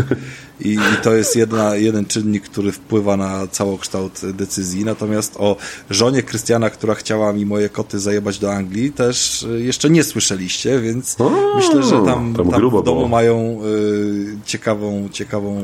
i, 0.60 0.74
i 0.74 1.04
to 1.04 1.14
jest 1.14 1.36
jedna, 1.36 1.76
jeden 1.76 2.06
czynnik, 2.06 2.44
który 2.44 2.72
wpływa 2.72 3.18
na 3.18 3.48
całokształt 3.48 4.22
decyzji. 4.34 4.65
Natomiast 4.86 5.36
o 5.40 5.56
żonie 5.90 6.24
Krystiana, 6.24 6.70
która 6.70 6.96
chciała 6.96 7.34
mi 7.34 7.46
moje 7.46 7.70
koty 7.70 8.00
zajebać 8.00 8.40
do 8.40 8.54
Anglii, 8.54 8.92
też 8.92 9.44
y, 9.44 9.64
jeszcze 9.64 9.90
nie 9.90 10.04
słyszeliście, 10.04 10.80
więc 10.80 11.22
O, 11.22 11.32
myślę, 11.56 11.84
że 11.84 11.92
tam, 11.92 12.06
tam 12.06 12.34
tam 12.34 12.46
w 12.48 12.52
domu 12.62 12.82
było. 12.82 13.08
mają 13.08 13.60
y, 13.66 14.38
ciekawą, 14.46 15.10
ciekawą 15.12 15.64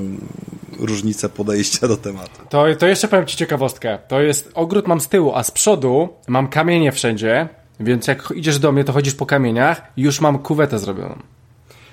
różnicę 0.80 1.30
podejścia 1.30 1.88
do 1.88 1.98
tematu. 1.98 2.42
To, 2.50 2.66
to 2.80 2.88
jeszcze 2.88 3.08
powiem 3.08 3.26
Ci 3.26 3.38
ciekawostkę. 3.38 4.00
To 4.08 4.22
jest 4.22 4.52
ogród 4.54 4.88
mam 4.88 5.02
z 5.02 5.08
tyłu, 5.08 5.32
a 5.36 5.44
z 5.44 5.52
przodu 5.52 6.10
mam 6.28 6.48
kamienie 6.48 6.92
wszędzie, 6.92 7.50
więc 7.80 8.08
jak 8.08 8.34
idziesz 8.36 8.60
do 8.60 8.72
mnie, 8.72 8.84
to 8.84 8.94
chodzisz 8.94 9.14
po 9.14 9.26
kamieniach 9.26 9.82
już 9.98 10.22
mam 10.22 10.40
kuwetę 10.40 10.80
zrobioną. 10.80 11.16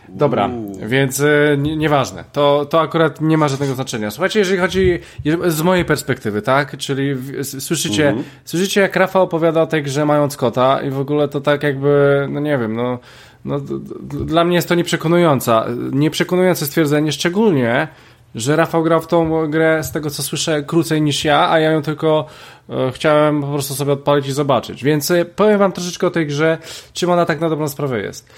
Dobra, 0.08 0.50
więc 0.86 1.20
y, 1.20 1.56
nie- 1.58 1.76
nieważne. 1.76 2.24
To, 2.32 2.66
to 2.70 2.80
akurat 2.80 3.20
nie 3.20 3.38
ma 3.38 3.48
żadnego 3.48 3.74
znaczenia. 3.74 4.10
Słuchajcie, 4.10 4.38
jeżeli 4.38 4.58
chodzi 4.58 4.98
z 5.46 5.62
mojej 5.62 5.84
perspektywy, 5.84 6.42
tak? 6.42 6.76
Czyli 6.76 7.14
w, 7.14 7.44
słyszycie, 7.44 8.14
słyszycie 8.44 8.80
jak 8.80 8.96
Rafał 8.96 9.22
opowiada 9.22 9.62
o 9.62 9.66
tej 9.66 9.82
grze 9.82 10.04
mając 10.04 10.36
kota 10.36 10.82
i 10.82 10.90
w 10.90 10.98
ogóle 10.98 11.28
to 11.28 11.40
tak 11.40 11.62
jakby, 11.62 12.26
no 12.30 12.40
nie 12.40 12.58
wiem, 12.58 12.76
no, 12.76 12.98
no 13.44 13.60
dla 14.00 14.44
mnie 14.44 14.56
jest 14.56 14.68
to 14.68 14.74
nieprzekonująca. 14.74 15.66
Nieprzekonujące 15.92 16.66
stwierdzenie, 16.66 17.12
szczególnie, 17.12 17.88
że 18.34 18.56
Rafał 18.56 18.82
grał 18.82 19.00
w 19.00 19.06
tą 19.06 19.50
grę, 19.50 19.84
z 19.84 19.92
tego 19.92 20.10
co 20.10 20.22
słyszę, 20.22 20.62
krócej 20.62 21.02
niż 21.02 21.24
ja, 21.24 21.50
a 21.50 21.58
ja 21.58 21.70
ją 21.70 21.82
tylko 21.82 22.26
e, 22.70 22.92
chciałem 22.92 23.40
po 23.40 23.46
prostu 23.46 23.74
sobie 23.74 23.92
odpalić 23.92 24.26
i 24.28 24.32
zobaczyć. 24.32 24.84
Więc 24.84 25.10
e, 25.10 25.24
powiem 25.24 25.58
wam 25.58 25.72
troszeczkę 25.72 26.06
o 26.06 26.10
tej 26.10 26.26
grze, 26.26 26.58
czym 26.92 27.10
ona 27.10 27.26
tak 27.26 27.40
na 27.40 27.48
dobrą 27.48 27.68
sprawę 27.68 28.00
jest. 28.02 28.28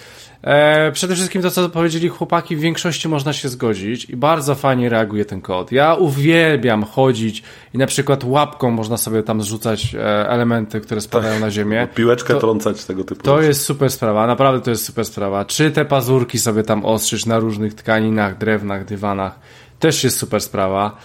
E, 0.43 0.93
przede 0.93 1.15
wszystkim 1.15 1.43
to, 1.43 1.51
co 1.51 1.69
powiedzieli 1.69 2.09
chłopaki, 2.09 2.57
w 2.57 2.61
większości 2.61 3.09
można 3.09 3.33
się 3.33 3.49
zgodzić 3.49 4.05
i 4.05 4.17
bardzo 4.17 4.55
fajnie 4.55 4.89
reaguje 4.89 5.25
ten 5.25 5.41
kod. 5.41 5.73
Ja 5.73 5.95
uwielbiam 5.95 6.85
chodzić 6.85 7.43
i 7.75 7.79
na 7.79 7.87
przykład 7.87 8.25
łapką 8.25 8.71
można 8.71 8.97
sobie 8.97 9.23
tam 9.23 9.43
zrzucać 9.43 9.95
e, 9.95 10.29
elementy, 10.29 10.81
które 10.81 11.01
spadają 11.01 11.41
na 11.41 11.51
ziemię. 11.51 11.89
Piłeczkę 11.95 12.35
To- 12.35 12.41
trącać 12.41 12.85
tego 12.85 13.05
typu. 13.05 13.23
To 13.23 13.37
rzeczy. 13.37 13.49
jest 13.49 13.63
super 13.65 13.91
sprawa, 13.91 14.27
naprawdę 14.27 14.61
to 14.61 14.71
jest 14.71 14.85
super 14.85 15.05
sprawa. 15.05 15.45
Czy 15.45 15.71
te 15.71 15.85
pazurki 15.85 16.39
sobie 16.39 16.63
tam 16.63 16.85
ostrzyć 16.85 17.27
na 17.27 17.39
różnych 17.39 17.75
tkaninach, 17.75 18.39
drewnach, 18.39 18.85
dywanach, 18.85 19.39
też 19.79 20.05
jest 20.05 20.17
super 20.19 20.41
sprawa. 20.41 20.97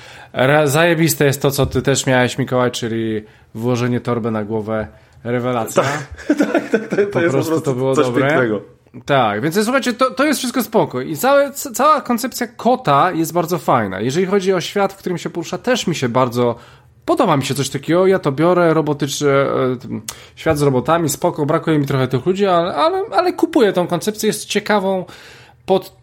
Zajebiste 0.66 1.26
jest 1.26 1.42
to, 1.42 1.52
co 1.52 1.66
ty 1.66 1.82
też 1.82 2.06
miałeś, 2.06 2.38
Mikołaj, 2.38 2.72
czyli 2.72 3.24
włożenie 3.56 4.00
torby 4.00 4.32
na 4.32 4.44
głowę. 4.44 4.88
Rewelacja. 5.24 5.84
to, 6.90 6.96
po 7.12 7.20
prostu 7.30 7.62
to 7.62 7.74
było 7.74 7.96
coś 7.96 8.06
dobre. 8.06 8.28
pięknego. 8.28 8.62
Tak, 9.06 9.41
więc 9.41 9.64
słuchajcie, 9.64 9.93
to, 9.93 10.12
to 10.12 10.26
jest 10.26 10.39
wszystko 10.39 10.64
spoko. 10.64 11.02
I 11.02 11.18
całe, 11.18 11.52
cała 11.52 12.02
koncepcja 12.02 12.48
kota 12.48 13.12
jest 13.12 13.34
bardzo 13.34 13.58
fajna. 13.58 14.02
Jeżeli 14.02 14.26
chodzi 14.26 14.54
o 14.54 14.62
świat, 14.62 14.93
w 14.93 14.98
którym 14.98 15.18
się 15.18 15.30
porusza, 15.30 15.58
też 15.58 15.88
mi 15.88 15.96
się 15.96 16.10
bardzo 16.10 16.56
podoba 17.06 17.38
mi 17.38 17.43
się 17.43 17.56
coś 17.56 17.70
takiego. 17.70 18.08
Ja 18.08 18.20
to 18.20 18.32
biorę, 18.32 18.74
robotyczny 18.74 19.30
e, 19.30 19.48
świat 20.36 20.58
z 20.58 20.62
robotami, 20.62 21.10
spoko, 21.10 21.46
brakuje 21.46 21.80
mi 21.80 21.86
trochę 21.86 22.08
tych 22.08 22.26
ludzi, 22.26 22.46
ale, 22.46 22.76
ale, 22.76 23.02
ale 23.12 23.34
kupuję 23.34 23.74
tą 23.74 23.88
koncepcję, 23.88 24.28
jest 24.28 24.46
ciekawą. 24.46 25.06
Pod, 25.66 25.98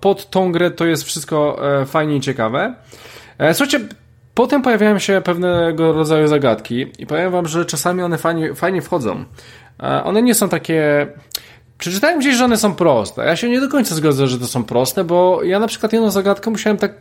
pod 0.00 0.30
tą 0.30 0.52
grę 0.52 0.70
to 0.70 0.86
jest 0.86 1.02
wszystko 1.02 1.58
e, 1.80 1.86
fajnie 1.86 2.16
i 2.16 2.20
ciekawe. 2.20 2.74
E, 3.38 3.54
słuchajcie, 3.54 3.88
potem 4.34 4.62
pojawiają 4.62 4.98
się 4.98 5.20
pewnego 5.24 5.92
rodzaju 5.92 6.28
zagadki 6.28 6.86
i 6.98 7.06
powiem 7.06 7.32
wam, 7.32 7.48
że 7.48 7.64
czasami 7.64 8.02
one 8.02 8.18
fajnie, 8.18 8.54
fajnie 8.54 8.82
wchodzą. 8.82 9.24
One 10.04 10.22
nie 10.22 10.34
są 10.34 10.48
takie... 10.48 11.06
Przeczytałem 11.78 12.20
gdzieś, 12.20 12.36
że 12.36 12.44
one 12.44 12.56
są 12.56 12.74
proste. 12.74 13.24
Ja 13.24 13.36
się 13.36 13.48
nie 13.48 13.60
do 13.60 13.68
końca 13.68 13.94
zgodzę, 13.94 14.28
że 14.28 14.38
to 14.38 14.46
są 14.46 14.64
proste, 14.64 15.04
bo 15.04 15.42
ja 15.42 15.58
na 15.58 15.66
przykład 15.66 15.92
jedną 15.92 16.10
zagadkę 16.10 16.50
musiałem 16.50 16.76
tak, 16.76 16.92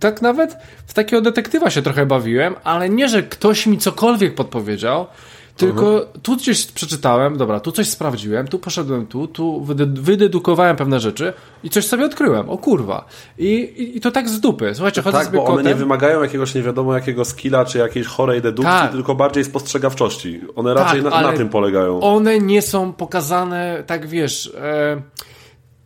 tak 0.00 0.22
nawet 0.22 0.56
w 0.86 0.94
takiego 0.94 1.22
detektywa 1.22 1.70
się 1.70 1.82
trochę 1.82 2.06
bawiłem, 2.06 2.54
ale 2.64 2.88
nie, 2.88 3.08
że 3.08 3.22
ktoś 3.22 3.66
mi 3.66 3.78
cokolwiek 3.78 4.34
podpowiedział, 4.34 5.06
tylko 5.56 6.06
tu 6.22 6.36
gdzieś 6.36 6.66
przeczytałem, 6.66 7.36
dobra, 7.36 7.60
tu 7.60 7.72
coś 7.72 7.88
sprawdziłem, 7.88 8.48
tu 8.48 8.58
poszedłem 8.58 9.06
tu, 9.06 9.26
tu 9.28 9.60
wyde- 9.64 9.98
wydedukowałem 10.00 10.76
pewne 10.76 11.00
rzeczy 11.00 11.32
i 11.62 11.70
coś 11.70 11.86
sobie 11.86 12.04
odkryłem. 12.04 12.50
O 12.50 12.58
kurwa. 12.58 13.04
I, 13.38 13.48
i, 13.54 13.96
i 13.96 14.00
to 14.00 14.10
tak 14.10 14.28
z 14.28 14.40
dupy. 14.40 14.74
Słuchajcie, 14.74 15.02
chodzę 15.02 15.18
Tak, 15.18 15.32
bo 15.32 15.44
one 15.44 15.56
kotem. 15.56 15.66
nie 15.66 15.74
wymagają 15.74 16.22
jakiegoś 16.22 16.54
nie 16.54 16.62
wiadomo 16.62 16.94
jakiego 16.94 17.24
skilla, 17.24 17.64
czy 17.64 17.78
jakiejś 17.78 18.06
chorej 18.06 18.42
dedukcji, 18.42 18.72
Tak. 18.74 18.92
tylko 18.92 19.14
bardziej 19.14 19.44
spostrzegawczości. 19.44 20.40
One 20.56 20.74
raczej 20.74 21.02
na, 21.02 21.10
na 21.22 21.32
tym 21.32 21.48
polegają. 21.48 22.00
One 22.00 22.38
nie 22.38 22.62
są 22.62 22.92
pokazane, 22.92 23.82
tak 23.86 24.06
wiesz, 24.06 24.52
e, 24.62 25.02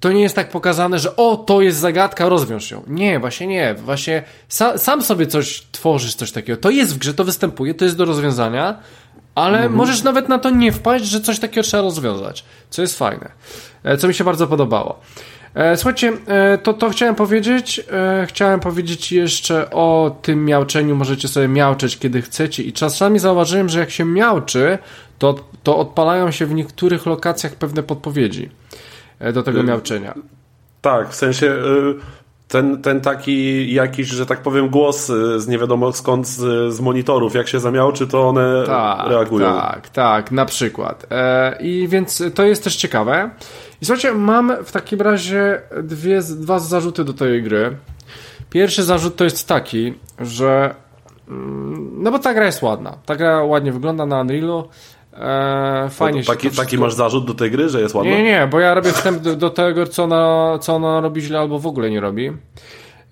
to 0.00 0.12
nie 0.12 0.22
jest 0.22 0.34
tak 0.34 0.50
pokazane, 0.50 0.98
że 0.98 1.16
o, 1.16 1.36
to 1.36 1.60
jest 1.60 1.78
zagadka, 1.78 2.28
rozwiąż 2.28 2.70
ją. 2.70 2.82
Nie, 2.86 3.18
właśnie 3.20 3.46
nie. 3.46 3.74
Właśnie 3.74 4.22
sa, 4.48 4.78
sam 4.78 5.02
sobie 5.02 5.26
coś 5.26 5.66
tworzysz, 5.72 6.14
coś 6.14 6.32
takiego. 6.32 6.60
To 6.60 6.70
jest 6.70 6.94
w 6.94 6.98
grze, 6.98 7.14
to 7.14 7.24
występuje, 7.24 7.74
to 7.74 7.84
jest 7.84 7.96
do 7.96 8.04
rozwiązania, 8.04 8.78
ale 9.40 9.58
Mhm. 9.58 9.74
możesz 9.74 10.02
nawet 10.02 10.28
na 10.28 10.38
to 10.38 10.50
nie 10.50 10.72
wpaść, 10.72 11.04
że 11.04 11.20
coś 11.20 11.38
takiego 11.38 11.62
trzeba 11.62 11.82
rozwiązać. 11.82 12.44
Co 12.70 12.82
jest 12.82 12.98
fajne. 12.98 13.30
E, 13.84 13.96
co 13.96 14.08
mi 14.08 14.14
się 14.14 14.24
bardzo 14.24 14.46
podobało. 14.46 15.00
E, 15.54 15.76
Słuchajcie, 15.76 16.12
e, 16.26 16.58
to, 16.58 16.74
to 16.74 16.90
chciałem 16.90 17.14
powiedzieć. 17.14 17.84
Chciałem 18.26 18.60
powiedzieć 18.60 19.12
jeszcze 19.12 19.70
o 19.70 20.16
tym 20.22 20.44
miauczeniu. 20.44 20.96
Możecie 20.96 21.28
sobie 21.28 21.48
miauczeć, 21.48 21.98
kiedy 21.98 22.22
chcecie. 22.22 22.62
I 22.62 22.72
czasami 22.72 23.18
zauważyłem, 23.18 23.68
że 23.68 23.78
jak 23.80 23.90
się 23.90 24.04
miauczy, 24.04 24.78
to, 25.18 25.34
to 25.62 25.78
odpalają 25.78 26.30
się 26.30 26.46
w 26.46 26.54
niektórych 26.54 27.06
lokacjach 27.06 27.54
pewne 27.54 27.82
podpowiedzi 27.82 28.50
do 29.32 29.42
tego 29.42 29.62
miauczenia. 29.62 30.14
Tak, 30.80 31.08
w 31.10 31.14
sensie 31.14 31.46
y, 31.46 31.94
ten, 32.50 32.82
ten 32.82 33.00
taki 33.00 33.72
jakiś, 33.74 34.08
że 34.08 34.26
tak 34.26 34.42
powiem, 34.42 34.68
głos 34.68 35.10
y, 35.10 35.40
z 35.40 35.48
nie 35.48 35.58
wiadomo 35.58 35.92
skąd 35.92 36.26
z, 36.28 36.72
z 36.74 36.80
monitorów, 36.80 37.34
jak 37.34 37.48
się 37.48 37.60
zamiałczy, 37.60 38.06
to 38.06 38.28
one 38.28 38.62
Tak, 38.66 39.08
reagują. 39.10 39.46
tak, 39.46 39.88
tak, 39.88 40.32
na 40.32 40.44
przykład. 40.44 41.06
E, 41.10 41.56
I 41.60 41.88
więc 41.88 42.22
to 42.34 42.44
jest 42.44 42.64
też 42.64 42.76
ciekawe. 42.76 43.30
I 43.82 43.84
słuchajcie, 43.84 44.12
mam 44.12 44.52
w 44.64 44.72
takim 44.72 45.00
razie 45.00 45.60
dwie, 45.82 46.20
dwa 46.22 46.58
zarzuty 46.58 47.04
do 47.04 47.12
tej 47.12 47.42
gry. 47.42 47.76
Pierwszy 48.50 48.82
zarzut 48.82 49.16
to 49.16 49.24
jest 49.24 49.48
taki, 49.48 49.94
że 50.20 50.74
mm, 51.28 51.90
no 52.02 52.10
bo 52.10 52.18
ta 52.18 52.34
gra 52.34 52.46
jest 52.46 52.62
ładna. 52.62 52.94
Ta 53.06 53.16
gra 53.16 53.44
ładnie 53.44 53.72
wygląda 53.72 54.06
na 54.06 54.20
Unrealu. 54.20 54.68
E, 55.14 55.88
fajnie 55.90 56.24
To, 56.24 56.32
się 56.32 56.38
taki, 56.38 56.56
taki 56.56 56.78
masz 56.78 56.94
zarzut 56.94 57.26
do 57.26 57.34
tej 57.34 57.50
gry, 57.50 57.68
że 57.68 57.80
jest 57.80 57.94
ładna? 57.94 58.10
nie, 58.10 58.22
nie, 58.22 58.48
bo 58.50 58.60
ja 58.60 58.74
robię 58.74 58.92
wstęp 58.92 59.22
do, 59.22 59.36
do 59.36 59.50
tego, 59.50 59.86
co 59.86 60.04
ona, 60.04 60.58
co 60.60 60.74
ona 60.74 61.00
robi 61.00 61.20
źle 61.20 61.38
albo 61.38 61.58
w 61.58 61.66
ogóle 61.66 61.90
nie 61.90 62.00
robi. 62.00 62.32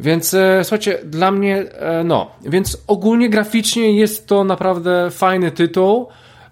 Więc 0.00 0.34
e, 0.34 0.64
słuchajcie, 0.64 0.98
dla 1.04 1.30
mnie, 1.30 1.56
e, 1.56 2.04
no, 2.04 2.30
więc 2.44 2.84
ogólnie 2.86 3.30
graficznie 3.30 3.92
jest 3.92 4.26
to 4.26 4.44
naprawdę 4.44 5.08
fajny 5.10 5.50
tytuł. 5.50 6.08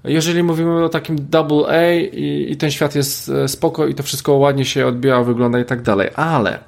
Jeżeli 0.07 0.43
mówimy 0.43 0.85
o 0.85 0.89
takim 0.89 1.17
double 1.31 1.69
A 1.69 1.95
i, 1.95 2.47
i 2.53 2.57
ten 2.57 2.71
świat 2.71 2.95
jest 2.95 3.29
e, 3.29 3.49
spoko 3.49 3.87
i 3.87 3.95
to 3.95 4.03
wszystko 4.03 4.33
ładnie 4.33 4.65
się 4.65 4.87
odbija, 4.87 5.23
wygląda 5.23 5.61
i 5.61 5.65
tak 5.65 5.83
dalej, 5.83 6.11
ale 6.15 6.59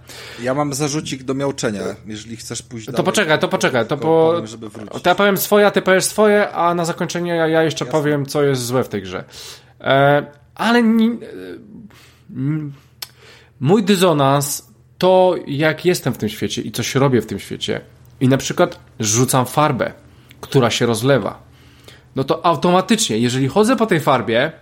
Ja 0.42 0.54
mam 0.54 0.74
zarzucik 0.74 1.22
do 1.22 1.34
miauczenia, 1.34 1.82
jeżeli 2.06 2.36
chcesz 2.36 2.62
pójść 2.62 2.86
to 2.86 2.92
dalej. 2.92 3.04
poczekaj, 3.04 3.38
to 3.38 3.48
poczekaj, 3.48 3.86
to 3.86 3.96
po, 3.96 4.34
powiem, 4.70 4.88
to 5.02 5.10
ja 5.10 5.14
powiem 5.14 5.36
swoje, 5.36 5.66
a 5.66 5.70
ty 5.70 5.82
powiesz 5.82 6.04
swoje, 6.04 6.50
a 6.50 6.74
na 6.74 6.84
zakończenie 6.84 7.34
ja, 7.34 7.46
ja 7.46 7.62
jeszcze 7.62 7.86
powiem, 7.86 8.26
co 8.26 8.42
jest 8.42 8.64
złe 8.66 8.84
w 8.84 8.88
tej 8.88 9.02
grze. 9.02 9.24
E, 9.80 10.26
ale 10.54 10.82
ni, 10.82 11.06
e, 11.06 11.18
mój 13.60 13.82
dysonans 13.84 14.68
to, 14.98 15.34
jak 15.46 15.84
jestem 15.84 16.12
w 16.12 16.18
tym 16.18 16.28
świecie 16.28 16.62
i 16.62 16.72
coś 16.72 16.94
robię 16.94 17.20
w 17.20 17.26
tym 17.26 17.38
świecie 17.38 17.80
i 18.20 18.28
na 18.28 18.36
przykład 18.36 18.80
rzucam 19.00 19.46
farbę, 19.46 19.92
która 20.40 20.70
się 20.70 20.86
rozlewa, 20.86 21.47
no 22.16 22.24
to 22.24 22.46
automatycznie, 22.46 23.18
jeżeli 23.18 23.48
chodzę 23.48 23.76
po 23.76 23.86
tej 23.86 24.00
farbie, 24.00 24.52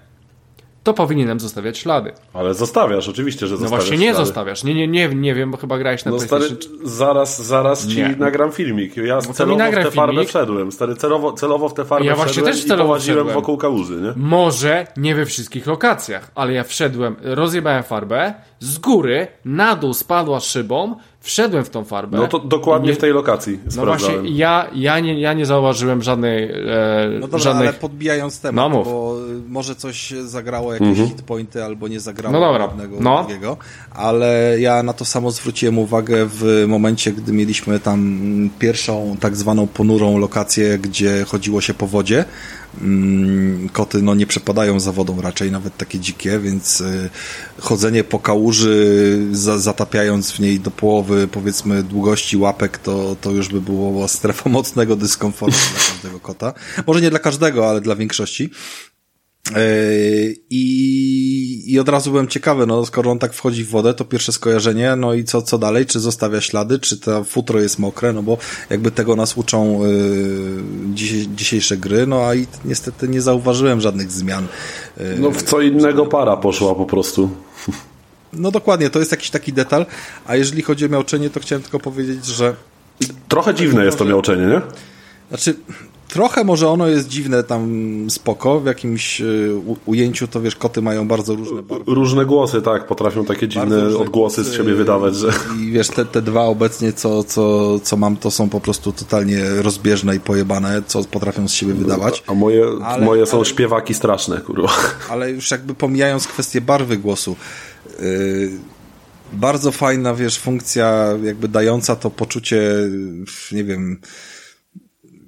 to 0.83 0.95
powinienem 0.95 1.41
zostawiać 1.41 1.79
ślady. 1.79 2.13
Ale 2.33 2.55
zostawiasz, 2.55 3.09
oczywiście, 3.09 3.47
że 3.47 3.55
No 3.55 3.59
zostawiasz. 3.61 3.85
właśnie 3.85 3.99
nie 3.99 4.11
ślady. 4.13 4.27
zostawiasz. 4.27 4.65
Nie, 4.65 4.75
nie, 4.75 4.89
nie, 4.89 5.09
nie 5.09 5.35
wiem, 5.35 5.51
bo 5.51 5.57
chyba 5.57 5.79
grałeś 5.79 6.05
na 6.05 6.11
No 6.11 6.21
stary, 6.21 6.45
zaraz, 6.85 7.43
zaraz 7.47 7.87
ci 7.89 7.97
Nie. 7.97 8.09
nagram 8.19 8.53
filmik. 8.53 8.97
Ja 8.97 9.17
mi 9.17 9.23
celowo 9.35 9.71
w 9.71 9.75
tę 9.75 9.91
farbę 9.91 10.25
wszedłem. 10.25 10.73
Stary, 10.73 10.97
celowo, 10.97 11.33
celowo 11.33 11.69
w 11.69 11.75
tę 11.75 11.85
farbę 11.85 12.07
Ja 12.07 12.17
właśnie 12.17 12.43
też 12.43 12.65
i 12.65 12.69
celowo 12.69 12.89
połaziłem 12.89 13.19
wszedłem. 13.19 13.35
wokół 13.35 13.57
kałuży, 13.59 14.01
nie? 14.01 14.13
Może 14.17 14.87
nie 14.97 15.15
we 15.15 15.27
wszystkich 15.27 15.67
lokacjach, 15.67 16.31
ale 16.35 16.53
ja 16.53 16.65
wszedłem, 16.65 17.17
rozjebałem 17.23 17.83
farbę 17.83 18.35
z 18.61 18.79
góry 18.79 19.27
na 19.45 19.77
dół 19.77 19.95
spadła 19.95 20.41
szybą, 20.41 20.97
wszedłem 21.27 21.65
w 21.65 21.71
tą 21.71 21.85
farbę. 21.85 22.17
No 22.19 22.29
to 22.29 22.39
dokładnie 22.39 22.95
w 22.95 22.99
tej 22.99 23.13
lokacji 23.13 23.59
No 23.77 23.85
właśnie, 23.87 24.15
ja, 24.25 24.67
ja, 24.75 25.01
nie, 25.01 25.21
ja 25.21 25.33
nie 25.33 25.47
zauważyłem 25.47 26.03
żadnej, 26.03 26.45
e, 26.45 27.09
No 27.15 27.21
dobra, 27.21 27.39
żadnych... 27.39 27.69
ale 27.69 27.73
podbijając 27.79 28.41
temat, 28.41 28.73
No 28.73 28.85
bo 28.85 29.17
y, 29.47 29.49
może 29.49 29.75
coś 29.75 30.11
zagrało, 30.11 30.73
jakieś 30.73 30.89
Mhm. 30.89 31.09
hitpointy, 31.09 31.65
albo 31.65 31.89
nie 31.89 32.01
zagrało 32.01 32.33
No 32.33 32.41
dobra, 32.41 32.65
jednego 32.67 32.97
no. 33.01 33.25
drugiego, 33.25 33.57
ale 33.95 34.57
ja 34.61 34.83
na 34.83 34.93
to 34.93 35.05
samo 35.05 35.31
zwróciłem 35.31 35.79
uwagę 35.79 36.27
w 36.31 36.65
momencie, 36.69 37.13
gdy 37.13 37.33
mieliśmy 37.33 37.81
tam 37.81 38.51
pierwszą 38.59 39.17
tak 39.21 39.37
zwaną 39.37 39.67
ponurą 39.67 40.19
lokację, 40.19 40.79
gdzie 40.79 41.25
chodziło 41.25 41.61
się 41.61 41.75
po 41.75 41.87
wodzie. 41.87 42.25
Mm, 42.81 43.69
Koty 43.69 44.03
no, 44.03 44.15
nie 44.15 44.27
przepadają 44.27 44.81
za 44.81 44.93
wodą 44.93 45.21
raczej, 45.21 45.51
nawet 45.51 45.77
takie 45.77 45.99
dzikie, 45.99 46.39
więc 46.39 46.81
y, 46.81 47.11
chodzenie 47.61 48.05
po 48.05 48.19
kałuży, 48.19 49.19
za, 49.33 49.59
zatapiając 49.59 50.33
w 50.33 50.39
niej 50.39 50.61
do 50.61 50.71
połowy, 50.71 51.29
powiedzmy, 51.29 51.83
długości 51.83 52.37
łapek, 52.37 52.79
to, 52.79 53.17
to 53.21 53.31
już 53.31 53.49
by 53.49 53.61
było 53.61 54.09
strefą 54.09 54.51
mocnego 54.61 54.97
dyskomfortu 54.97 55.59
dla 55.73 55.81
każdego 55.93 56.21
kota. 56.21 56.55
Może 56.87 57.01
nie 57.01 57.11
dla 57.11 57.19
każdego, 57.19 57.71
ale 57.71 57.81
dla 57.81 57.97
większości. 57.97 58.51
Yy, 59.51 60.37
I, 60.51 61.73
I 61.73 61.79
od 61.81 61.89
razu 61.89 62.11
byłem 62.11 62.29
ciekawy, 62.29 62.67
no 62.67 62.87
skoro 62.87 63.11
on 63.11 63.19
tak 63.19 63.33
wchodzi 63.33 63.65
w 63.65 63.69
wodę, 63.69 63.95
to 63.95 64.05
pierwsze 64.05 64.33
skojarzenie, 64.33 64.97
no 64.97 65.15
i 65.15 65.25
co, 65.25 65.43
co 65.43 65.59
dalej? 65.59 65.87
Czy 65.87 66.01
zostawia 66.01 66.41
ślady, 66.41 66.79
czy 66.79 67.01
to 67.01 67.25
futro 67.25 67.61
jest 67.61 67.79
mokre? 67.79 68.13
No 68.13 68.23
bo 68.23 68.39
jakby 68.71 68.91
tego 68.91 69.17
nas 69.17 69.37
uczą 69.37 69.81
dziś, 70.95 71.13
dzisiejsze 71.27 71.77
gry, 71.77 72.07
no 72.07 72.27
a 72.27 72.35
i 72.35 72.47
niestety 72.65 73.09
nie 73.09 73.21
zauważyłem 73.21 73.81
żadnych 73.81 74.13
zmian. 74.13 74.47
Yy, 74.97 75.05
No 75.19 75.31
w 75.31 75.43
co 75.43 75.61
innego 75.61 76.07
para 76.07 76.37
poszła 76.37 76.75
po 76.75 76.87
prostu. 76.87 77.31
no 78.33 78.51
dokładnie, 78.51 78.91
to 78.91 78.99
jest 78.99 79.11
jakiś 79.11 79.31
taki 79.31 79.53
detal, 79.53 79.87
a 80.27 80.37
jeżeli 80.37 80.63
chodzi 80.63 80.85
o 80.85 80.89
miauczenie, 80.89 81.31
to 81.31 81.41
chciałem 81.41 81.63
tylko 81.63 81.81
powiedzieć, 81.81 82.27
że 82.27 82.57
Trochę 83.29 83.55
dziwne 83.55 83.85
jest 83.85 83.99
to 83.99 84.05
miauczenie, 84.05 84.47
nie? 84.47 84.61
Znaczy, 85.29 85.55
trochę 86.17 86.45
może 86.45 86.69
ono 86.69 86.89
jest 86.89 87.09
dziwne 87.09 87.43
tam 87.43 87.71
spoko, 88.11 88.61
w 88.61 88.67
jakimś 88.67 89.21
y, 89.21 89.51
ujęciu 89.87 90.29
to 90.29 90.41
wiesz, 90.41 90.57
koty 90.57 90.83
mają 90.83 91.09
bardzo 91.09 91.35
różne 91.35 91.63
barwy. 91.63 91.95
Różne 91.95 92.27
głosy, 92.27 92.63
tak, 92.63 92.87
potrafią 92.87 93.25
takie 93.25 93.49
dziwne 93.49 93.97
odgłosy 93.97 94.45
z 94.45 94.55
siebie 94.55 94.75
wydawać, 94.75 95.17
że... 95.17 95.29
I 95.63 95.71
wiesz, 95.71 95.89
te, 95.89 96.05
te 96.05 96.23
dwa 96.23 96.43
obecnie, 96.43 96.93
co, 96.93 97.25
co, 97.25 97.79
co 97.81 97.97
mam, 97.97 98.17
to 98.17 98.31
są 98.31 98.49
po 98.49 98.61
prostu 98.61 98.93
totalnie 98.93 99.45
rozbieżne 99.63 100.17
i 100.17 100.21
pojebane, 100.21 100.83
co 100.87 101.05
potrafią 101.05 101.49
z 101.49 101.53
siebie 101.53 101.75
wydawać. 101.75 102.23
A 102.27 102.35
moje, 102.35 102.65
Ale- 102.85 103.05
moje 103.05 103.27
są 103.27 103.37
ale- 103.37 103.47
śpiewaki 103.47 103.95
straszne, 103.95 104.41
kurwa. 104.41 104.69
Ale 105.11 105.31
już 105.31 105.51
jakby 105.51 105.75
pomijając 105.75 106.27
kwestię 106.27 106.61
barwy 106.61 106.97
głosu, 106.97 107.37
yy, 108.01 108.51
bardzo 109.33 109.73
fajna, 109.73 110.15
wiesz, 110.15 110.39
funkcja 110.39 111.09
jakby 111.23 111.49
dająca 111.49 111.97
to 111.97 112.11
poczucie, 112.11 112.63
nie 113.53 113.65
wiem, 113.65 113.99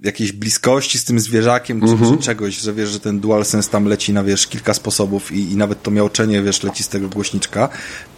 jakiejś 0.03 0.33
bliskości 0.33 0.99
z 0.99 1.05
tym 1.05 1.21
zwierzakiem, 1.21 1.81
czy, 1.81 2.17
czy 2.17 2.23
czegoś, 2.23 2.61
że 2.61 2.75
wiesz, 2.75 2.89
że 2.91 3.01
ten 3.01 3.21
DualSense 3.21 3.71
tam 3.71 3.85
leci 3.85 4.13
na, 4.13 4.25
wiesz, 4.25 4.47
kilka 4.47 4.75
sposobów 4.75 5.33
i, 5.33 5.53
i 5.53 5.57
nawet 5.57 5.83
to 5.83 5.91
miauczenie, 5.91 6.43
wiesz, 6.43 6.63
leci 6.63 6.83
z 6.83 6.89
tego 6.89 7.09
głośniczka, 7.09 7.69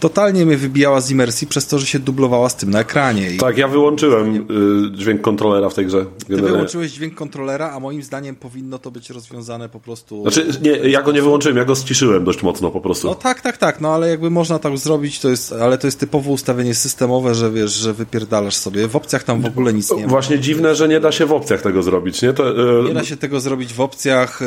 totalnie 0.01 0.45
mnie 0.45 0.57
wybijała 0.57 1.01
z 1.01 1.11
imersji 1.11 1.47
przez 1.47 1.67
to, 1.67 1.79
że 1.79 1.85
się 1.85 1.99
dublowała 1.99 2.49
z 2.49 2.55
tym 2.55 2.69
na 2.69 2.79
ekranie. 2.79 3.31
I 3.31 3.37
Tak, 3.37 3.57
ja 3.57 3.67
wyłączyłem 3.67 4.35
y, 4.35 4.97
dźwięk 4.97 5.21
kontrolera 5.21 5.69
w 5.69 5.73
tej 5.73 5.85
grze. 5.85 6.05
ty 6.27 6.37
wyłączyłeś 6.37 6.91
dźwięk 6.91 7.15
kontrolera, 7.15 7.71
a 7.71 7.79
moim 7.79 8.03
zdaniem 8.03 8.35
powinno 8.35 8.79
to 8.79 8.91
być 8.91 9.09
rozwiązane 9.09 9.69
po 9.69 9.79
prostu... 9.79 10.21
Znaczy, 10.21 10.47
nie, 10.61 10.71
ja 10.71 11.01
go 11.01 11.11
nie 11.11 11.21
wyłączyłem, 11.21 11.57
ja 11.57 11.65
go 11.65 11.75
ściszyłem 11.75 12.23
dość 12.23 12.43
mocno 12.43 12.71
po 12.71 12.81
prostu. 12.81 13.07
No 13.07 13.15
tak, 13.15 13.41
tak, 13.41 13.57
tak, 13.57 13.81
no 13.81 13.89
ale 13.93 14.09
jakby 14.09 14.29
można 14.29 14.59
tak 14.59 14.77
zrobić, 14.77 15.19
to 15.19 15.29
jest, 15.29 15.53
ale 15.53 15.77
to 15.77 15.87
jest 15.87 15.99
typowo 15.99 16.31
ustawienie 16.31 16.75
systemowe, 16.75 17.35
że 17.35 17.51
wiesz, 17.51 17.71
że 17.71 17.93
wypierdalasz 17.93 18.55
sobie. 18.55 18.87
W 18.87 18.95
opcjach 18.95 19.23
tam 19.23 19.41
w 19.41 19.45
ogóle 19.45 19.73
nic 19.73 19.91
nie 19.91 20.01
ma. 20.03 20.07
Właśnie 20.07 20.39
dziwne, 20.39 20.75
że 20.75 20.87
nie 20.87 20.99
da 20.99 21.11
się 21.11 21.25
w 21.25 21.31
opcjach 21.33 21.61
tego 21.61 21.83
zrobić, 21.83 22.21
nie? 22.21 22.33
To, 22.33 22.79
y, 22.81 22.83
Nie 22.87 22.93
da 22.93 23.03
się 23.03 23.17
tego 23.17 23.39
zrobić 23.39 23.73
w 23.73 23.81
opcjach. 23.81 24.39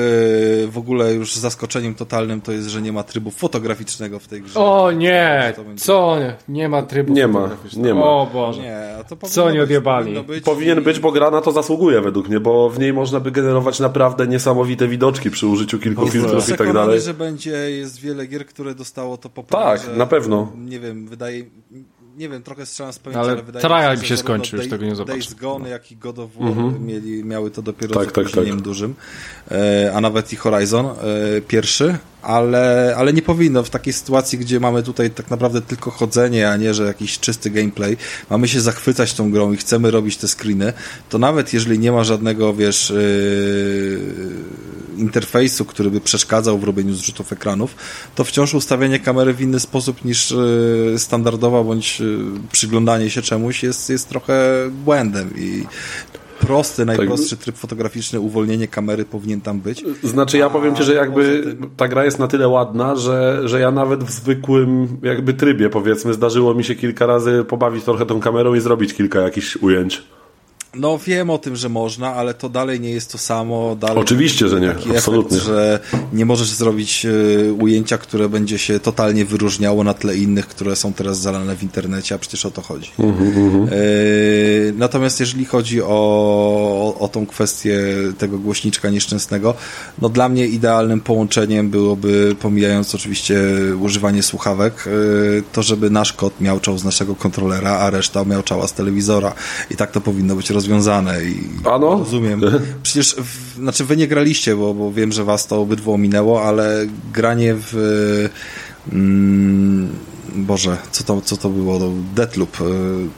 yy, 0.60 0.68
W 0.68 0.78
ogóle 0.78 1.14
już 1.14 1.34
zaskoczeniem 1.36 1.94
totalnym 1.94 2.40
to 2.40 2.52
jest, 2.52 2.68
że 2.68 2.82
nie 2.82 2.92
ma 2.92 3.02
trybu 3.02 3.30
fotograficznego 3.30 4.18
w 4.18 4.28
tej 4.28 4.42
grze. 4.42 4.60
O 4.60 4.92
nie, 4.92 5.43
Będzie- 5.52 5.84
co? 5.84 6.16
Nie, 6.18 6.34
nie 6.48 6.68
ma 6.68 6.82
trybu 6.82 7.12
Nie 7.12 7.28
ma, 7.28 7.50
nie 7.76 7.94
ma. 7.94 8.02
O 8.02 8.28
Boże. 8.32 8.62
Nie, 8.62 8.78
Co 9.22 9.50
nie 9.50 9.62
odjebali? 9.62 10.22
być 10.22 10.44
Powinien 10.44 10.78
i- 10.78 10.80
być, 10.80 11.00
bo 11.00 11.12
gra 11.12 11.30
na 11.30 11.40
to 11.40 11.52
zasługuje 11.52 12.00
według 12.00 12.28
mnie, 12.28 12.40
bo 12.40 12.70
w 12.70 12.78
niej 12.78 12.92
można 12.92 13.20
by 13.20 13.30
generować 13.30 13.80
naprawdę 13.80 14.26
niesamowite 14.26 14.88
widoczki 14.88 15.30
przy 15.30 15.46
użyciu 15.46 15.78
kilku 15.78 16.06
filtrów 16.08 16.48
i 16.48 16.54
tak 16.54 16.72
dalej. 16.72 17.00
że 17.00 17.14
będzie, 17.14 17.50
jest 17.70 18.00
wiele 18.00 18.26
gier, 18.26 18.46
które 18.46 18.74
dostało 18.74 19.16
to 19.16 19.28
poprawić. 19.28 19.84
Tak, 19.84 19.96
na 19.96 20.06
pewno. 20.06 20.52
Nie 20.58 20.80
wiem, 20.80 21.06
wydaje 21.08 21.44
nie 22.16 22.28
wiem, 22.28 22.42
trochę 22.42 22.66
strzelam 22.66 22.92
z 22.92 22.98
pamięci, 22.98 23.20
Ale 23.20 23.32
ale, 23.32 23.42
wydaje 23.42 23.62
trial 23.64 23.98
mi 23.98 24.06
się 24.06 24.16
zarówno 24.16 24.34
skończył, 24.34 24.58
już 24.58 24.68
tego 24.68 24.84
nie 24.84 24.94
zobaczę. 24.94 25.18
Days 25.18 25.34
Gone, 25.34 25.68
jak 25.68 25.92
i 25.92 25.96
God 25.96 26.18
of 26.18 26.30
War 26.40 26.80
mieli, 26.80 27.24
miały 27.24 27.50
to 27.50 27.62
dopiero 27.62 27.94
Tak, 27.94 28.10
z 28.10 28.12
tak, 28.12 28.18
opóźnieniem 28.18 28.56
tak. 28.56 28.64
dużym, 28.64 28.94
e, 29.50 29.92
a 29.94 30.00
nawet 30.00 30.32
i 30.32 30.36
Horizon 30.36 30.86
e, 30.86 30.94
pierwszy, 31.40 31.98
ale, 32.22 32.94
ale 32.96 33.12
nie 33.12 33.22
powinno 33.22 33.62
w 33.62 33.70
takiej 33.70 33.92
sytuacji, 33.92 34.38
gdzie 34.38 34.60
mamy 34.60 34.82
tutaj 34.82 35.10
tak 35.10 35.30
naprawdę 35.30 35.60
tylko 35.62 35.90
chodzenie, 35.90 36.50
a 36.50 36.56
nie, 36.56 36.74
że 36.74 36.84
jakiś 36.84 37.18
czysty 37.18 37.50
gameplay, 37.50 37.96
mamy 38.30 38.48
się 38.48 38.60
zachwycać 38.60 39.14
tą 39.14 39.30
grą 39.30 39.52
i 39.52 39.56
chcemy 39.56 39.90
robić 39.90 40.16
te 40.16 40.28
screeny, 40.28 40.72
to 41.08 41.18
nawet 41.18 41.52
jeżeli 41.52 41.78
nie 41.78 41.92
ma 41.92 42.04
żadnego, 42.04 42.54
wiesz, 42.54 42.90
e, 42.90 42.94
interfejsu, 44.96 45.64
który 45.64 45.90
by 45.90 46.00
przeszkadzał 46.00 46.58
w 46.58 46.64
robieniu 46.64 46.94
zrzutów 46.94 47.32
ekranów, 47.32 47.76
to 48.14 48.24
wciąż 48.24 48.54
ustawienie 48.54 48.98
kamery 48.98 49.34
w 49.34 49.40
inny 49.40 49.60
sposób 49.60 50.04
niż 50.04 50.32
e, 50.32 50.98
standardowa 50.98 51.64
bądź 51.64 52.00
e, 52.00 52.04
przyglądanie 52.52 53.10
się 53.10 53.22
czemuś 53.22 53.62
jest, 53.62 53.90
jest 53.90 54.08
trochę 54.08 54.34
błędem 54.84 55.30
i 55.36 55.64
prosty, 56.40 56.84
najprostszy 56.84 57.36
tryb 57.36 57.56
fotograficzny, 57.56 58.20
uwolnienie 58.20 58.68
kamery 58.68 59.04
powinien 59.04 59.40
tam 59.40 59.60
być. 59.60 59.84
Znaczy 60.02 60.38
ja 60.38 60.50
powiem 60.50 60.76
Ci, 60.76 60.82
że 60.82 60.94
jakby 60.94 61.56
ta 61.76 61.88
gra 61.88 62.04
jest 62.04 62.18
na 62.18 62.28
tyle 62.28 62.48
ładna, 62.48 62.96
że, 62.96 63.40
że 63.44 63.60
ja 63.60 63.70
nawet 63.70 64.04
w 64.04 64.10
zwykłym 64.10 64.88
jakby 65.02 65.34
trybie 65.34 65.70
powiedzmy 65.70 66.14
zdarzyło 66.14 66.54
mi 66.54 66.64
się 66.64 66.74
kilka 66.74 67.06
razy 67.06 67.44
pobawić 67.48 67.84
trochę 67.84 68.06
tą 68.06 68.20
kamerą 68.20 68.54
i 68.54 68.60
zrobić 68.60 68.94
kilka 68.94 69.20
jakichś 69.20 69.56
ujęć. 69.56 70.02
No 70.76 70.98
wiem 70.98 71.30
o 71.30 71.38
tym, 71.38 71.56
że 71.56 71.68
można, 71.68 72.14
ale 72.14 72.34
to 72.34 72.48
dalej 72.48 72.80
nie 72.80 72.90
jest 72.90 73.12
to 73.12 73.18
samo. 73.18 73.76
Dalej 73.76 73.98
Oczywiście, 73.98 74.48
że 74.48 74.60
nie, 74.60 74.70
absolutnie. 74.70 75.36
Efekt, 75.36 75.46
że 75.46 75.80
nie 76.12 76.26
możesz 76.26 76.48
zrobić 76.48 77.06
e, 77.06 77.52
ujęcia, 77.52 77.98
które 77.98 78.28
będzie 78.28 78.58
się 78.58 78.80
totalnie 78.80 79.24
wyróżniało 79.24 79.84
na 79.84 79.94
tle 79.94 80.16
innych, 80.16 80.46
które 80.48 80.76
są 80.76 80.92
teraz 80.92 81.20
zalane 81.20 81.56
w 81.56 81.62
internecie, 81.62 82.14
a 82.14 82.18
przecież 82.18 82.46
o 82.46 82.50
to 82.50 82.62
chodzi. 82.62 82.90
Mhm, 82.98 83.68
E, 83.72 83.76
natomiast 84.72 85.20
jeżeli 85.20 85.44
chodzi 85.44 85.82
o, 85.82 85.86
o, 85.88 86.98
o 86.98 87.08
tą 87.08 87.26
kwestię 87.26 87.78
tego 88.18 88.38
głośniczka 88.38 88.90
nieszczęsnego, 88.90 89.54
no 90.02 90.08
dla 90.08 90.28
mnie 90.28 90.46
idealnym 90.46 91.00
połączeniem 91.00 91.70
byłoby, 91.70 92.36
pomijając 92.40 92.94
oczywiście 92.94 93.42
używanie 93.80 94.22
słuchawek, 94.22 94.84
e, 94.86 94.90
to 95.52 95.62
żeby 95.62 95.90
nasz 95.90 96.12
kot 96.12 96.40
miałczał 96.40 96.78
z 96.78 96.84
naszego 96.84 97.14
kontrolera, 97.14 97.70
a 97.70 97.90
reszta 97.90 98.24
miałczała 98.24 98.66
z 98.66 98.72
telewizora. 98.72 99.34
I 99.70 99.76
tak 99.76 99.90
to 99.90 100.00
powinno 100.00 100.36
być 100.36 100.50
rozwiązane. 100.50 100.63
I 101.22 101.68
Ano? 101.70 101.90
rozumiem. 101.98 102.40
Przecież, 102.82 103.14
w, 103.14 103.54
znaczy 103.56 103.84
wy 103.84 103.96
nie 103.96 104.08
graliście, 104.08 104.56
bo, 104.56 104.74
bo 104.74 104.92
wiem, 104.92 105.12
że 105.12 105.24
was 105.24 105.46
to 105.46 105.60
obydwu 105.60 105.92
ominęło, 105.92 106.42
ale 106.42 106.86
granie 107.12 107.54
w 107.56 107.74
mm, 108.92 109.88
Boże, 110.34 110.76
co 110.92 111.04
to, 111.04 111.20
co 111.20 111.36
to 111.36 111.48
było? 111.48 111.78
No, 111.78 111.90
Deathloop 112.14 112.60
y, 112.60 112.64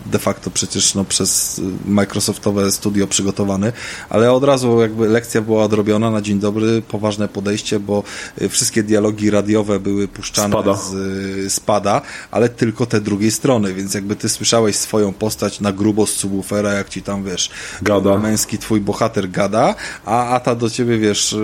de 0.06 0.18
facto 0.18 0.50
przecież 0.50 0.94
no, 0.94 1.04
przez 1.04 1.58
y, 1.58 1.62
Microsoftowe 1.86 2.72
studio 2.72 3.06
przygotowany, 3.06 3.72
ale 4.10 4.32
od 4.32 4.44
razu 4.44 4.80
jakby 4.80 5.08
lekcja 5.08 5.40
była 5.42 5.64
odrobiona 5.64 6.10
na 6.10 6.22
dzień 6.22 6.40
dobry, 6.40 6.82
poważne 6.82 7.28
podejście, 7.28 7.80
bo 7.80 8.02
y, 8.42 8.48
wszystkie 8.48 8.82
dialogi 8.82 9.30
radiowe 9.30 9.80
były 9.80 10.08
puszczane 10.08 10.54
Spada. 10.54 10.74
z 10.74 11.52
spada, 11.52 12.02
ale 12.30 12.48
tylko 12.48 12.86
te 12.86 13.00
drugiej 13.00 13.30
strony, 13.30 13.74
więc 13.74 13.94
jakby 13.94 14.16
ty 14.16 14.28
słyszałeś 14.28 14.76
swoją 14.76 15.12
postać 15.12 15.60
na 15.60 15.72
grubo 15.72 16.06
z 16.06 16.10
subwoofera, 16.10 16.72
jak 16.72 16.88
ci 16.88 17.02
tam, 17.02 17.24
wiesz, 17.24 17.50
Gada. 17.82 18.18
męski 18.18 18.58
twój 18.58 18.80
bohater 18.80 19.30
gada, 19.30 19.74
a, 20.04 20.28
a 20.28 20.40
ta 20.40 20.54
do 20.54 20.70
ciebie, 20.70 20.98
wiesz, 20.98 21.36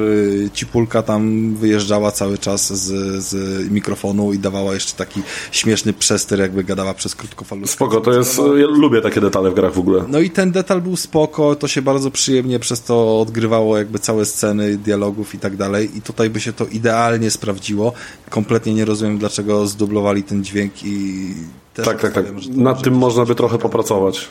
cipulka 0.55 1.03
tam 1.03 1.55
wyjeżdżała 1.57 2.13
cały 2.13 2.39
czas 2.39 2.73
z, 2.73 3.25
z 3.25 3.35
mikrofonu 3.71 4.33
i 4.33 4.39
dawała 4.39 4.75
jeszcze 4.75 4.93
taki 4.97 5.23
śmieszny 5.63 5.93
przester, 5.93 6.41
jakby 6.41 6.65
gadała 6.65 6.95
przez 6.95 7.15
krótkofalówkę. 7.15 7.73
Spoko, 7.73 8.01
to 8.01 8.13
jest, 8.13 8.39
ja 8.39 8.67
lubię 8.67 9.01
takie 9.01 9.21
detale 9.21 9.51
w 9.51 9.55
grach 9.55 9.73
w 9.73 9.79
ogóle. 9.79 10.05
No 10.09 10.21
i 10.21 10.31
ten 10.31 10.53
detal 10.53 10.81
był 10.83 10.97
spoko, 10.97 11.57
to 11.57 11.69
się 11.69 11.83
bardzo 11.83 12.11
przyjemnie 12.11 12.59
przez 12.59 12.83
to 12.83 13.21
odgrywało 13.21 13.79
jakby 13.79 13.99
całe 13.99 14.25
sceny 14.25 14.77
dialogów 14.77 15.35
i 15.35 15.39
tak 15.39 15.57
dalej 15.57 15.97
i 15.97 16.03
tutaj 16.03 16.31
by 16.31 16.41
się 16.41 16.53
to 16.53 16.67
idealnie 16.67 17.31
sprawdziło. 17.31 17.93
Kompletnie 18.31 18.75
nie 18.75 18.85
rozumiem, 18.85 19.19
dlaczego 19.19 19.67
zdublowali 19.67 20.23
ten 20.23 20.45
dźwięk 20.45 20.73
i 20.85 21.27
też 21.75 21.87
Tak, 21.87 22.01
tak, 22.01 22.13
tak. 22.13 22.25
Nad 22.51 22.83
tym 22.83 22.95
można 22.95 23.25
by 23.25 23.35
trochę 23.35 23.59
popracować. 23.59 24.29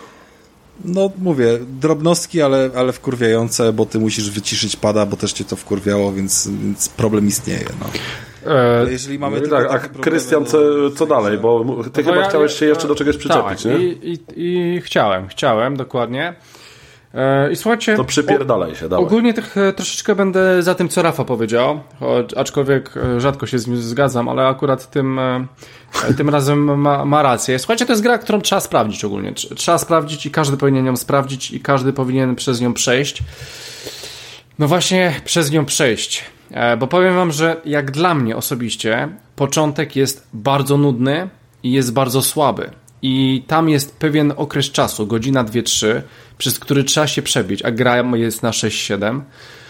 No 0.86 1.12
mówię, 1.18 1.60
drobnostki, 1.80 2.42
ale, 2.42 2.70
ale 2.76 2.92
wkurwiające, 2.92 3.74
bo 3.74 3.86
ty 3.86 4.00
musisz 4.00 4.30
wyciszyć 4.30 4.76
pada, 4.76 5.06
bo 5.06 5.18
też 5.18 5.34
cię 5.34 5.46
to 5.46 5.56
wkurwiało, 5.56 6.14
więc, 6.14 6.48
więc 6.48 6.90
problem 6.90 7.28
istnieje. 7.28 7.66
No. 7.80 7.86
E, 8.54 8.92
jeżeli 8.92 9.20
mamy 9.20 9.42
no 9.42 9.48
tak, 9.48 9.72
a 9.72 9.80
Krystian, 9.80 10.46
co, 10.46 10.58
co 10.96 11.06
dalej? 11.06 11.38
Bo 11.38 11.66
ty 11.94 12.04
no 12.04 12.10
chyba 12.10 12.24
ja, 12.24 12.30
chciałeś 12.30 12.60
się 12.60 12.66
jeszcze 12.66 12.88
do 12.88 12.96
czegoś 12.96 13.18
przyczepić, 13.18 13.64
tak, 13.64 13.66
nie? 13.66 13.78
I, 13.78 14.14
i, 14.14 14.20
I 14.36 14.82
chciałem, 14.82 15.28
chciałem, 15.28 15.78
dokładnie. 15.78 16.34
E, 17.14 17.52
I 17.52 17.56
słuchajcie. 17.56 17.96
To 17.96 18.04
przypierdalaj 18.04 18.76
się, 18.76 18.90
dawaj. 18.90 19.06
Ogólnie 19.06 19.34
tych, 19.34 19.58
e, 19.58 19.74
troszeczkę 19.74 20.16
będę 20.16 20.64
za 20.64 20.76
tym, 20.76 20.90
co 20.90 21.02
Rafa 21.02 21.24
powiedział, 21.24 21.80
choć, 22.00 22.34
aczkolwiek 22.34 22.98
e, 22.98 23.22
rzadko 23.22 23.46
się 23.48 23.60
z 23.60 23.68
nim 23.68 23.78
zgadzam, 23.78 24.30
ale 24.30 24.48
akurat 24.48 24.90
tym, 24.90 25.20
tym 26.18 26.30
razem 26.30 26.80
ma, 26.82 27.06
ma 27.06 27.22
rację. 27.22 27.60
Słuchajcie, 27.60 27.86
to 27.86 27.92
jest 27.92 28.04
gra, 28.04 28.18
którą 28.18 28.42
trzeba 28.42 28.62
sprawdzić 28.62 29.06
ogólnie. 29.06 29.34
Trzeba 29.34 29.78
sprawdzić 29.78 30.26
i 30.26 30.32
każdy 30.32 30.58
powinien 30.58 30.86
ją 30.86 30.98
sprawdzić 30.98 31.52
i 31.52 31.60
każdy 31.60 31.94
powinien 31.94 32.36
przez 32.36 32.62
nią 32.62 32.74
przejść. 32.74 33.24
No 34.60 34.68
właśnie, 34.68 35.14
przez 35.26 35.52
nią 35.52 35.66
przejść. 35.66 36.26
Bo 36.80 36.88
powiem 36.88 37.16
wam, 37.16 37.32
że 37.32 37.62
jak 37.66 37.92
dla 37.92 38.14
mnie 38.14 38.36
osobiście, 38.36 39.10
początek 39.36 39.96
jest 39.96 40.28
bardzo 40.34 40.78
nudny 40.78 41.30
i 41.64 41.72
jest 41.72 41.94
bardzo 41.94 42.22
słaby. 42.22 42.70
I 43.02 43.44
tam 43.48 43.70
jest 43.70 43.98
pewien 43.98 44.34
okres 44.36 44.72
czasu, 44.72 45.08
godzina, 45.08 45.44
dwie, 45.44 45.64
trzy, 45.64 46.04
przez 46.38 46.60
który 46.60 46.84
trzeba 46.84 47.08
się 47.08 47.22
przebić, 47.22 47.62
a 47.62 47.72
gra 47.72 48.04
jest 48.16 48.44
na 48.44 48.52
6-7. 48.52 49.22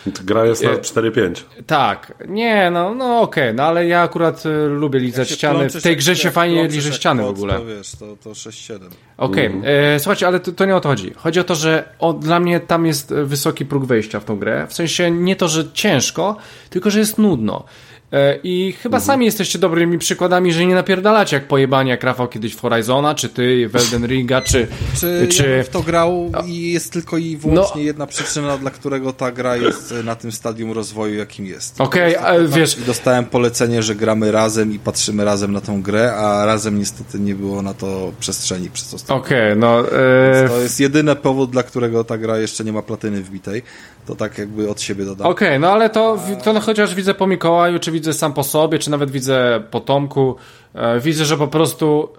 Gra 0.05 0.45
jest 0.45 0.63
na 0.63 0.69
4-5. 0.69 1.43
E, 1.57 1.63
tak, 1.63 2.13
nie, 2.27 2.71
no, 2.71 2.95
no 2.95 3.21
okej, 3.21 3.43
okay, 3.43 3.53
no 3.53 3.63
ale 3.63 3.87
ja 3.87 4.01
akurat 4.01 4.45
y, 4.45 4.67
lubię 4.67 4.99
lizać 4.99 5.29
ściany. 5.29 5.69
W 5.69 5.81
tej 5.81 5.97
grze 5.97 6.15
się 6.15 6.31
fajnie 6.31 6.67
liże 6.67 6.93
ściany 6.93 7.23
w 7.23 7.25
ogóle. 7.25 7.53
To 7.53 7.65
wiesz, 7.65 7.91
to, 7.91 8.15
to 8.23 8.29
6-7. 8.29 8.75
Okej, 8.75 8.91
okay. 9.17 9.45
mm. 9.45 9.63
e, 9.95 9.99
słuchajcie, 9.99 10.27
ale 10.27 10.39
to, 10.39 10.51
to, 10.51 10.65
nie 10.65 10.75
o 10.75 10.81
to 10.81 10.89
chodzi. 10.89 11.13
Chodzi 11.15 11.39
o 11.39 11.43
to, 11.43 11.55
że 11.55 11.83
o, 11.99 12.13
dla 12.13 12.39
mnie 12.39 12.59
tam 12.59 12.85
jest 12.85 13.13
wysoki 13.13 13.65
próg 13.65 13.85
wejścia 13.85 14.19
w 14.19 14.25
tą 14.25 14.37
grę. 14.37 14.67
W 14.69 14.73
sensie 14.73 15.11
nie 15.11 15.35
to, 15.35 15.47
że 15.47 15.71
ciężko, 15.73 16.37
tylko 16.69 16.89
że 16.89 16.99
jest 16.99 17.17
nudno. 17.17 17.63
E, 18.11 18.39
I 18.43 18.71
chyba 18.71 18.97
mhm. 18.97 19.07
sami 19.07 19.25
jesteście 19.25 19.59
dobrymi 19.59 19.97
przykładami, 19.97 20.53
że 20.53 20.65
nie 20.65 20.75
napierdalacie 20.75 21.35
jak 21.35 21.47
pojebanie 21.47 21.91
jak 21.91 22.03
Rafał 22.03 22.27
kiedyś 22.27 22.53
w 22.53 22.61
Horizona, 22.61 23.15
czy 23.15 23.29
ty 23.29 23.69
w 23.69 23.75
Elden 23.75 24.05
Ringa, 24.05 24.41
czy... 24.41 24.67
Czy, 24.99 25.27
czy... 25.27 25.49
Ja 25.57 25.63
w 25.63 25.69
to 25.69 25.81
grał 25.81 26.31
i 26.45 26.71
jest 26.71 26.93
tylko 26.93 27.17
i 27.17 27.37
wyłącznie 27.37 27.81
no. 27.81 27.87
jedna 27.87 28.07
przyczyna, 28.07 28.57
dla 28.57 28.71
którego 28.71 29.13
ta 29.13 29.31
gra 29.31 29.57
jest 29.57 29.93
na 30.03 30.15
tym 30.15 30.31
stadium 30.31 30.71
rozwoju, 30.71 31.15
jakim 31.15 31.45
jest. 31.45 31.81
Okej, 31.81 32.17
okay, 32.17 32.47
wiesz... 32.47 32.77
I 32.77 32.81
dostałem 32.81 33.25
polecenie, 33.25 33.83
że 33.83 33.95
gramy 33.95 34.31
razem 34.31 34.73
i 34.73 34.79
patrzymy 34.79 35.25
razem 35.25 35.51
na 35.51 35.61
tą 35.61 35.81
grę, 35.81 36.13
a 36.15 36.45
razem 36.45 36.79
niestety 36.79 37.19
nie 37.19 37.35
było 37.35 37.61
na 37.61 37.73
to 37.73 38.11
przestrzeni 38.19 38.69
przez 38.69 38.93
ostatnie. 38.93 39.15
Okej, 39.15 39.51
okay, 39.51 39.55
no... 39.55 39.91
E... 39.91 40.49
To 40.49 40.61
jest 40.61 40.79
jedyny 40.79 41.15
powód, 41.15 41.51
dla 41.51 41.63
którego 41.63 42.03
ta 42.03 42.17
gra 42.17 42.37
jeszcze 42.37 42.63
nie 42.63 42.73
ma 42.73 42.81
platyny 42.81 43.21
wbitej. 43.21 43.63
To 44.05 44.15
tak 44.15 44.37
jakby 44.37 44.69
od 44.69 44.81
siebie 44.81 45.05
dodam. 45.05 45.27
Okej, 45.27 45.47
okay, 45.47 45.59
no 45.59 45.71
ale 45.71 45.89
to, 45.89 46.19
to 46.43 46.53
no, 46.53 46.59
chociaż 46.59 46.95
widzę 46.95 47.13
po 47.13 47.27
Mikołaju, 47.27 47.79
czy 47.79 47.91
widzę 47.91 48.13
sam 48.13 48.33
po 48.33 48.43
sobie, 48.43 48.79
czy 48.79 48.91
nawet 48.91 49.11
widzę 49.11 49.63
po 49.71 49.79
Tomku, 49.79 50.35
e, 50.73 50.99
widzę, 50.99 51.25
że 51.25 51.37
po 51.37 51.47
prostu 51.47 52.09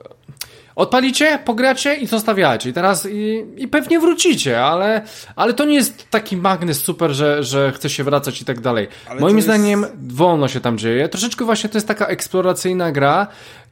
odpalicie, 0.77 1.39
pogracie 1.45 1.95
i 1.95 2.07
zostawiacie. 2.07 2.71
I 2.71 2.73
teraz 2.73 3.09
i, 3.11 3.45
i 3.57 3.69
pewnie 3.69 4.01
wrócicie, 4.01 4.65
ale, 4.65 5.03
ale 5.37 5.55
to 5.55 5.65
nie 5.65 5.75
jest 5.75 6.11
taki 6.11 6.37
magnes 6.37 6.85
super, 6.85 7.11
że, 7.11 7.43
że 7.43 7.73
chce 7.73 7.91
się 7.91 8.05
wracać 8.05 8.43
i 8.43 8.45
tak 8.45 8.61
dalej. 8.61 8.89
Ale 9.09 9.21
Moim 9.21 9.37
jest... 9.37 9.49
zdaniem 9.49 9.87
wolno 10.09 10.49
się 10.49 10.61
tam 10.61 10.79
dzieje. 10.79 11.09
Troszeczkę 11.09 11.45
właśnie 11.45 11.71
to 11.71 11.77
jest 11.77 11.89
taka 11.89 12.07
eksploracyjna 12.07 12.93
gra, 12.93 13.27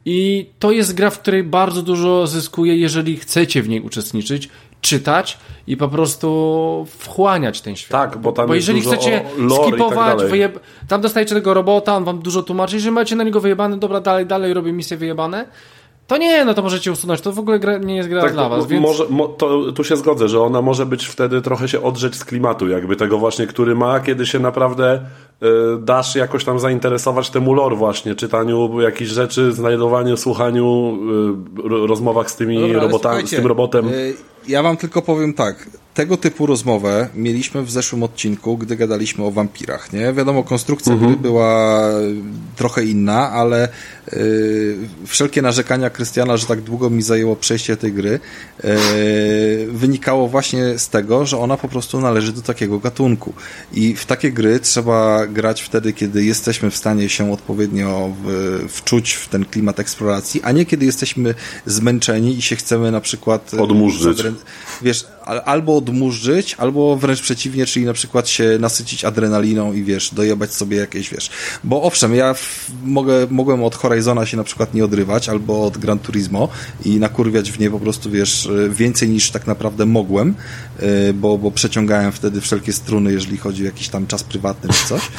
i 0.05 0.49
to 0.59 0.71
jest 0.71 0.93
gra, 0.93 1.09
w 1.09 1.19
której 1.19 1.43
bardzo 1.43 1.81
dużo 1.81 2.27
zyskuje, 2.27 2.77
jeżeli 2.77 3.17
chcecie 3.17 3.61
w 3.61 3.69
niej 3.69 3.81
uczestniczyć, 3.81 4.49
czytać 4.81 5.37
i 5.67 5.77
po 5.77 5.87
prostu 5.87 6.87
wchłaniać 6.99 7.61
ten 7.61 7.75
świat. 7.75 7.91
Tak, 7.91 8.21
bo 8.21 8.31
tam 8.31 8.47
bo 8.47 8.55
jeżeli 8.55 8.81
chcecie 8.81 9.21
tak 9.49 9.67
skipować, 9.67 10.19
tak 10.19 10.29
wyjeb... 10.29 10.59
tam 10.87 11.01
dostajecie 11.01 11.35
tego 11.35 11.53
robota, 11.53 11.95
on 11.95 12.03
wam 12.03 12.19
dużo 12.19 12.43
tłumaczy, 12.43 12.75
jeżeli 12.75 12.91
macie 12.91 13.15
na 13.15 13.23
niego 13.23 13.39
wyjebane, 13.39 13.77
dobra, 13.77 14.01
dalej, 14.01 14.25
dalej 14.25 14.53
robię 14.53 14.73
misje 14.73 14.97
wyjebane, 14.97 15.45
to 16.11 16.17
nie, 16.17 16.45
no 16.45 16.53
to 16.53 16.61
możecie 16.61 16.91
usunąć. 16.91 17.21
To 17.21 17.31
w 17.31 17.39
ogóle 17.39 17.59
gra, 17.59 17.77
nie 17.77 17.95
jest 17.95 18.09
gra 18.09 18.21
tak, 18.21 18.33
dla 18.33 18.49
was. 18.49 18.67
Więc... 18.67 18.81
Może, 18.83 19.05
mo, 19.09 19.27
to, 19.27 19.71
tu 19.71 19.83
się 19.83 19.97
zgodzę, 19.97 20.27
że 20.27 20.41
ona 20.41 20.61
może 20.61 20.85
być 20.85 21.05
wtedy 21.05 21.41
trochę 21.41 21.67
się 21.67 21.83
odrzeć 21.83 22.15
z 22.15 22.25
klimatu, 22.25 22.67
jakby 22.67 22.95
tego 22.95 23.17
właśnie, 23.17 23.47
który 23.47 23.75
ma, 23.75 23.99
kiedy 23.99 24.25
się 24.25 24.39
naprawdę 24.39 24.95
y, 25.43 25.47
dasz 25.79 26.15
jakoś 26.15 26.45
tam 26.45 26.59
zainteresować 26.59 27.29
temu 27.29 27.53
lore 27.53 27.75
właśnie, 27.75 28.15
czytaniu 28.15 28.81
jakichś 28.81 29.11
rzeczy, 29.11 29.51
znajdowaniu, 29.51 30.17
słuchaniu, 30.17 30.97
y, 31.65 31.87
rozmowach 31.87 32.31
z 32.31 32.35
tymi 32.35 32.59
Dobra, 32.59 32.81
robotami, 32.81 33.27
z 33.27 33.29
tym 33.29 33.47
robotem. 33.47 33.87
Y, 33.87 34.13
ja 34.47 34.63
wam 34.63 34.77
tylko 34.77 35.01
powiem 35.01 35.33
tak 35.33 35.69
tego 35.93 36.17
typu 36.17 36.45
rozmowę 36.45 37.09
mieliśmy 37.15 37.63
w 37.63 37.71
zeszłym 37.71 38.03
odcinku, 38.03 38.57
gdy 38.57 38.75
gadaliśmy 38.75 39.25
o 39.25 39.31
wampirach, 39.31 39.93
nie? 39.93 40.13
Wiadomo, 40.13 40.43
konstrukcja 40.43 40.93
mhm. 40.93 41.11
gry 41.11 41.21
była 41.21 41.81
trochę 42.55 42.85
inna, 42.85 43.31
ale 43.31 43.69
yy, 44.11 44.77
wszelkie 45.05 45.41
narzekania 45.41 45.89
Krystiana, 45.89 46.37
że 46.37 46.45
tak 46.45 46.61
długo 46.61 46.89
mi 46.89 47.01
zajęło 47.01 47.35
przejście 47.35 47.77
tej 47.77 47.93
gry, 47.93 48.19
yy, 48.63 48.69
wynikało 49.71 50.27
właśnie 50.27 50.79
z 50.79 50.89
tego, 50.89 51.25
że 51.25 51.37
ona 51.37 51.57
po 51.57 51.67
prostu 51.67 52.01
należy 52.01 52.33
do 52.33 52.41
takiego 52.41 52.79
gatunku. 52.79 53.33
I 53.73 53.95
w 53.95 54.05
takie 54.05 54.31
gry 54.31 54.59
trzeba 54.59 55.27
grać 55.27 55.61
wtedy, 55.61 55.93
kiedy 55.93 56.23
jesteśmy 56.23 56.71
w 56.71 56.77
stanie 56.77 57.09
się 57.09 57.33
odpowiednio 57.33 58.13
w, 58.23 58.65
wczuć 58.69 59.13
w 59.13 59.27
ten 59.27 59.45
klimat 59.45 59.79
eksploracji, 59.79 60.41
a 60.43 60.51
nie 60.51 60.65
kiedy 60.65 60.85
jesteśmy 60.85 61.35
zmęczeni 61.65 62.37
i 62.37 62.41
się 62.41 62.55
chcemy 62.55 62.91
na 62.91 63.01
przykład... 63.01 63.53
Odmurzyć. 63.53 64.23
Wiesz, 64.81 65.05
albo 65.25 65.77
odmurzyć, 65.77 66.55
albo 66.57 66.95
wręcz 66.95 67.21
przeciwnie, 67.21 67.65
czyli 67.65 67.85
na 67.85 67.93
przykład 67.93 68.29
się 68.29 68.57
nasycić 68.59 69.05
adrenaliną 69.05 69.73
i 69.73 69.83
wiesz, 69.83 70.13
dojebać 70.13 70.53
sobie 70.53 70.77
jakieś, 70.77 71.09
wiesz. 71.09 71.29
Bo 71.63 71.83
owszem, 71.83 72.15
ja 72.15 72.35
mogę, 72.83 73.27
mogłem 73.29 73.63
od 73.63 73.75
Horizona 73.75 74.25
się 74.25 74.37
na 74.37 74.43
przykład 74.43 74.73
nie 74.73 74.85
odrywać, 74.85 75.29
albo 75.29 75.65
od 75.65 75.77
Gran 75.77 75.99
Turismo 75.99 76.49
i 76.85 76.99
nakurwiać 76.99 77.51
w 77.51 77.59
nie 77.59 77.71
po 77.71 77.79
prostu, 77.79 78.11
wiesz, 78.11 78.49
więcej 78.69 79.09
niż 79.09 79.31
tak 79.31 79.47
naprawdę 79.47 79.85
mogłem, 79.85 80.35
y, 81.09 81.13
bo, 81.13 81.37
bo 81.37 81.51
przeciągałem 81.51 82.11
wtedy 82.11 82.41
wszelkie 82.41 82.73
struny, 82.73 83.11
jeżeli 83.11 83.37
chodzi 83.37 83.63
o 83.63 83.65
jakiś 83.65 83.89
tam 83.89 84.07
czas 84.07 84.23
prywatny 84.23 84.73
czy 84.73 84.87
coś. 84.87 85.01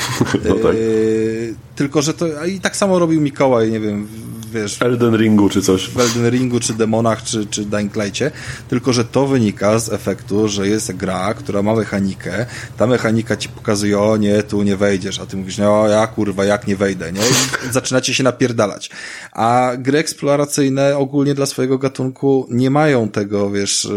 No 0.49 0.55
tak. 0.55 0.75
Y, 0.75 1.55
tylko, 1.77 2.03
że 2.03 2.15
to 2.15 2.45
i 2.47 2.61
tak 2.61 2.77
samo 2.77 2.99
robił 2.99 3.21
Mikołaj, 3.21 3.71
nie 3.71 3.81
wiem, 3.81 4.09
wiesz... 4.53 4.83
Elden 4.83 5.17
Ringu 5.17 5.49
czy 5.49 5.63
coś. 5.63 5.89
W 5.89 6.01
Elden 6.01 6.31
Ringu, 6.31 6.61
czy 6.61 6.75
Demonach, 6.75 7.23
czy, 7.23 7.47
czy 7.47 7.65
Dying 7.65 7.95
Light'cie, 7.95 8.31
tylko, 8.69 8.93
że 8.93 9.05
to 9.05 9.27
wynika 9.27 9.79
z 9.79 9.93
efektu, 9.93 10.49
że 10.49 10.69
jest 10.69 10.93
gra, 10.93 11.35
która 11.35 11.63
ma 11.63 11.75
mechanikę, 11.75 12.47
ta 12.77 12.87
mechanika 12.87 13.37
ci 13.37 13.49
pokazuje, 13.49 14.01
o 14.01 14.17
nie, 14.17 14.43
tu 14.43 14.63
nie 14.63 14.77
wejdziesz, 14.77 15.21
a 15.21 15.27
ty 15.27 15.37
mówisz, 15.37 15.59
no 15.59 15.89
ja 15.89 16.07
kurwa, 16.07 16.45
jak 16.45 16.67
nie 16.67 16.77
wejdę, 16.77 17.13
nie? 17.13 17.21
I 17.21 17.73
zaczynacie 17.73 18.15
się 18.15 18.25
napierdalać. 18.25 18.91
A 19.33 19.73
gry 19.79 19.99
eksploracyjne 19.99 20.97
ogólnie 20.99 21.35
dla 21.35 21.47
swojego 21.47 21.79
gatunku 21.79 22.47
nie 22.51 22.71
mają 22.71 23.09
tego, 23.09 23.51
wiesz, 23.51 23.89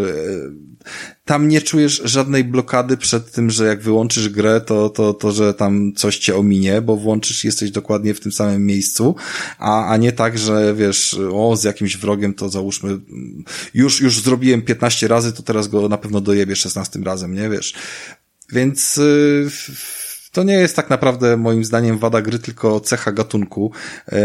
tam 1.25 1.47
nie 1.47 1.61
czujesz 1.61 2.01
żadnej 2.05 2.43
blokady 2.43 2.97
przed 2.97 3.31
tym, 3.31 3.49
że 3.49 3.65
jak 3.65 3.81
wyłączysz 3.81 4.29
grę, 4.29 4.61
to, 4.61 4.89
to, 4.89 5.13
to 5.13 5.31
że 5.31 5.53
tam 5.53 5.93
coś 5.93 6.17
cię 6.17 6.35
ominie, 6.35 6.81
bo 6.81 6.95
włączysz 6.95 7.43
jesteś 7.43 7.71
dokładnie 7.71 8.13
w 8.13 8.19
tym 8.19 8.31
samym 8.31 8.65
miejscu, 8.65 9.15
a, 9.59 9.87
a 9.87 9.97
nie 9.97 10.11
tak, 10.11 10.37
że 10.37 10.73
wiesz, 10.77 11.19
o, 11.31 11.55
z 11.55 11.63
jakimś 11.63 11.97
wrogiem 11.97 12.33
to 12.33 12.49
załóżmy, 12.49 12.99
już, 13.73 14.01
już 14.01 14.21
zrobiłem 14.21 14.61
15 14.61 15.07
razy, 15.07 15.33
to 15.33 15.43
teraz 15.43 15.67
go 15.67 15.89
na 15.89 15.97
pewno 15.97 16.21
dojebię 16.21 16.55
16 16.55 16.99
razem, 16.99 17.33
nie 17.33 17.49
wiesz. 17.49 17.73
Więc, 18.51 18.97
yy, 18.97 19.49
to 20.35 20.43
nie 20.43 20.53
jest 20.53 20.75
tak 20.75 20.89
naprawdę 20.89 21.37
moim 21.37 21.65
zdaniem 21.65 21.97
wada 21.97 22.21
gry, 22.21 22.39
tylko 22.39 22.79
cecha 22.79 23.11
gatunku. 23.11 23.71
E, 24.07 24.17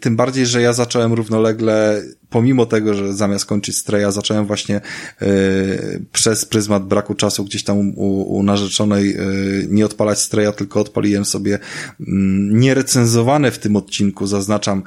tym 0.00 0.16
bardziej, 0.16 0.46
że 0.46 0.62
ja 0.62 0.72
zacząłem 0.72 1.12
równolegle, 1.12 2.02
pomimo 2.30 2.66
tego, 2.66 2.94
że 2.94 3.14
zamiast 3.14 3.46
kończyć 3.46 3.76
Streja, 3.76 4.10
zacząłem 4.10 4.46
właśnie 4.46 4.76
e, 4.76 5.26
przez 6.12 6.44
pryzmat 6.44 6.84
braku 6.84 7.14
czasu 7.14 7.44
gdzieś 7.44 7.64
tam 7.64 7.78
u, 7.78 8.36
u 8.36 8.42
narzeczonej 8.42 9.16
e, 9.16 9.20
nie 9.68 9.86
odpalać 9.86 10.20
Streja, 10.20 10.52
tylko 10.52 10.80
odpaliłem 10.80 11.24
sobie 11.24 11.58
mm, 12.00 12.60
nierecenzowane 12.60 13.50
w 13.50 13.58
tym 13.58 13.76
odcinku, 13.76 14.26
zaznaczam 14.26 14.82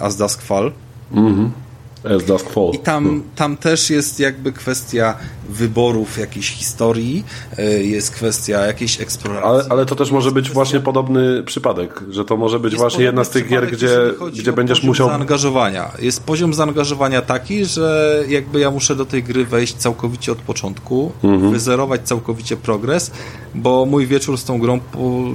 As 0.00 0.16
Dusk 0.16 0.42
Fall. 0.42 0.72
Mhm. 1.12 1.71
As 2.04 2.24
Dusk 2.24 2.50
Fall. 2.50 2.70
I 2.72 2.78
tam, 2.78 3.22
tam 3.36 3.56
też 3.56 3.90
jest 3.90 4.20
jakby 4.20 4.52
kwestia 4.52 5.16
wyborów 5.48 6.18
jakiejś 6.18 6.50
historii, 6.50 7.24
e, 7.58 7.82
jest 7.82 8.10
kwestia 8.10 8.66
jakiejś 8.66 9.00
eksploracji. 9.00 9.50
Ale, 9.50 9.64
ale 9.68 9.86
to 9.86 9.96
też 9.96 10.10
może 10.10 10.32
być 10.32 10.50
właśnie 10.50 10.80
podobny 10.80 11.42
przypadek, 11.42 12.00
że 12.10 12.24
to 12.24 12.36
może 12.36 12.60
być 12.60 12.72
jest 12.72 12.82
właśnie 12.82 13.04
jedna 13.04 13.24
z 13.24 13.30
tych 13.30 13.48
gier, 13.48 13.70
gdzie, 13.72 13.98
gdzie 14.32 14.52
będziesz 14.52 14.82
musiał... 14.82 15.08
zaangażowania. 15.08 15.90
Jest 15.98 16.22
poziom 16.24 16.54
zaangażowania 16.54 17.22
taki, 17.22 17.64
że 17.64 18.18
jakby 18.28 18.60
ja 18.60 18.70
muszę 18.70 18.96
do 18.96 19.04
tej 19.04 19.22
gry 19.22 19.44
wejść 19.44 19.74
całkowicie 19.74 20.32
od 20.32 20.38
początku, 20.38 21.12
mhm. 21.24 21.52
wyzerować 21.52 22.00
całkowicie 22.04 22.56
progres, 22.56 23.10
bo 23.54 23.86
mój 23.86 24.06
wieczór 24.06 24.38
z 24.38 24.44
tą 24.44 24.58
grą 24.58 24.80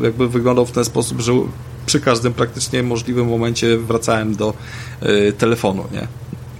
jakby 0.03 0.27
wyglądał 0.27 0.65
w 0.65 0.71
ten 0.71 0.85
sposób, 0.85 1.21
że 1.21 1.33
przy 1.85 1.99
każdym 1.99 2.33
praktycznie 2.33 2.83
możliwym 2.83 3.27
momencie 3.27 3.77
wracałem 3.77 4.35
do 4.35 4.53
y, 5.03 5.33
telefonu, 5.33 5.83
nie? 5.91 6.07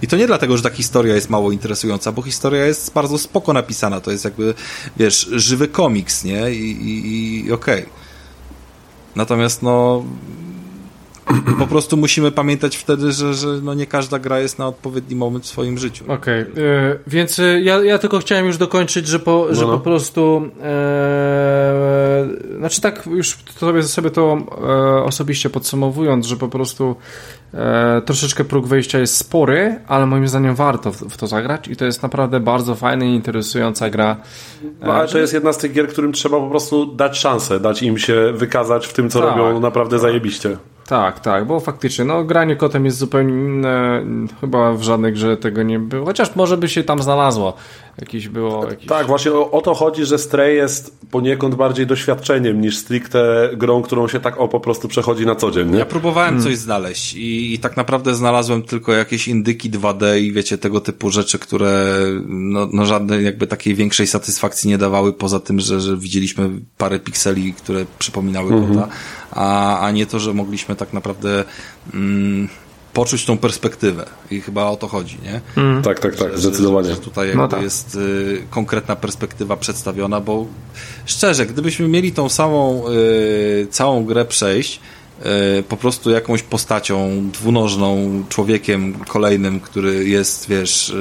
I 0.02 0.06
to 0.06 0.16
nie 0.16 0.26
dlatego, 0.26 0.56
że 0.56 0.62
ta 0.62 0.70
historia 0.70 1.14
jest 1.14 1.30
mało 1.30 1.52
interesująca, 1.52 2.12
bo 2.12 2.22
historia 2.22 2.66
jest 2.66 2.92
bardzo 2.92 3.18
spoko 3.18 3.52
napisana. 3.52 4.00
To 4.00 4.10
jest 4.10 4.24
jakby, 4.24 4.54
wiesz, 4.96 5.28
żywy 5.32 5.68
komiks, 5.68 6.24
nie? 6.24 6.50
I, 6.50 6.70
i, 6.70 7.46
i 7.46 7.52
okej. 7.52 7.82
Okay. 7.82 7.92
Natomiast 9.16 9.62
no 9.62 10.04
po 11.58 11.66
prostu 11.66 11.96
musimy 11.96 12.30
pamiętać 12.30 12.76
wtedy, 12.76 13.12
że, 13.12 13.34
że 13.34 13.48
no 13.62 13.74
nie 13.74 13.86
każda 13.86 14.18
gra 14.18 14.40
jest 14.40 14.58
na 14.58 14.68
odpowiedni 14.68 15.16
moment 15.16 15.44
w 15.44 15.46
swoim 15.46 15.78
życiu. 15.78 16.04
Okej, 16.04 16.42
okay. 16.42 16.62
yy, 16.62 16.98
więc 17.06 17.38
y, 17.38 17.60
ja, 17.64 17.84
ja 17.84 17.98
tylko 17.98 18.18
chciałem 18.18 18.46
już 18.46 18.56
dokończyć, 18.56 19.06
że 19.06 19.18
po, 19.18 19.46
no, 19.48 19.54
że 19.54 19.66
no. 19.66 19.72
po 19.72 19.78
prostu 19.78 20.42
yy, 20.42 22.58
znaczy 22.58 22.80
tak 22.80 23.06
już 23.06 23.36
sobie, 23.56 23.82
sobie 23.82 24.10
to 24.10 24.38
yy, 24.94 25.04
osobiście 25.04 25.50
podsumowując, 25.50 26.26
że 26.26 26.36
po 26.36 26.48
prostu 26.48 26.96
e, 27.54 28.02
troszeczkę 28.04 28.44
próg 28.44 28.66
wejścia 28.66 28.98
jest 28.98 29.16
spory, 29.16 29.80
ale 29.88 30.06
moim 30.06 30.28
zdaniem 30.28 30.54
warto 30.54 30.92
w, 30.92 30.96
w, 30.96 31.16
to 31.16 31.26
zagrać 31.26 31.68
i 31.68 31.76
to 31.76 31.84
jest 31.84 32.02
naprawdę 32.02 32.40
bardzo 32.40 32.74
fajna 32.74 33.04
i 33.04 33.08
interesująca 33.08 33.90
gra. 33.90 34.16
No, 34.80 34.92
ale 34.92 35.08
to 35.08 35.18
jest 35.18 35.32
jedna 35.32 35.52
z 35.52 35.58
tych 35.58 35.72
gier, 35.72 35.88
którym 35.88 36.12
trzeba 36.12 36.40
po 36.40 36.50
prostu 36.50 36.86
dać 36.86 37.18
szansę, 37.18 37.60
dać 37.60 37.82
im 37.82 37.98
się 37.98 38.32
wykazać 38.34 38.86
w 38.86 38.92
tym, 38.92 39.10
co 39.10 39.20
tak, 39.20 39.36
robią 39.36 39.60
naprawdę 39.60 39.96
tak. 39.96 40.02
zajebiście. 40.02 40.56
Tak, 40.88 41.20
tak, 41.20 41.44
bo 41.44 41.60
faktycznie, 41.60 42.04
no 42.04 42.24
granie 42.24 42.56
kotem 42.56 42.84
jest 42.84 42.98
zupełnie 42.98 43.34
inne, 43.34 44.02
chyba 44.40 44.72
w 44.72 44.82
żadnej 44.82 45.12
grze 45.12 45.36
tego 45.36 45.62
nie 45.62 45.78
było, 45.78 46.06
chociaż 46.06 46.36
może 46.36 46.56
by 46.56 46.68
się 46.68 46.84
tam 46.84 47.02
znalazło 47.02 47.56
jakieś 48.00 48.28
było... 48.28 48.66
Jakieś... 48.70 48.86
Tak, 48.86 49.06
właśnie 49.06 49.32
o, 49.32 49.50
o, 49.50 49.60
to 49.60 49.74
chodzi, 49.74 50.04
że 50.04 50.18
Stray 50.18 50.56
jest 50.56 50.98
poniekąd 51.10 51.54
bardziej 51.54 51.86
doświadczeniem 51.86 52.60
niż 52.60 52.78
stricte 52.78 53.50
grą, 53.56 53.82
którą 53.82 54.08
się 54.08 54.20
tak 54.20 54.40
o 54.40 54.48
po 54.48 54.60
prostu 54.60 54.88
przechodzi 54.88 55.26
na 55.26 55.34
co 55.34 55.50
dzień, 55.50 55.70
nie? 55.70 55.78
Ja 55.78 55.86
próbowałem 55.86 56.30
hmm. 56.30 56.44
coś 56.44 56.58
znaleźć 56.58 57.14
i, 57.14 57.54
i, 57.54 57.58
tak 57.58 57.76
naprawdę 57.76 58.14
znalazłem 58.14 58.62
tylko 58.62 58.92
jakieś 58.92 59.28
indyki 59.28 59.70
2D 59.70 60.20
i 60.20 60.32
wiecie, 60.32 60.58
tego 60.58 60.80
typu 60.80 61.10
rzeczy, 61.10 61.38
które 61.38 61.96
no, 62.26 62.68
no 62.72 62.86
żadnej 62.86 63.24
jakby 63.24 63.46
takiej 63.46 63.74
większej 63.74 64.06
satysfakcji 64.06 64.70
nie 64.70 64.78
dawały, 64.78 65.12
poza 65.12 65.40
tym, 65.40 65.60
że, 65.60 65.80
że 65.80 65.96
widzieliśmy 65.96 66.50
parę 66.78 66.98
pikseli, 66.98 67.52
które 67.52 67.84
przypominały 67.98 68.52
mhm. 68.52 68.74
kota, 68.74 68.88
a, 69.30 69.78
a 69.80 69.90
nie 69.90 70.06
to, 70.06 70.18
że 70.18 70.34
mogliśmy 70.34 70.76
tak 70.76 70.92
naprawdę... 70.92 71.44
Mm, 71.94 72.48
poczuć 72.98 73.24
tą 73.24 73.38
perspektywę 73.38 74.06
i 74.30 74.40
chyba 74.40 74.64
o 74.64 74.76
to 74.76 74.88
chodzi, 74.88 75.18
nie? 75.22 75.40
Mm. 75.56 75.82
Tak, 75.82 76.00
tak, 76.00 76.16
tak, 76.16 76.32
że, 76.32 76.38
zdecydowanie. 76.38 76.88
Że, 76.88 76.94
że 76.94 77.00
tutaj 77.00 77.36
no 77.36 77.48
tak. 77.48 77.62
jest 77.62 77.94
y, 77.94 78.42
konkretna 78.50 78.96
perspektywa 78.96 79.56
przedstawiona, 79.56 80.20
bo 80.20 80.46
szczerze, 81.06 81.46
gdybyśmy 81.46 81.88
mieli 81.88 82.12
tą 82.12 82.28
samą 82.28 82.84
y, 82.88 83.66
całą 83.70 84.04
grę 84.04 84.24
przejść, 84.24 84.80
y, 85.58 85.62
po 85.62 85.76
prostu 85.76 86.10
jakąś 86.10 86.42
postacią 86.42 87.30
dwunożną, 87.32 88.24
człowiekiem 88.28 88.94
kolejnym, 89.08 89.60
który 89.60 90.08
jest, 90.08 90.48
wiesz, 90.48 90.94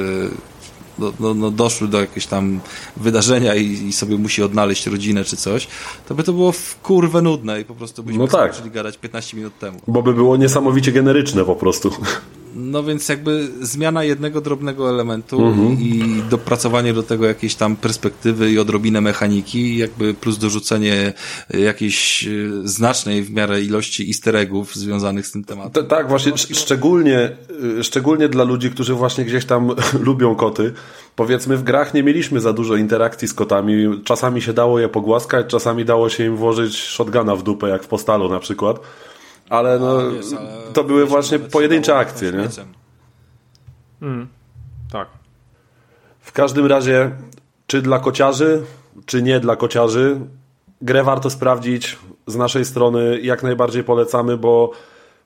y, 0.99 1.01
do, 1.01 1.13
no, 1.19 1.33
no, 1.33 1.51
doszły 1.51 1.87
do 1.87 2.01
jakiegoś 2.01 2.27
tam 2.27 2.59
wydarzenia 2.97 3.55
i, 3.55 3.63
i, 3.63 3.93
sobie 3.93 4.17
musi 4.17 4.43
odnaleźć 4.43 4.87
rodzinę 4.87 5.23
czy 5.23 5.37
coś, 5.37 5.67
to 6.07 6.15
by 6.15 6.23
to 6.23 6.33
było 6.33 6.51
w 6.51 6.79
kurwę 6.83 7.21
nudne 7.21 7.61
i 7.61 7.65
po 7.65 7.75
prostu 7.75 8.03
byśmy 8.03 8.19
no 8.19 8.27
tak. 8.27 8.53
zaczęli 8.53 8.71
gadać 8.71 8.97
15 8.97 9.37
minut 9.37 9.59
temu. 9.59 9.79
Bo 9.87 10.03
by 10.03 10.13
było 10.13 10.37
niesamowicie 10.37 10.91
generyczne 10.91 11.45
po 11.45 11.55
prostu. 11.55 11.91
No 12.59 12.83
więc 12.83 13.09
jakby 13.09 13.47
zmiana 13.61 14.03
jednego 14.03 14.41
drobnego 14.41 14.89
elementu 14.89 15.45
mhm. 15.45 15.79
i 15.81 16.21
dopracowanie 16.29 16.93
do 16.93 17.03
tego 17.03 17.25
jakiejś 17.25 17.55
tam 17.55 17.75
perspektywy 17.75 18.51
i 18.51 18.59
odrobinę 18.59 19.01
mechaniki, 19.01 19.77
jakby 19.77 20.13
plus 20.13 20.37
dorzucenie 20.37 21.13
jakiejś 21.49 22.27
e, 22.27 22.29
znacznej 22.63 23.23
w 23.23 23.31
miarę 23.31 23.61
ilości 23.61 24.07
easter 24.07 24.35
eggów 24.35 24.75
związanych 24.75 25.27
z 25.27 25.31
tym 25.31 25.43
tematem. 25.43 25.87
tak, 25.87 26.09
właśnie 26.09 26.31
szczególnie, 26.37 27.37
e, 27.79 27.83
szczególnie 27.83 28.29
dla 28.29 28.43
ludzi, 28.43 28.71
którzy 28.71 28.93
właśnie 28.93 29.25
gdzieś 29.25 29.45
tam 29.45 29.71
lubią 30.07 30.35
koty. 30.35 30.73
Powiedzmy 31.15 31.57
w 31.57 31.63
grach 31.63 31.93
nie 31.93 32.03
mieliśmy 32.03 32.39
za 32.39 32.53
dużo 32.53 32.75
interakcji 32.75 33.27
z 33.27 33.33
kotami. 33.33 34.01
Czasami 34.03 34.41
się 34.41 34.53
dało 34.53 34.79
je 34.79 34.89
pogłaskać, 34.89 35.47
czasami 35.47 35.85
dało 35.85 36.09
się 36.09 36.25
im 36.25 36.37
włożyć 36.37 36.77
shotguna 36.77 37.35
w 37.35 37.43
dupę, 37.43 37.69
jak 37.69 37.83
w 37.83 37.87
postalu 37.87 38.29
na 38.29 38.39
przykład 38.39 38.79
ale 39.49 39.79
no, 39.79 40.11
wiesz, 40.11 40.25
ale 40.37 40.49
to 40.73 40.83
były 40.83 41.05
właśnie 41.05 41.39
pojedyncze 41.39 41.97
akcje, 41.97 42.31
nie? 42.31 42.47
Mm, 44.01 44.27
tak. 44.91 45.07
W 46.19 46.31
każdym 46.31 46.65
razie, 46.65 47.11
czy 47.67 47.81
dla 47.81 47.99
kociarzy, 47.99 48.63
czy 49.05 49.21
nie 49.21 49.39
dla 49.39 49.55
kociarzy, 49.55 50.19
grę 50.81 51.03
warto 51.03 51.29
sprawdzić 51.29 51.97
z 52.27 52.35
naszej 52.35 52.65
strony, 52.65 53.19
jak 53.21 53.43
najbardziej 53.43 53.83
polecamy, 53.83 54.37
bo 54.37 54.71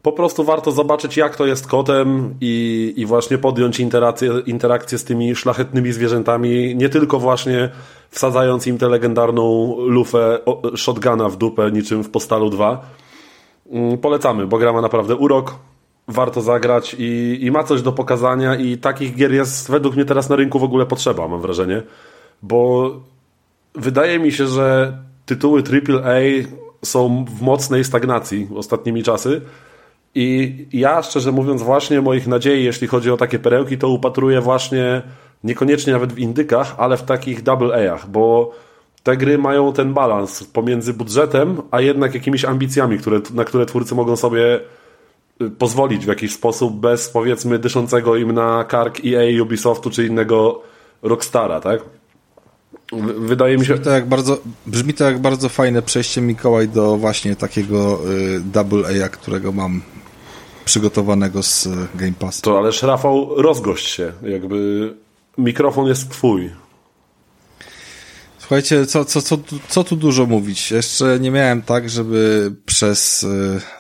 po 0.02 0.12
prostu 0.12 0.44
warto 0.44 0.72
zobaczyć, 0.72 1.18
jak 1.18 1.36
to 1.36 1.46
jest 1.46 1.68
kotem 1.68 2.36
i, 2.42 2.94
i 2.98 3.06
właśnie 3.06 3.38
podjąć 3.38 3.80
interakcję, 3.80 4.32
interakcję 4.46 4.98
z 4.98 5.04
tymi 5.04 5.36
szlachetnymi 5.36 5.92
zwierzętami, 5.92 6.76
nie 6.76 6.90
tylko 6.90 7.20
właśnie 7.20 7.70
wsadzając 8.10 8.68
im 8.68 8.78
tę 8.78 8.88
legendarną 8.88 9.76
lufę 9.80 10.40
shotguna 10.76 11.30
w 11.30 11.38
dupę, 11.38 11.72
niczym 11.72 12.04
w 12.04 12.10
Postalu 12.10 12.50
2, 12.50 12.72
Mm, 12.72 13.01
polecamy, 14.02 14.48
bo 14.48 14.58
gra 14.58 14.74
ma 14.74 14.82
naprawdę 14.82 15.16
urok, 15.16 15.56
warto 16.08 16.42
zagrać 16.42 16.96
i, 17.00 17.40
i 17.42 17.52
ma 17.52 17.64
coś 17.64 17.82
do 17.82 17.92
pokazania 17.92 18.56
i 18.56 18.78
takich 18.78 19.16
gier 19.16 19.34
jest 19.34 19.72
według 19.72 19.96
mnie 19.96 20.06
teraz 20.06 20.30
na 20.30 20.36
rynku 20.36 20.60
w 20.60 20.64
ogóle 20.64 20.86
potrzeba, 20.86 21.28
mam 21.28 21.42
wrażenie, 21.42 21.82
bo 22.42 22.92
wydaje 23.76 24.20
mi 24.20 24.32
się, 24.32 24.48
że 24.48 24.98
tytuły 25.26 25.64
AAA 25.64 26.22
są 26.86 27.26
w 27.26 27.42
mocnej 27.42 27.84
stagnacji 27.84 28.48
ostatnimi 28.56 29.04
czasy 29.04 29.42
i 30.16 30.56
ja 30.74 31.04
szczerze 31.04 31.32
mówiąc 31.32 31.62
właśnie 31.62 32.02
moich 32.02 32.28
nadziei, 32.28 32.64
jeśli 32.64 32.88
chodzi 32.88 33.12
o 33.12 33.18
takie 33.18 33.40
perełki, 33.40 33.78
to 33.78 33.90
upatruję 33.90 34.42
właśnie 34.42 35.02
niekoniecznie 35.44 35.94
nawet 35.94 36.14
w 36.14 36.20
indykach, 36.20 36.76
ale 36.78 36.98
w 36.98 37.04
takich 37.04 37.44
double 37.44 37.76
A'ach, 37.76 38.08
bo 38.08 38.52
te 39.04 39.18
gry 39.18 39.38
mają 39.38 39.74
ten 39.74 39.94
balans 39.94 40.44
pomiędzy 40.44 40.94
budżetem, 40.94 41.62
a 41.72 41.82
jednak 41.82 42.14
jakimiś 42.14 42.46
ambicjami, 42.46 42.98
które, 42.98 43.22
na 43.34 43.46
które 43.46 43.66
twórcy 43.66 43.96
mogą 43.96 44.16
sobie 44.16 44.60
y, 45.42 45.50
pozwolić 45.50 46.06
w 46.06 46.08
jakiś 46.08 46.34
sposób 46.34 46.80
bez 46.80 47.10
powiedzmy 47.10 47.60
dyszącego 47.60 48.16
im 48.16 48.32
na 48.32 48.64
kark 48.64 49.00
EA, 49.06 49.44
Ubisoftu 49.44 49.90
czy 49.90 50.08
innego 50.08 50.62
Rockstara, 51.02 51.62
tak? 51.62 51.82
Wydaje 53.18 53.58
mi 53.58 53.66
się... 53.66 53.74
Brzmi 53.74 53.86
to, 53.86 53.92
jak 53.92 54.08
bardzo, 54.08 54.38
brzmi 54.68 54.94
to 54.94 55.04
jak 55.04 55.20
bardzo 55.20 55.50
fajne 55.50 55.82
przejście 55.82 56.22
Mikołaj 56.22 56.68
do 56.68 56.98
właśnie 56.98 57.36
takiego 57.36 58.00
y, 58.12 58.40
double 58.40 59.06
A, 59.06 59.10
którego 59.10 59.52
mam 59.52 59.82
przygotowanego 60.66 61.44
z 61.44 61.66
y, 61.66 61.70
Game 61.96 62.14
Pass. 62.20 62.42
To 62.42 62.58
ależ 62.58 62.84
Rafał, 62.84 63.42
rozgość 63.42 63.88
się. 63.88 64.14
Jakby 64.24 64.94
mikrofon 65.38 65.88
jest 65.88 66.10
twój. 66.10 66.50
Słuchajcie, 68.52 68.86
co, 68.86 69.06
co, 69.06 69.22
co, 69.22 69.38
co 69.70 69.84
tu 69.84 69.96
dużo 69.96 70.26
mówić? 70.26 70.72
Jeszcze 70.72 71.20
nie 71.20 71.32
miałem 71.32 71.62
tak, 71.62 71.90
żeby 71.90 72.52
przez 72.66 73.24
y, 73.24 73.28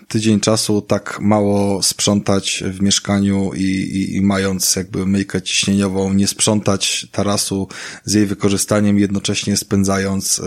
tydzień 0.08 0.40
czasu 0.40 0.82
tak 0.82 1.18
mało 1.22 1.84
sprzątać 1.84 2.64
w 2.68 2.82
mieszkaniu 2.82 3.52
i, 3.54 3.64
i, 3.64 4.16
i 4.16 4.22
mając 4.22 4.76
jakby 4.76 5.06
myjkę 5.06 5.42
ciśnieniową, 5.42 6.14
nie 6.14 6.28
sprzątać 6.28 7.08
tarasu 7.12 7.68
z 8.06 8.14
jej 8.14 8.26
wykorzystaniem, 8.26 9.00
jednocześnie 9.00 9.58
spędzając 9.58 10.40
y, 10.40 10.44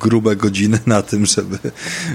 grube 0.00 0.36
godziny 0.36 0.78
na 0.86 1.02
tym, 1.02 1.26
żeby, 1.26 1.58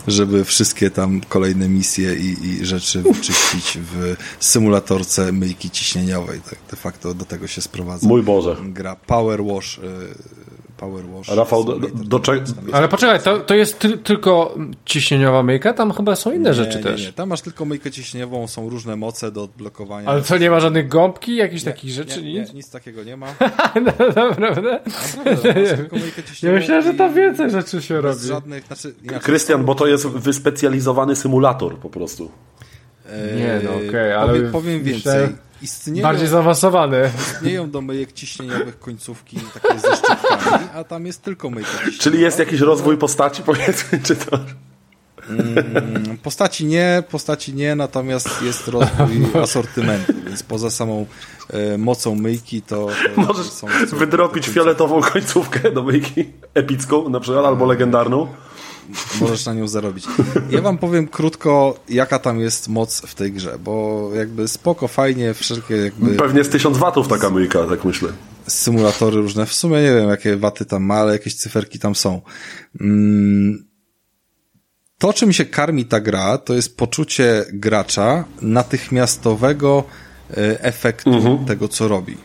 żeby 0.07 0.45
wszystkie 0.45 0.91
tam 0.91 1.21
kolejne 1.21 1.69
misje 1.69 2.15
i, 2.15 2.45
i 2.45 2.65
rzeczy 2.65 3.01
wyczyścić 3.01 3.77
w 3.77 4.15
symulatorce 4.39 5.31
myjki 5.31 5.69
ciśnieniowej. 5.69 6.41
Tak 6.49 6.59
de 6.71 6.77
facto 6.77 7.13
do 7.13 7.25
tego 7.25 7.47
się 7.47 7.61
sprowadza. 7.61 8.07
Mój 8.07 8.23
Boże. 8.23 8.57
Gra 8.63 8.95
Power 8.95 9.43
Wash. 9.43 9.77
Y, 9.77 9.81
Power 10.77 11.05
Wash. 11.05 11.27
Rafał, 11.27 11.63
do, 11.63 11.79
do, 11.79 12.19
do 12.19 12.33
Ale 12.71 12.87
poczekaj, 12.87 13.19
to, 13.19 13.39
to 13.39 13.55
jest 13.55 13.79
ty, 13.79 13.97
tylko 13.97 14.55
ciśnieniowa 14.85 15.43
myjka? 15.43 15.73
Tam 15.73 15.91
chyba 15.91 16.15
są 16.15 16.31
inne 16.31 16.49
nie, 16.49 16.53
rzeczy 16.53 16.77
nie, 16.77 16.83
też. 16.83 17.05
Nie, 17.05 17.13
tam 17.13 17.29
masz 17.29 17.41
tylko 17.41 17.65
myjkę 17.65 17.91
ciśnieniową, 17.91 18.47
są 18.47 18.69
różne 18.69 18.95
moce 18.95 19.31
do 19.31 19.43
odblokowania. 19.43 20.09
Ale 20.09 20.21
co, 20.21 20.37
nie 20.37 20.49
ma 20.49 20.59
żadnych 20.59 20.87
gąbki, 20.87 21.35
jakichś 21.35 21.63
takich 21.63 21.91
rzeczy? 21.91 22.23
Nie, 22.23 22.33
nie, 22.33 22.45
nic 22.53 22.69
takiego 22.69 23.03
nie 23.03 23.17
ma. 23.17 23.27
no, 23.85 23.91
naprawdę? 24.15 24.79
Ja 26.43 26.51
myślałem, 26.51 26.83
że 26.83 26.93
tam 26.93 27.13
więcej 27.13 27.51
rzeczy 27.51 27.81
się 27.81 28.01
robi. 28.01 28.27
Żadnych, 28.27 28.65
znaczy, 28.65 28.95
Krystian, 29.21 29.65
bo 29.65 29.75
to 29.75 29.87
jest 29.87 30.07
wyspecjalizowany 30.07 31.15
symulator 31.15 31.77
po 31.77 31.89
prostu. 31.89 32.31
Nie, 33.37 33.61
no 33.63 33.69
okej, 33.75 33.89
okay, 33.89 34.17
ale... 34.17 34.33
Powiem, 34.33 34.51
powiem 34.51 34.83
więcej 34.83 35.27
istnieją... 35.61 36.03
Bardziej 36.03 36.27
zaawansowane. 36.27 37.11
Istnieją 37.17 37.71
do 37.71 37.81
myjek 37.81 38.11
ciśnieniowych 38.11 38.79
końcówki 38.79 39.39
takie 39.53 39.79
ze 39.79 39.95
szczytkami, 39.95 40.67
a 40.73 40.83
tam 40.83 41.05
jest 41.05 41.21
tylko 41.21 41.49
myjka 41.49 41.77
Czyli 41.99 42.21
jest 42.21 42.39
jakiś 42.39 42.59
rozwój 42.59 42.97
postaci, 42.97 43.43
powiedzmy, 43.43 43.99
czy 44.03 44.15
to... 44.15 44.39
Mm, 45.29 46.17
postaci 46.23 46.65
nie, 46.65 47.03
postaci 47.09 47.53
nie, 47.53 47.75
natomiast 47.75 48.41
jest 48.41 48.67
rozwój 48.67 49.27
asortymentu, 49.43 50.13
więc 50.27 50.43
poza 50.43 50.71
samą 50.71 51.05
e, 51.49 51.77
mocą 51.77 52.15
myjki 52.15 52.61
to, 52.61 52.87
to 53.15 53.21
Możesz 53.21 53.49
są, 53.49 53.67
wydropić 53.93 54.47
fioletową 54.47 55.01
końcówkę 55.01 55.71
do 55.71 55.83
myjki 55.83 56.25
epicką 56.53 57.09
na 57.09 57.19
przykład, 57.19 57.45
albo 57.45 57.65
legendarną 57.65 58.27
możesz 59.21 59.45
na 59.45 59.53
nią 59.53 59.67
zarobić. 59.67 60.05
Ja 60.49 60.61
wam 60.61 60.77
powiem 60.77 61.07
krótko, 61.07 61.79
jaka 61.89 62.19
tam 62.19 62.39
jest 62.39 62.67
moc 62.67 63.01
w 63.01 63.15
tej 63.15 63.31
grze, 63.31 63.59
bo 63.59 64.09
jakby 64.15 64.47
spoko, 64.47 64.87
fajnie, 64.87 65.33
wszelkie 65.33 65.75
jakby... 65.75 66.15
Pewnie 66.15 66.43
z 66.43 66.49
1000 66.49 66.77
watów 66.77 67.07
taka 67.07 67.29
myjka, 67.29 67.63
tak 67.63 67.85
myślę. 67.85 68.09
Symulatory 68.47 69.17
różne, 69.17 69.45
w 69.45 69.53
sumie 69.53 69.81
nie 69.81 69.93
wiem, 69.93 70.09
jakie 70.09 70.37
waty 70.37 70.65
tam 70.65 70.83
ma, 70.83 70.95
ale 70.95 71.13
jakieś 71.13 71.35
cyferki 71.35 71.79
tam 71.79 71.95
są. 71.95 72.21
Mm, 72.81 73.65
to, 74.97 75.13
czym 75.13 75.33
się 75.33 75.45
karmi 75.45 75.85
ta 75.85 75.99
gra, 75.99 76.37
to 76.37 76.53
jest 76.53 76.77
poczucie 76.77 77.45
gracza 77.53 78.23
natychmiastowego 78.41 79.83
e, 80.31 80.63
efektu 80.63 81.13
mhm. 81.13 81.45
tego, 81.45 81.67
co 81.67 81.87
robi. 81.87 82.17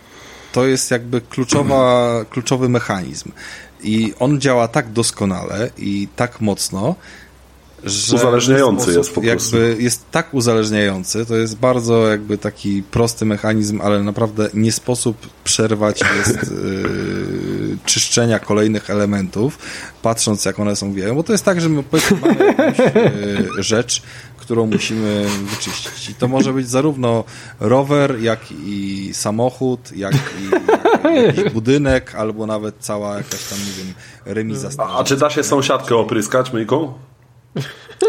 To 0.53 0.67
jest 0.67 0.91
jakby 0.91 1.21
kluczowa, 1.21 2.25
kluczowy 2.31 2.69
mechanizm. 2.69 3.33
I 3.83 4.15
on 4.19 4.41
działa 4.41 4.69
tak 4.69 4.93
doskonale 4.93 5.71
i 5.79 6.09
tak 6.17 6.41
mocno, 6.41 6.95
że 7.85 8.17
uzależniający 8.17 8.93
jest 8.93 9.15
po 9.15 9.21
prostu. 9.21 9.53
Jakby 9.57 9.83
jest 9.83 10.11
tak 10.11 10.35
uzależniający, 10.35 11.27
to 11.27 11.37
jest 11.37 11.57
bardzo 11.57 12.09
jakby 12.09 12.39
taki 12.39 12.83
prosty 12.83 13.25
mechanizm, 13.25 13.81
ale 13.83 14.03
naprawdę 14.03 14.49
nie 14.55 14.73
sposób 14.73 15.17
przerwać 15.45 16.01
jest 16.17 16.51
yy, 16.51 17.79
czyszczenia 17.87 18.39
kolejnych 18.39 18.91
elementów, 18.91 19.59
patrząc 20.03 20.45
jak 20.45 20.61
one 20.61 20.77
są 20.77 20.93
wieją, 20.93 21.15
bo 21.15 21.23
to 21.23 21.33
jest 21.33 21.45
tak, 21.45 21.61
że 21.61 21.69
my 21.69 21.83
powiedzmy 21.83 22.17
mamy 22.21 22.47
jakąś 22.47 22.79
yy, 22.79 23.63
rzecz, 23.63 24.03
którą 24.51 24.67
musimy 24.67 25.27
wyczyścić. 25.45 26.09
I 26.09 26.15
to 26.15 26.29
może 26.29 26.53
być 26.53 26.69
zarówno 26.69 27.25
rower, 27.61 28.21
jak 28.21 28.41
i 28.53 29.11
samochód, 29.13 29.93
jak 29.97 30.15
i 30.15 30.51
jakiś 31.27 31.53
budynek, 31.53 32.15
albo 32.15 32.47
nawet 32.47 32.75
cała 32.79 33.17
jakaś 33.17 33.45
tam, 33.49 33.59
nie 33.59 33.73
wiem, 33.73 33.95
remiza. 34.25 34.69
A, 34.79 34.99
a 34.99 35.05
czy 35.05 35.17
da 35.17 35.31
się 35.31 35.43
sąsiadkę 35.43 35.97
opryskać 35.97 36.53
myjką? 36.53 36.93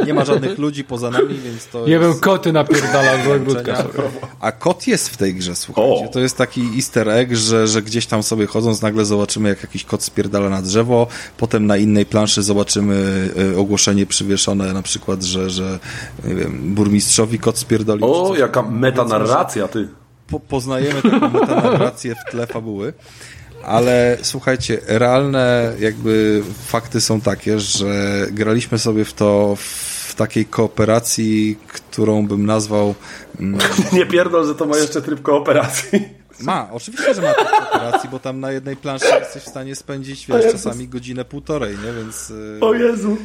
Nie 0.05 0.13
ma 0.13 0.25
żadnych 0.25 0.57
ludzi 0.57 0.83
poza 0.83 1.09
nami, 1.09 1.39
więc 1.39 1.67
to 1.67 1.87
Nie 1.87 1.99
wiem, 1.99 2.19
koty 2.19 2.53
napierdalam 2.53 3.23
z 3.23 3.27
ogródka 3.27 3.83
A 4.39 4.51
kot 4.51 4.87
jest 4.87 5.09
w 5.09 5.17
tej 5.17 5.35
grze, 5.35 5.55
słuchajcie. 5.55 6.05
O. 6.05 6.07
To 6.07 6.19
jest 6.19 6.37
taki 6.37 6.61
easter 6.75 7.09
egg, 7.09 7.35
że, 7.35 7.67
że 7.67 7.81
gdzieś 7.81 8.05
tam 8.05 8.23
sobie 8.23 8.45
chodząc 8.45 8.81
nagle 8.81 9.05
zobaczymy, 9.05 9.49
jak 9.49 9.61
jakiś 9.63 9.83
kot 9.83 10.03
spierdala 10.03 10.49
na 10.49 10.61
drzewo, 10.61 11.07
potem 11.37 11.65
na 11.65 11.77
innej 11.77 12.05
planszy 12.05 12.43
zobaczymy 12.43 13.29
e, 13.53 13.59
ogłoszenie 13.59 14.05
przywieszone 14.05 14.73
na 14.73 14.81
przykład, 14.81 15.23
że, 15.23 15.49
że 15.49 15.79
nie 16.25 16.35
wiem, 16.35 16.75
burmistrzowi 16.75 17.39
kot 17.39 17.57
spierdolił. 17.57 18.05
O, 18.05 18.35
jaka 18.35 18.61
metanarracja, 18.61 19.67
ty. 19.67 19.87
Po, 20.27 20.39
poznajemy 20.39 21.01
taką 21.01 21.29
metanarrację 21.29 22.15
w 22.15 22.31
tle 22.31 22.47
fabuły. 22.47 22.93
Ale 23.65 24.17
słuchajcie, 24.21 24.79
realne 24.87 25.73
jakby 25.79 26.43
fakty 26.65 27.01
są 27.01 27.21
takie, 27.21 27.59
że 27.59 28.27
graliśmy 28.31 28.79
sobie 28.79 29.05
w 29.05 29.13
to 29.13 29.55
w 29.55 30.15
takiej 30.15 30.45
kooperacji, 30.45 31.57
którą 31.67 32.27
bym 32.27 32.45
nazwał... 32.45 32.95
Mm, 33.39 33.59
Nie 33.93 34.05
pierdol, 34.05 34.47
że 34.47 34.55
to 34.55 34.65
ma 34.65 34.77
jeszcze 34.77 35.01
tryb 35.01 35.21
kooperacji. 35.21 36.21
Ma, 36.41 36.69
oczywiście, 36.71 37.13
że 37.13 37.21
ma 37.21 37.33
tryb 37.33 37.49
kooperacji, 37.49 38.09
bo 38.09 38.19
tam 38.19 38.39
na 38.39 38.51
jednej 38.51 38.75
planszy 38.75 39.05
jesteś 39.19 39.43
w 39.43 39.49
stanie 39.49 39.75
spędzić, 39.75 40.27
wiesz, 40.27 40.51
czasami 40.51 40.87
godzinę, 40.87 41.25
półtorej, 41.25 41.77
nie? 41.85 41.93
Więc... 41.93 42.29
Y, 42.29 42.57
o 42.61 42.73
Jezu! 42.73 43.17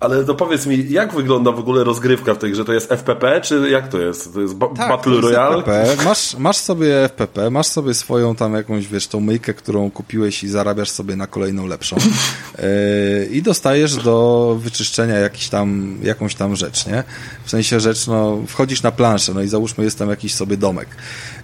Ale 0.00 0.24
to 0.24 0.34
powiedz 0.34 0.66
mi, 0.66 0.90
jak 0.90 1.14
wygląda 1.14 1.52
w 1.52 1.58
ogóle 1.58 1.84
rozgrywka 1.84 2.34
w 2.34 2.38
tej 2.38 2.52
grze? 2.52 2.64
To 2.64 2.72
jest 2.72 2.92
FPP, 2.92 3.40
czy 3.40 3.70
jak 3.70 3.88
to 3.88 3.98
jest? 3.98 4.34
To 4.34 4.40
jest 4.40 4.54
ba 4.54 4.66
tak, 4.66 4.88
Battle 4.88 5.12
to 5.12 5.18
jest 5.18 5.22
Royale? 5.22 5.58
FPP. 5.58 6.04
Masz, 6.04 6.36
masz 6.38 6.56
sobie 6.56 7.04
FPP, 7.04 7.50
masz 7.50 7.66
sobie 7.66 7.94
swoją 7.94 8.34
tam 8.34 8.54
jakąś, 8.54 8.86
wiesz, 8.86 9.06
tą 9.06 9.20
myjkę, 9.20 9.54
którą 9.54 9.90
kupiłeś 9.90 10.44
i 10.44 10.48
zarabiasz 10.48 10.90
sobie 10.90 11.16
na 11.16 11.26
kolejną 11.26 11.66
lepszą. 11.66 11.96
Yy, 11.96 13.26
I 13.36 13.42
dostajesz 13.42 13.96
do 13.96 14.56
wyczyszczenia 14.60 15.14
jakiś 15.14 15.48
tam, 15.48 15.98
jakąś 16.02 16.34
tam 16.34 16.56
rzecz, 16.56 16.86
nie? 16.86 17.04
W 17.44 17.50
sensie 17.50 17.80
rzecz, 17.80 18.06
no, 18.06 18.38
wchodzisz 18.46 18.82
na 18.82 18.90
planszę, 18.90 19.34
no 19.34 19.42
i 19.42 19.48
załóżmy 19.48 19.84
jest 19.84 19.98
tam 19.98 20.10
jakiś 20.10 20.34
sobie 20.34 20.56
domek. 20.56 20.88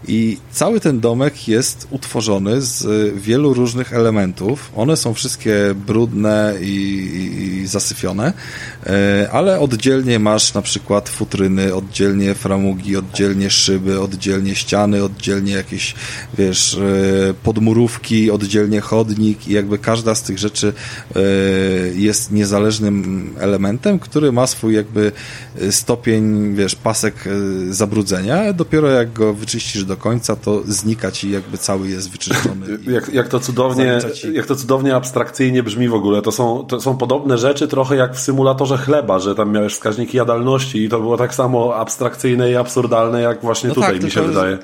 I 0.08 0.36
cały 0.50 0.80
ten 0.80 1.00
domek 1.00 1.48
jest 1.48 1.86
utworzony 1.90 2.60
z 2.60 2.84
wielu 3.14 3.54
różnych 3.54 3.92
elementów. 3.92 4.72
One 4.76 4.96
są 4.96 5.14
wszystkie 5.14 5.54
brudne 5.86 6.54
i, 6.60 7.62
i 7.62 7.66
zasyfione, 7.66 8.26
e, 8.26 8.32
ale 9.32 9.60
oddzielnie 9.60 10.18
masz 10.18 10.54
na 10.54 10.62
przykład 10.62 11.09
futryny, 11.09 11.74
oddzielnie 11.74 12.34
framugi, 12.34 12.96
oddzielnie 12.96 13.50
szyby, 13.50 14.00
oddzielnie 14.00 14.54
ściany, 14.54 15.04
oddzielnie 15.04 15.52
jakieś, 15.52 15.94
wiesz, 16.38 16.74
e, 16.74 17.34
podmurówki, 17.34 18.30
oddzielnie 18.30 18.80
chodnik 18.80 19.48
i 19.48 19.52
jakby 19.52 19.78
każda 19.78 20.14
z 20.14 20.22
tych 20.22 20.38
rzeczy 20.38 20.72
e, 21.16 21.20
jest 21.94 22.32
niezależnym 22.32 23.34
elementem, 23.38 23.98
który 23.98 24.32
ma 24.32 24.46
swój 24.46 24.74
jakby 24.74 25.12
stopień, 25.70 26.54
wiesz, 26.54 26.74
pasek 26.74 27.14
zabrudzenia. 27.70 28.52
Dopiero 28.52 28.88
jak 28.88 29.12
go 29.12 29.34
wyczyścisz 29.34 29.84
do 29.84 29.96
końca, 29.96 30.36
to 30.36 30.62
znika 30.66 31.10
ci 31.10 31.30
jakby 31.30 31.59
cały 31.59 31.88
jest 31.88 32.10
wyczyszczony. 32.10 32.66
jak, 32.86 33.14
jak, 33.14 33.28
to 33.28 33.40
cudownie, 33.40 33.98
jak 34.32 34.46
to 34.46 34.56
cudownie 34.56 34.94
abstrakcyjnie 34.94 35.62
brzmi 35.62 35.88
w 35.88 35.94
ogóle. 35.94 36.22
To 36.22 36.32
są, 36.32 36.64
to 36.68 36.80
są 36.80 36.96
podobne 36.96 37.38
rzeczy 37.38 37.68
trochę 37.68 37.96
jak 37.96 38.14
w 38.14 38.20
symulatorze 38.20 38.71
chleba, 38.76 39.18
że 39.18 39.34
tam 39.34 39.52
miałeś 39.52 39.72
wskaźniki 39.72 40.16
jadalności 40.16 40.84
i 40.84 40.88
to 40.88 41.00
było 41.00 41.16
tak 41.16 41.34
samo 41.34 41.76
abstrakcyjne 41.76 42.50
i 42.50 42.56
absurdalne 42.56 43.22
jak 43.22 43.40
właśnie 43.40 43.68
no 43.68 43.74
tutaj 43.74 43.92
tak, 43.92 44.02
mi 44.02 44.10
się 44.10 44.22
wydaje. 44.22 44.58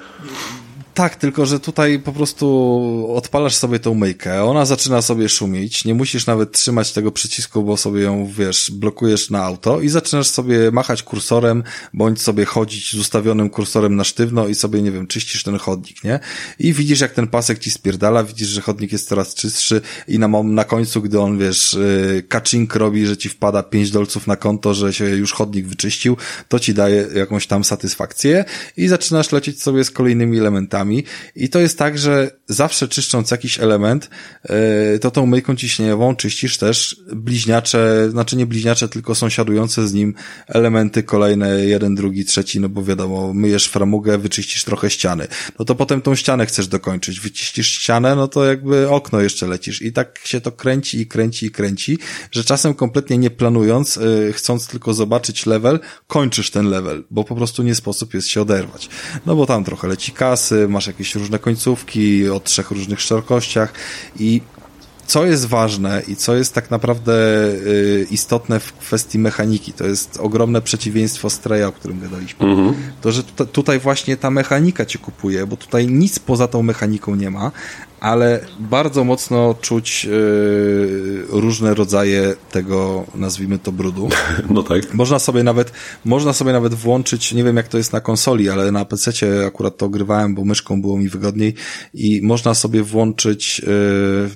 Tak, 0.98 1.16
tylko 1.16 1.46
że 1.46 1.60
tutaj 1.60 1.98
po 1.98 2.12
prostu 2.12 3.08
odpalasz 3.14 3.54
sobie 3.54 3.78
tą 3.78 3.94
myjkę, 3.94 4.44
ona 4.44 4.64
zaczyna 4.64 5.02
sobie 5.02 5.28
szumić, 5.28 5.84
nie 5.84 5.94
musisz 5.94 6.26
nawet 6.26 6.52
trzymać 6.52 6.92
tego 6.92 7.12
przycisku, 7.12 7.62
bo 7.62 7.76
sobie 7.76 8.02
ją, 8.02 8.26
wiesz, 8.26 8.70
blokujesz 8.70 9.30
na 9.30 9.44
auto 9.44 9.80
i 9.80 9.88
zaczynasz 9.88 10.26
sobie 10.26 10.70
machać 10.70 11.02
kursorem, 11.02 11.62
bądź 11.94 12.22
sobie 12.22 12.44
chodzić 12.44 12.92
z 12.92 12.94
ustawionym 12.94 13.50
kursorem 13.50 13.96
na 13.96 14.04
sztywno 14.04 14.48
i 14.48 14.54
sobie, 14.54 14.82
nie 14.82 14.92
wiem, 14.92 15.06
czyścisz 15.06 15.42
ten 15.42 15.58
chodnik, 15.58 16.04
nie? 16.04 16.20
I 16.58 16.72
widzisz, 16.72 17.00
jak 17.00 17.12
ten 17.12 17.26
pasek 17.26 17.58
ci 17.58 17.70
spierdala, 17.70 18.24
widzisz, 18.24 18.48
że 18.48 18.60
chodnik 18.60 18.92
jest 18.92 19.08
coraz 19.08 19.34
czystszy 19.34 19.80
i 20.08 20.18
na, 20.18 20.28
na 20.42 20.64
końcu, 20.64 21.02
gdy 21.02 21.20
on, 21.20 21.38
wiesz, 21.38 21.76
yy, 22.12 22.22
kaczink 22.22 22.74
robi, 22.74 23.06
że 23.06 23.16
ci 23.16 23.28
wpada 23.28 23.62
pięć 23.62 23.90
dolców 23.90 24.26
na 24.26 24.36
konto, 24.36 24.74
że 24.74 24.92
się 24.92 25.04
już 25.04 25.32
chodnik 25.32 25.66
wyczyścił, 25.66 26.16
to 26.48 26.58
ci 26.58 26.74
daje 26.74 27.08
jakąś 27.14 27.46
tam 27.46 27.64
satysfakcję 27.64 28.44
i 28.76 28.88
zaczynasz 28.88 29.32
lecieć 29.32 29.62
sobie 29.62 29.84
z 29.84 29.90
kolejnymi 29.90 30.38
elementami 30.38 30.87
i 31.36 31.48
to 31.48 31.58
jest 31.58 31.78
tak, 31.78 31.98
że 31.98 32.30
zawsze 32.46 32.88
czyszcząc 32.88 33.30
jakiś 33.30 33.60
element, 33.60 34.10
e, 34.44 34.98
to 34.98 35.10
tą 35.10 35.26
myjką 35.26 35.56
ciśnieniową 35.56 36.16
czyścisz 36.16 36.58
też 36.58 36.96
bliźniacze, 37.12 38.10
znaczy 38.10 38.36
nie 38.36 38.46
bliźniacze, 38.46 38.88
tylko 38.88 39.14
sąsiadujące 39.14 39.88
z 39.88 39.94
nim 39.94 40.14
elementy 40.46 41.02
kolejne, 41.02 41.66
jeden, 41.66 41.94
drugi, 41.94 42.24
trzeci, 42.24 42.60
no 42.60 42.68
bo 42.68 42.82
wiadomo, 42.82 43.34
myjesz 43.34 43.66
framugę, 43.68 44.18
wyczyścisz 44.18 44.64
trochę 44.64 44.90
ściany. 44.90 45.28
No 45.58 45.64
to 45.64 45.74
potem 45.74 46.02
tą 46.02 46.14
ścianę 46.14 46.46
chcesz 46.46 46.66
dokończyć. 46.66 47.20
Wyciścisz 47.20 47.68
ścianę, 47.68 48.16
no 48.16 48.28
to 48.28 48.44
jakby 48.44 48.88
okno 48.88 49.20
jeszcze 49.20 49.46
lecisz. 49.46 49.82
I 49.82 49.92
tak 49.92 50.20
się 50.24 50.40
to 50.40 50.52
kręci 50.52 51.00
i 51.00 51.06
kręci 51.06 51.46
i 51.46 51.50
kręci, 51.50 51.98
że 52.30 52.44
czasem 52.44 52.74
kompletnie 52.74 53.18
nie 53.18 53.30
planując, 53.30 53.98
e, 53.98 54.32
chcąc 54.32 54.66
tylko 54.66 54.94
zobaczyć 54.94 55.46
level, 55.46 55.80
kończysz 56.06 56.50
ten 56.50 56.66
level, 56.66 57.04
bo 57.10 57.24
po 57.24 57.36
prostu 57.36 57.62
nie 57.62 57.74
sposób 57.74 58.14
jest 58.14 58.28
się 58.28 58.40
oderwać. 58.42 58.88
No 59.26 59.36
bo 59.36 59.46
tam 59.46 59.64
trochę 59.64 59.88
leci 59.88 60.12
kasy, 60.12 60.67
masz 60.68 60.86
jakieś 60.86 61.14
różne 61.14 61.38
końcówki 61.38 62.28
o 62.28 62.40
trzech 62.40 62.70
różnych 62.70 63.00
szerokościach 63.00 63.72
i 64.18 64.40
co 65.08 65.26
jest 65.26 65.46
ważne 65.46 66.02
i 66.08 66.16
co 66.16 66.34
jest 66.34 66.54
tak 66.54 66.70
naprawdę 66.70 67.12
y, 67.12 68.06
istotne 68.10 68.60
w 68.60 68.72
kwestii 68.72 69.18
mechaniki, 69.18 69.72
to 69.72 69.86
jest 69.86 70.18
ogromne 70.20 70.62
przeciwieństwo 70.62 71.30
Streja, 71.30 71.68
o 71.68 71.72
którym 71.72 72.00
gadaliśmy. 72.00 72.46
Mhm. 72.46 72.74
To, 73.00 73.12
że 73.12 73.22
tutaj 73.52 73.78
właśnie 73.78 74.16
ta 74.16 74.30
mechanika 74.30 74.86
cię 74.86 74.98
kupuje, 74.98 75.46
bo 75.46 75.56
tutaj 75.56 75.86
nic 75.86 76.18
poza 76.18 76.48
tą 76.48 76.62
mechaniką 76.62 77.14
nie 77.14 77.30
ma, 77.30 77.52
ale 78.00 78.40
bardzo 78.58 79.04
mocno 79.04 79.54
czuć 79.60 80.04
yy, 80.04 81.24
różne 81.28 81.74
rodzaje 81.74 82.34
tego, 82.52 83.06
nazwijmy 83.14 83.58
to, 83.58 83.72
brudu. 83.72 84.08
No 84.50 84.62
tak. 84.62 84.94
Można 84.94 85.18
sobie 85.18 85.42
nawet, 85.42 85.72
można 86.04 86.32
sobie 86.32 86.52
nawet 86.52 86.74
włączyć, 86.74 87.32
nie 87.32 87.44
wiem 87.44 87.56
jak 87.56 87.68
to 87.68 87.78
jest 87.78 87.92
na 87.92 88.00
konsoli, 88.00 88.50
ale 88.50 88.72
na 88.72 88.84
PC 88.84 89.10
akurat 89.46 89.76
to 89.76 89.86
ogrywałem, 89.86 90.34
bo 90.34 90.44
myszką 90.44 90.82
było 90.82 90.98
mi 90.98 91.08
wygodniej 91.08 91.54
i 91.94 92.20
można 92.22 92.54
sobie 92.54 92.82
włączyć 92.82 93.58
yy, 93.58 94.30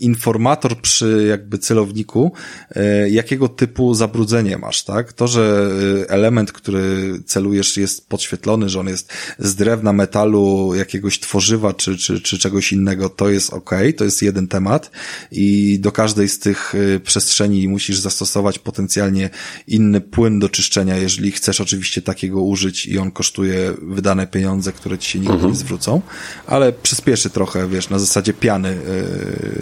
informator 0.00 0.80
przy 0.80 1.26
jakby 1.28 1.58
celowniku, 1.58 2.32
e, 2.70 3.10
jakiego 3.10 3.48
typu 3.48 3.94
zabrudzenie 3.94 4.58
masz, 4.58 4.84
tak? 4.84 5.12
To, 5.12 5.28
że 5.28 5.70
element, 6.08 6.52
który 6.52 7.12
celujesz 7.26 7.76
jest 7.76 8.08
podświetlony, 8.08 8.68
że 8.68 8.80
on 8.80 8.88
jest 8.88 9.12
z 9.38 9.54
drewna, 9.54 9.92
metalu, 9.92 10.74
jakiegoś 10.74 11.20
tworzywa 11.20 11.74
czy, 11.74 11.96
czy, 11.96 12.20
czy 12.20 12.38
czegoś 12.38 12.59
innego, 12.72 13.08
to 13.08 13.30
jest 13.30 13.52
ok, 13.52 13.70
to 13.96 14.04
jest 14.04 14.22
jeden 14.22 14.48
temat 14.48 14.90
i 15.32 15.78
do 15.80 15.92
każdej 15.92 16.28
z 16.28 16.38
tych 16.38 16.74
e, 16.74 17.00
przestrzeni 17.00 17.68
musisz 17.68 17.98
zastosować 17.98 18.58
potencjalnie 18.58 19.30
inny 19.66 20.00
płyn 20.00 20.38
do 20.38 20.48
czyszczenia, 20.48 20.96
jeżeli 20.96 21.32
chcesz 21.32 21.60
oczywiście 21.60 22.02
takiego 22.02 22.42
użyć 22.42 22.86
i 22.86 22.98
on 22.98 23.10
kosztuje 23.10 23.74
wydane 23.82 24.26
pieniądze, 24.26 24.72
które 24.72 24.98
ci 24.98 25.10
się 25.10 25.18
nigdy 25.18 25.34
mhm. 25.34 25.52
nie 25.52 25.58
zwrócą, 25.58 26.02
ale 26.46 26.72
przyspieszy 26.72 27.30
trochę, 27.30 27.68
wiesz, 27.68 27.90
na 27.90 27.98
zasadzie 27.98 28.32
piany, 28.32 28.76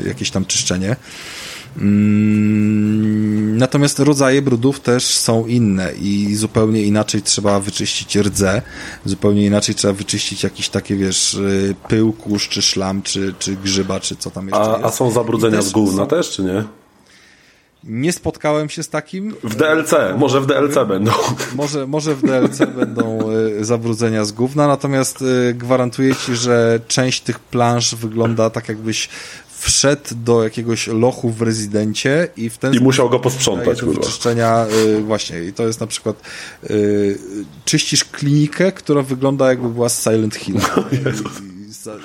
jakieś 0.07 0.31
tam 0.31 0.45
czyszczenie. 0.45 0.97
Mm, 1.77 3.57
natomiast 3.57 3.99
rodzaje 3.99 4.43
brudów 4.43 4.81
też 4.81 5.07
są 5.07 5.47
inne 5.47 5.93
i 5.93 6.35
zupełnie 6.35 6.83
inaczej 6.83 7.23
trzeba 7.23 7.61
wyczyścić 7.61 8.17
rdze, 8.17 8.63
zupełnie 9.05 9.47
inaczej 9.47 9.75
trzeba 9.75 9.95
wyczyścić 9.95 10.43
jakieś 10.43 10.69
takie, 10.69 10.97
wiesz, 10.97 11.35
y, 11.35 11.75
pył, 11.89 12.13
kurz, 12.13 12.49
czy 12.49 12.63
szlam, 12.63 13.03
czy, 13.03 13.35
czy 13.39 13.57
grzyba, 13.57 14.01
czy 14.01 14.17
co 14.17 14.31
tam 14.31 14.47
jeszcze 14.47 14.63
A, 14.63 14.73
jest. 14.73 14.85
a 14.85 14.91
są 14.91 15.11
zabrudzenia 15.11 15.63
z 15.63 15.71
gówna 15.71 16.03
są... 16.03 16.09
też, 16.09 16.31
czy 16.31 16.43
nie? 16.43 16.65
Nie 17.85 18.13
spotkałem 18.13 18.69
się 18.69 18.83
z 18.83 18.89
takim. 18.89 19.35
W 19.45 19.55
DLC, 19.55 19.95
może 20.17 20.41
w 20.41 20.47
DLC 20.47 20.89
będą. 20.89 21.13
Może, 21.55 21.87
może 21.87 22.15
w 22.15 22.23
DLC 22.23 22.59
będą 22.79 23.33
y, 23.61 23.65
zabrudzenia 23.65 24.25
z 24.25 24.33
gówna, 24.33 24.69
natomiast 24.69 25.23
y, 25.23 25.55
gwarantuję 25.55 26.15
ci, 26.15 26.37
że 26.37 26.81
część 26.89 27.21
tych 27.21 27.39
planż 27.39 27.95
wygląda 27.95 28.51
tak 28.51 28.69
jakbyś 28.69 29.09
wszedł 29.69 30.03
do 30.25 30.43
jakiegoś 30.45 30.87
lochu 30.87 31.31
w 31.31 31.43
rezydencie 31.43 32.29
i 32.37 32.51
w 32.51 32.59
ten 32.59 32.75
I 32.75 32.81
musiał 32.81 33.11
go 33.11 33.19
posprzątać, 33.21 33.81
do 33.81 33.87
kurwa. 33.87 34.01
wyczyszczenia 34.01 34.67
y, 34.99 35.01
właśnie 35.03 35.45
i 35.45 35.53
to 35.53 35.67
jest 35.67 35.81
na 35.81 35.87
przykład 35.87 36.23
y, 36.71 37.19
czyścisz 37.65 38.05
klinikę, 38.05 38.73
która 38.73 39.03
wygląda 39.03 39.49
jakby 39.49 39.69
była 39.69 39.89
z 39.89 40.03
Silent 40.05 40.35
Hill. 40.35 40.57
Za- 41.69 41.97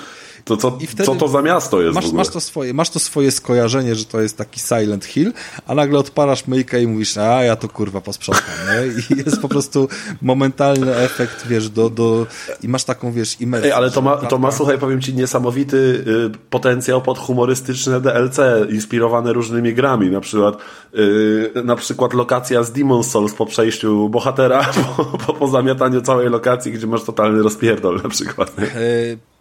To 0.45 0.57
co, 0.57 0.78
co 1.06 1.15
to 1.15 1.28
za 1.28 1.41
miasto 1.41 1.82
jest 1.82 1.91
w 1.91 1.95
masz, 1.95 2.06
ogóle? 2.06 2.18
masz, 2.18 2.30
to 2.30 2.40
swoje, 2.40 2.74
masz 2.74 2.90
to 2.90 2.99
swoje 2.99 3.32
skojarzenie, 3.32 3.95
że 3.95 4.06
to 4.06 4.22
jest 4.22 4.38
taki 4.38 4.60
Silent 4.60 5.06
Hill, 5.06 5.34
a 5.68 5.76
nagle 5.76 5.99
odpalasz 5.99 6.48
myjkę 6.48 6.82
i 6.82 6.88
mówisz, 6.88 7.18
a 7.18 7.44
ja 7.44 7.56
to 7.56 7.70
kurwa 7.70 8.02
posprzątam, 8.02 8.56
nie? 8.68 9.15
I 9.15 9.18
jest 9.26 9.41
po 9.41 9.49
prostu 9.49 9.90
momentalny 10.22 10.95
efekt, 10.95 11.48
wiesz, 11.48 11.70
do, 11.70 11.90
do 11.90 12.26
i 12.64 12.68
masz 12.68 12.84
taką, 12.84 13.11
wiesz, 13.11 13.41
imersję. 13.41 13.72
Ej, 13.72 13.78
ale 13.78 13.91
to 13.91 14.02
ma, 14.02 14.18
to 14.18 14.38
ma, 14.38 14.52
słuchaj, 14.52 14.78
powiem 14.78 15.02
ci, 15.02 15.14
niesamowity 15.14 15.78
y, 15.78 16.38
potencjał 16.49 17.02
pod 17.02 17.20
humorystyczne 17.20 18.02
DLC, 18.02 18.38
inspirowane 18.70 19.34
różnymi 19.34 19.74
grami, 19.74 20.11
na 20.11 20.22
przykład 20.22 20.57
y, 20.95 21.52
na 21.64 21.76
przykład 21.76 22.14
lokacja 22.14 22.64
z 22.64 22.72
Demon's 22.72 23.03
Souls 23.03 23.34
po 23.34 23.45
przejściu 23.45 24.10
bohatera, 24.10 24.65
po, 24.98 25.06
po, 25.06 25.34
po 25.34 25.48
zamiataniu 25.48 26.02
całej 26.02 26.30
lokacji, 26.30 26.72
gdzie 26.72 26.88
masz 26.88 27.03
totalny 27.03 27.44
rozpierdol 27.44 28.02
na 28.03 28.10
przykład. 28.10 28.52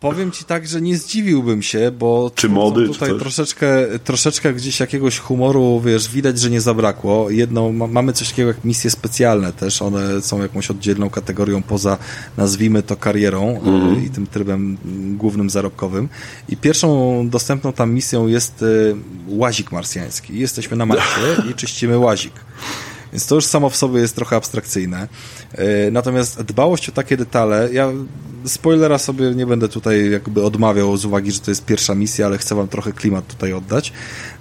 Powiem 0.03 0.31
ci 0.31 0.45
tak, 0.45 0.67
że 0.69 0.81
nie 0.81 0.97
zdziwiłbym 0.99 1.63
się, 1.63 1.91
bo 1.99 2.31
Czy 2.35 2.49
mody, 2.49 2.83
czy 2.87 2.93
tutaj 2.93 3.09
coś? 3.11 3.19
troszeczkę, 3.21 3.69
troszeczkę 4.05 4.53
gdzieś 4.53 4.81
jakiegoś 4.81 5.19
humoru, 5.19 5.81
wiesz, 5.85 6.09
widać, 6.11 6.39
że 6.41 6.51
nie 6.51 6.61
zabrakło. 6.61 7.31
Jedną, 7.31 7.73
ma, 7.73 7.87
mamy 7.87 8.13
coś 8.13 8.29
takiego 8.31 8.49
jak 8.49 8.65
misje 8.65 8.91
specjalne 8.91 9.53
też, 9.53 9.83
one 9.83 10.23
są 10.23 10.43
jakąś 10.43 10.71
oddzielną 10.71 11.11
kategorią 11.11 11.63
poza, 11.63 11.99
nazwijmy 12.37 12.83
to 12.83 12.97
karierą 12.97 13.43
e, 13.49 13.59
Mhm. 13.73 14.05
i 14.05 14.11
tym 14.11 14.27
trybem 14.27 14.79
mm, 14.85 15.17
głównym 15.17 15.51
zarobkowym. 15.51 16.09
I 16.49 16.57
pierwszą 16.57 17.29
dostępną 17.29 17.73
tam 17.73 17.95
misją 17.95 18.27
jest 18.27 18.63
e, 18.63 18.67
łazik 19.29 19.73
marsjański. 19.73 20.39
Jesteśmy 20.39 20.77
na 20.77 20.87
Marsie 20.87 21.21
i 21.51 21.55
czyścimy 21.55 21.99
łazik. 21.99 22.33
Więc 23.13 23.27
to 23.27 23.35
już 23.35 23.45
samo 23.47 23.71
w 23.71 23.77
sobie 23.77 24.01
jest 24.01 24.15
trochę 24.17 24.37
abstrakcyjne. 24.37 25.09
E, 25.53 25.91
Natomiast 25.91 26.43
dbałość 26.43 26.89
o 26.89 26.93
takie 26.93 27.17
detale, 27.17 27.69
ja 27.73 27.93
spoilera 28.47 28.99
sobie 28.99 29.35
nie 29.35 29.47
będę 29.47 29.69
tutaj 29.69 30.11
jakby 30.11 30.45
odmawiał 30.45 30.97
z 30.97 31.05
uwagi, 31.05 31.33
że 31.33 31.41
to 31.41 31.51
jest 31.51 31.65
pierwsza 31.65 31.95
misja, 31.95 32.27
ale 32.27 32.39
chcę 32.39 32.55
wam 32.55 32.69
trochę 32.69 32.93
klimat 32.93 33.27
tutaj 33.27 33.53
oddać. 33.53 33.93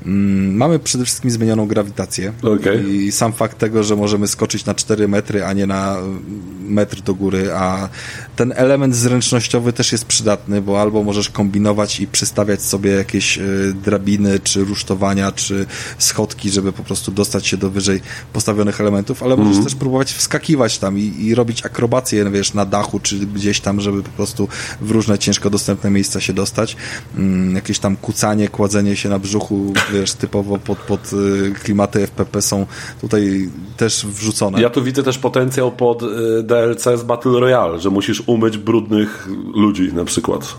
Mm, 0.05 0.55
Mamy 0.55 0.79
przede 0.79 1.05
wszystkim 1.05 1.31
zmienioną 1.31 1.67
grawitację 1.67 2.33
Okej. 2.41 2.89
i 2.89 3.11
sam 3.11 3.33
fakt 3.33 3.57
tego, 3.57 3.83
że 3.83 3.95
możemy 3.95 4.27
skoczyć 4.27 4.65
na 4.65 4.75
4 4.75 5.07
metry, 5.07 5.45
a 5.45 5.53
nie 5.53 5.67
na 5.67 5.97
mm, 5.97 6.21
metr 6.61 7.01
do 7.01 7.15
góry, 7.15 7.53
a 7.53 7.89
ten 8.35 8.53
element 8.55 8.95
zręcznościowy 8.95 9.73
też 9.73 9.91
jest 9.91 10.05
przydatny, 10.05 10.61
bo 10.61 10.81
albo 10.81 11.03
możesz 11.03 11.29
kombinować 11.29 11.99
i 11.99 12.07
przystawiać 12.07 12.61
sobie 12.61 12.91
jakieś 12.91 13.37
y, 13.37 13.73
drabiny, 13.83 14.39
czy 14.39 14.65
rusztowania, 14.65 15.31
czy 15.31 15.65
schodki, 15.97 16.49
żeby 16.49 16.73
po 16.73 16.83
prostu 16.83 17.11
dostać 17.11 17.47
się 17.47 17.57
do 17.57 17.69
wyżej 17.69 18.01
postawionych 18.33 18.81
elementów, 18.81 19.23
ale 19.23 19.37
możesz 19.37 19.63
też 19.63 19.75
próbować 19.75 20.13
wskakiwać 20.13 20.77
tam 20.77 20.99
i, 20.99 21.13
i 21.19 21.35
robić 21.35 21.65
akrobacje, 21.65 22.29
wiesz, 22.29 22.53
na 22.53 22.65
dachu, 22.65 22.99
czy 22.99 23.19
gdzieś 23.19 23.59
tam, 23.59 23.81
żeby 23.91 24.03
po 24.03 24.09
prostu 24.09 24.47
w 24.81 24.91
różne 24.91 25.19
ciężko 25.19 25.49
dostępne 25.49 25.89
miejsca 25.89 26.19
się 26.19 26.33
dostać. 26.33 26.75
Mm, 27.17 27.55
jakieś 27.55 27.79
tam 27.79 27.95
kucanie, 27.95 28.49
kładzenie 28.49 28.95
się 28.95 29.09
na 29.09 29.19
brzuchu, 29.19 29.73
wiesz, 29.93 30.13
typowo 30.13 30.57
pod, 30.57 30.77
pod 30.77 31.13
y, 31.13 31.53
klimaty 31.63 31.99
FPP 32.07 32.41
są 32.41 32.65
tutaj 33.01 33.49
też 33.77 34.05
wrzucone. 34.05 34.61
Ja 34.61 34.69
tu 34.69 34.83
widzę 34.83 35.03
też 35.03 35.17
potencjał 35.17 35.71
pod 35.71 36.03
y, 36.03 36.07
DLC 36.43 36.83
z 36.83 37.03
Battle 37.03 37.39
Royale, 37.39 37.79
że 37.79 37.89
musisz 37.89 38.23
umyć 38.25 38.57
brudnych 38.57 39.27
ludzi 39.55 39.93
na 39.93 40.05
przykład. 40.05 40.55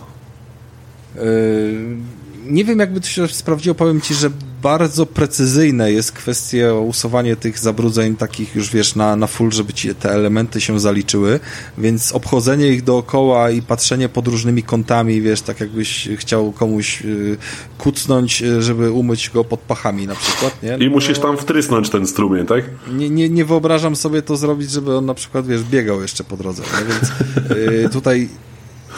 Yy, 1.14 1.22
Nie 2.46 2.64
wiem, 2.64 2.78
jakby 2.78 3.00
to 3.00 3.06
się 3.06 3.28
sprawdziło. 3.28 3.74
Powiem 3.74 4.00
ci, 4.00 4.14
że 4.14 4.30
bardzo 4.62 5.06
precyzyjne 5.06 5.92
jest 5.92 6.12
kwestia 6.12 6.74
usuwanie 6.74 7.36
tych 7.36 7.58
zabrudzeń 7.58 8.16
takich 8.16 8.54
już, 8.54 8.70
wiesz, 8.70 8.94
na, 8.94 9.16
na 9.16 9.26
full, 9.26 9.52
żeby 9.52 9.72
ci 9.72 9.94
te 9.94 10.10
elementy 10.10 10.60
się 10.60 10.80
zaliczyły, 10.80 11.40
więc 11.78 12.12
obchodzenie 12.12 12.68
ich 12.68 12.84
dookoła 12.84 13.50
i 13.50 13.62
patrzenie 13.62 14.08
pod 14.08 14.28
różnymi 14.28 14.62
kątami, 14.62 15.20
wiesz, 15.20 15.42
tak 15.42 15.60
jakbyś 15.60 16.08
chciał 16.16 16.52
komuś 16.52 17.02
yy, 17.02 17.36
kucnąć, 17.78 18.40
yy, 18.40 18.62
żeby 18.62 18.90
umyć 18.90 19.30
go 19.30 19.44
pod 19.44 19.60
pachami 19.60 20.06
na 20.06 20.14
przykład, 20.14 20.62
nie? 20.62 20.86
I 20.86 20.90
musisz 20.90 21.18
tam 21.18 21.36
wtrysnąć 21.36 21.90
ten 21.90 22.06
strumień, 22.06 22.46
tak? 22.46 22.64
nie, 22.92 23.10
nie, 23.10 23.28
nie 23.28 23.44
wyobrażam 23.44 23.96
sobie 23.96 24.22
to 24.22 24.36
zrobić, 24.36 24.70
żeby 24.70 24.96
on 24.96 25.06
na 25.06 25.14
przykład, 25.14 25.46
wiesz, 25.46 25.62
biegał 25.62 26.02
jeszcze 26.02 26.24
po 26.24 26.36
drodze, 26.36 26.62
nie? 26.62 26.84
więc 26.84 27.12
y, 27.86 27.88
tutaj 27.92 28.28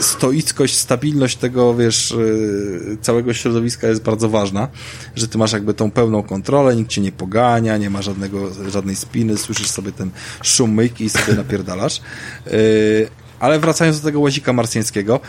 stoickość, 0.00 0.76
stabilność 0.76 1.36
tego, 1.36 1.74
wiesz, 1.74 2.10
y, 2.10 2.98
całego 3.00 3.34
środowiska 3.34 3.88
jest 3.88 4.02
bardzo 4.02 4.28
ważna, 4.28 4.68
że 5.16 5.28
ty 5.28 5.38
masz 5.38 5.52
jakby 5.52 5.74
tą 5.74 5.90
pełną 5.90 6.22
kontrolę, 6.22 6.76
nikt 6.76 6.90
cię 6.90 7.00
nie 7.00 7.12
pogania, 7.12 7.76
nie 7.76 7.90
ma 7.90 8.02
żadnego, 8.02 8.50
żadnej 8.68 8.96
spiny, 8.96 9.36
słyszysz 9.36 9.70
sobie 9.70 9.92
ten 9.92 10.10
szum 10.42 10.74
myjki 10.74 11.04
i 11.04 11.10
sobie 11.10 11.34
napierdalasz. 11.36 12.00
Y, 12.46 13.08
ale 13.40 13.58
wracając 13.58 14.00
do 14.00 14.04
tego 14.04 14.20
łazika 14.20 14.52
marsjańskiego, 14.52 15.20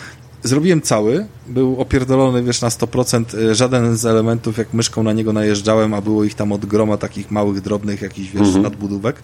Zrobiłem 0.46 0.82
cały, 0.82 1.26
był 1.48 1.82
opierdolony, 1.82 2.44
wiesz, 2.44 2.62
na 2.62 2.70
100%. 2.70 3.38
y, 3.38 3.56
Żaden 3.56 3.98
z 3.98 4.06
elementów, 4.06 4.58
jak 4.58 4.74
myszką 4.74 5.04
na 5.04 5.14
niego 5.14 5.34
najeżdżałem, 5.34 5.94
a 5.94 6.02
było 6.02 6.24
ich 6.24 6.34
tam 6.34 6.52
od 6.52 6.66
groma 6.66 6.98
takich 6.98 7.32
małych, 7.32 7.62
drobnych, 7.62 8.02
jakichś, 8.02 8.32
wiesz, 8.32 8.56
nadbudówek. 8.56 9.16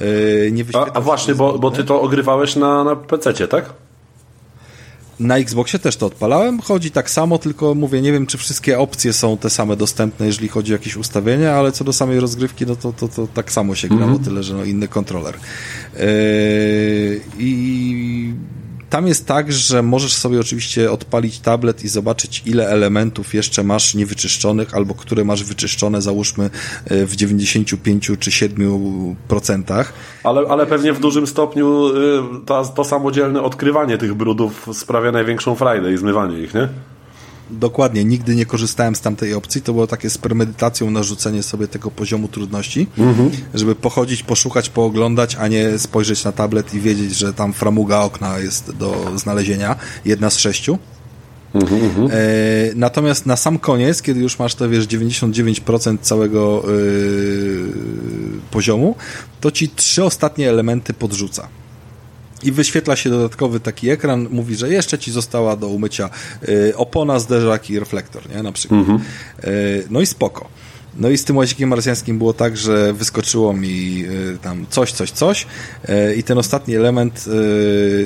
y, 0.00 0.50
Nie 0.52 0.64
A, 0.74 0.92
a 0.92 1.00
właśnie, 1.00 1.34
bo, 1.34 1.58
bo 1.58 1.70
ty 1.70 1.84
to 1.84 2.00
ogrywałeś 2.00 2.56
na, 2.56 2.84
na 2.84 2.96
PC, 2.96 3.48
tak? 3.48 3.72
Na 5.22 5.38
Xboxie 5.38 5.78
też 5.78 5.96
to 5.96 6.06
odpalałem. 6.06 6.60
Chodzi 6.60 6.90
tak 6.90 7.10
samo, 7.10 7.38
tylko 7.38 7.74
mówię, 7.74 8.00
nie 8.00 8.12
wiem, 8.12 8.26
czy 8.26 8.38
wszystkie 8.38 8.78
opcje 8.78 9.12
są 9.12 9.36
te 9.36 9.50
same 9.50 9.76
dostępne, 9.76 10.26
jeżeli 10.26 10.48
chodzi 10.48 10.72
o 10.72 10.76
jakieś 10.76 10.96
ustawienia, 10.96 11.54
ale 11.54 11.72
co 11.72 11.84
do 11.84 11.92
samej 11.92 12.20
rozgrywki, 12.20 12.66
no 12.66 12.76
to, 12.76 12.92
to, 12.92 13.08
to 13.08 13.26
tak 13.34 13.52
samo 13.52 13.74
się 13.74 13.88
grało, 13.88 14.18
tyle 14.18 14.42
że 14.42 14.54
no 14.54 14.64
inny 14.64 14.88
kontroler. 14.88 15.34
Yy, 15.94 16.00
I 17.38 18.34
tam 18.92 19.06
jest 19.06 19.26
tak, 19.26 19.52
że 19.52 19.82
możesz 19.82 20.14
sobie 20.14 20.40
oczywiście 20.40 20.92
odpalić 20.92 21.38
tablet 21.38 21.84
i 21.84 21.88
zobaczyć, 21.88 22.42
ile 22.46 22.68
elementów 22.68 23.34
jeszcze 23.34 23.64
masz 23.64 23.94
niewyczyszczonych, 23.94 24.74
albo 24.74 24.94
które 24.94 25.24
masz 25.24 25.44
wyczyszczone, 25.44 26.02
załóżmy 26.02 26.50
yy, 26.90 27.06
w 27.06 27.16
95 27.16 28.10
czy 28.20 28.30
7%. 28.30 29.84
Ale, 30.24 30.40
ale 30.48 30.66
pewnie 30.66 30.92
w 30.92 31.00
dużym 31.00 31.26
stopniu 31.26 31.88
y, 31.88 31.92
to, 32.46 32.64
to 32.64 32.84
samodzielne 32.84 33.42
odkrywanie 33.42 33.98
tych 33.98 34.14
brudów 34.14 34.68
sprawia 34.72 35.12
największą 35.12 35.54
frajdę 35.54 35.92
i 35.92 35.96
zmywanie 35.96 36.38
ich, 36.38 36.54
nie? 36.54 36.68
Dokładnie, 37.52 38.04
nigdy 38.04 38.34
nie 38.34 38.46
korzystałem 38.46 38.96
z 38.96 39.00
tamtej 39.00 39.34
opcji. 39.34 39.62
To 39.62 39.72
było 39.72 39.86
takie 39.86 40.10
z 40.10 40.18
premedytacją 40.18 40.90
narzucenie 40.90 41.42
sobie 41.42 41.68
tego 41.68 41.90
poziomu 41.90 42.28
trudności, 42.28 42.86
żeby 43.54 43.74
pochodzić, 43.74 44.22
poszukać, 44.22 44.68
pooglądać, 44.68 45.36
a 45.36 45.48
nie 45.48 45.78
spojrzeć 45.78 46.24
na 46.24 46.32
tablet 46.32 46.74
i 46.74 46.80
wiedzieć, 46.80 47.16
że 47.16 47.34
tam 47.34 47.52
framuga 47.52 47.98
okna 47.98 48.38
jest 48.38 48.70
do 48.76 49.12
znalezienia, 49.16 49.76
jedna 50.04 50.30
z 50.30 50.38
sześciu. 50.38 50.78
E, 52.10 52.72
natomiast 52.74 53.26
na 53.26 53.36
sam 53.36 53.58
koniec, 53.58 54.02
kiedy 54.02 54.20
już 54.20 54.38
masz 54.38 54.54
to, 54.54 54.68
wiesz, 54.68 54.86
99% 54.86 55.98
całego 56.00 56.64
e, 56.64 56.68
poziomu, 58.50 58.96
to 59.40 59.50
ci 59.50 59.68
trzy 59.68 60.04
ostatnie 60.04 60.48
elementy 60.48 60.94
podrzuca. 60.94 61.48
I 62.42 62.52
wyświetla 62.52 62.96
się 62.96 63.10
dodatkowy 63.10 63.60
taki 63.60 63.90
ekran, 63.90 64.28
mówi, 64.30 64.54
że 64.56 64.68
jeszcze 64.68 64.98
ci 64.98 65.12
została 65.12 65.56
do 65.56 65.68
umycia 65.68 66.10
y, 66.48 66.76
opona, 66.76 67.18
zderzak 67.18 67.70
i 67.70 67.78
reflektor, 67.78 68.30
nie? 68.36 68.42
Na 68.42 68.52
przykład. 68.52 68.80
Y, 69.44 69.86
no 69.90 70.00
i 70.00 70.06
spoko. 70.06 70.48
No 70.96 71.08
i 71.08 71.18
z 71.18 71.24
tym 71.24 71.36
łazikiem 71.36 71.68
marsjańskim 71.68 72.18
było 72.18 72.32
tak, 72.32 72.56
że 72.56 72.92
wyskoczyło 72.92 73.52
mi 73.52 74.04
y, 74.34 74.38
tam 74.42 74.66
coś, 74.70 74.92
coś, 74.92 75.10
coś 75.10 75.46
i 76.16 76.22
ten 76.22 76.38
ostatni 76.38 76.76
element 76.76 77.24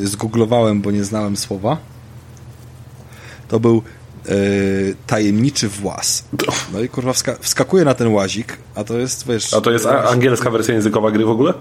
zgooglowałem, 0.02 0.82
bo 0.82 0.90
nie 0.90 1.04
znałem 1.04 1.36
słowa. 1.36 1.76
To 3.48 3.60
był 3.60 3.82
tajemniczy 5.06 5.68
włas. 5.68 6.24
No 6.72 6.80
i 6.80 6.88
kurwa 6.88 7.12
wska 7.12 7.36
wskakuje 7.40 7.84
na 7.84 7.94
ten 7.94 8.08
łazik, 8.08 8.56
a 8.74 8.84
to 8.84 8.98
jest, 8.98 9.26
wiesz... 9.26 9.54
A 9.54 9.60
to 9.60 9.70
jest 9.70 9.86
angielska 9.86 10.50
wersja 10.50 10.74
językowa 10.74 11.10
gry 11.10 11.24
w 11.24 11.30
ogóle? 11.30 11.54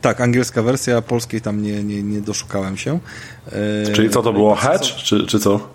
Tak, 0.00 0.20
angielska 0.20 0.62
wersja, 0.62 1.02
polskiej 1.02 1.40
tam 1.40 1.62
nie, 1.62 1.84
nie, 1.84 2.02
nie 2.02 2.20
doszukałem 2.20 2.76
się. 2.76 2.98
E, 3.46 3.92
Czyli 3.92 4.10
co 4.10 4.22
to 4.22 4.32
było? 4.32 4.54
Hatch? 4.54 4.88
Czy, 4.88 5.26
czy 5.26 5.40
co? 5.40 5.74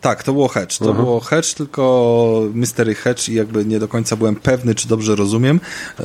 Tak, 0.00 0.22
to 0.22 0.32
było 0.32 0.48
Hedge. 0.48 0.78
To 0.78 0.90
Aha. 0.90 1.02
było 1.02 1.20
Hedge, 1.20 1.54
tylko 1.54 2.42
Mystery 2.54 2.94
Hedge 2.94 3.28
i 3.28 3.34
jakby 3.34 3.64
nie 3.64 3.78
do 3.78 3.88
końca 3.88 4.16
byłem 4.16 4.36
pewny, 4.36 4.74
czy 4.74 4.88
dobrze 4.88 5.16
rozumiem. 5.16 5.60
Yy, 5.98 6.04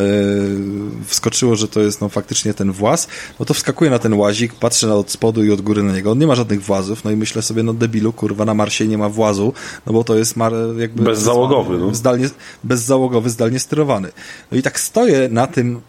wskoczyło, 1.05 1.55
że 1.55 1.67
to 1.67 1.81
jest 1.81 2.01
no 2.01 2.09
faktycznie 2.09 2.53
ten 2.53 2.71
właz. 2.71 3.07
No 3.39 3.45
to 3.45 3.53
wskakuję 3.53 3.91
na 3.91 3.99
ten 3.99 4.13
łazik, 4.13 4.53
patrzę 4.53 4.87
na 4.87 4.95
od 4.95 5.11
spodu 5.11 5.43
i 5.43 5.51
od 5.51 5.61
góry 5.61 5.83
na 5.83 5.93
niego. 5.93 6.11
On 6.11 6.19
nie 6.19 6.27
ma 6.27 6.35
żadnych 6.35 6.63
włazów, 6.63 7.03
no 7.03 7.11
i 7.11 7.15
myślę 7.15 7.41
sobie, 7.41 7.63
no 7.63 7.73
debilu, 7.73 8.13
kurwa, 8.13 8.45
na 8.45 8.53
Marsie 8.53 8.87
nie 8.87 8.97
ma 8.97 9.09
włazu, 9.09 9.53
no 9.85 9.93
bo 9.93 10.03
to 10.03 10.15
jest 10.15 10.35
mar 10.35 10.53
jakby... 10.77 11.03
Bezzałogowy, 11.03 11.77
no. 11.77 11.95
Zdalnie, 11.95 12.29
bezzałogowy, 12.63 13.29
zdalnie 13.29 13.59
sterowany. 13.59 14.11
No 14.51 14.57
i 14.57 14.61
tak 14.61 14.79
stoję 14.79 15.29
na 15.29 15.47
tym 15.47 15.81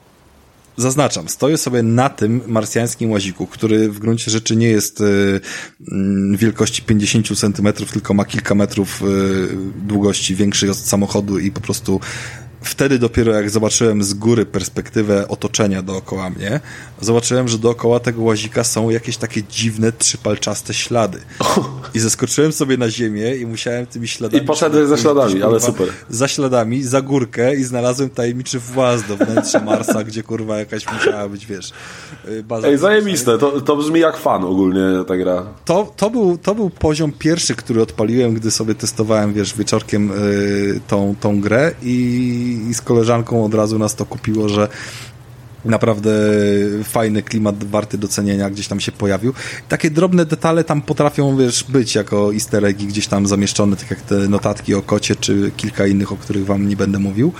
zaznaczam, 0.76 1.28
stoję 1.28 1.58
sobie 1.58 1.82
na 1.82 2.08
tym 2.08 2.40
marsjańskim 2.46 3.10
łaziku, 3.10 3.46
który 3.46 3.88
w 3.88 3.98
gruncie 3.98 4.30
rzeczy 4.30 4.56
nie 4.56 4.68
jest 4.68 5.00
y, 5.00 5.40
wielkości 6.36 6.82
50 6.82 7.38
centymetrów, 7.38 7.92
tylko 7.92 8.14
ma 8.14 8.24
kilka 8.24 8.54
metrów 8.54 9.02
y, 9.02 9.06
długości, 9.86 10.34
większej 10.34 10.70
od 10.70 10.76
samochodu 10.76 11.38
i 11.38 11.50
po 11.50 11.60
prostu 11.60 12.00
wtedy 12.62 12.98
dopiero 12.98 13.32
jak 13.32 13.50
zobaczyłem 13.50 14.02
z 14.02 14.14
góry 14.14 14.46
perspektywę 14.46 15.28
otoczenia 15.28 15.82
dookoła 15.82 16.30
mnie, 16.30 16.60
zobaczyłem, 17.00 17.48
że 17.48 17.58
dookoła 17.58 18.00
tego 18.00 18.22
łazika 18.22 18.64
są 18.64 18.90
jakieś 18.90 19.16
takie 19.16 19.42
dziwne, 19.42 19.92
trzypalczaste 19.92 20.74
ślady. 20.74 21.18
I 21.94 21.98
zeskoczyłem 21.98 22.52
sobie 22.52 22.76
na 22.76 22.90
ziemię 22.90 23.36
i 23.36 23.46
musiałem 23.46 23.86
tymi 23.86 24.08
śladami... 24.08 24.42
I 24.42 24.46
poszedłeś 24.46 24.88
ze 24.88 24.98
śladami, 24.98 25.42
ale 25.42 25.60
super. 25.60 25.88
Za 26.08 26.28
śladami, 26.28 26.82
za 26.82 27.02
górkę 27.02 27.56
i 27.56 27.64
znalazłem 27.64 28.10
tajemniczy 28.10 28.58
właz 28.58 29.02
do 29.02 29.16
wnętrza 29.16 29.60
Marsa, 29.60 30.04
gdzie 30.04 30.22
kurwa 30.22 30.58
jakaś 30.58 30.92
musiała 30.92 31.28
być, 31.28 31.46
wiesz, 31.46 31.72
y, 32.28 32.42
baza. 32.42 32.68
Ej, 32.68 32.78
zajebiste, 32.78 33.38
to, 33.38 33.60
to 33.60 33.76
brzmi 33.76 34.00
jak 34.00 34.16
fan 34.16 34.44
ogólnie 34.44 35.04
ta 35.06 35.16
gra. 35.16 35.46
To, 35.64 35.92
to, 35.96 36.10
był, 36.10 36.38
to 36.38 36.54
był 36.54 36.70
poziom 36.70 37.12
pierwszy, 37.12 37.54
który 37.54 37.82
odpaliłem, 37.82 38.34
gdy 38.34 38.50
sobie 38.50 38.74
testowałem, 38.74 39.32
wiesz, 39.32 39.56
wieczorkiem 39.56 40.10
y, 40.10 40.80
tą, 40.88 41.14
tą 41.20 41.40
grę 41.40 41.72
i, 41.82 42.45
i 42.52 42.74
z 42.74 42.80
koleżanką 42.80 43.44
od 43.44 43.54
razu 43.54 43.78
nas 43.78 43.94
to 43.94 44.06
kupiło, 44.06 44.48
że 44.48 44.68
naprawdę 45.66 46.10
fajny 46.84 47.22
klimat 47.22 47.64
warty 47.64 47.98
docenienia 47.98 48.50
gdzieś 48.50 48.68
tam 48.68 48.80
się 48.80 48.92
pojawił. 48.92 49.32
Takie 49.68 49.90
drobne 49.90 50.26
detale 50.26 50.64
tam 50.64 50.82
potrafią, 50.82 51.36
wiesz, 51.36 51.64
być 51.64 51.94
jako 51.94 52.34
easter 52.34 52.64
eggi 52.64 52.86
gdzieś 52.86 53.06
tam 53.06 53.26
zamieszczone, 53.26 53.76
tak 53.76 53.90
jak 53.90 54.00
te 54.00 54.14
notatki 54.14 54.74
o 54.74 54.82
kocie, 54.82 55.16
czy 55.16 55.50
kilka 55.56 55.86
innych, 55.86 56.12
o 56.12 56.16
których 56.16 56.46
wam 56.46 56.68
nie 56.68 56.76
będę 56.76 56.98
mówił. 56.98 57.32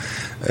E, 0.43 0.47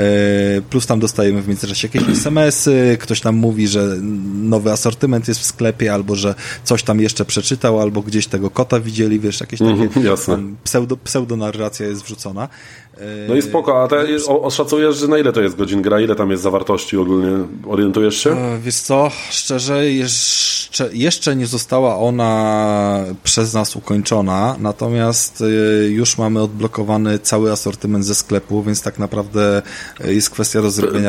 plus 0.70 0.86
tam 0.86 1.00
dostajemy 1.00 1.42
w 1.42 1.48
międzyczasie 1.48 1.88
jakieś 1.92 2.08
SMS-y, 2.08 2.98
ktoś 3.00 3.22
nam 3.22 3.36
mówi, 3.36 3.68
że 3.68 3.96
nowy 4.34 4.72
asortyment 4.72 5.28
jest 5.28 5.40
w 5.40 5.44
sklepie, 5.44 5.94
albo 5.94 6.16
że 6.16 6.34
coś 6.64 6.82
tam 6.82 7.00
jeszcze 7.00 7.24
przeczytał, 7.24 7.80
albo 7.80 8.02
gdzieś 8.02 8.26
tego 8.26 8.50
kota 8.50 8.80
widzieli, 8.80 9.20
wiesz, 9.20 9.40
jakieś 9.40 9.58
takie 9.58 9.70
Mhm, 9.70 10.16
tam 10.26 10.56
pseudo, 10.64 10.96
pseudonarracja 10.96 11.86
jest 11.86 12.02
wrzucona. 12.02 12.48
E, 12.98 13.28
No 13.28 13.34
i 13.34 13.42
spoko, 13.42 13.82
a 13.82 13.88
te, 13.88 14.06
oszacujesz, 14.28 14.96
że 14.96 15.08
na 15.08 15.18
ile 15.18 15.32
to 15.32 15.40
jest 15.42 15.56
godzin 15.56 15.82
gra, 15.82 16.00
ile 16.00 16.14
tam 16.14 16.30
jest 16.30 16.42
zawartości 16.42 16.96
ogólnie? 16.96 17.32
Orientujesz 17.66 18.16
się? 18.22 18.30
E, 18.30 18.58
Wiesz 18.58 18.74
co, 18.80 19.10
szczerze, 19.30 19.90
jeszcze, 19.90 20.88
jeszcze 20.92 21.36
nie 21.36 21.46
została 21.46 21.98
ona 21.98 23.04
przez 23.24 23.54
nas 23.54 23.76
ukończona, 23.76 24.56
natomiast 24.60 25.40
y, 25.40 25.88
już 25.92 26.18
mamy 26.18 26.42
odblokowany 26.42 27.18
cały 27.18 27.52
asortyment 27.52 28.04
ze 28.04 28.14
sklepu, 28.14 28.62
więc 28.62 28.82
tak 28.82 28.98
naprawdę 28.98 29.62
y, 30.04 30.14
jest 30.14 30.30
kwestia 30.30 30.60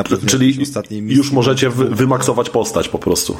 pewnie 0.07 0.29
Czyli 0.29 0.61
ostatniej 0.63 1.01
misji. 1.01 1.17
już 1.17 1.31
możecie 1.31 1.69
wy, 1.69 1.85
wymaksować 1.89 2.49
postać 2.49 2.89
po 2.89 2.99
prostu. 2.99 3.37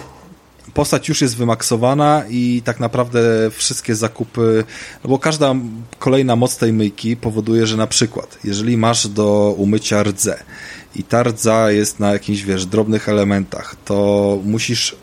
Postać 0.78 1.10
już 1.10 1.22
jest 1.22 1.38
wymaksowana 1.38 2.24
i 2.30 2.62
tak 2.66 2.80
naprawdę 2.80 3.20
wszystkie 3.52 3.96
zakupy, 3.96 4.64
no 5.04 5.10
bo 5.10 5.20
każda 5.20 5.56
kolejna 6.00 6.36
moc 6.36 6.58
tej 6.58 6.74
myjki 6.74 7.18
powoduje, 7.18 7.68
że 7.68 7.78
na 7.78 7.88
przykład, 7.88 8.38
jeżeli 8.44 8.78
masz 8.78 9.08
do 9.08 9.56
umycia 9.58 10.04
rdze 10.04 10.44
i 10.96 11.04
ta 11.04 11.24
rdza 11.24 11.72
jest 11.72 12.00
na 12.00 12.14
jakichś, 12.14 12.42
wiesz, 12.42 12.66
drobnych 12.66 13.10
elementach, 13.10 13.76
to 13.86 14.40
musisz 14.44 14.96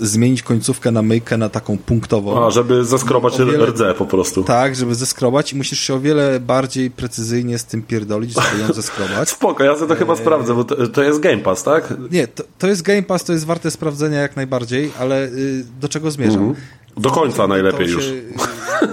zmienić 0.00 0.42
końcówkę 0.42 0.90
na 0.90 1.02
myjkę 1.02 1.36
na 1.36 1.48
taką 1.48 1.78
punktową. 1.78 2.46
A, 2.46 2.50
żeby 2.50 2.84
zeskrobać 2.84 3.38
wiele- 3.38 3.66
rdze 3.66 3.94
po 3.94 4.06
prostu. 4.06 4.44
Tak, 4.44 4.76
żeby 4.76 4.94
zeskrobać 4.94 5.52
i 5.52 5.56
musisz 5.56 5.80
się 5.80 5.94
o 5.94 6.00
wiele 6.00 6.40
bardziej 6.40 6.90
precyzyjnie 6.90 7.58
z 7.58 7.64
tym 7.64 7.82
pierdolić, 7.82 8.34
żeby 8.34 8.62
ją 8.62 8.72
zeskrobać. 8.82 9.28
Spoko, 9.30 9.64
ja 9.64 9.74
sobie 9.74 9.86
to 9.88 9.94
chyba 9.96 10.16
sprawdzę, 10.16 10.54
bo 10.54 10.64
to, 10.64 10.88
to 10.88 11.02
jest 11.02 11.20
Game 11.20 11.38
Pass, 11.38 11.62
tak? 11.62 11.94
Nie, 12.10 12.28
to, 12.28 12.44
to 12.58 12.66
jest 12.68 12.82
Game 12.82 13.02
Pass, 13.02 13.24
to 13.24 13.32
jest 13.32 13.44
warte 13.46 13.70
sprawdzenia 13.70 14.20
jak 14.20 14.36
najbardziej, 14.36 14.90
ale 14.98 15.24
y, 15.26 15.64
do 15.80 15.88
czego 15.88 16.10
zmierzam? 16.10 16.54
Do 16.96 17.10
końca 17.10 17.46
najlepiej 17.46 17.86
się, 17.88 17.92
już. 17.94 18.04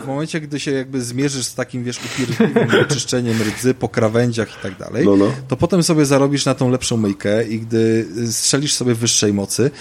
W 0.04 0.08
momencie, 0.08 0.42
gdy 0.42 0.60
się 0.60 0.72
jakby 0.72 1.02
zmierzysz 1.02 1.46
z 1.46 1.56
takim, 1.56 1.84
wiesz, 1.84 2.00
upierdliwym 2.06 2.68
wyczyszczeniem 2.80 3.38
rdzy 3.42 3.74
po 3.74 3.90
krawędziach 3.90 4.50
i 4.60 4.62
tak 4.64 4.78
dalej, 4.78 5.06
No, 5.06 5.16
no. 5.16 5.26
to 5.48 5.58
potem 5.58 5.84
sobie 5.84 6.06
zarobisz 6.06 6.46
na 6.46 6.56
tą 6.56 6.70
lepszą 6.72 6.98
myjkę 6.98 7.44
i 7.48 7.60
gdy 7.60 8.06
y, 8.18 8.34
strzelisz 8.34 8.74
sobie 8.74 8.94
wyższej 8.96 9.34
mocy, 9.34 9.72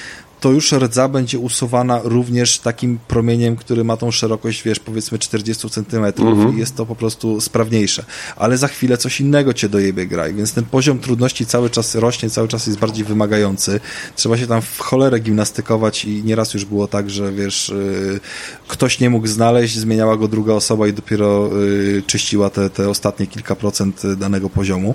to 0.40 0.52
już 0.52 0.72
rdza 0.72 1.08
będzie 1.08 1.38
usuwana 1.38 2.00
również 2.04 2.58
takim 2.58 2.98
promieniem, 3.08 3.56
który 3.56 3.84
ma 3.84 3.96
tą 3.96 4.10
szerokość, 4.10 4.62
wiesz, 4.62 4.78
powiedzmy 4.78 5.18
40 5.18 5.70
centymetrów 5.70 6.28
Mhm. 6.28 6.56
i 6.56 6.58
jest 6.58 6.76
to 6.76 6.86
po 6.86 6.94
prostu 6.96 7.40
sprawniejsze. 7.40 8.04
Ale 8.36 8.58
za 8.58 8.68
chwilę 8.68 8.98
coś 8.98 9.20
innego 9.20 9.54
cię 9.54 9.68
dojebie 9.68 10.06
graj, 10.06 10.34
więc 10.34 10.52
ten 10.52 10.64
poziom 10.64 10.98
trudności 10.98 11.46
cały 11.46 11.70
czas 11.70 11.94
rośnie, 11.94 12.30
cały 12.30 12.48
czas 12.48 12.66
jest 12.66 12.78
bardziej 12.78 13.04
wymagający. 13.04 13.80
Trzeba 14.16 14.38
się 14.38 14.46
tam 14.46 14.62
w 14.62 14.78
cholerę 14.78 15.20
gimnastykować 15.20 16.04
i 16.04 16.24
nieraz 16.24 16.54
już 16.54 16.64
było 16.64 16.88
tak, 16.88 17.10
że 17.10 17.32
wiesz, 17.32 17.68
yy, 17.68 18.20
ktoś 18.68 19.00
nie 19.00 19.10
mógł 19.10 19.26
znaleźć, 19.26 19.78
zmieniała 19.78 20.16
go 20.16 20.28
druga 20.28 20.52
osoba 20.52 20.88
i 20.88 20.92
dopiero 20.92 21.48
yy, 21.48 22.02
czyściła 22.06 22.50
te, 22.50 22.70
te 22.70 22.88
ostatnie 22.88 23.26
kilka 23.26 23.56
procent 23.56 24.02
danego 24.16 24.50
poziomu. 24.50 24.94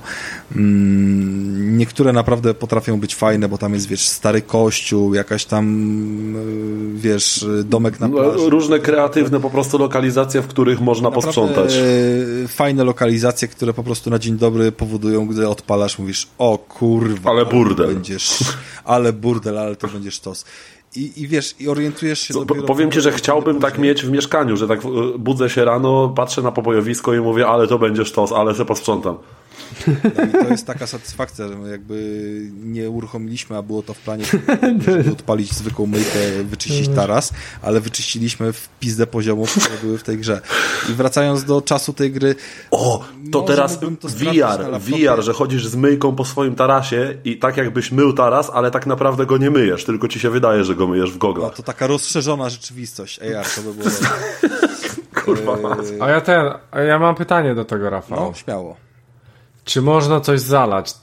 Mm, 0.55 1.77
niektóre 1.77 2.13
naprawdę 2.13 2.53
potrafią 2.53 2.99
być 2.99 3.15
fajne, 3.15 3.49
bo 3.49 3.57
tam 3.57 3.73
jest, 3.73 3.87
wiesz, 3.87 4.07
stary 4.07 4.41
kościół, 4.41 5.13
jakaś 5.31 5.45
tam, 5.45 5.65
yy, 6.93 6.99
wiesz, 6.99 7.45
domek 7.65 7.99
na 7.99 8.09
plaży. 8.09 8.37
No, 8.37 8.49
różne 8.49 8.79
kreatywne 8.79 9.39
po 9.39 9.49
prostu 9.49 9.77
lokalizacje, 9.77 10.41
w 10.41 10.47
których 10.47 10.81
można 10.81 11.11
posprzątać. 11.11 11.73
e, 11.73 12.47
fajne 12.47 12.83
lokalizacje, 12.83 13.47
które 13.47 13.73
po 13.73 13.83
prostu 13.83 14.09
na 14.09 14.19
dzień 14.19 14.37
dobry 14.37 14.71
powodują, 14.71 15.27
gdy 15.27 15.49
odpalasz, 15.49 15.99
mówisz, 15.99 16.27
o 16.37 16.57
kurwa. 16.57 17.29
Ale 17.29 17.45
burdel. 17.45 17.87
Będziesz, 17.87 18.39
ale 18.85 19.13
burdel, 19.13 19.57
ale 19.57 19.75
to 19.75 19.87
będziesz 19.87 20.19
tos. 20.19 20.45
I, 20.95 21.21
I 21.21 21.27
wiesz, 21.27 21.55
i 21.59 21.67
orientujesz 21.67 22.19
się 22.19 22.33
po- 22.45 22.55
powiem 22.55 22.91
ci, 22.91 23.01
że 23.01 23.11
chciałbym 23.11 23.59
tak 23.59 23.77
mieć 23.77 24.03
w 24.05 24.11
mieszkaniu, 24.11 24.57
że 24.57 24.67
tak 24.67 24.85
y, 24.85 24.89
budzę 25.19 25.49
się 25.49 25.65
rano, 25.65 26.13
patrzę 26.15 26.41
na 26.41 26.51
pobojowisko 26.51 27.13
i 27.13 27.19
mówię, 27.19 27.47
ale 27.47 27.67
to 27.67 27.79
będzie 27.79 28.05
sztos, 28.05 28.31
ale 28.31 28.55
se 28.55 28.65
posprzątam. 28.65 29.17
No 30.17 30.23
i 30.23 30.31
to 30.45 30.49
jest 30.49 30.65
taka 30.67 30.87
satysfakcja, 30.87 31.47
że 31.47 31.55
my 31.55 31.71
jakby 31.71 31.95
nie 32.63 32.89
uruchomiliśmy, 32.89 33.57
a 33.57 33.61
było 33.61 33.83
to 33.83 33.93
w 33.93 33.99
planie, 33.99 34.25
żeby 34.25 35.11
odpalić 35.11 35.51
zwykłą 35.53 35.85
myjkę, 35.85 36.43
wyczyścić 36.43 36.87
taras, 36.95 37.33
ale 37.61 37.79
wyczyściliśmy 37.81 38.53
w 38.53 38.69
pizdę 38.79 39.07
poziomów, 39.07 39.51
które 39.51 39.77
były 39.83 39.97
w 39.97 40.03
tej 40.03 40.17
grze. 40.17 40.41
I 40.89 40.93
wracając 40.93 41.43
do 41.43 41.61
czasu 41.61 41.93
tej 41.93 42.11
gry... 42.11 42.35
O, 42.71 43.03
to 43.31 43.41
teraz 43.41 43.79
to 43.79 43.87
VR. 44.03 44.79
VR, 44.79 45.21
że 45.23 45.33
chodzisz 45.33 45.67
z 45.67 45.75
myjką 45.75 46.15
po 46.15 46.25
swoim 46.25 46.55
tarasie 46.55 47.17
i 47.25 47.37
tak 47.37 47.57
jakbyś 47.57 47.91
mył 47.91 48.13
taras, 48.13 48.49
ale 48.53 48.71
tak 48.71 48.85
naprawdę 48.87 49.25
go 49.25 49.37
nie 49.37 49.51
myjesz, 49.51 49.85
tylko 49.85 50.07
ci 50.07 50.19
się 50.19 50.29
wydaje, 50.29 50.63
że 50.63 50.75
go 50.75 50.87
myjesz 50.87 51.09
w 51.11 51.13
No 51.13 51.19
goglach. 51.19 51.55
to 51.55 51.63
taka 51.63 51.87
rozszerzona 51.87 52.49
rzeczywistość. 52.49 53.19
AR, 53.19 53.45
to 53.55 53.61
by 53.61 53.73
było. 53.73 53.89
Kurwa, 55.25 55.57
A 55.99 56.09
ja 56.09 56.21
ten, 56.21 56.51
a 56.71 56.79
ja 56.79 56.99
mam 56.99 57.15
pytanie 57.15 57.55
do 57.55 57.65
tego, 57.65 57.89
Rafał. 57.89 58.19
No, 58.19 58.33
śmiało. 58.33 58.75
Czy 59.63 59.81
można 59.81 60.21
coś 60.21 60.39
zalać? 60.39 60.93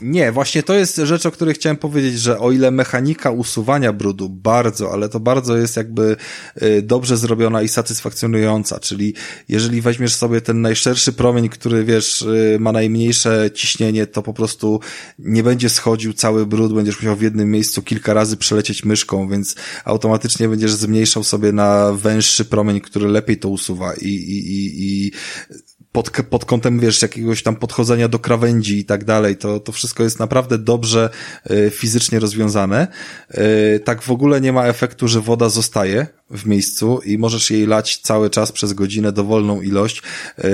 Nie, 0.00 0.32
właśnie 0.32 0.62
to 0.62 0.74
jest 0.74 0.96
rzecz, 0.96 1.26
o 1.26 1.30
której 1.30 1.54
chciałem 1.54 1.76
powiedzieć, 1.76 2.20
że 2.20 2.38
o 2.38 2.52
ile 2.52 2.70
mechanika 2.70 3.30
usuwania 3.30 3.92
brudu 3.92 4.28
bardzo, 4.28 4.92
ale 4.92 5.08
to 5.08 5.20
bardzo 5.20 5.56
jest 5.56 5.76
jakby 5.76 6.16
y, 6.62 6.82
dobrze 6.82 7.16
zrobiona 7.16 7.62
i 7.62 7.68
satysfakcjonująca, 7.68 8.80
czyli 8.80 9.14
jeżeli 9.48 9.80
weźmiesz 9.80 10.14
sobie 10.14 10.40
ten 10.40 10.60
najszerszy 10.60 11.12
promień, 11.12 11.48
który 11.48 11.84
wiesz, 11.84 12.22
y, 12.22 12.56
ma 12.60 12.72
najmniejsze 12.72 13.50
ciśnienie, 13.54 14.06
to 14.06 14.22
po 14.22 14.34
prostu 14.34 14.80
nie 15.18 15.42
będzie 15.42 15.68
schodził 15.68 16.12
cały 16.12 16.46
brud, 16.46 16.74
będziesz 16.74 16.96
musiał 16.96 17.16
w 17.16 17.22
jednym 17.22 17.50
miejscu 17.50 17.82
kilka 17.82 18.14
razy 18.14 18.36
przelecieć 18.36 18.84
myszką, 18.84 19.28
więc 19.28 19.54
automatycznie 19.84 20.48
będziesz 20.48 20.72
zmniejszał 20.72 21.24
sobie 21.24 21.52
na 21.52 21.92
węższy 21.92 22.44
promień, 22.44 22.80
który 22.80 23.08
lepiej 23.08 23.38
to 23.38 23.48
usuwa 23.48 23.94
i, 23.94 24.08
i, 24.08 24.52
i, 24.52 25.06
i 25.06 25.12
pod, 25.92 26.10
pod 26.30 26.44
kątem, 26.44 26.80
wiesz, 26.80 27.02
jakiegoś 27.02 27.42
tam 27.42 27.56
podchodzenia 27.56 28.08
do 28.08 28.18
krawędzi 28.18 28.78
i 28.78 28.84
tak 28.84 29.04
dalej, 29.04 29.36
to, 29.36 29.60
to 29.60 29.72
wszystko 29.72 30.02
jest 30.02 30.18
naprawdę 30.18 30.58
dobrze 30.58 31.10
y, 31.50 31.70
fizycznie 31.70 32.20
rozwiązane. 32.20 32.88
Y, 33.34 33.80
tak 33.80 34.02
w 34.02 34.10
ogóle 34.10 34.40
nie 34.40 34.52
ma 34.52 34.66
efektu, 34.66 35.08
że 35.08 35.20
woda 35.20 35.48
zostaje, 35.48 36.06
w 36.30 36.46
miejscu 36.46 37.00
i 37.04 37.18
możesz 37.18 37.50
jej 37.50 37.66
lać 37.66 37.98
cały 37.98 38.30
czas 38.30 38.52
przez 38.52 38.72
godzinę 38.72 39.12
dowolną 39.12 39.60
ilość. 39.60 40.02
Yy, 40.38 40.44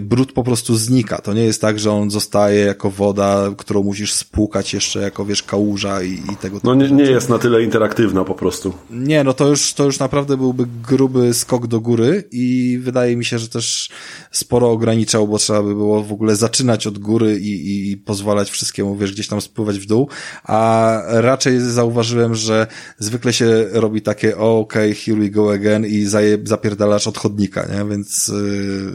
brud 0.00 0.32
po 0.32 0.44
prostu 0.44 0.76
znika. 0.76 1.18
To 1.18 1.34
nie 1.34 1.44
jest 1.44 1.60
tak, 1.60 1.78
że 1.78 1.92
on 1.92 2.10
zostaje 2.10 2.60
jako 2.60 2.90
woda, 2.90 3.50
którą 3.56 3.82
musisz 3.82 4.12
spłukać 4.12 4.74
jeszcze 4.74 5.00
jako, 5.00 5.24
wiesz, 5.24 5.42
kałuża 5.42 6.02
i, 6.02 6.12
i 6.12 6.36
tego 6.40 6.60
No 6.64 6.74
nie, 6.74 6.90
nie 6.90 7.04
jest 7.04 7.28
na 7.28 7.38
tyle 7.38 7.62
interaktywna 7.62 8.24
po 8.24 8.34
prostu. 8.34 8.72
Nie, 8.90 9.24
no 9.24 9.32
to 9.32 9.48
już, 9.48 9.72
to 9.74 9.84
już 9.84 9.98
naprawdę 9.98 10.36
byłby 10.36 10.66
gruby 10.88 11.34
skok 11.34 11.66
do 11.66 11.80
góry 11.80 12.24
i 12.32 12.78
wydaje 12.82 13.16
mi 13.16 13.24
się, 13.24 13.38
że 13.38 13.48
też 13.48 13.90
sporo 14.30 14.70
ograniczał, 14.70 15.28
bo 15.28 15.38
trzeba 15.38 15.62
by 15.62 15.74
było 15.74 16.02
w 16.02 16.12
ogóle 16.12 16.36
zaczynać 16.36 16.86
od 16.86 16.98
góry 16.98 17.38
i, 17.40 17.90
i 17.90 17.96
pozwalać 17.96 18.50
wszystkiemu, 18.50 18.96
wiesz, 18.96 19.12
gdzieś 19.12 19.28
tam 19.28 19.40
spływać 19.40 19.78
w 19.78 19.86
dół, 19.86 20.08
a 20.44 21.00
raczej 21.06 21.60
zauważyłem, 21.60 22.34
że 22.34 22.66
zwykle 22.98 23.32
się 23.32 23.66
robi 23.72 24.02
takie, 24.02 24.36
okej, 24.36 24.90
okay, 24.90 24.94
here 25.16 25.24
we 25.24 25.30
go 25.30 25.52
again 25.52 25.86
i 25.86 26.04
zaje, 26.04 26.38
zapierdalasz 26.44 27.06
od 27.06 27.18
chodnika, 27.18 27.66
nie? 27.72 27.84
Więc 27.90 28.28
yy, 28.28 28.92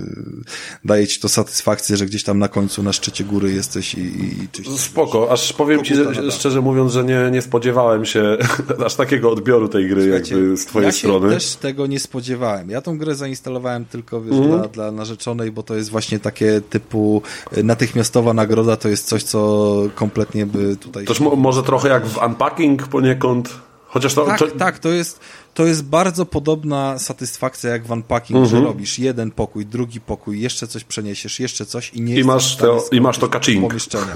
daje 0.86 1.08
ci 1.08 1.20
to 1.20 1.30
satysfakcję, 1.30 1.98
że 1.98 2.06
gdzieś 2.06 2.24
tam 2.24 2.40
na 2.40 2.48
końcu, 2.48 2.84
na 2.84 2.94
szczycie 2.94 3.24
góry 3.24 3.52
jesteś 3.52 3.94
i, 3.94 4.00
i. 4.00 4.78
Spoko, 4.78 5.32
aż 5.32 5.54
powiem 5.54 5.84
ci, 5.84 5.96
że, 5.96 6.32
szczerze 6.32 6.62
mówiąc, 6.62 6.94
że 6.94 7.04
nie, 7.04 7.32
nie 7.32 7.42
spodziewałem 7.42 8.06
się 8.06 8.38
aż 8.86 8.96
takiego 8.96 9.32
odbioru 9.32 9.68
tej 9.68 9.90
gry 9.90 10.04
Słuchajcie, 10.04 10.36
jakby 10.36 10.58
z 10.58 10.66
twojej 10.66 10.86
ja 10.86 10.92
strony. 10.92 11.28
Ja 11.28 11.34
też 11.34 11.56
tego 11.56 11.88
nie 11.88 12.00
spodziewałem. 12.00 12.70
Ja 12.70 12.82
tą 12.82 12.98
grę 12.98 13.16
zainstalowałem 13.16 13.86
tylko, 13.86 14.22
wiesz, 14.22 14.36
mm. 14.36 14.50
dla, 14.50 14.68
dla 14.68 14.92
narzeczonej, 14.92 15.52
bo 15.52 15.64
to 15.64 15.76
jest 15.76 15.90
właśnie 15.90 16.20
takie 16.20 16.62
typu 16.70 17.22
natychmiastowa 17.64 18.34
nagroda, 18.34 18.78
to 18.78 18.90
jest 18.90 19.08
coś, 19.08 19.24
co 19.24 19.82
kompletnie 19.96 20.46
by 20.46 20.76
tutaj... 20.76 21.06
Toż 21.06 21.20
może 21.20 21.64
trochę 21.64 21.90
jak 21.90 22.06
w 22.06 22.18
Unpacking 22.26 22.88
poniekąd... 22.88 23.71
Chociaż 23.92 24.14
to, 24.14 24.26
tak, 24.26 24.40
to... 24.40 24.48
tak, 24.48 24.80
to 24.80 24.90
jest, 24.90 25.20
to 25.54 25.66
jest 25.66 25.84
bardzo 25.84 26.26
podobna 26.26 27.00
satysfakcja 27.00 27.70
jak 27.70 27.86
w 27.86 27.92
unpacking, 27.92 28.38
mm 28.38 28.48
-hmm. 28.48 28.52
że 28.52 28.58
mhm. 28.58 28.74
robisz 28.74 29.00
jeden 29.00 29.32
pokój, 29.32 29.66
drugi 29.66 30.02
pokój, 30.02 30.42
jeszcze 30.42 30.68
coś 30.68 30.84
przeniesiesz, 30.84 31.40
jeszcze 31.40 31.66
coś 31.66 31.94
i 31.94 32.02
nie 32.02 32.20
I 32.20 32.24
masz 32.24 32.56
to, 32.56 32.86
i 32.92 33.02
masz 33.02 33.18
to. 33.18 33.30
Pomieszczenia. 33.62 34.14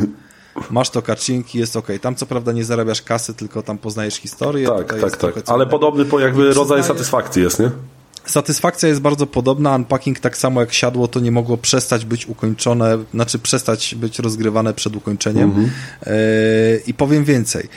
Masz 0.69 0.89
to 0.89 1.02
kaczynki, 1.02 1.60
jest 1.60 1.76
ok. 1.76 1.88
Tam 2.02 2.15
co 2.15 2.26
prawda 2.26 2.52
nie 2.52 2.64
zarabiasz 2.64 3.02
kasy, 3.02 3.34
tylko 3.34 3.64
tam 3.64 3.77
poznajesz 3.77 4.15
historię. 4.15 4.68
Tak, 4.68 5.02
tak, 5.02 5.18
tak. 5.18 5.34
Ale 5.45 5.68
podobny 5.68 6.06
po 6.06 6.19
jakby 6.19 6.53
rodzaj 6.53 6.84
satysfakcji 6.84 7.43
jest, 7.43 7.60
nie? 7.60 7.72
Satysfakcja 8.26 8.89
jest 8.89 9.02
bardzo 9.02 9.27
podobna. 9.27 9.76
Unpacking 9.76 10.19
tak 10.19 10.38
samo 10.38 10.61
jak 10.61 10.73
siadło, 10.73 11.07
to 11.07 11.19
nie 11.19 11.31
mogło 11.31 11.57
przestać 11.57 12.06
być 12.06 12.27
ukończone, 12.27 12.97
znaczy 13.14 13.39
przestać 13.39 13.95
być 13.95 14.19
rozgrywane 14.19 14.73
przed 14.73 14.95
ukończeniem. 14.95 15.52
Mm 15.52 15.65
-hmm. 15.65 15.69
yy, 16.07 16.81
I 16.88 16.93
powiem 16.93 17.23
więcej. 17.23 17.69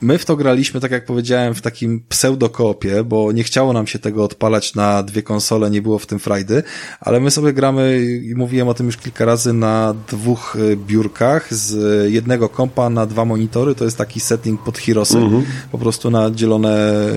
My 0.00 0.18
w 0.18 0.24
to 0.24 0.36
graliśmy, 0.36 0.80
tak 0.80 0.90
jak 0.90 1.04
powiedziałem, 1.04 1.54
w 1.54 1.60
takim 1.60 2.02
pseudo-koopie, 2.08 3.04
bo 3.04 3.32
nie 3.32 3.44
chciało 3.44 3.72
nam 3.72 3.86
się 3.86 3.98
tego 3.98 4.24
odpalać 4.24 4.74
na 4.74 5.02
dwie 5.02 5.22
konsole, 5.22 5.70
nie 5.70 5.82
było 5.82 5.98
w 5.98 6.06
tym 6.06 6.18
frajdy, 6.18 6.62
ale 7.00 7.20
my 7.20 7.30
sobie 7.30 7.52
gramy, 7.52 8.06
i 8.24 8.34
mówiłem 8.34 8.68
o 8.68 8.74
tym 8.74 8.86
już 8.86 8.96
kilka 8.96 9.24
razy, 9.24 9.52
na 9.52 9.94
dwóch 10.08 10.56
e, 10.72 10.76
biurkach 10.76 11.54
z 11.54 12.12
jednego 12.12 12.48
kompa 12.48 12.90
na 12.90 13.06
dwa 13.06 13.24
monitory, 13.24 13.74
to 13.74 13.84
jest 13.84 13.98
taki 13.98 14.20
setting 14.20 14.62
pod 14.62 14.78
Hirosy, 14.78 15.18
mm 15.18 15.30
-hmm. 15.30 15.42
po 15.72 15.78
prostu 15.78 16.10
nadzielone 16.10 16.68
e, 16.68 17.16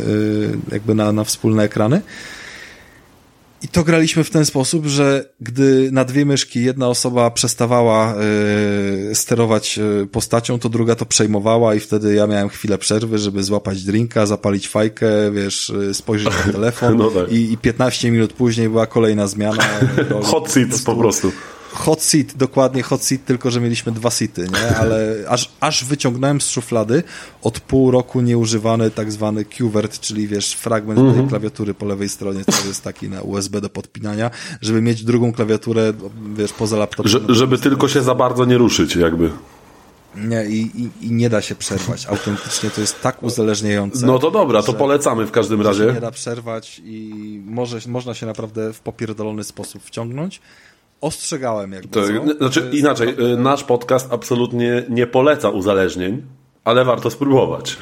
jakby 0.72 0.95
na, 0.95 1.11
na 1.11 1.23
wspólne 1.23 1.64
ekrany. 1.64 2.01
I 3.61 3.68
to 3.68 3.84
graliśmy 3.84 4.23
w 4.23 4.30
ten 4.30 4.45
sposób, 4.45 4.86
że 4.86 5.30
gdy 5.41 5.90
na 5.91 6.06
dwie 6.06 6.26
myszki 6.26 6.64
jedna 6.64 6.88
osoba 6.88 7.31
przestawała 7.31 8.15
y, 9.11 9.15
sterować 9.15 9.80
e, 9.80 10.06
postacią, 10.06 10.60
to 10.60 10.69
druga 10.69 10.95
to 10.95 11.06
przejmowała 11.06 11.76
i 11.76 11.80
wtedy 11.80 12.15
ja 12.15 12.27
miałem 12.27 12.49
chwilę 12.49 12.77
przerwy, 12.77 13.18
żeby 13.18 13.44
złapać 13.44 13.84
drinka, 13.84 14.26
zapalić 14.26 14.68
fajkę, 14.68 15.31
wiesz, 15.31 15.69
e, 15.90 15.94
spojrzeć 15.94 16.34
na 16.45 16.52
telefon 16.53 16.98
no 16.98 17.11
tak. 17.11 17.31
i, 17.31 17.53
i 17.53 17.57
15 17.57 18.11
minut 18.11 18.34
później 18.34 18.69
była 18.69 18.88
kolejna 18.88 19.27
zmiana. 19.27 19.64
Hot 20.23 20.52
seat 20.52 20.69
po 20.86 20.95
prostu 20.95 21.31
hot 21.69 22.01
seat, 22.01 22.33
dokładnie 22.35 22.83
hot 22.83 23.03
seat, 23.03 23.25
tylko 23.25 23.51
że 23.51 23.61
mieliśmy 23.61 23.91
dwa 23.91 24.09
seaty, 24.09 24.47
nie? 24.53 24.77
Ale 24.81 25.15
aż, 25.27 25.51
aż 25.59 25.85
wyciągnąłem 25.85 26.41
z 26.41 26.49
szuflady 26.49 27.03
od 27.41 27.59
pół 27.59 27.91
roku 27.91 28.21
nieużywany 28.21 28.91
tak 28.91 29.11
zwany 29.11 29.45
QWERT, 29.45 29.99
czyli 29.99 30.27
wiesz, 30.27 30.53
fragment 30.53 30.99
mm 30.99 31.13
-hmm. 31.13 31.17
tej 31.17 31.27
klawiatury 31.27 31.73
po 31.73 31.85
lewej 31.85 32.09
stronie, 32.09 32.45
co 32.45 32.67
jest 32.67 32.83
taki 32.83 33.09
na 33.09 33.21
USB 33.21 33.61
do 33.61 33.69
podpinania, 33.69 34.31
żeby 34.61 34.81
mieć 34.81 35.03
drugą 35.03 35.33
klawiaturę, 35.33 35.93
wiesz, 36.35 36.53
poza 36.53 36.77
laptopem. 36.77 37.11
Że, 37.11 37.19
żeby 37.29 37.57
tylko 37.57 37.87
się 37.87 38.01
za 38.01 38.15
bardzo 38.15 38.45
nie 38.45 38.57
ruszyć, 38.57 38.95
jakby. 38.95 39.29
Nie, 40.15 40.45
i, 40.45 40.71
i, 40.81 41.05
i, 41.05 41.11
nie 41.11 41.29
da 41.29 41.41
się 41.41 41.55
przerwać. 41.55 42.05
Autentycznie 42.05 42.69
to 42.69 42.81
jest 42.81 43.01
tak 43.01 43.23
uzależniające. 43.23 44.05
No 44.05 44.19
to 44.19 44.31
dobra, 44.31 44.63
to 44.63 44.73
polecamy 44.73 45.25
w 45.25 45.31
każdym 45.31 45.61
razie. 45.61 45.93
nie 45.93 46.01
da 46.01 46.11
przerwać 46.11 46.81
i 46.85 47.41
może, 47.45 47.79
można 47.87 48.13
się 48.13 48.25
naprawdę 48.25 48.73
w 48.73 48.79
popierdolony 48.79 49.43
sposób 49.43 49.83
wciągnąć 49.83 50.41
ostrzegałem 51.01 51.71
jakby, 51.71 51.89
to, 51.89 52.05
Znaczy 52.38 52.61
to 52.61 52.69
inaczej, 52.69 53.07
naprawdę... 53.07 53.38
nasz 53.38 53.63
podcast 53.63 54.13
absolutnie 54.13 54.84
nie 54.89 55.07
poleca 55.07 55.49
uzależnień, 55.49 56.21
ale 56.63 56.85
warto 56.85 57.09
spróbować. 57.09 57.77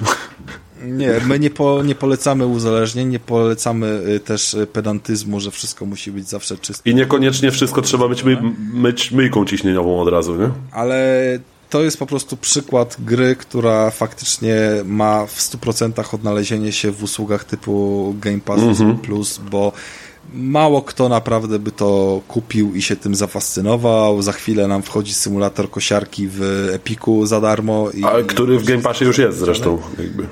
Nie, 0.84 1.14
my 1.28 1.40
nie, 1.40 1.50
po, 1.50 1.84
nie 1.84 1.96
polecamy 1.96 2.46
uzależnień, 2.46 3.10
nie 3.10 3.20
polecamy 3.20 4.02
y, 4.16 4.20
też 4.20 4.54
y, 4.54 4.68
pedantyzmu, 4.68 5.40
że 5.40 5.52
wszystko 5.52 5.86
musi 5.86 6.12
być 6.12 6.30
zawsze 6.30 6.58
czyste. 6.58 6.90
I 6.90 6.96
niekoniecznie 6.96 7.52
wszystko 7.52 7.82
trzeba 7.82 8.08
być 8.08 8.24
my, 8.24 8.38
myć 8.74 9.12
myjką 9.12 9.46
ciśnieniową 9.46 10.02
od 10.02 10.08
razu, 10.08 10.36
nie? 10.36 10.50
Ale 10.72 11.00
to 11.70 11.82
jest 11.82 12.00
po 12.00 12.06
prostu 12.06 12.38
przykład 12.38 12.96
gry, 13.00 13.36
która 13.36 13.92
faktycznie 13.92 14.56
ma 14.86 15.26
w 15.26 15.40
100% 15.40 16.16
odnalezienie 16.16 16.72
się 16.72 16.92
w 16.92 17.04
usługach 17.04 17.44
typu 17.44 18.16
Game 18.20 18.40
Pass 18.40 18.62
mm 18.62 18.74
-hmm. 18.74 18.98
Plus, 18.98 19.42
bo 19.52 19.72
mało 20.34 20.82
kto 20.82 21.10
naprawdę 21.10 21.60
by 21.60 21.72
to 21.72 22.22
kupił 22.28 22.76
i 22.76 22.82
się 22.82 22.96
tym 22.96 23.16
zafascynował. 23.16 24.22
Za 24.22 24.32
chwilę 24.32 24.68
nam 24.68 24.84
wchodzi 24.84 25.14
symulator 25.14 25.70
kosiarki 25.70 26.28
w 26.28 26.70
Epiku 26.74 27.26
za 27.26 27.42
darmo. 27.42 27.92
I, 27.94 28.04
A 28.04 28.24
który 28.24 28.60
w 28.60 28.66
Game 28.66 28.82
Passie 28.82 29.06
już 29.06 29.18
jest 29.18 29.38
zresztą. 29.38 29.82
Jakby. 30.00 30.28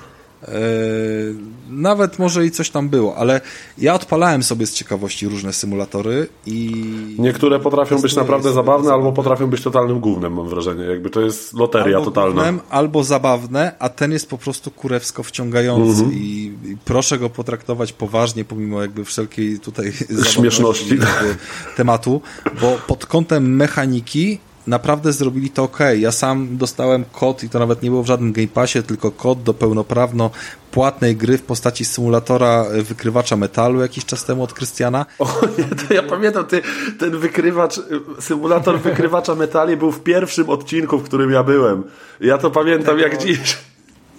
Nawet 1.75 2.19
może 2.19 2.45
i 2.45 2.51
coś 2.51 2.69
tam 2.69 2.89
było, 2.89 3.15
ale 3.15 3.41
ja 3.77 3.93
odpalałem 3.93 4.43
sobie 4.43 4.67
z 4.67 4.73
ciekawości 4.73 5.27
różne 5.27 5.53
symulatory 5.53 6.27
i... 6.45 6.85
Niektóre 7.19 7.59
potrafią 7.59 8.01
być 8.01 8.15
naprawdę 8.15 8.53
zabawne, 8.53 8.93
albo 8.93 9.11
potrafią 9.11 9.47
być 9.47 9.61
totalnym 9.61 9.99
głównym, 9.99 10.33
mam 10.33 10.49
wrażenie. 10.49 10.83
Jakby 10.83 11.09
to 11.09 11.21
jest 11.21 11.53
loteria 11.53 11.97
albo 11.97 12.11
totalna. 12.11 12.33
Głównym, 12.33 12.59
albo 12.69 13.03
zabawne, 13.03 13.75
a 13.79 13.89
ten 13.89 14.11
jest 14.11 14.29
po 14.29 14.37
prostu 14.37 14.71
kurewsko 14.71 15.23
wciągający 15.23 16.03
mm 16.03 16.11
-hmm. 16.11 16.17
i, 16.17 16.53
i, 16.63 16.77
proszę 16.85 17.19
go 17.19 17.29
potraktować 17.29 17.93
poważnie, 17.93 18.45
pomimo 18.45 18.81
jakby 18.81 19.05
wszelkiej 19.05 19.59
tutaj 19.59 19.93
śmieszności 20.33 20.97
tematu, 21.77 22.21
bo 22.61 22.77
pod 22.87 23.05
kątem 23.05 23.55
mechaniki 23.55 24.39
naprawdę 24.67 25.13
zrobili 25.13 25.49
to 25.49 25.63
ok. 25.63 25.79
Ja 25.97 26.11
sam 26.11 26.57
dostałem 26.57 27.05
kod 27.11 27.43
i 27.43 27.49
to 27.49 27.59
nawet 27.59 27.83
nie 27.83 27.89
było 27.89 28.03
w 28.03 28.07
żadnym 28.07 28.33
Game 28.33 28.47
Passie, 28.47 28.83
tylko 28.83 29.11
kod 29.11 29.43
do 29.43 29.53
pełnoprawno 29.53 30.29
płatnej 30.71 31.15
gry 31.15 31.37
w 31.37 31.43
postaci 31.43 31.85
symulatora 31.85 32.65
wykrywacza 32.83 33.35
metalu 33.37 33.81
jakiś 33.81 34.05
czas 34.05 34.25
temu 34.25 34.43
od 34.43 34.53
Krystiana. 34.53 35.05
O 35.19 35.27
nie, 35.57 35.63
to 35.63 35.93
ja 35.93 36.03
pamiętam, 36.03 36.45
ty, 36.45 36.61
ten 36.99 37.17
wykrywacz, 37.17 37.79
symulator 38.19 38.79
wykrywacza 38.79 39.35
metali 39.35 39.77
był 39.77 39.91
w 39.91 40.03
pierwszym 40.03 40.49
odcinku, 40.49 40.97
w 40.97 41.03
którym 41.03 41.31
ja 41.31 41.43
byłem. 41.43 41.83
Ja 42.19 42.37
to 42.37 42.51
pamiętam 42.51 42.99
jak 42.99 43.17
dziś 43.17 43.57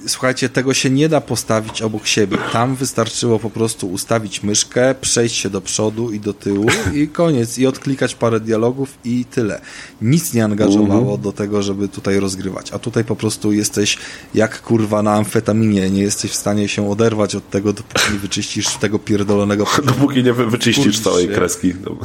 słuchajcie, 0.06 0.48
tego 0.48 0.74
się 0.74 0.90
nie 0.90 1.08
da 1.08 1.20
postawić 1.20 1.82
obok 1.82 2.06
siebie. 2.06 2.38
Tam 2.52 2.76
wystarczyło 2.76 3.38
po 3.38 3.50
prostu 3.50 3.90
ustawić 3.90 4.42
myszkę, 4.42 4.94
przejść 5.00 5.36
się 5.36 5.50
do 5.50 5.60
przodu 5.60 6.12
i 6.12 6.20
do 6.20 6.34
tyłu 6.34 6.66
i 6.94 7.08
koniec. 7.08 7.58
I 7.58 7.66
odklikać 7.66 8.14
parę 8.14 8.40
dialogów 8.40 8.98
i 9.04 9.24
tyle. 9.24 9.60
Nic 10.02 10.34
nie 10.34 10.44
angażowało 10.44 11.12
uh 11.12 11.20
-huh. 11.20 11.22
do 11.22 11.32
tego, 11.32 11.62
żeby 11.62 11.88
tutaj 11.88 12.20
rozgrywać. 12.20 12.72
A 12.72 12.78
tutaj 12.78 13.04
po 13.04 13.16
prostu 13.16 13.52
jesteś 13.52 13.98
jak 14.34 14.62
kurwa 14.62 15.02
na 15.02 15.14
amfetaminie. 15.14 15.90
Nie 15.90 16.02
jesteś 16.02 16.30
w 16.30 16.34
stanie 16.34 16.68
się 16.68 16.90
oderwać 16.90 17.34
od 17.34 17.50
tego, 17.50 17.72
dopóki 17.72 18.12
nie 18.12 18.18
wyczyścisz 18.18 18.76
tego 18.76 18.98
pierdolonego... 18.98 19.66
Dopóki 19.84 20.24
nie 20.24 20.32
wyczyścisz 20.32 21.00
całej 21.00 21.28
kreski. 21.28 21.74
No. 21.84 21.96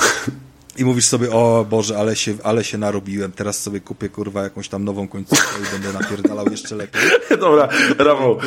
I 0.78 0.86
mówisz 0.86 1.06
sobie, 1.06 1.32
o 1.32 1.66
Boże, 1.70 1.98
ale 1.98 2.16
się, 2.16 2.34
ale 2.44 2.64
się 2.64 2.78
narobiłem, 2.78 3.32
teraz 3.32 3.60
sobie 3.60 3.80
kupię 3.80 4.10
kurwa 4.10 4.44
jakąś 4.44 4.70
tam 4.70 4.84
nową 4.84 5.08
końcówkę 5.08 5.60
i 5.62 5.72
będę 5.72 6.00
napierdalał 6.00 6.46
jeszcze 6.52 6.76
lepiej. 6.76 7.02
Dobra, 7.40 7.70
Rafał, 7.98 8.38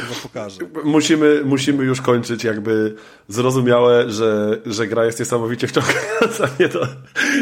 musimy, 0.85 1.43
musimy 1.45 1.85
już 1.85 2.01
kończyć 2.01 2.45
jakby 2.45 2.95
zrozumiałe, 3.29 4.11
że, 4.11 4.61
że 4.67 4.87
gra 4.87 5.05
jest 5.05 5.19
niesamowicie 5.19 5.69
wciągająca. 5.69 6.49
Nie 6.61 6.69
to, 6.69 6.87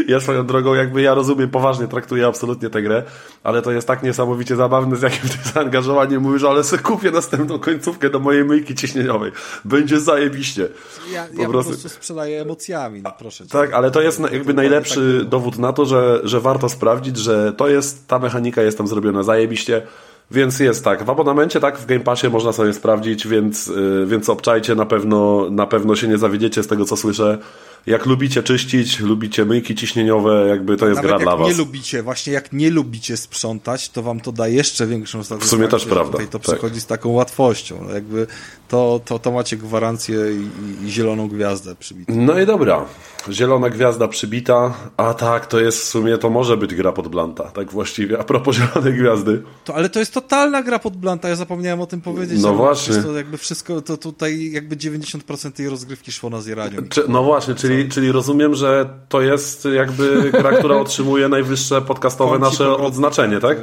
ja 0.09 0.21
swoją 0.21 0.47
drogą 0.47 0.75
jakby 0.75 1.03
ja 1.03 1.15
rozumiem, 1.15 1.51
poważnie 1.51 1.89
traktuję 1.89 2.27
absolutnie 2.27 2.71
tę 2.71 2.83
grę, 2.83 3.03
ale 3.43 3.63
to 3.63 3.73
jest 3.73 3.87
tak 3.87 4.03
niesamowicie 4.03 4.57
zabawne, 4.57 4.97
z 4.97 5.03
jakim 5.03 5.29
ty 5.29 5.49
zaangażowanie 5.55 6.19
mówisz, 6.19 6.45
ale 6.45 6.65
sobie 6.65 6.83
kupię 6.83 7.11
następną 7.11 7.59
końcówkę 7.59 8.11
do 8.11 8.19
mojej 8.19 8.45
myjki 8.45 8.75
ciśnieniowej. 8.75 9.33
Będzie 9.65 10.01
zajebiście. 10.01 10.69
Ja, 11.13 11.27
po, 11.37 11.43
ja 11.43 11.49
prostu... 11.49 11.73
po 11.73 11.79
prostu 11.79 11.89
sprzedaję 11.89 12.41
emocjami, 12.41 13.03
no 13.03 13.13
proszę. 13.19 13.45
Cię. 13.45 13.51
Tak, 13.51 13.73
ale 13.73 13.91
to 13.91 14.01
jest 14.01 14.21
jakby 14.21 14.55
najlepszy 14.73 15.19
tak 15.19 15.29
dowód 15.29 15.59
na 15.59 15.73
to, 15.73 15.87
że, 15.87 16.21
że 16.25 16.41
warto 16.41 16.69
sprawdzić, 16.69 17.17
że 17.17 17.53
to 17.53 17.69
jest, 17.69 18.09
ta 18.09 18.19
mechanika 18.19 18.63
jest 18.63 18.79
tam 18.79 18.89
zrobiona 18.89 19.23
zajebiście 19.23 19.83
Więc 20.31 20.61
jest 20.61 20.85
tak, 20.85 21.05
w 21.05 21.11
abonamencie 21.11 21.61
tak, 21.61 21.79
w 21.79 21.87
Game 21.87 22.01
Passie 22.01 22.29
można 22.29 22.53
sobie 22.53 22.73
sprawdzić, 22.73 23.29
więc, 23.29 23.67
yy, 23.67 24.07
więc 24.07 24.29
obczajcie, 24.29 24.75
na 24.75 24.87
pewno, 24.87 25.51
na 25.51 25.67
pewno 25.67 25.97
się 25.97 26.09
nie 26.09 26.19
zawiedziecie 26.19 26.63
z 26.63 26.67
tego, 26.67 26.85
co 26.85 26.97
słyszę. 26.97 27.39
Jak 27.87 28.07
lubicie 28.07 28.43
czyścić, 28.43 29.01
lubicie 29.01 29.45
myjki 29.45 29.75
ciśnieniowe, 29.75 30.47
jakby 30.49 30.77
to 30.77 30.89
jest 30.89 30.97
Nawet 31.03 31.11
gra 31.11 31.19
dla 31.19 31.37
was. 31.37 31.49
nie 31.49 31.55
lubicie, 31.55 32.03
właśnie 32.03 32.33
jak 32.33 32.53
nie 32.53 32.71
lubicie 32.71 33.17
sprzątać, 33.17 33.89
to 33.89 34.03
wam 34.03 34.21
to 34.21 34.33
da 34.33 34.49
jeszcze 34.49 34.87
większą 34.87 35.19
satysfakcję. 35.19 35.47
W 35.47 35.51
sumie 35.51 35.69
też 35.69 35.85
prawda, 35.85 36.13
Tutaj 36.13 36.27
to 36.27 36.39
tak. 36.39 36.43
przychodzi 36.43 36.81
z 36.81 36.87
taką 36.87 37.09
łatwością. 37.09 37.79
No 37.89 37.95
Jakby 37.95 38.27
to, 38.69 39.01
to, 39.05 39.19
to 39.19 39.31
macie 39.33 39.57
gwarancję 39.57 40.19
i, 40.33 40.85
i 40.87 40.91
zieloną 40.91 41.29
gwiazdę 41.29 41.75
przybitą. 41.75 42.13
No 42.17 42.41
i 42.41 42.47
dobra, 42.47 42.85
zielona 43.31 43.71
gwiazda 43.71 44.09
przybita, 44.09 44.75
a 44.97 45.15
tak, 45.15 45.47
to 45.47 45.61
jest 45.61 45.79
w 45.79 45.85
sumie, 45.85 46.19
to 46.19 46.31
może 46.31 46.57
być 46.57 46.75
gra 46.75 46.93
pod 46.93 47.09
Blanta, 47.09 47.45
tak 47.45 47.71
właściwie, 47.73 48.19
a 48.19 48.25
propos 48.25 48.57
zielonej 48.59 48.95
gwiazdy. 48.95 49.43
To, 49.65 49.75
ale 49.75 49.89
to 49.89 49.99
jest 49.99 50.15
totalna 50.15 50.63
gra 50.63 50.79
pod 50.79 50.97
Blanta, 50.97 51.29
ja 51.29 51.37
zapomniałem 51.37 51.81
o 51.81 51.87
tym 51.87 52.01
powiedzieć. 52.01 52.43
No 52.43 52.55
właśnie. 52.55 52.97
To 52.97 53.17
jakby 53.17 53.39
wszystko, 53.39 53.83
to 53.83 53.97
tutaj 53.97 54.51
jakby 54.53 54.77
90% 54.77 55.53
tej 55.53 55.69
rozgrywki 55.69 56.13
szło 56.13 56.31
na 56.31 56.41
zjeraniu. 56.41 56.83
Czy, 56.89 57.05
no 57.09 57.23
właśnie, 57.23 57.55
czyli, 57.55 57.72
czyli 57.89 58.13
rozumiem, 58.13 58.55
że 58.55 58.89
to 59.09 59.21
jest 59.21 59.69
jakby 59.75 60.31
gra, 60.31 60.53
która 60.53 60.77
otrzymuje 60.85 61.29
najwyższe 61.29 61.83
podcastowe 61.83 62.31
Kącik 62.31 62.45
nasze 62.45 62.65
ogrodnika, 62.65 62.87
odznaczenie, 62.87 63.41
tak? 63.41 63.59
e, 63.59 63.63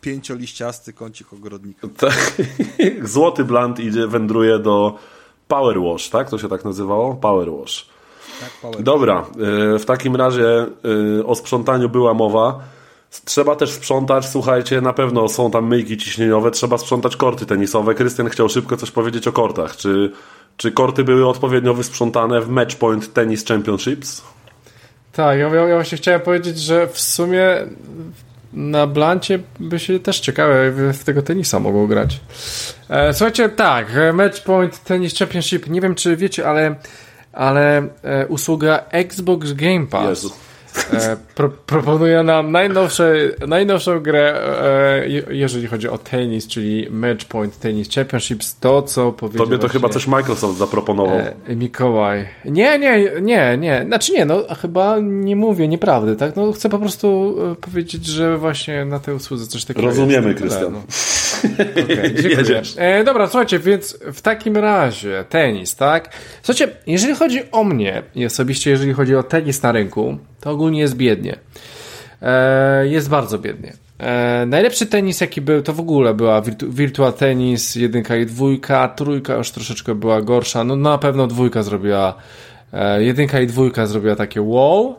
Pięcioliściasty 0.00 0.92
kącik 0.92 1.32
ogrodnika. 1.32 1.88
Tak. 1.96 2.32
Złoty 3.02 3.44
Blunt 3.44 3.80
idzie, 3.80 4.06
wędruje 4.06 4.58
do 4.58 4.98
Power 5.48 5.80
Wash, 5.80 6.08
tak? 6.08 6.30
To 6.30 6.38
się 6.38 6.48
tak 6.48 6.64
nazywało? 6.64 7.14
Power 7.14 7.52
Wash. 7.52 7.88
Tak, 8.40 8.50
Paweł. 8.62 8.82
Dobra, 8.82 9.26
y, 9.74 9.78
w 9.78 9.84
takim 9.84 10.16
razie 10.16 10.66
y, 11.18 11.26
o 11.26 11.34
sprzątaniu 11.34 11.88
była 11.88 12.14
mowa. 12.14 12.60
Trzeba 13.24 13.56
też 13.56 13.70
sprzątać, 13.70 14.28
słuchajcie, 14.28 14.80
na 14.80 14.92
pewno 14.92 15.28
są 15.28 15.50
tam 15.50 15.66
myjki 15.66 15.96
ciśnieniowe, 15.96 16.50
trzeba 16.50 16.78
sprzątać 16.78 17.16
korty 17.16 17.46
tenisowe. 17.46 17.94
Krystian 17.94 18.28
chciał 18.28 18.48
szybko 18.48 18.76
coś 18.76 18.90
powiedzieć 18.90 19.28
o 19.28 19.32
kortach. 19.32 19.76
Czy, 19.76 20.12
czy 20.60 20.72
korty 20.72 21.04
były 21.04 21.28
odpowiednio 21.28 21.74
wysprzątane 21.74 22.40
w 22.40 22.48
Matchpoint 22.48 23.12
Tennis 23.12 23.44
Championships? 23.44 24.22
Tak, 25.12 25.38
ja, 25.38 25.48
ja 25.48 25.74
właśnie 25.74 25.98
chciałem 25.98 26.20
powiedzieć, 26.20 26.58
że 26.58 26.86
w 26.86 27.00
sumie 27.00 27.56
na 28.52 28.86
Blancie 28.86 29.38
by 29.60 29.78
się 29.78 30.00
też 30.00 30.20
ciekawe 30.20 30.70
w, 30.92 31.04
tego 31.04 31.22
tenisa 31.22 31.60
mogło 31.60 31.86
grać. 31.86 32.20
E, 32.88 33.14
słuchajcie, 33.14 33.48
tak, 33.48 33.86
e, 33.96 34.12
Matchpoint 34.12 34.84
Tennis 34.84 35.18
Championship, 35.18 35.66
nie 35.66 35.80
wiem 35.80 35.94
czy 35.94 36.16
wiecie, 36.16 36.48
ale, 36.48 36.74
ale 37.32 37.88
e, 38.02 38.26
usługa 38.26 38.84
Xbox 38.90 39.52
Game 39.52 39.86
Pass 39.86 40.08
Jezu. 40.08 40.30
E, 40.92 41.16
pro, 41.34 41.48
proponuje 41.48 42.22
nam 42.22 42.52
najnowsze, 42.52 43.14
najnowszą 43.48 44.00
grę, 44.00 44.40
e, 45.02 45.08
je- 45.08 45.22
jeżeli 45.30 45.66
chodzi 45.66 45.88
o 45.88 45.98
tenis, 45.98 46.46
czyli 46.46 46.86
Matchpoint 46.90 47.58
Tennis 47.58 47.94
Championships, 47.94 48.58
to 48.60 48.82
co 48.82 49.12
powiedział 49.12 49.46
Tobie 49.46 49.58
to 49.58 49.68
chyba 49.68 49.88
coś 49.88 50.06
Microsoft 50.06 50.58
zaproponował. 50.58 51.18
E, 51.48 51.56
Mikołaj. 51.56 52.28
Nie, 52.44 52.78
nie, 52.78 53.10
nie, 53.20 53.56
nie. 53.58 53.82
Znaczy 53.86 54.12
nie, 54.12 54.24
no 54.24 54.42
chyba 54.62 54.96
nie 55.00 55.36
mówię 55.36 55.68
nieprawdy, 55.68 56.16
tak? 56.16 56.36
No 56.36 56.52
chcę 56.52 56.68
po 56.68 56.78
prostu 56.78 57.36
powiedzieć, 57.60 58.06
że 58.06 58.38
właśnie 58.38 58.84
na 58.84 58.98
tej 58.98 59.14
usłudze 59.14 59.46
coś 59.46 59.64
takiego 59.64 59.86
Rozumiemy, 59.86 60.34
Krystian. 60.34 60.72
no. 60.72 60.82
Dziękuję. 62.22 62.36
Jedziesz. 62.36 62.74
E, 62.78 63.04
dobra, 63.04 63.26
słuchajcie, 63.26 63.58
więc 63.58 63.98
w 64.12 64.20
takim 64.22 64.56
razie 64.56 65.24
tenis, 65.28 65.76
tak? 65.76 66.10
Słuchajcie, 66.42 66.74
jeżeli 66.86 67.14
chodzi 67.14 67.40
o 67.52 67.64
mnie 67.64 68.02
i 68.14 68.26
osobiście, 68.26 68.70
jeżeli 68.70 68.92
chodzi 68.92 69.16
o 69.16 69.22
tenis 69.22 69.62
na 69.62 69.72
rynku, 69.72 70.18
to 70.40 70.56
ogólnie 70.60 70.80
jest 70.80 70.96
biednie. 70.96 71.36
E, 72.22 72.88
jest 72.88 73.08
bardzo 73.08 73.38
biednie. 73.38 73.72
E, 73.98 74.46
najlepszy 74.46 74.86
tenis, 74.86 75.20
jaki 75.20 75.40
był, 75.40 75.62
to 75.62 75.72
w 75.72 75.80
ogóle 75.80 76.14
była 76.14 76.42
Virtu 76.42 76.72
Virtua 76.72 77.12
Tennis, 77.12 77.74
jedynka 77.74 78.16
i 78.16 78.26
dwójka, 78.26 78.88
trójka 78.88 79.34
już 79.34 79.50
troszeczkę 79.50 79.94
była 79.94 80.22
gorsza, 80.22 80.64
no 80.64 80.76
na 80.76 80.98
pewno 80.98 81.26
dwójka 81.26 81.62
zrobiła, 81.62 82.14
e, 82.72 83.02
jedynka 83.02 83.40
i 83.40 83.46
dwójka 83.46 83.86
zrobiła 83.86 84.16
takie 84.16 84.42
wow, 84.42 84.96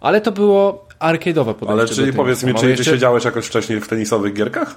ale 0.00 0.20
to 0.20 0.32
było 0.32 0.86
arcade'owe 1.00 1.54
podejście 1.54 1.72
Ale 1.72 1.88
czyli 1.88 2.12
powiedz 2.12 2.44
mi, 2.44 2.54
czy 2.54 2.60
ty 2.60 2.70
jeszcze- 2.70 2.84
siedziałeś 2.84 3.24
jakoś 3.24 3.46
wcześniej 3.46 3.80
w 3.80 3.88
tenisowych 3.88 4.34
gierkach? 4.34 4.74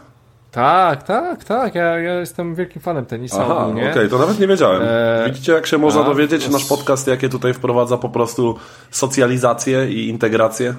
Tak, 0.56 1.03
tak, 1.03 1.44
tak, 1.44 1.76
ja, 1.76 1.99
ja 1.99 2.19
jestem 2.19 2.56
wielkim 2.56 2.82
fanem 2.82 3.06
tenisa 3.06 3.44
Aha, 3.45 3.57
okej, 3.57 3.88
ogólnie. 3.90 4.10
to 4.10 4.18
nawet 4.18 4.40
nie 4.40 4.48
wiedziałem. 4.48 4.82
Eee, 4.82 5.32
Widzicie, 5.32 5.52
jak 5.53 5.65
się 5.65 5.77
można 5.77 6.02
a, 6.02 6.03
dowiedzieć, 6.03 6.45
to 6.45 6.52
nasz 6.52 6.65
podcast, 6.65 7.07
jakie 7.07 7.30
tutaj 7.30 7.53
wprowadza 7.53 7.98
po 7.98 8.10
prostu 8.10 8.56
socjalizację 8.91 9.90
i 9.91 10.07
integrację? 10.07 10.73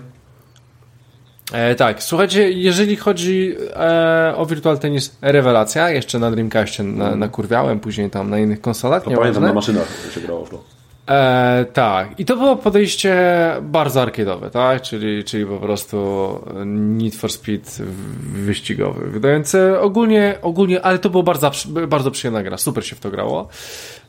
E, 1.53 1.75
tak, 1.75 2.03
słuchajcie, 2.03 2.51
jeżeli 2.51 2.97
chodzi 2.97 3.55
e, 3.77 4.35
o 4.37 4.47
Virtual 4.47 4.79
Tennis, 4.79 5.17
rewelacja, 5.23 5.91
jeszcze 5.91 6.19
na 6.19 6.31
Dreamcastie 6.31 6.83
na, 6.83 7.17
nakurwiałem, 7.17 7.81
później 7.81 8.11
tam 8.11 8.31
na 8.31 8.39
innych 8.39 8.61
konsolach, 8.61 9.03
To 9.05 9.11
pamiętam, 9.11 9.43
na 9.43 9.53
maszynach 9.53 9.89
się 10.15 10.21
grało 10.21 10.45
w 10.45 10.51
to. 10.51 10.76
E, 11.09 11.65
tak, 11.73 12.21
i 12.21 12.25
to 12.25 12.37
było 12.37 12.57
podejście 12.57 13.17
bardzo 13.63 14.01
arcade'owe, 14.01 14.51
tak? 14.51 14.83
Czyli, 14.83 15.25
czyli 15.25 15.47
po 15.47 15.57
prostu 15.57 15.97
Need 16.67 17.15
for 17.15 17.33
Speed 17.33 17.71
wyścigowy. 18.33 19.11
Wydający 19.11 19.81
ogólnie, 19.81 20.39
ogólnie, 20.43 20.83
ale 20.83 20.99
to 20.99 21.11
było 21.11 21.23
bardzo, 21.23 21.51
bardzo 21.89 22.11
przyjemna 22.11 22.43
gra, 22.43 22.59
super 22.59 22.87
się 22.87 22.97
w 22.97 23.01
to 23.01 23.11
grało. 23.11 23.49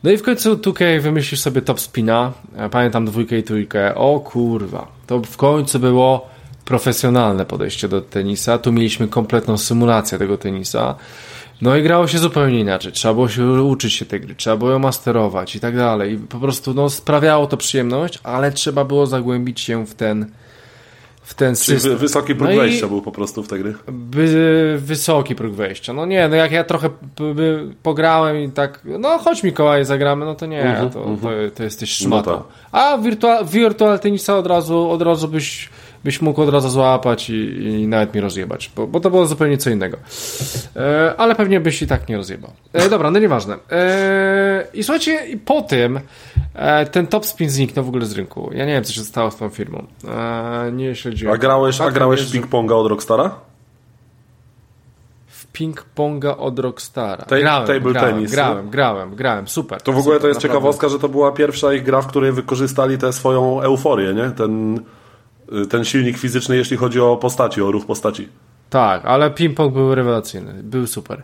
No 0.04 0.12
i 0.12 0.18
w 0.18 0.24
końcu 0.24 0.56
2K 0.56 1.02
wymyślił 1.02 1.38
sobie 1.38 1.62
top 1.62 1.80
spina, 1.80 2.34
E, 2.58 2.70
pamiętam 2.70 3.06
dwójkę 3.06 3.38
i 3.38 3.44
trójkę, 3.44 3.96
o 3.96 4.20
kurwa, 4.20 4.88
to 5.08 5.20
w 5.20 5.38
końcu 5.38 5.80
było 5.80 6.30
profesjonalne 6.66 7.46
podejście 7.46 7.88
do 7.88 8.02
tenisa, 8.02 8.58
tu 8.58 8.72
mieliśmy 8.72 9.08
kompletną 9.08 9.58
symulację 9.58 10.18
tego 10.18 10.38
tenisa. 10.38 10.96
No 11.62 11.76
i 11.76 11.84
grało 11.84 12.08
się 12.08 12.18
zupełnie 12.18 12.60
inaczej. 12.60 12.92
Trzeba 12.92 13.14
było 13.14 13.30
się 13.30 13.46
uczyć 13.46 13.94
się 13.94 14.06
tej 14.06 14.22
gry, 14.22 14.36
trzeba 14.36 14.58
było 14.58 14.72
ją 14.72 14.80
masterować 14.80 15.56
i 15.56 15.60
tak 15.60 15.76
dalej. 15.78 16.14
I 16.14 16.18
po 16.18 16.38
prostu 16.40 16.74
no, 16.74 16.90
sprawiało 16.90 17.48
to 17.48 17.58
przyjemność, 17.58 18.20
ale 18.24 18.52
trzeba 18.52 18.84
było 18.86 19.06
zagłębić 19.06 19.62
się 19.62 19.86
w 19.86 19.94
ten, 19.94 20.32
w 21.22 21.34
ten 21.34 21.56
Czyli 21.56 21.66
system. 21.78 21.92
wy, 21.92 21.98
wysoki 21.98 22.36
próg 22.36 22.50
No 22.50 22.56
wejścia 22.56 22.88
był 22.88 23.02
po 23.02 23.12
prostu 23.12 23.44
w 23.44 23.48
te 23.48 23.60
gry. 23.60 23.76
By, 23.88 24.76
wysoki 24.80 25.36
próg 25.36 25.54
wejścia. 25.54 25.94
No 25.94 26.06
nie, 26.06 26.28
no 26.28 26.36
jak 26.36 26.52
ja 26.52 26.64
trochę 26.64 26.90
pograłem 27.84 28.38
i 28.44 28.50
tak, 28.52 28.82
no 29.00 29.18
chodź 29.18 29.44
Mikołaj, 29.44 29.86
zagramy, 29.86 30.26
no 30.26 30.36
to 30.36 30.46
nie, 30.46 30.78
to, 30.82 30.90
to, 30.90 31.18
to 31.56 31.64
jesteś 31.64 31.90
szmatą. 31.92 32.32
tak. 32.32 32.44
A 32.72 32.98
wirtua, 32.98 33.44
Virtual 33.44 34.00
Tenisa 34.00 34.38
od 34.38 34.48
razu, 34.48 34.90
od 34.90 35.02
razu 35.02 35.28
byś, 35.28 35.70
byś 36.04 36.22
mógł 36.22 36.42
od 36.42 36.50
razu 36.50 36.70
złapać 36.70 37.30
i, 37.30 37.34
i 37.64 37.88
nawet 37.88 38.14
mi 38.16 38.22
rozjebać, 38.22 38.72
bo, 38.76 38.88
bo 38.88 39.00
to 39.00 39.10
było 39.10 39.26
zupełnie 39.26 39.58
co 39.58 39.70
innego. 39.70 39.98
E, 40.76 41.14
ale 41.18 41.36
pewnie 41.36 41.60
byś 41.60 41.82
i 41.82 41.88
tak 41.88 42.10
nie 42.10 42.18
rozjebał. 42.18 42.52
E, 42.74 42.90
dobra, 42.90 43.12
no 43.12 43.20
nieważne. 43.20 43.56
E, 43.72 44.68
I 44.74 44.84
słuchajcie, 44.84 45.28
i 45.28 45.38
po 45.38 45.62
tym 45.62 46.00
e, 46.54 46.86
ten 46.86 47.08
top 47.08 47.26
spin 47.26 47.50
zniknął 47.50 47.86
w 47.86 47.88
ogóle 47.88 48.06
z 48.06 48.14
rynku. 48.14 48.50
Ja 48.54 48.66
nie 48.66 48.74
wiem, 48.74 48.84
co 48.84 48.94
się 48.94 49.02
stało 49.02 49.32
z 49.32 49.36
tą 49.36 49.50
firmą. 49.50 49.86
E, 50.08 50.72
nie 50.72 50.96
śledziłem. 50.96 51.36
A 51.36 51.38
grałeś, 51.38 51.76
a 51.76 51.78
Faktem 51.78 51.94
grałeś 51.94 52.20
jest, 52.20 52.34
ping-ponga 52.34 52.74
od 52.74 52.88
Rockstara? 52.88 53.36
w 55.28 55.52
ping-ponga 55.54 56.38
od 56.38 56.60
Rockstara. 56.60 57.26
Ta- 57.26 57.40
grałem, 57.40 57.68
table 57.68 57.92
grałem, 57.94 58.14
tennis, 58.14 58.32
grałem, 58.32 58.70
grałem, 58.70 59.16
grałem, 59.16 59.48
super. 59.48 59.82
To 59.82 59.94
w 59.94 59.98
ogóle 59.98 60.16
super, 60.16 60.22
to 60.22 60.28
jest 60.28 60.38
naprawdę. 60.38 60.54
ciekawostka, 60.60 60.90
że 60.90 61.00
to 61.00 61.10
była 61.10 61.32
pierwsza 61.32 61.74
ich 61.74 61.84
gra, 61.84 62.02
w 62.02 62.08
której 62.08 62.32
wykorzystali 62.32 62.98
tę 62.98 63.14
swoją 63.14 63.62
euforię, 63.62 64.14
nie? 64.14 64.32
Ten, 64.32 64.80
ten 65.70 65.86
silnik 65.86 66.18
fizyczny, 66.18 66.58
jeśli 66.58 66.78
chodzi 66.78 67.00
o 67.00 67.18
postaci, 67.18 67.62
o 67.62 67.72
ruch 67.72 67.86
postaci. 67.86 68.28
Tak, 68.70 69.06
ale 69.06 69.30
ping-pong 69.30 69.74
był 69.74 69.96
rewelacyjny, 69.96 70.54
był 70.64 70.88
super. 70.88 71.24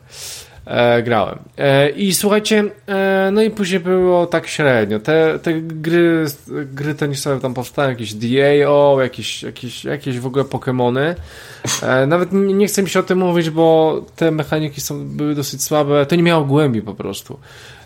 E, 0.66 1.04
grałem. 1.04 1.40
E, 1.58 1.90
I 1.90 2.14
słuchajcie, 2.14 2.64
e, 2.88 3.30
no 3.34 3.42
i 3.42 3.52
później 3.52 3.80
było 3.80 4.26
tak 4.26 4.48
średnio. 4.48 5.00
Te, 5.00 5.40
te 5.40 5.54
gry, 5.62 6.26
gry 6.48 6.96
tenisowe 6.96 7.40
tam 7.40 7.54
powstały, 7.54 7.90
jakieś 7.90 8.14
DAO, 8.14 9.02
jakieś, 9.02 9.44
jakieś, 9.44 9.86
jakieś 9.86 10.20
w 10.20 10.26
ogóle 10.26 10.44
Pokémony. 10.44 11.16
E, 11.84 12.08
nawet 12.08 12.32
nie, 12.32 12.54
nie 12.54 12.68
chcę 12.68 12.84
mi 12.84 12.90
się 12.90 13.00
o 13.00 13.04
tym 13.04 13.18
mówić, 13.18 13.50
bo 13.50 14.02
te 14.16 14.32
mechaniki 14.32 14.82
są, 14.82 15.08
były 15.08 15.36
dosyć 15.36 15.64
słabe. 15.64 16.06
To 16.06 16.16
nie 16.16 16.24
miało 16.24 16.46
głębi 16.46 16.82
po 16.82 16.94
prostu. 16.94 17.40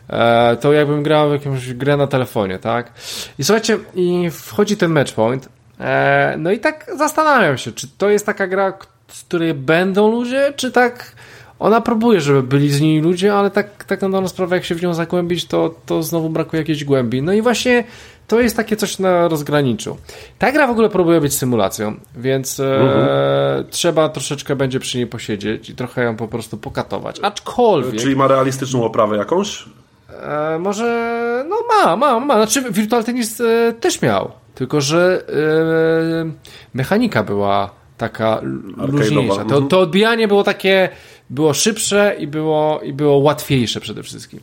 E, 0.09 0.57
to 0.61 0.73
jakbym 0.73 1.03
grał 1.03 1.29
w 1.29 1.33
jakąś 1.33 1.73
grę 1.73 1.97
na 1.97 2.07
telefonie, 2.07 2.59
tak? 2.59 2.91
I 3.39 3.43
słuchajcie, 3.43 3.77
i 3.95 4.29
wchodzi 4.31 4.77
ten 4.77 4.91
matchpoint. 4.91 5.49
E, 5.79 6.35
no 6.37 6.51
i 6.51 6.59
tak 6.59 6.91
zastanawiam 6.97 7.57
się, 7.57 7.71
czy 7.71 7.87
to 7.97 8.09
jest 8.09 8.25
taka 8.25 8.47
gra, 8.47 8.73
z 9.07 9.23
której 9.23 9.53
będą 9.53 10.11
ludzie, 10.11 10.53
czy 10.55 10.71
tak 10.71 11.11
ona 11.59 11.81
próbuje, 11.81 12.21
żeby 12.21 12.43
byli 12.43 12.71
z 12.71 12.81
niej 12.81 13.01
ludzie, 13.01 13.33
ale 13.33 13.51
tak, 13.51 13.83
tak 13.83 14.01
na 14.01 14.09
dobrą 14.09 14.27
sprawę, 14.27 14.55
jak 14.55 14.65
się 14.65 14.75
w 14.75 14.81
nią 14.81 14.93
zagłębić, 14.93 15.45
to, 15.45 15.75
to 15.85 16.03
znowu 16.03 16.29
brakuje 16.29 16.61
jakiejś 16.61 16.83
głębi. 16.83 17.21
No 17.21 17.33
i 17.33 17.41
właśnie 17.41 17.83
to 18.27 18.39
jest 18.39 18.55
takie 18.55 18.75
coś 18.75 18.99
na 18.99 19.27
rozgraniczu. 19.27 19.97
Ta 20.39 20.51
gra 20.51 20.67
w 20.67 20.69
ogóle 20.69 20.89
próbuje 20.89 21.21
być 21.21 21.33
symulacją, 21.33 21.95
więc 22.15 22.59
e, 22.59 23.63
trzeba 23.69 24.09
troszeczkę 24.09 24.55
będzie 24.55 24.79
przy 24.79 24.97
niej 24.97 25.07
posiedzieć 25.07 25.69
i 25.69 25.75
trochę 25.75 26.03
ją 26.03 26.15
po 26.15 26.27
prostu 26.27 26.57
pokatować. 26.57 27.19
Aczkolwiek... 27.21 28.01
Czyli 28.01 28.15
ma 28.15 28.27
realistyczną 28.27 28.83
oprawę 28.83 29.17
jakąś? 29.17 29.65
E, 30.09 30.59
może, 30.59 31.45
no 31.49 31.55
ma, 31.69 31.95
ma, 31.95 32.19
ma. 32.19 32.35
Znaczy 32.35 32.71
Virtual 32.71 33.03
Tennis 33.03 33.41
e, 33.41 33.73
też 33.79 34.01
miał, 34.01 34.31
tylko 34.57 34.81
że 34.81 35.23
e, 35.29 36.31
mechanika 36.73 37.23
była 37.23 37.69
taka 37.97 38.41
luźniejsza. 38.77 39.35
To, 39.35 39.41
mhm. 39.41 39.67
to 39.67 39.79
odbijanie 39.79 40.27
było 40.27 40.43
takie, 40.43 40.89
było 41.29 41.53
szybsze 41.53 42.15
i 42.19 42.27
było, 42.27 42.79
i 42.83 42.93
było 42.93 43.17
łatwiejsze 43.17 43.79
przede 43.79 44.03
wszystkim. 44.03 44.39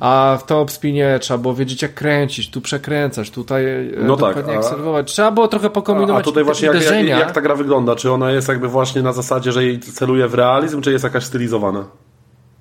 A 0.00 0.38
w 0.40 0.46
top 0.46 0.70
spinie 0.70 1.18
trzeba 1.20 1.38
było 1.38 1.54
wiedzieć 1.54 1.82
jak 1.82 1.94
kręcić, 1.94 2.50
tu 2.50 2.60
przekręcać, 2.60 3.30
tutaj 3.30 3.64
No 3.96 4.04
no 4.04 4.16
tak, 4.16 4.28
dokładnie 4.28 4.52
a- 4.52 4.54
jak 4.54 4.64
serwować. 4.64 5.12
Trzeba 5.12 5.30
było 5.30 5.48
trochę 5.48 5.66
A, 5.66 5.70
pokombinować 5.70 6.24
a 6.24 6.24
tutaj 6.24 6.44
właśnie 6.44 6.68
jak, 6.68 6.82
jak, 6.82 7.06
jak 7.06 7.32
ta 7.32 7.40
gra 7.40 7.54
wygląda? 7.54 7.96
Czy 7.96 8.12
ona 8.12 8.30
jest 8.30 8.48
jakby 8.48 8.68
właśnie 8.68 9.02
na 9.02 9.12
zasadzie, 9.12 9.52
że 9.52 9.64
jej 9.64 9.80
celuje 9.80 10.28
w 10.28 10.34
realizm, 10.34 10.80
czy 10.80 10.92
jest 10.92 11.04
jakaś 11.04 11.24
stylizowana? 11.24 11.84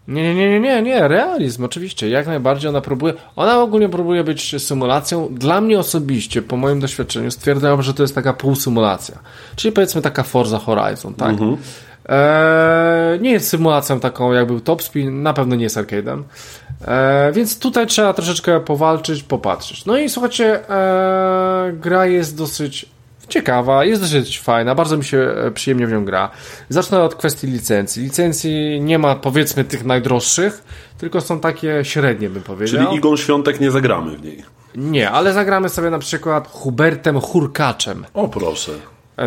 Nie, 0.07 0.35
nie, 0.35 0.49
nie, 0.49 0.59
nie, 0.59 0.81
nie, 0.81 1.07
realizm 1.07 1.63
oczywiście, 1.63 2.09
jak 2.09 2.27
najbardziej 2.27 2.69
ona 2.69 2.81
próbuje, 2.81 3.13
ona 3.35 3.61
ogólnie 3.61 3.89
próbuje 3.89 4.23
być 4.23 4.63
symulacją. 4.63 5.27
Dla 5.31 5.61
mnie 5.61 5.79
osobiście, 5.79 6.41
po 6.41 6.57
moim 6.57 6.79
doświadczeniu, 6.79 7.31
stwierdzam, 7.31 7.81
że 7.81 7.93
to 7.93 8.03
jest 8.03 8.15
taka 8.15 8.33
półsymulacja. 8.33 9.19
Czyli 9.55 9.71
powiedzmy 9.71 10.01
taka 10.01 10.23
Forza 10.23 10.59
Horizon, 10.59 11.13
tak? 11.13 11.35
Eee, 12.09 13.19
nie 13.21 13.31
jest 13.31 13.49
symulacją 13.49 13.99
taką, 13.99 14.33
jak 14.33 14.47
był 14.47 14.59
Top 14.59 14.83
Spin, 14.83 15.23
na 15.23 15.33
pewno 15.33 15.55
nie 15.55 15.63
jest 15.63 15.77
arcade'em. 15.77 16.23
Eee, 16.87 17.33
więc 17.33 17.59
tutaj 17.59 17.87
trzeba 17.87 18.13
troszeczkę 18.13 18.59
powalczyć, 18.59 19.23
popatrzeć. 19.23 19.85
No 19.85 19.97
i 19.97 20.09
słuchajcie, 20.09 20.69
eee, 20.69 21.73
gra 21.73 22.05
jest 22.05 22.37
dosyć 22.37 22.92
ciekawa, 23.33 23.85
jest 23.85 24.01
dosyć 24.01 24.39
fajna, 24.39 24.75
bardzo 24.75 24.97
mi 24.97 25.03
się 25.03 25.17
e, 25.17 25.51
przyjemnie 25.51 25.87
w 25.87 25.91
nią 25.91 26.05
gra. 26.05 26.31
Zacznę 26.69 27.03
od 27.03 27.15
kwestii 27.15 27.47
licencji. 27.47 28.03
Licencji 28.03 28.81
nie 28.81 28.99
ma 28.99 29.15
powiedzmy 29.15 29.63
tych 29.63 29.85
najdroższych, 29.85 30.63
tylko 30.97 31.21
są 31.21 31.39
takie 31.39 31.85
średnie, 31.85 32.29
bym 32.29 32.43
powiedział. 32.43 32.85
Czyli 32.85 32.97
Igon 32.97 33.17
Świątek 33.17 33.59
nie 33.59 33.71
zagramy 33.71 34.17
w 34.17 34.23
niej. 34.23 34.43
Nie, 34.75 35.11
ale 35.11 35.33
zagramy 35.33 35.69
sobie 35.69 35.89
na 35.89 35.99
przykład 35.99 36.47
Hubertem 36.47 37.19
Hurkaczem. 37.19 38.05
O 38.13 38.27
proszę. 38.27 38.71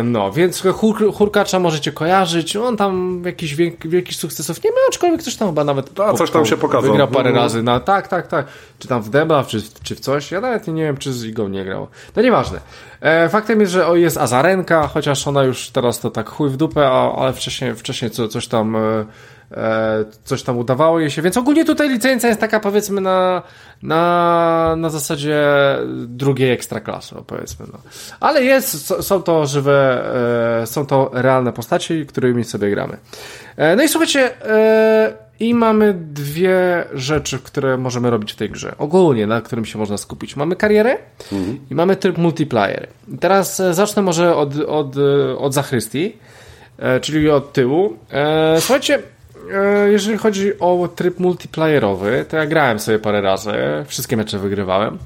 No, 0.03 0.31
więc 0.31 0.61
Hur, 0.61 1.13
Hurkacza 1.13 1.59
możecie 1.59 1.91
kojarzyć. 1.91 2.55
On 2.55 2.77
tam 2.77 3.21
jakichś 3.25 3.53
wiek, 3.53 3.87
wielkich 3.87 4.15
sukcesów 4.15 4.63
nie 4.63 4.69
miał, 4.69 4.79
aczkolwiek 4.89 5.23
coś 5.23 5.35
tam 5.35 5.47
chyba 5.47 5.63
nawet. 5.63 5.99
A, 5.99 6.13
coś 6.13 6.31
tam 6.31 6.45
się 6.45 6.57
pokazał. 6.57 6.91
Wygrał 6.91 7.07
parę 7.07 7.29
No, 7.29 7.35
no. 7.35 7.41
razy. 7.41 7.63
Na, 7.63 7.79
tak, 7.79 8.07
tak, 8.07 8.27
tak. 8.27 8.47
Czy 8.79 8.87
tam 8.87 9.01
w 9.01 9.09
debuff, 9.09 9.47
czy, 9.47 9.61
czy 9.83 9.95
w 9.95 9.99
coś. 9.99 10.31
Ja 10.31 10.41
nawet 10.41 10.67
nie 10.67 10.83
wiem, 10.83 10.97
czy 10.97 11.13
z 11.13 11.25
Igą 11.25 11.47
nie 11.47 11.65
grał. 11.65 11.87
No 12.15 12.21
nieważne. 12.21 12.59
E, 13.01 13.29
faktem 13.29 13.59
jest, 13.61 13.71
że 13.71 13.85
jest 13.93 14.17
Azarenka, 14.17 14.87
chociaż 14.87 15.27
ona 15.27 15.43
już 15.43 15.69
teraz 15.69 15.99
to 15.99 16.11
tak 16.11 16.29
chuj 16.29 16.49
w 16.49 16.57
dupę, 16.57 16.87
a, 16.87 17.15
ale 17.15 17.33
wcześniej, 17.33 17.75
wcześniej 17.75 18.11
co, 18.11 18.27
coś 18.27 18.47
tam. 18.47 18.75
E, 18.75 18.79
e, 18.79 19.05
coś 20.23 20.43
tam 20.43 20.57
udawało 20.57 20.99
jej 20.99 21.09
się, 21.09 21.21
więc 21.21 21.37
ogólnie 21.37 21.65
tutaj 21.65 21.89
licencja 21.89 22.29
jest 22.29 22.41
taka 22.41 22.59
powiedzmy 22.59 23.01
na, 23.01 23.41
na, 23.83 24.75
na 24.77 24.89
zasadzie 24.89 25.45
drugiej 26.07 26.51
ekstraklasy, 26.51 27.17
o, 27.17 27.21
powiedzmy. 27.21 27.65
No. 27.73 27.79
Ale 28.19 28.43
jest, 28.43 28.93
są 29.03 29.23
to 29.23 29.45
żywe, 29.45 30.05
e, 30.61 30.67
są 30.67 30.85
to 30.85 31.09
realne 31.13 31.53
postaci, 31.53 32.05
którymi 32.05 32.43
sobie 32.43 32.69
gramy. 32.69 32.97
E, 33.57 33.75
no 33.75 33.83
i 33.83 33.89
słuchajcie, 33.89 34.47
e, 34.49 35.27
i 35.39 35.53
mamy 35.53 35.93
dwie 35.93 36.85
rzeczy, 36.93 37.39
które 37.39 37.77
możemy 37.77 38.09
robić 38.09 38.33
w 38.33 38.35
tej 38.35 38.49
grze. 38.49 38.75
Ogólnie, 38.77 39.27
na 39.27 39.41
którym 39.41 39.65
się 39.65 39.79
można 39.79 39.97
skupić. 39.97 40.35
Mamy 40.35 40.55
karierę 40.55 40.97
i 41.71 41.75
mamy 41.75 41.95
tryb 41.95 42.17
multiplayer. 42.17 42.87
I 43.13 43.17
teraz 43.17 43.59
e, 43.59 43.73
zacznę 43.73 44.01
może 44.01 44.35
od, 44.35 44.55
od, 44.67 44.95
e, 44.97 45.37
od 45.37 45.53
zachrystii, 45.53 46.17
e, 46.79 46.99
czyli 46.99 47.29
od 47.29 47.53
tyłu. 47.53 47.97
E, 48.11 48.61
słuchajcie, 48.61 48.95
e, 48.95 49.16
jeżeli 49.87 50.17
chodzi 50.17 50.59
o 50.59 50.89
tryb 50.95 51.19
multiplayerowy, 51.19 52.25
to 52.29 52.37
ja 52.37 52.45
grałem 52.45 52.79
sobie 52.79 52.99
parę 52.99 53.21
razy, 53.21 53.51
wszystkie 53.87 54.17
mecze 54.17 54.39
wygrywałem. 54.39 54.97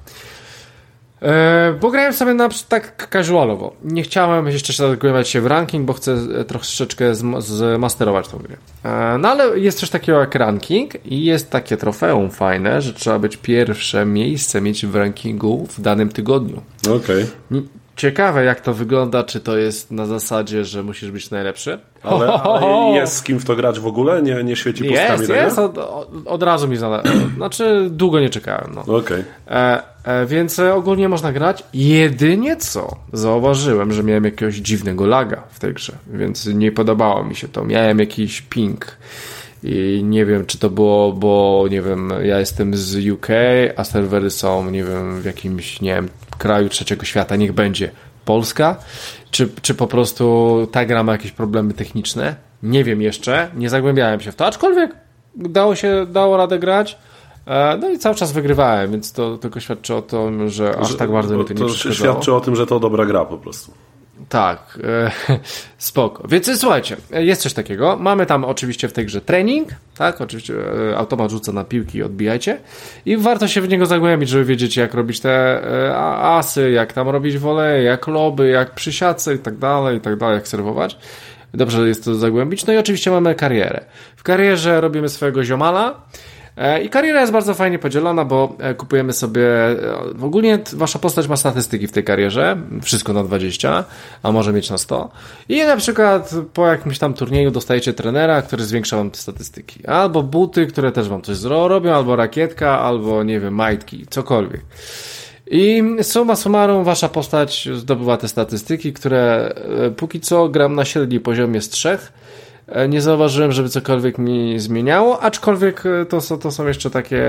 E, 1.22 1.73
bo 1.81 1.91
grałem 1.91 2.13
sobie 2.13 2.34
na 2.34 2.49
tak 2.69 3.07
casualowo. 3.11 3.76
Nie 3.84 4.03
chciałem 4.03 4.47
jeszcze 4.47 4.73
zagłębiać 4.73 5.30
się 5.30 5.41
w 5.41 5.45
ranking, 5.45 5.85
bo 5.85 5.93
chcę 5.93 6.18
e, 6.39 6.45
troszeczkę 6.45 7.11
zm- 7.11 7.41
zmasterować 7.41 8.27
tą 8.27 8.38
grę. 8.38 8.55
E, 8.84 9.18
no 9.18 9.30
ale 9.30 9.59
jest 9.59 9.80
coś 9.80 9.89
takiego 9.89 10.19
jak 10.19 10.35
ranking 10.35 11.05
i 11.05 11.26
jest 11.26 11.49
takie 11.49 11.77
trofeum 11.77 12.30
fajne, 12.31 12.81
że 12.81 12.93
trzeba 12.93 13.19
być 13.19 13.38
pierwsze 13.38 14.05
miejsce 14.05 14.61
mieć 14.61 14.85
w 14.85 14.95
rankingu 14.95 15.68
w 15.69 15.81
danym 15.81 16.09
tygodniu. 16.09 16.61
Okej. 16.95 17.26
N- 17.51 17.68
Ciekawe 17.95 18.43
jak 18.43 18.61
to 18.61 18.73
wygląda, 18.73 19.23
czy 19.23 19.39
to 19.39 19.57
jest 19.57 19.91
na 19.91 20.05
zasadzie, 20.05 20.65
że 20.65 20.84
musisz 20.84 21.11
być 21.11 21.30
najlepszy. 21.30 21.80
Ale, 22.03 22.27
ale 22.43 22.95
jest 22.95 23.13
z 23.13 23.23
kim 23.23 23.39
w 23.39 23.45
to 23.45 23.55
grać 23.55 23.80
w 23.80 23.88
ogóle? 23.88 24.22
Nie, 24.22 24.43
nie 24.43 24.55
świeci 24.55 24.84
pustkami 24.84 25.11
Jest, 25.11 25.27
tego? 25.27 25.34
jest, 25.34 25.59
od, 25.59 25.77
od, 26.26 26.43
razu 26.43 26.68
mi 26.68 26.77
zale... 26.77 27.03
Znaczy, 27.38 27.88
długo 27.91 28.19
nie 28.19 28.30
czekałem, 28.30 28.72
no. 28.76 28.95
Okej. 28.97 29.23
E, 29.47 29.84
e, 30.03 30.26
więc 30.26 30.59
e, 30.59 30.76
ogólnie 30.76 31.09
można 31.09 31.31
grać. 31.31 31.63
Jedynie 31.73 32.57
co 32.57 32.95
zauważyłem, 33.13 33.91
że 33.93 34.03
miałem 34.03 34.23
jakiegoś 34.23 34.55
dziwnego 34.55 35.05
laga 35.05 35.43
w 35.51 35.59
tej 35.59 35.73
grze, 35.73 35.93
więc 36.13 36.45
nie 36.45 36.72
podobało 36.72 37.23
mi 37.23 37.35
się 37.35 37.47
to. 37.47 37.65
Miałem 37.65 37.99
jakiś 37.99 38.41
ping. 38.41 38.97
I 39.63 40.01
nie 40.03 40.26
wiem, 40.26 40.45
czy 40.45 40.59
to 40.59 40.69
było, 40.69 41.13
bo 41.13 41.65
nie 41.72 41.81
wiem, 41.81 42.13
ja 42.23 42.39
jestem 42.39 42.76
z 42.76 43.09
UK, 43.09 43.27
a 43.76 43.84
serwery 43.84 44.30
są, 44.30 44.72
nie 44.72 44.84
wiem, 44.84 45.22
w 45.22 45.26
jakimś, 45.26 45.81
nie 45.81 45.93
wiem, 45.95 46.09
kraju 46.41 46.69
trzeciego 46.69 47.05
świata, 47.05 47.35
niech 47.35 47.53
będzie 47.53 47.91
Polska, 48.26 48.76
czy, 49.31 49.49
czy 49.61 49.76
po 49.76 49.88
prostu 49.88 50.68
ta 50.72 50.85
gra 50.85 51.03
ma 51.03 51.11
jakieś 51.11 51.31
problemy 51.31 51.73
techniczne. 51.73 52.35
Nie 52.63 52.84
wiem 52.84 53.01
jeszcze, 53.01 53.49
nie 53.55 53.69
zagłębiałem 53.69 54.19
się 54.19 54.31
w 54.31 54.35
to, 54.35 54.45
aczkolwiek 54.45 54.95
dało 55.35 55.76
się, 55.76 56.05
dało 56.11 56.38
radę 56.38 56.59
grać. 56.59 56.97
E, 57.47 57.77
No 57.77 57.89
i 57.89 57.99
cały 57.99 58.15
czas 58.15 58.31
wygrywałem, 58.31 58.91
więc 58.91 59.13
to 59.13 59.38
tylko 59.38 59.59
świadczy 59.59 59.95
o 59.95 60.01
tym, 60.01 60.49
że 60.49 60.77
aż 60.80 60.95
tak 60.95 61.11
bardzo 61.11 61.38
mi 61.38 61.45
to 61.45 61.53
nie 61.53 61.59
to 61.59 61.65
przeszkadzało. 61.65 62.11
świadczy 62.13 62.34
o 62.34 62.41
tym, 62.41 62.55
że 62.55 62.68
to 62.68 62.80
dobra 62.80 63.05
gra 63.05 63.26
po 63.26 63.38
prostu. 63.38 63.72
Tak, 64.32 64.80
e, 64.84 65.12
spoko. 65.78 66.28
Więc 66.28 66.48
e, 66.48 66.58
słuchajcie, 66.58 66.98
e, 67.14 67.26
jest 67.26 67.41
coś 67.41 67.53
takiego. 67.53 67.98
Mamy 67.99 68.26
tam 68.26 68.45
oczywiście 68.45 68.88
w 68.88 68.94
tej 68.94 69.06
grze 69.06 69.22
trening, 69.22 69.70
tak? 69.98 70.22
Oczywiście 70.22 70.53
e, 70.91 70.98
automat 70.98 71.32
rzuca 71.32 71.52
na 71.52 71.64
piłki 71.64 72.03
odbijajcie. 72.03 72.58
I 73.06 73.18
warto 73.18 73.48
się 73.48 73.62
w 73.62 73.70
niego 73.70 73.86
zagłębić, 73.86 74.30
żeby 74.30 74.45
wiedzieć, 74.45 74.78
jak 74.78 74.94
robić 74.94 75.20
te 75.20 75.64
e, 75.90 75.98
asy, 75.98 76.72
jak 76.72 76.94
tam 76.94 77.10
robić 77.10 77.38
woleje, 77.38 77.84
jak 77.84 78.08
loby, 78.08 78.49
jak 78.49 78.76
przysiadce 78.76 79.36
i 79.36 79.40
tak 79.40 79.58
dalej, 79.58 79.98
i 79.98 80.02
tak 80.02 80.16
dalej, 80.16 80.36
jak 80.36 80.48
serwować. 80.48 80.98
Dobrze 81.53 81.88
jest 81.88 82.06
to 82.06 82.16
zagłębić. 82.16 82.66
No 82.66 82.74
i 82.74 82.78
oczywiście 82.78 83.12
mamy 83.12 83.36
karierę. 83.36 83.86
W 84.16 84.24
karierze 84.24 84.82
robimy 84.82 85.10
swojego 85.10 85.44
ziomala. 85.44 86.02
E, 86.57 86.82
I 86.84 86.90
kariera 86.90 87.22
jest 87.22 87.34
bardzo 87.34 87.53
fajnie 87.53 87.80
podzielona, 87.80 88.26
bo 88.26 88.56
e, 88.60 88.73
kupujemy 88.73 89.14
sobie. 89.14 89.48
e, 89.68 89.76
Ogólnie 90.22 90.57
t- 90.57 90.78
wasza 90.78 90.99
postać 90.99 91.28
ma 91.28 91.36
statystyki 91.38 91.88
w 91.88 91.91
tej 91.91 92.03
karierze, 92.03 92.57
wszystko 92.84 93.14
na 93.14 93.23
20, 93.23 93.84
a 94.23 94.32
może 94.32 94.53
mieć 94.53 94.69
na 94.69 94.78
100. 94.78 95.10
I 95.49 95.64
na 95.64 95.78
przykład 95.78 96.32
po 96.53 96.68
jakimś 96.68 96.99
tam 96.99 97.14
turnieju 97.14 97.52
dostajecie 97.52 97.94
trenera, 97.94 98.41
który 98.41 98.64
zwiększa 98.64 98.98
wam 98.98 99.11
te 99.11 99.18
statystyki. 99.18 99.88
Albo 99.88 100.23
buty, 100.23 100.68
które 100.68 100.91
też 100.91 101.10
wam 101.10 101.22
coś 101.22 101.41
robią, 101.44 101.94
albo 101.94 102.15
rakietka, 102.15 102.80
albo 102.80 103.23
nie 103.23 103.40
wiem, 103.40 103.56
majtki, 103.56 104.06
cokolwiek. 104.10 104.61
I 105.53 105.84
summa 106.02 106.36
summarum, 106.36 106.84
wasza 106.84 107.10
postać 107.10 107.69
zdobywa 107.76 108.18
te 108.18 108.28
statystyki, 108.28 108.94
które 108.94 109.53
póki 109.98 110.19
co 110.19 110.49
gram 110.49 110.76
na 110.76 110.86
średnim 110.86 111.22
poziomie 111.22 111.61
z 111.61 111.69
trzech. 111.69 112.14
E, 112.72 112.88
Nie 112.88 113.02
zauważyłem, 113.02 113.52
żeby 113.52 113.69
cokolwiek 113.69 114.18
mi 114.18 114.60
zmieniało, 114.60 115.22
aczkolwiek 115.22 115.84
e, 115.85 116.06
to, 116.06 116.38
to 116.38 116.52
są 116.52 116.68
jeszcze 116.68 116.89
takie. 116.89 117.23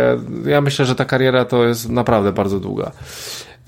Ja 0.47 0.61
myślę, 0.61 0.85
że 0.85 0.95
ta 0.95 1.05
kariera 1.05 1.45
to 1.45 1.65
jest 1.65 1.89
naprawdę 1.91 2.33
bardzo 2.33 2.61
długa. 2.61 2.93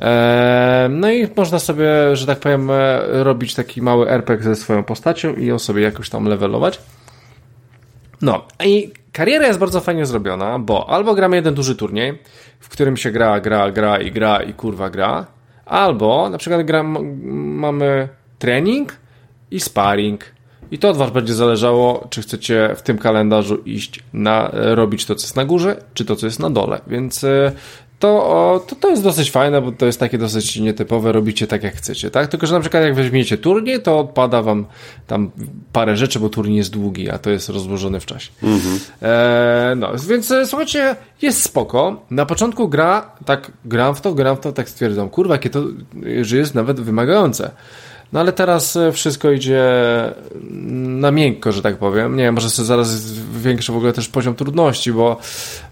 E, 0.01 0.87
No 0.91 1.11
i 1.11 1.29
można 1.37 1.59
sobie, 1.59 2.17
że 2.17 2.27
tak 2.27 2.39
powiem, 2.39 2.71
robić 3.09 3.55
taki 3.55 3.83
mały 3.83 4.11
RPG 4.11 4.45
ze 4.45 4.57
swoją 4.57 4.83
postacią 4.85 5.35
i 5.35 5.47
ją 5.47 5.59
sobie 5.59 5.83
jakoś 5.83 6.11
tam 6.11 6.25
levelować. 6.25 6.81
No 8.23 8.45
i 8.65 8.93
kariera 9.13 9.47
jest 9.47 9.59
bardzo 9.59 9.81
fajnie 9.81 10.07
zrobiona, 10.07 10.59
bo 10.59 10.91
albo 10.91 11.15
gramy 11.15 11.37
jeden 11.37 11.55
duży 11.55 11.77
turniej, 11.77 12.19
w 12.61 12.69
którym 12.69 12.97
się 12.97 13.11
gra, 13.11 13.41
gra, 13.41 13.71
gra 13.71 13.99
i 14.01 14.11
gra 14.13 14.43
i 14.43 14.53
kurwa 14.55 14.91
gra, 14.91 15.27
albo 15.67 16.29
na 16.31 16.39
przykład 16.39 16.63
gra, 16.67 16.81
m- 16.81 17.21
mamy 17.59 18.09
trening 18.39 18.97
i 19.51 19.61
sparring. 19.61 20.25
I 20.75 20.79
to 20.79 20.89
od 20.89 20.97
was 20.97 21.11
będzie 21.11 21.35
zależało, 21.35 22.07
czy 22.11 22.23
chcecie 22.23 22.71
w 22.77 22.83
tym 22.83 22.99
kalendarzu 22.99 23.57
iść 23.57 24.01
na 24.13 24.51
e, 24.51 24.75
robić 24.75 25.05
to, 25.05 25.15
co 25.15 25.25
jest 25.25 25.37
na 25.37 25.45
górze, 25.45 25.77
czy 25.95 26.05
to, 26.05 26.17
co 26.17 26.27
jest 26.27 26.41
na 26.41 26.51
dole. 26.51 26.81
Więc 26.87 27.25
e, 27.25 27.53
to, 27.99 28.65
to, 28.67 28.77
to 28.77 28.91
jest 28.91 29.03
dosyć 29.03 29.31
fajne, 29.31 29.63
bo 29.63 29.73
to 29.73 29.87
jest 29.87 30.01
takie 30.01 30.19
dosyć 30.19 30.57
nietypowe, 30.57 31.13
robicie 31.13 31.47
tak 31.47 31.63
jak 31.63 31.77
chcecie, 31.77 32.11
tak? 32.11 32.29
Tylko, 32.29 32.47
że 32.47 32.55
na 32.55 32.61
przykład 32.61 32.83
jak 32.83 32.95
weźmiecie 32.95 33.39
turniej, 33.39 33.83
to 33.83 33.99
odpada 33.99 34.43
wam 34.43 34.67
tam 35.07 35.31
parę 35.73 35.97
rzeczy, 35.97 36.21
bo 36.21 36.29
turniej 36.29 36.57
jest 36.57 36.71
długi, 36.71 37.11
a 37.11 37.19
to 37.19 37.31
jest 37.31 37.49
rozłożone 37.49 38.01
w 38.01 38.07
czasie. 38.07 38.31
E, 39.03 39.75
no, 39.77 39.91
więc 40.09 40.33
słuchajcie, 40.45 40.97
jest 41.23 41.43
spoko. 41.43 42.03
Na 42.11 42.27
początku 42.27 42.69
gra, 42.69 43.11
tak 43.25 43.53
gram 43.65 43.95
w 43.95 44.01
to, 44.01 44.15
gram 44.15 44.37
w 44.37 44.41
to, 44.41 44.53
tak 44.53 44.69
stwierdzam, 44.69 45.09
kurwa, 45.09 45.35
jakie 45.35 45.51
to, 45.51 45.63
że 46.23 46.37
jest 46.37 46.55
nawet 46.55 46.81
wymagające. 46.81 47.51
No 48.15 48.21
ale 48.21 48.33
teraz 48.33 48.77
e, 48.77 48.93
wszystko 48.93 49.31
idzie 49.31 49.63
na 50.85 51.11
miękko, 51.11 51.53
że 51.53 51.63
tak 51.63 51.77
powiem. 51.77 52.17
Nie 52.17 52.23
wiem, 52.23 52.35
może 52.35 52.51
sobie 52.51 52.67
zaraz 52.67 53.13
większy 53.33 53.73
w 53.73 53.77
ogóle 53.77 53.93
też 53.93 54.09
poziom 54.09 54.35
trudności, 54.35 54.93
bo 54.93 55.17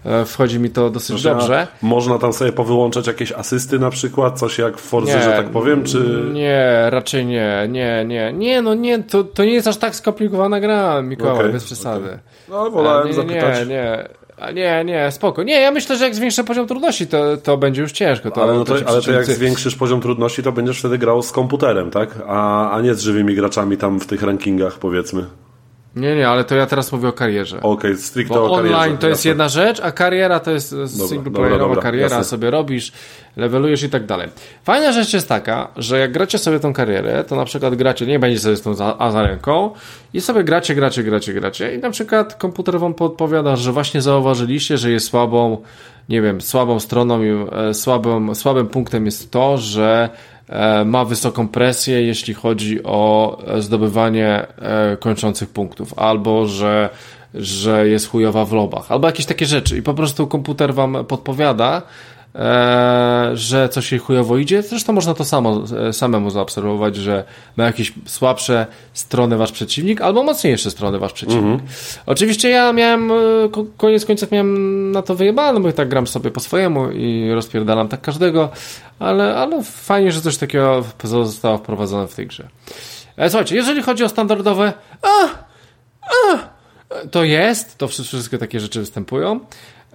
e, 0.05 0.25
wchodzi 0.25 0.59
mi 0.59 0.69
to 0.69 0.89
dosyć 0.89 1.09
Proszę, 1.09 1.29
dobrze. 1.29 1.67
Można 1.81 2.17
tam 2.17 2.33
sobie 2.33 2.51
powyłączać 2.51 3.07
jakieś 3.07 3.31
asysty 3.31 3.79
na 3.79 3.89
przykład, 3.89 4.39
coś 4.39 4.57
jak 4.57 4.77
w 4.77 4.81
Forza, 4.81 5.21
że 5.21 5.29
tak 5.29 5.49
powiem, 5.49 5.83
czy... 5.83 6.29
Nie, 6.33 6.89
raczej 6.89 7.25
nie, 7.25 7.67
nie, 7.69 8.05
nie. 8.07 8.33
Nie, 8.33 8.61
no 8.61 8.73
nie, 8.73 9.03
to, 9.03 9.23
to 9.23 9.45
nie 9.45 9.53
jest 9.53 9.67
aż 9.67 9.77
tak 9.77 9.95
skomplikowana 9.95 10.59
gra, 10.59 11.01
Mikołaj, 11.01 11.35
okay, 11.35 11.49
bez 11.49 11.63
przesady. 11.63 12.05
Okay. 12.05 12.19
No, 12.49 12.71
wolałem 12.71 13.07
nie, 13.07 13.13
zapytać. 13.13 13.59
Nie, 13.59 13.65
nie. 13.65 14.09
A 14.43 14.51
nie, 14.51 14.83
nie, 14.85 15.11
spoko. 15.11 15.43
Nie, 15.43 15.61
ja 15.61 15.71
myślę, 15.71 15.97
że 15.97 16.03
jak 16.03 16.15
zwiększę 16.15 16.43
poziom 16.43 16.67
trudności, 16.67 17.07
to, 17.07 17.37
to 17.37 17.57
będzie 17.57 17.81
już 17.81 17.91
ciężko. 17.91 18.31
To, 18.31 18.43
ale, 18.43 18.53
no 18.53 18.63
to, 18.63 18.75
to 18.75 18.89
ale 18.89 19.01
to 19.01 19.11
jak 19.11 19.25
zwiększysz 19.25 19.75
poziom 19.75 20.01
trudności, 20.01 20.43
to 20.43 20.51
będziesz 20.51 20.79
wtedy 20.79 20.97
grał 20.97 21.21
z 21.21 21.31
komputerem, 21.31 21.91
tak? 21.91 22.09
A, 22.27 22.71
a 22.71 22.81
nie 22.81 22.93
z 22.93 23.01
żywymi 23.01 23.35
graczami 23.35 23.77
tam 23.77 23.99
w 23.99 24.07
tych 24.07 24.23
rankingach, 24.23 24.79
powiedzmy. 24.79 25.25
Nie, 25.95 26.15
nie, 26.15 26.29
ale 26.29 26.43
to 26.43 26.55
ja 26.55 26.65
teraz 26.65 26.91
mówię 26.91 27.07
o 27.07 27.13
karierze. 27.13 27.57
Okej, 27.57 27.91
okay, 27.91 27.97
stricte 27.97 28.33
Bo 28.33 28.45
o 28.45 28.55
karierze. 28.55 28.77
online 28.77 28.97
to 28.97 29.09
jest 29.09 29.25
jedna 29.25 29.49
rzecz, 29.49 29.79
a 29.79 29.91
kariera 29.91 30.39
to 30.39 30.51
jest 30.51 30.75
singleplayerowa 31.09 31.81
kariera, 31.81 32.15
jasne. 32.15 32.23
sobie 32.23 32.49
robisz, 32.49 32.91
levelujesz 33.37 33.83
i 33.83 33.89
tak 33.89 34.05
dalej. 34.05 34.27
Fajna 34.63 34.91
rzecz 34.91 35.13
jest 35.13 35.29
taka, 35.29 35.67
że 35.77 35.99
jak 35.99 36.11
gracie 36.11 36.37
sobie 36.37 36.59
tą 36.59 36.73
karierę, 36.73 37.23
to 37.23 37.35
na 37.35 37.45
przykład 37.45 37.75
gracie, 37.75 38.05
nie 38.05 38.19
będzie 38.19 38.39
sobie 38.39 38.55
z 38.55 38.61
tą 38.61 38.73
za, 38.73 38.95
a 38.99 39.11
za 39.11 39.23
ręką 39.23 39.71
i 40.13 40.21
sobie 40.21 40.43
gracie, 40.43 40.75
gracie, 40.75 41.03
gracie, 41.03 41.33
gracie 41.33 41.75
i 41.75 41.79
na 41.79 41.89
przykład 41.89 42.35
komputer 42.35 42.79
wam 42.79 42.93
podpowiada, 42.93 43.55
że 43.55 43.71
właśnie 43.71 44.01
zauważyliście, 44.01 44.77
że 44.77 44.91
jest 44.91 45.07
słabą, 45.07 45.57
nie 46.09 46.21
wiem, 46.21 46.41
słabą 46.41 46.79
stroną, 46.79 47.21
e, 47.21 47.73
słabym, 47.73 48.35
słabym 48.35 48.67
punktem 48.67 49.05
jest 49.05 49.31
to, 49.31 49.57
że 49.57 50.09
ma 50.85 51.05
wysoką 51.05 51.47
presję, 51.47 52.01
jeśli 52.01 52.33
chodzi 52.33 52.83
o 52.83 53.37
zdobywanie 53.59 54.47
e, 54.57 54.97
kończących 54.97 55.49
punktów, 55.49 55.93
albo 55.97 56.47
że, 56.47 56.89
że 57.33 57.89
jest 57.89 58.09
chujowa 58.09 58.45
w 58.45 58.53
lobach, 58.53 58.91
albo 58.91 59.07
jakieś 59.07 59.25
takie 59.25 59.45
rzeczy. 59.45 59.77
I 59.77 59.81
po 59.81 59.93
prostu 59.93 60.27
komputer 60.27 60.73
wam 60.73 61.05
podpowiada, 61.07 61.77
e, 61.77 61.83
że 63.33 63.69
coś 63.69 63.91
jej 63.91 63.99
chujowo 63.99 64.37
idzie. 64.37 64.63
Zresztą 64.63 64.93
można 64.93 65.13
to 65.13 65.25
samo, 65.25 65.63
samemu 65.91 66.29
zaobserwować, 66.29 66.95
że 66.95 67.23
ma 67.57 67.63
jakieś 67.63 67.93
słabsze 68.05 68.67
strony 68.93 69.37
wasz 69.37 69.51
przeciwnik, 69.51 70.01
albo 70.01 70.23
mocniejsze 70.23 70.71
strony 70.71 70.99
wasz 70.99 71.13
przeciwnik. 71.13 71.43
Mhm. 71.51 71.69
Oczywiście 72.05 72.49
ja 72.49 72.73
miałem, 72.73 73.11
koniec 73.77 74.05
końców 74.05 74.31
miałem 74.31 74.91
na 74.91 75.01
to 75.01 75.15
wyjebane, 75.15 75.59
bo 75.59 75.71
tak 75.71 75.89
gram 75.89 76.07
sobie 76.07 76.31
po 76.31 76.39
swojemu 76.39 76.91
i 76.91 77.31
rozpierdalam 77.33 77.87
tak 77.87 78.01
każdego, 78.01 78.49
ale, 78.99 79.35
ale 79.35 79.63
fajnie, 79.63 80.11
że 80.11 80.21
coś 80.21 80.37
takiego 80.37 80.83
zostało 81.03 81.57
wprowadzone 81.57 82.07
w 82.07 82.15
tej 82.15 82.27
grze. 82.27 82.47
E, 83.17 83.29
słuchajcie, 83.29 83.55
jeżeli 83.55 83.81
chodzi 83.81 84.03
o 84.03 84.09
standardowe, 84.09 84.73
a, 85.01 85.25
a, 86.01 86.37
to 87.11 87.23
jest, 87.23 87.77
to 87.77 87.87
wszystkie 87.87 88.37
takie 88.37 88.59
rzeczy 88.59 88.79
występują. 88.79 89.39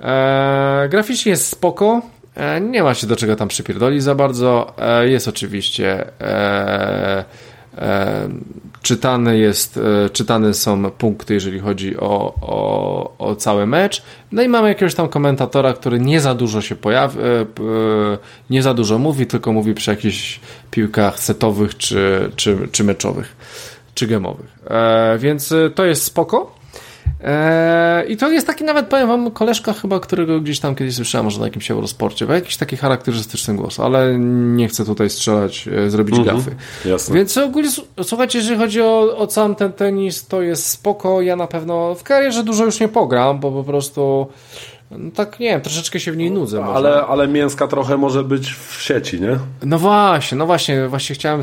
E, 0.03 0.87
graficznie 0.91 1.31
jest 1.31 1.47
spoko, 1.47 2.03
e, 2.03 2.18
nie 2.61 2.83
ma 2.83 2.95
się 2.95 3.07
do 3.07 3.17
czego 3.17 3.37
tam 3.37 3.49
przypierdoli 3.49 4.01
za 4.01 4.15
bardzo. 4.15 4.75
E, 4.79 5.09
jest 5.09 5.29
oczywiście 5.29 6.07
e, 6.21 7.25
e, 7.79 8.29
czytane 8.83 9.39
jest, 9.39 9.77
e, 9.77 10.11
czytane 10.11 10.55
są 10.55 10.91
punkty, 10.91 11.35
jeżeli 11.35 11.61
chodzi 11.61 11.97
o, 11.97 12.35
o, 12.41 13.17
o 13.19 13.37
cały 13.37 13.67
mecz. 13.67 14.03
No 14.33 14.43
i 14.43 14.49
mamy 14.49 14.69
jakiegoś 14.69 14.95
tam 14.95 15.09
komentatora, 15.09 15.73
który 15.73 16.01
nie 16.01 16.21
za 16.21 16.35
dużo 16.35 16.61
się 16.61 16.77
pojawia, 16.77 17.21
e, 17.23 17.47
nie 18.51 18.63
za 18.63 18.75
dużo 18.75 18.99
mówi, 18.99 19.27
tylko 19.27 19.53
mówi 19.53 19.75
przy 19.75 19.91
jakichś 19.91 20.41
piłkach 20.71 21.21
setowych 21.21 21.77
czy, 21.77 22.31
czy, 22.37 22.69
czy 22.73 22.85
meczowych, 22.85 23.37
czy 23.95 24.07
gemowych. 24.07 24.59
E, 24.71 25.19
więc 25.19 25.55
to 25.75 25.85
jest 25.85 26.03
spoko. 26.05 26.58
Eee, 27.25 28.13
I 28.13 28.17
to 28.17 28.31
jest 28.31 28.47
taki 28.47 28.65
nawet, 28.65 28.87
powiem 28.87 29.09
wam, 29.09 29.31
koleżka 29.31 29.73
chyba, 29.73 30.01
którego 30.01 30.41
gdzieś 30.41 30.61
tam 30.61 30.75
kiedyś 30.75 30.95
słyszałem, 30.95 31.25
może 31.25 31.41
na 31.41 31.47
jakimś 31.47 31.71
Eurosporcie, 31.71 32.27
bo 32.27 32.33
jakiś 32.33 32.57
taki 32.57 32.77
charakterystyczny 32.77 33.55
głos, 33.55 33.81
ale 33.81 34.19
nie 34.19 34.69
chcę 34.69 34.85
tutaj 34.85 35.11
strzelać, 35.11 35.69
e, 35.69 35.91
zrobić 35.91 36.19
mhm, 36.19 36.37
gafy. 36.37 36.51
Jasne. 36.85 37.15
Więc 37.15 37.39
ogólnie, 37.39 37.69
słuchajcie, 38.03 38.39
jeżeli 38.39 38.59
chodzi 38.59 38.83
o, 38.83 39.17
o 39.17 39.31
sam 39.31 39.55
ten 39.55 39.73
tenis, 39.73 40.27
to 40.27 40.43
jest 40.43 40.67
spoko, 40.67 41.23
ja 41.23 41.37
na 41.37 41.47
pewno 41.47 41.95
w 41.95 42.03
karierze 42.03 42.45
dużo 42.45 42.65
już 42.65 42.81
nie 42.81 42.89
pogram, 42.89 43.41
bo 43.41 43.53
po 43.53 43.65
prostu 43.65 44.27
no 44.91 45.11
tak, 45.11 45.41
nie 45.41 45.49
wiem, 45.49 45.61
troszeczkę 45.61 46.01
się 46.01 46.13
w 46.13 46.17
niej 46.17 46.31
nudzę. 46.31 46.65
Ale, 46.65 47.07
ale 47.07 47.29
mięska 47.29 47.67
trochę 47.67 47.97
może 47.97 48.25
być 48.25 48.55
w 48.55 48.83
sieci, 48.83 49.21
nie? 49.21 49.39
No 49.63 49.79
właśnie, 49.79 50.39
no 50.39 50.47
właśnie, 50.47 50.89
właśnie 50.89 51.15
chciałem 51.15 51.43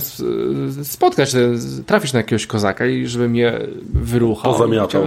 spotkać, 0.84 1.32
trafić 1.86 2.14
na 2.14 2.20
jakiegoś 2.20 2.48
kozaka 2.48 2.86
i 2.86 3.08
żeby 3.08 3.30
mnie 3.30 3.60
wyruchał. 3.94 4.54
Pozamiatał. 4.54 5.04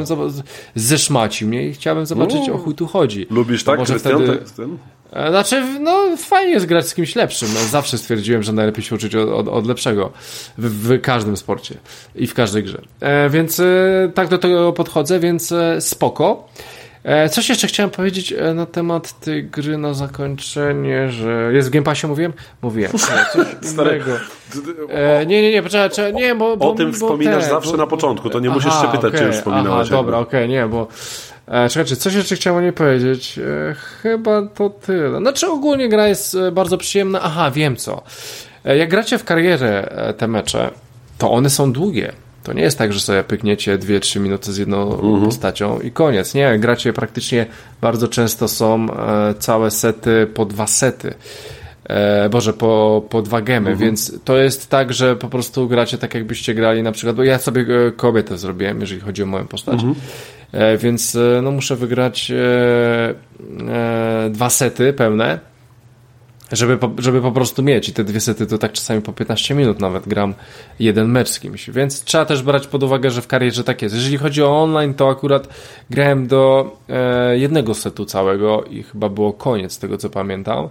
Zeszmacił 0.74 1.48
mnie 1.48 1.68
i 1.68 1.72
chciałem 1.72 2.06
zobaczyć, 2.06 2.40
no. 2.48 2.54
o 2.54 2.58
chuj 2.58 2.74
tu 2.74 2.86
chodzi. 2.86 3.26
Lubisz 3.30 3.64
tak, 3.64 3.78
może 3.78 3.92
Krystian, 3.92 4.16
wtedy... 4.16 4.38
tak 4.38 4.48
z 4.48 4.52
tym? 4.52 4.78
E, 5.12 5.30
znaczy, 5.30 5.62
no 5.80 6.16
fajnie 6.16 6.52
jest 6.52 6.66
grać 6.66 6.88
z 6.88 6.94
kimś 6.94 7.16
lepszym. 7.16 7.48
No, 7.54 7.60
zawsze 7.60 7.98
stwierdziłem, 7.98 8.42
że 8.42 8.52
najlepiej 8.52 8.84
się 8.84 8.94
uczyć 8.94 9.14
od, 9.14 9.28
od, 9.28 9.48
od 9.48 9.66
lepszego 9.66 10.12
w, 10.58 10.88
w, 10.88 11.00
każdym 11.00 11.36
sporcie 11.36 11.74
i 12.14 12.26
w 12.26 12.34
każdej 12.34 12.62
grze. 12.62 12.82
E, 13.00 13.30
więc 13.30 13.60
e, 13.60 13.64
tak 14.14 14.28
do 14.28 14.38
tego 14.38 14.72
podchodzę, 14.72 15.20
więc 15.20 15.52
e, 15.52 15.80
spoko. 15.80 16.48
E, 17.08 17.28
coś 17.28 17.48
jeszcze 17.48 17.66
chciałem 17.66 17.90
powiedzieć 17.90 18.32
e, 18.32 18.54
na 18.54 18.66
temat 18.66 19.20
tej 19.20 19.44
gry 19.44 19.78
na 19.78 19.94
zakończenie, 19.94 21.10
że 21.10 21.50
jest 21.52 21.68
w 21.68 21.70
Game 21.70 21.84
Passie, 21.84 22.06
mówiłem? 22.06 22.32
Mówiłem. 22.62 22.92
Coś 23.32 23.46
innego. 23.72 24.12
E, 24.88 25.26
nie, 25.26 25.42
nie, 25.42 25.52
nie, 25.52 25.62
poczekaj, 25.62 26.14
nie, 26.14 26.34
bo, 26.34 26.56
bo 26.56 26.70
O 26.70 26.74
tym 26.74 26.92
wspominasz 26.92 27.44
zawsze 27.44 27.70
bo, 27.70 27.76
na 27.76 27.86
początku, 27.86 28.30
to 28.30 28.40
nie 28.40 28.48
aha, 28.48 28.54
musisz 28.56 28.80
się 28.80 28.86
pytać, 28.86 29.04
okay, 29.04 29.18
czy 29.18 29.24
już 29.24 29.36
wspominałeś. 29.36 29.88
Aha, 29.88 29.96
dobra, 29.96 30.18
okej, 30.18 30.40
okay, 30.40 30.48
nie, 30.48 30.66
bo 30.66 30.86
e, 31.46 31.68
czekajcie, 31.68 31.96
coś 31.96 32.14
jeszcze 32.14 32.36
chciałem 32.36 32.64
nie 32.64 32.72
powiedzieć. 32.72 33.38
E, 33.38 33.74
chyba 34.02 34.46
to 34.46 34.70
tyle. 34.70 35.18
Znaczy 35.18 35.46
ogólnie 35.46 35.88
gra 35.88 36.08
jest 36.08 36.36
bardzo 36.52 36.78
przyjemna. 36.78 37.20
Aha, 37.22 37.50
wiem 37.50 37.76
co. 37.76 38.02
E, 38.64 38.76
jak 38.76 38.88
gracie 38.88 39.18
w 39.18 39.24
karierę 39.24 39.90
te 40.18 40.28
mecze, 40.28 40.70
to 41.18 41.30
one 41.30 41.50
są 41.50 41.72
długie. 41.72 42.12
To 42.48 42.52
nie 42.52 42.62
jest 42.62 42.78
tak, 42.78 42.92
że 42.92 43.00
sobie 43.00 43.24
pykniecie 43.24 43.78
2-3 43.78 44.20
minuty 44.20 44.52
z 44.52 44.56
jedną 44.58 44.94
mhm. 44.94 45.24
postacią 45.24 45.80
i 45.80 45.90
koniec. 45.90 46.34
Nie, 46.34 46.58
gracie 46.58 46.92
praktycznie 46.92 47.46
bardzo 47.80 48.08
często 48.08 48.48
są 48.48 48.86
e, 48.92 49.34
całe 49.34 49.70
sety 49.70 50.26
po 50.34 50.44
dwa 50.44 50.66
sety. 50.66 51.14
E, 51.84 52.28
Boże, 52.28 52.52
po, 52.52 53.02
po 53.10 53.22
dwa 53.22 53.40
gemy, 53.40 53.70
mhm. 53.70 53.78
więc 53.78 54.20
to 54.24 54.36
jest 54.36 54.70
tak, 54.70 54.92
że 54.92 55.16
po 55.16 55.28
prostu 55.28 55.68
gracie 55.68 55.98
tak, 55.98 56.14
jakbyście 56.14 56.54
grali 56.54 56.82
na 56.82 56.92
przykład, 56.92 57.16
bo 57.16 57.24
ja 57.24 57.38
sobie 57.38 57.62
e, 57.62 57.92
kobietę 57.92 58.38
zrobiłem, 58.38 58.80
jeżeli 58.80 59.00
chodzi 59.00 59.22
o 59.22 59.26
moją 59.26 59.46
postać. 59.46 59.74
Mhm. 59.74 59.94
Więc 60.78 61.18
no, 61.42 61.50
muszę 61.50 61.76
wygrać 61.76 62.32
dwa 64.30 64.50
sety 64.50 64.92
pełne 64.92 65.38
żeby 66.52 66.78
po, 66.78 66.90
żeby 66.98 67.22
po 67.22 67.32
prostu 67.32 67.62
mieć. 67.62 67.88
I 67.88 67.92
te 67.92 68.04
dwie 68.04 68.20
sety 68.20 68.46
to 68.46 68.58
tak 68.58 68.72
czasami 68.72 69.02
po 69.02 69.12
15 69.12 69.54
minut 69.54 69.80
nawet 69.80 70.08
gram 70.08 70.34
jeden 70.80 71.08
mecz 71.08 71.28
z 71.28 71.40
kimś. 71.40 71.70
Więc 71.70 72.04
trzeba 72.04 72.24
też 72.24 72.42
brać 72.42 72.66
pod 72.66 72.82
uwagę, 72.82 73.10
że 73.10 73.22
w 73.22 73.26
karierze 73.26 73.64
tak 73.64 73.82
jest. 73.82 73.94
Jeżeli 73.94 74.18
chodzi 74.18 74.42
o 74.42 74.62
online, 74.62 74.94
to 74.94 75.10
akurat 75.10 75.48
grałem 75.90 76.26
do 76.26 76.76
e, 76.88 77.38
jednego 77.38 77.74
setu 77.74 78.04
całego 78.04 78.64
i 78.64 78.82
chyba 78.82 79.08
było 79.08 79.32
koniec 79.32 79.78
tego, 79.78 79.98
co 79.98 80.10
pamiętam. 80.10 80.68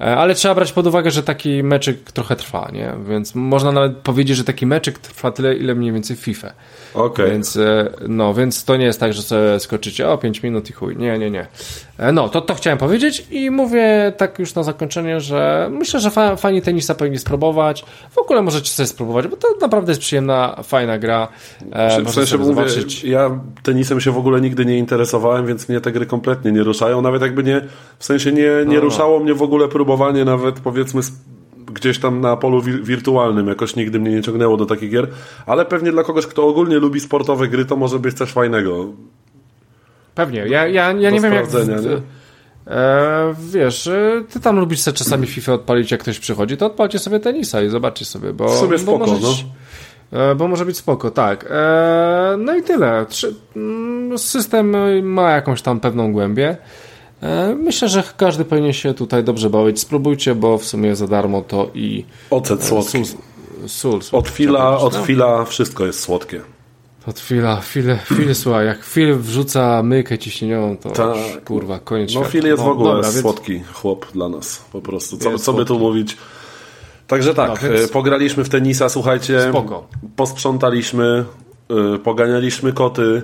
E, 0.00 0.16
ale 0.16 0.34
trzeba 0.34 0.54
brać 0.54 0.72
pod 0.72 0.86
uwagę, 0.86 1.10
że 1.10 1.22
taki 1.22 1.62
meczyk 1.62 2.12
trochę 2.12 2.36
trwa, 2.36 2.70
nie? 2.72 2.92
Więc 3.08 3.34
można 3.34 3.72
nawet 3.72 3.96
powiedzieć, 3.96 4.36
że 4.36 4.44
taki 4.44 4.66
meczyk 4.66 4.98
trwa 4.98 5.30
tyle, 5.30 5.54
ile 5.54 5.74
mniej 5.74 5.92
więcej 5.92 6.16
FIFA. 6.16 6.52
Okay. 6.94 7.30
Więc, 7.30 7.56
e, 7.56 7.90
no, 8.08 8.34
więc 8.34 8.64
to 8.64 8.76
nie 8.76 8.84
jest 8.84 9.00
tak, 9.00 9.12
że 9.12 9.22
sobie 9.22 9.60
skoczycie 9.60 10.08
o 10.08 10.18
5 10.18 10.42
minut 10.42 10.70
i 10.70 10.72
chuj. 10.72 10.96
Nie, 10.96 11.18
nie, 11.18 11.30
nie. 11.30 11.46
E, 11.98 12.12
no, 12.12 12.28
to, 12.28 12.40
to 12.40 12.54
chciałem 12.54 12.78
powiedzieć 12.78 13.26
i 13.30 13.50
mówię 13.50 14.12
tak 14.16 14.38
już 14.38 14.54
na 14.54 14.62
zakończenie, 14.62 15.20
że 15.20 15.68
myślę, 15.72 16.00
że 16.00 16.10
fa 16.10 16.36
fani 16.36 16.62
tenisa 16.62 16.94
powinni 16.94 17.18
spróbować. 17.18 17.84
W 18.10 18.18
ogóle 18.18 18.42
możecie 18.42 18.70
sobie 18.70 18.86
spróbować, 18.86 19.26
bo 19.26 19.36
to 19.36 19.48
naprawdę 19.60 19.90
jest 19.90 20.00
przyjemna, 20.00 20.56
fajna 20.62 20.98
gra. 20.98 21.28
E, 21.72 22.02
w 22.02 22.10
sensie 22.10 22.38
mówię, 22.38 22.54
zobaczyć. 22.54 23.04
ja 23.04 23.40
tenisem 23.62 24.00
się 24.00 24.10
w 24.10 24.18
ogóle 24.18 24.40
nigdy 24.40 24.66
nie 24.66 24.78
interesowałem, 24.78 25.46
więc 25.46 25.68
mnie 25.68 25.80
te 25.80 25.92
gry 25.92 26.06
kompletnie 26.06 26.52
nie 26.52 26.62
ruszają. 26.62 27.02
Nawet 27.02 27.22
jakby 27.22 27.44
nie, 27.44 27.60
w 27.98 28.04
sensie 28.04 28.32
nie, 28.32 28.50
nie 28.66 28.74
no, 28.74 28.80
ruszało 28.80 29.20
mnie 29.20 29.34
w 29.34 29.42
ogóle 29.42 29.68
próbowanie 29.68 30.24
nawet 30.24 30.60
powiedzmy 30.60 31.00
gdzieś 31.72 31.98
tam 31.98 32.20
na 32.20 32.36
polu 32.36 32.62
wirtualnym. 32.62 33.46
Jakoś 33.46 33.76
nigdy 33.76 34.00
mnie 34.00 34.10
nie 34.10 34.22
ciągnęło 34.22 34.56
do 34.56 34.66
takich 34.66 34.90
gier, 34.90 35.08
ale 35.46 35.64
pewnie 35.64 35.92
dla 35.92 36.04
kogoś, 36.04 36.26
kto 36.26 36.46
ogólnie 36.46 36.78
lubi 36.78 37.00
sportowe 37.00 37.48
gry, 37.48 37.64
to 37.64 37.76
może 37.76 37.98
być 37.98 38.16
coś 38.16 38.30
fajnego. 38.30 38.86
Pewnie. 40.18 40.38
Ja, 40.38 40.66
ja, 40.66 40.92
ja 40.92 41.10
nie 41.10 41.20
wiem 41.20 41.32
jak... 41.32 41.52
Nie? 41.52 42.72
E, 42.74 43.34
wiesz, 43.52 43.86
e, 43.86 44.24
ty 44.30 44.40
tam 44.40 44.58
lubisz 44.58 44.80
sobie 44.80 44.96
czasami 44.96 45.26
FIFA 45.26 45.52
odpalić, 45.52 45.90
jak 45.90 46.00
ktoś 46.00 46.18
przychodzi, 46.18 46.56
to 46.56 46.66
odpalcie 46.66 46.98
sobie 46.98 47.20
tenisa 47.20 47.62
i 47.62 47.68
zobaczcie 47.68 48.04
sobie, 48.04 48.32
bo... 48.32 48.48
W 48.48 48.54
sobie 48.54 48.78
spoko, 48.78 48.98
bo 48.98 49.06
może, 49.06 49.44
no. 50.12 50.18
E, 50.18 50.34
bo 50.34 50.48
może 50.48 50.64
być 50.64 50.76
spoko, 50.76 51.10
tak. 51.10 51.46
E, 51.50 52.36
no 52.38 52.56
i 52.56 52.62
tyle. 52.62 53.06
Mm, 53.56 54.18
system 54.18 54.76
ma 55.02 55.30
jakąś 55.30 55.62
tam 55.62 55.80
pewną 55.80 56.12
głębię. 56.12 56.56
Myślę, 57.56 57.88
że 57.88 58.02
każdy 58.16 58.44
powinien 58.44 58.72
się 58.72 58.94
tutaj 58.94 59.24
dobrze 59.24 59.50
bawić. 59.50 59.80
Spróbujcie, 59.80 60.34
bo 60.34 60.58
w 60.58 60.64
sumie 60.64 60.96
za 60.96 61.06
darmo 61.06 61.42
to 61.42 61.70
i... 61.74 62.04
Ocet 62.30 62.64
słodki. 62.64 63.02
sól. 63.66 64.00
Od 64.12 64.28
chwila, 64.28 64.78
od 64.78 64.96
chwila 64.96 65.44
wszystko 65.44 65.86
jest 65.86 66.00
słodkie. 66.00 66.40
Od 67.06 67.20
chwila, 67.20 67.60
chwilę, 67.60 67.96
chwilę, 67.98 68.34
słuchaj, 68.34 68.66
jak 68.66 68.80
chwilę 68.80 69.14
wrzuca 69.14 69.82
mykę 69.82 70.18
ciśnieniową, 70.18 70.76
to 70.76 70.90
Tak. 70.90 71.06
już, 71.16 71.44
kurwa, 71.44 71.78
koniec 71.78 72.14
No. 72.14 72.24
Phil 72.24 72.46
jest 72.46 72.62
w 72.62 72.66
ogóle 72.68 72.94
dobra, 72.94 73.10
więc- 73.10 73.20
słodki 73.22 73.62
chłop 73.72 74.06
dla 74.12 74.28
nas, 74.28 74.64
po 74.72 74.80
prostu. 74.80 75.16
Co, 75.18 75.38
co 75.38 75.52
by 75.52 75.64
tu 75.64 75.78
mówić? 75.78 76.16
Także 77.06 77.34
tak, 77.34 77.62
No, 77.62 77.68
więc- 77.70 77.84
e, 77.84 77.88
pograliśmy 77.88 78.44
w 78.44 78.48
tenisa, 78.48 78.88
słuchajcie. 78.88 79.46
Spoko. 79.50 79.88
Posprzątaliśmy, 80.16 81.24
e, 81.94 81.98
poganialiśmy 81.98 82.72
koty, 82.72 83.22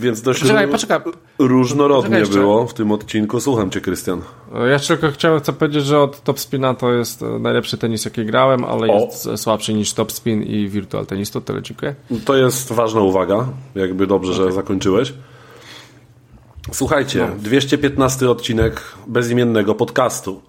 więc 0.00 0.22
dość 0.22 0.40
Poczekaj, 0.40 0.68
poczekaj. 0.68 0.98
różnorodnie 1.38 2.18
Poczekaj 2.20 2.38
było 2.40 2.66
w 2.66 2.74
tym 2.74 2.92
odcinku. 2.92 3.40
Słucham 3.40 3.70
cię, 3.70 3.80
Krystian. 3.80 4.20
Ja 4.70 4.78
tylko 4.78 5.10
chciałem 5.10 5.40
chcę 5.40 5.52
powiedzieć, 5.52 5.84
że 5.84 6.00
od 6.00 6.22
Top 6.24 6.40
Spina 6.40 6.74
to 6.74 6.92
jest 6.92 7.22
e, 7.22 7.38
najlepszy 7.38 7.78
tenis, 7.78 8.04
jaki 8.04 8.24
grałem, 8.24 8.64
ale 8.64 8.86
O. 8.92 9.00
jest 9.00 9.28
słabszy 9.36 9.74
niż 9.74 9.92
Top 9.94 10.12
Spin 10.12 10.42
i 10.42 10.68
Virtual 10.68 11.06
Tennis. 11.06 11.30
To 11.30 11.40
tyle, 11.40 11.62
dziękuję. 11.62 11.94
To 12.24 12.36
jest 12.36 12.72
ważna 12.72 13.00
uwaga, 13.00 13.48
jakby 13.74 14.06
dobrze, 14.06 14.32
że 14.32 14.52
zakończyłeś. 14.52 15.12
Słuchajcie, 16.72 17.28
215 17.38 18.30
odcinek 18.30 18.82
bezimiennego 19.06 19.74
podcastu. 19.74 20.40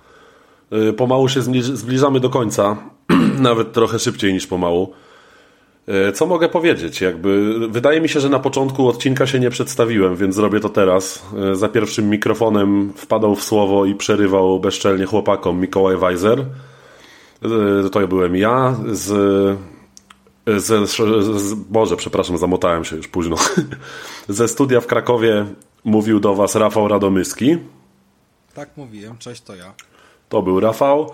Y, 0.89 0.93
Pomału 0.93 1.29
się 1.29 1.39
zbliż- 1.41 1.75
zbliżamy 1.75 2.19
do 2.19 2.29
końca, 2.29 2.77
nawet 3.39 3.73
trochę 3.73 3.99
szybciej 3.99 4.33
niż 4.33 4.47
pomału. 4.47 4.93
Y, 6.09 6.11
Co 6.11 6.25
mogę 6.25 6.49
powiedzieć? 6.49 7.01
Jakby, 7.01 7.59
wydaje 7.69 8.01
mi 8.01 8.09
się, 8.09 8.19
że 8.19 8.29
na 8.29 8.39
początku 8.39 8.87
odcinka 8.87 9.27
się 9.27 9.39
nie 9.39 9.49
przedstawiłem, 9.49 10.15
więc 10.15 10.35
zrobię 10.35 10.59
to 10.59 10.69
teraz. 10.69 11.25
Y, 11.51 11.55
Za 11.55 11.69
pierwszym 11.69 12.09
mikrofonem 12.09 12.93
wpadał 12.95 13.35
w 13.35 13.43
słowo 13.43 13.85
i 13.85 13.95
przerywał 13.95 14.59
bezczelnie 14.59 15.05
chłopakom 15.05 15.59
Mikołaj 15.59 15.97
Weiser. 15.97 16.39
Y, 17.85 17.89
To 17.89 18.07
byłem 18.07 18.35
ja 18.35 18.75
z 18.91 19.11
ze, 20.47 20.87
z, 20.87 21.53
Boże, 21.53 21.97
przepraszam, 21.97 22.37
zamotałem 22.37 22.85
się 22.85 22.95
już 22.95 23.07
późno. 23.07 23.35
Ze 24.29 24.47
studia 24.47 24.81
w 24.81 24.87
Krakowie 24.87 25.45
mówił 25.83 26.19
do 26.19 26.35
Was 26.35 26.55
Rafał 26.55 26.87
Radomyski. 26.87 27.57
Tak 28.53 28.69
mówiłem, 28.77 29.17
cześć, 29.17 29.41
to 29.41 29.55
ja. 29.55 29.73
To 30.29 30.41
był 30.41 30.59
Rafał. 30.59 31.11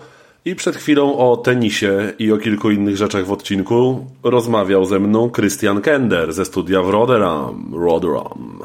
I 0.47 0.55
przed 0.55 0.75
chwilą 0.75 1.17
o 1.17 1.37
tenisie 1.37 2.13
i 2.19 2.31
o 2.31 2.37
kilku 2.37 2.71
innych 2.71 2.97
rzeczach 2.97 3.25
w 3.25 3.31
odcinku 3.31 4.05
rozmawiał 4.23 4.85
ze 4.85 4.99
mną 4.99 5.31
Christian 5.31 5.81
Kender 5.81 6.33
ze 6.33 6.45
studia 6.45 6.81
w 6.81 6.89
Rotterdam. 6.89 7.73
Rotterdam. 7.75 8.59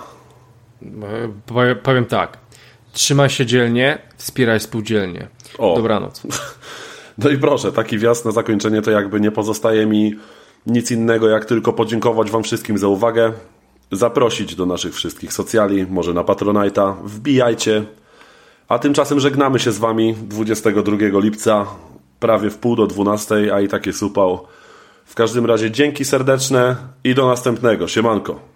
E, 0.83 1.29
Powiem, 1.47 1.77
powiem 1.83 2.05
tak. 2.05 2.39
Trzymaj 2.93 3.31
się 3.31 3.47
dzielnie, 3.47 3.99
wspieraj 4.17 4.61
spółdzielnie. 4.61 5.29
O. 5.59 5.77
Dobranoc. 5.77 6.23
No 7.19 7.31
i 7.31 7.39
proszę, 7.39 7.73
taki 7.73 7.99
wjazd 7.99 8.25
na 8.25 8.31
zakończenie 8.31 8.83
to 8.83 8.91
jakby 8.91 9.21
nie 9.21 9.31
pozostaje 9.31 9.87
mi 9.87 10.15
nic 10.67 10.91
innego, 10.91 11.29
jak 11.29 11.45
tylko 11.45 11.73
podziękować 11.73 12.31
Wam 12.31 12.43
wszystkim 12.43 12.79
za 12.79 12.89
uwagę, 12.89 13.33
zaprosić 13.93 14.55
do 14.55 14.67
naszych 14.67 14.95
wszystkich 14.95 15.33
socjali, 15.33 15.87
może 15.91 16.15
na 16.15 16.23
Patronite'a, 16.23 16.95
wbijajcie. 17.05 17.85
A 18.73 18.79
tymczasem 18.79 19.21
żegnamy 19.21 19.59
się 19.59 19.73
z 19.73 19.79
Wami 19.79 20.15
22 20.15 20.97
lipca, 21.21 21.67
prawie 22.21 22.51
w 22.51 22.59
pół 22.59 22.77
do 22.77 22.87
12, 22.87 23.55
a 23.55 23.61
i 23.61 23.69
tak 23.69 23.87
jest 23.87 24.03
upał. 24.03 24.47
W 25.05 25.15
każdym 25.15 25.47
razie 25.47 25.71
dzięki 25.71 26.05
serdeczne 26.05 26.77
i 27.05 27.15
do 27.15 27.27
następnego. 27.27 27.89
Siemanko. 27.89 28.52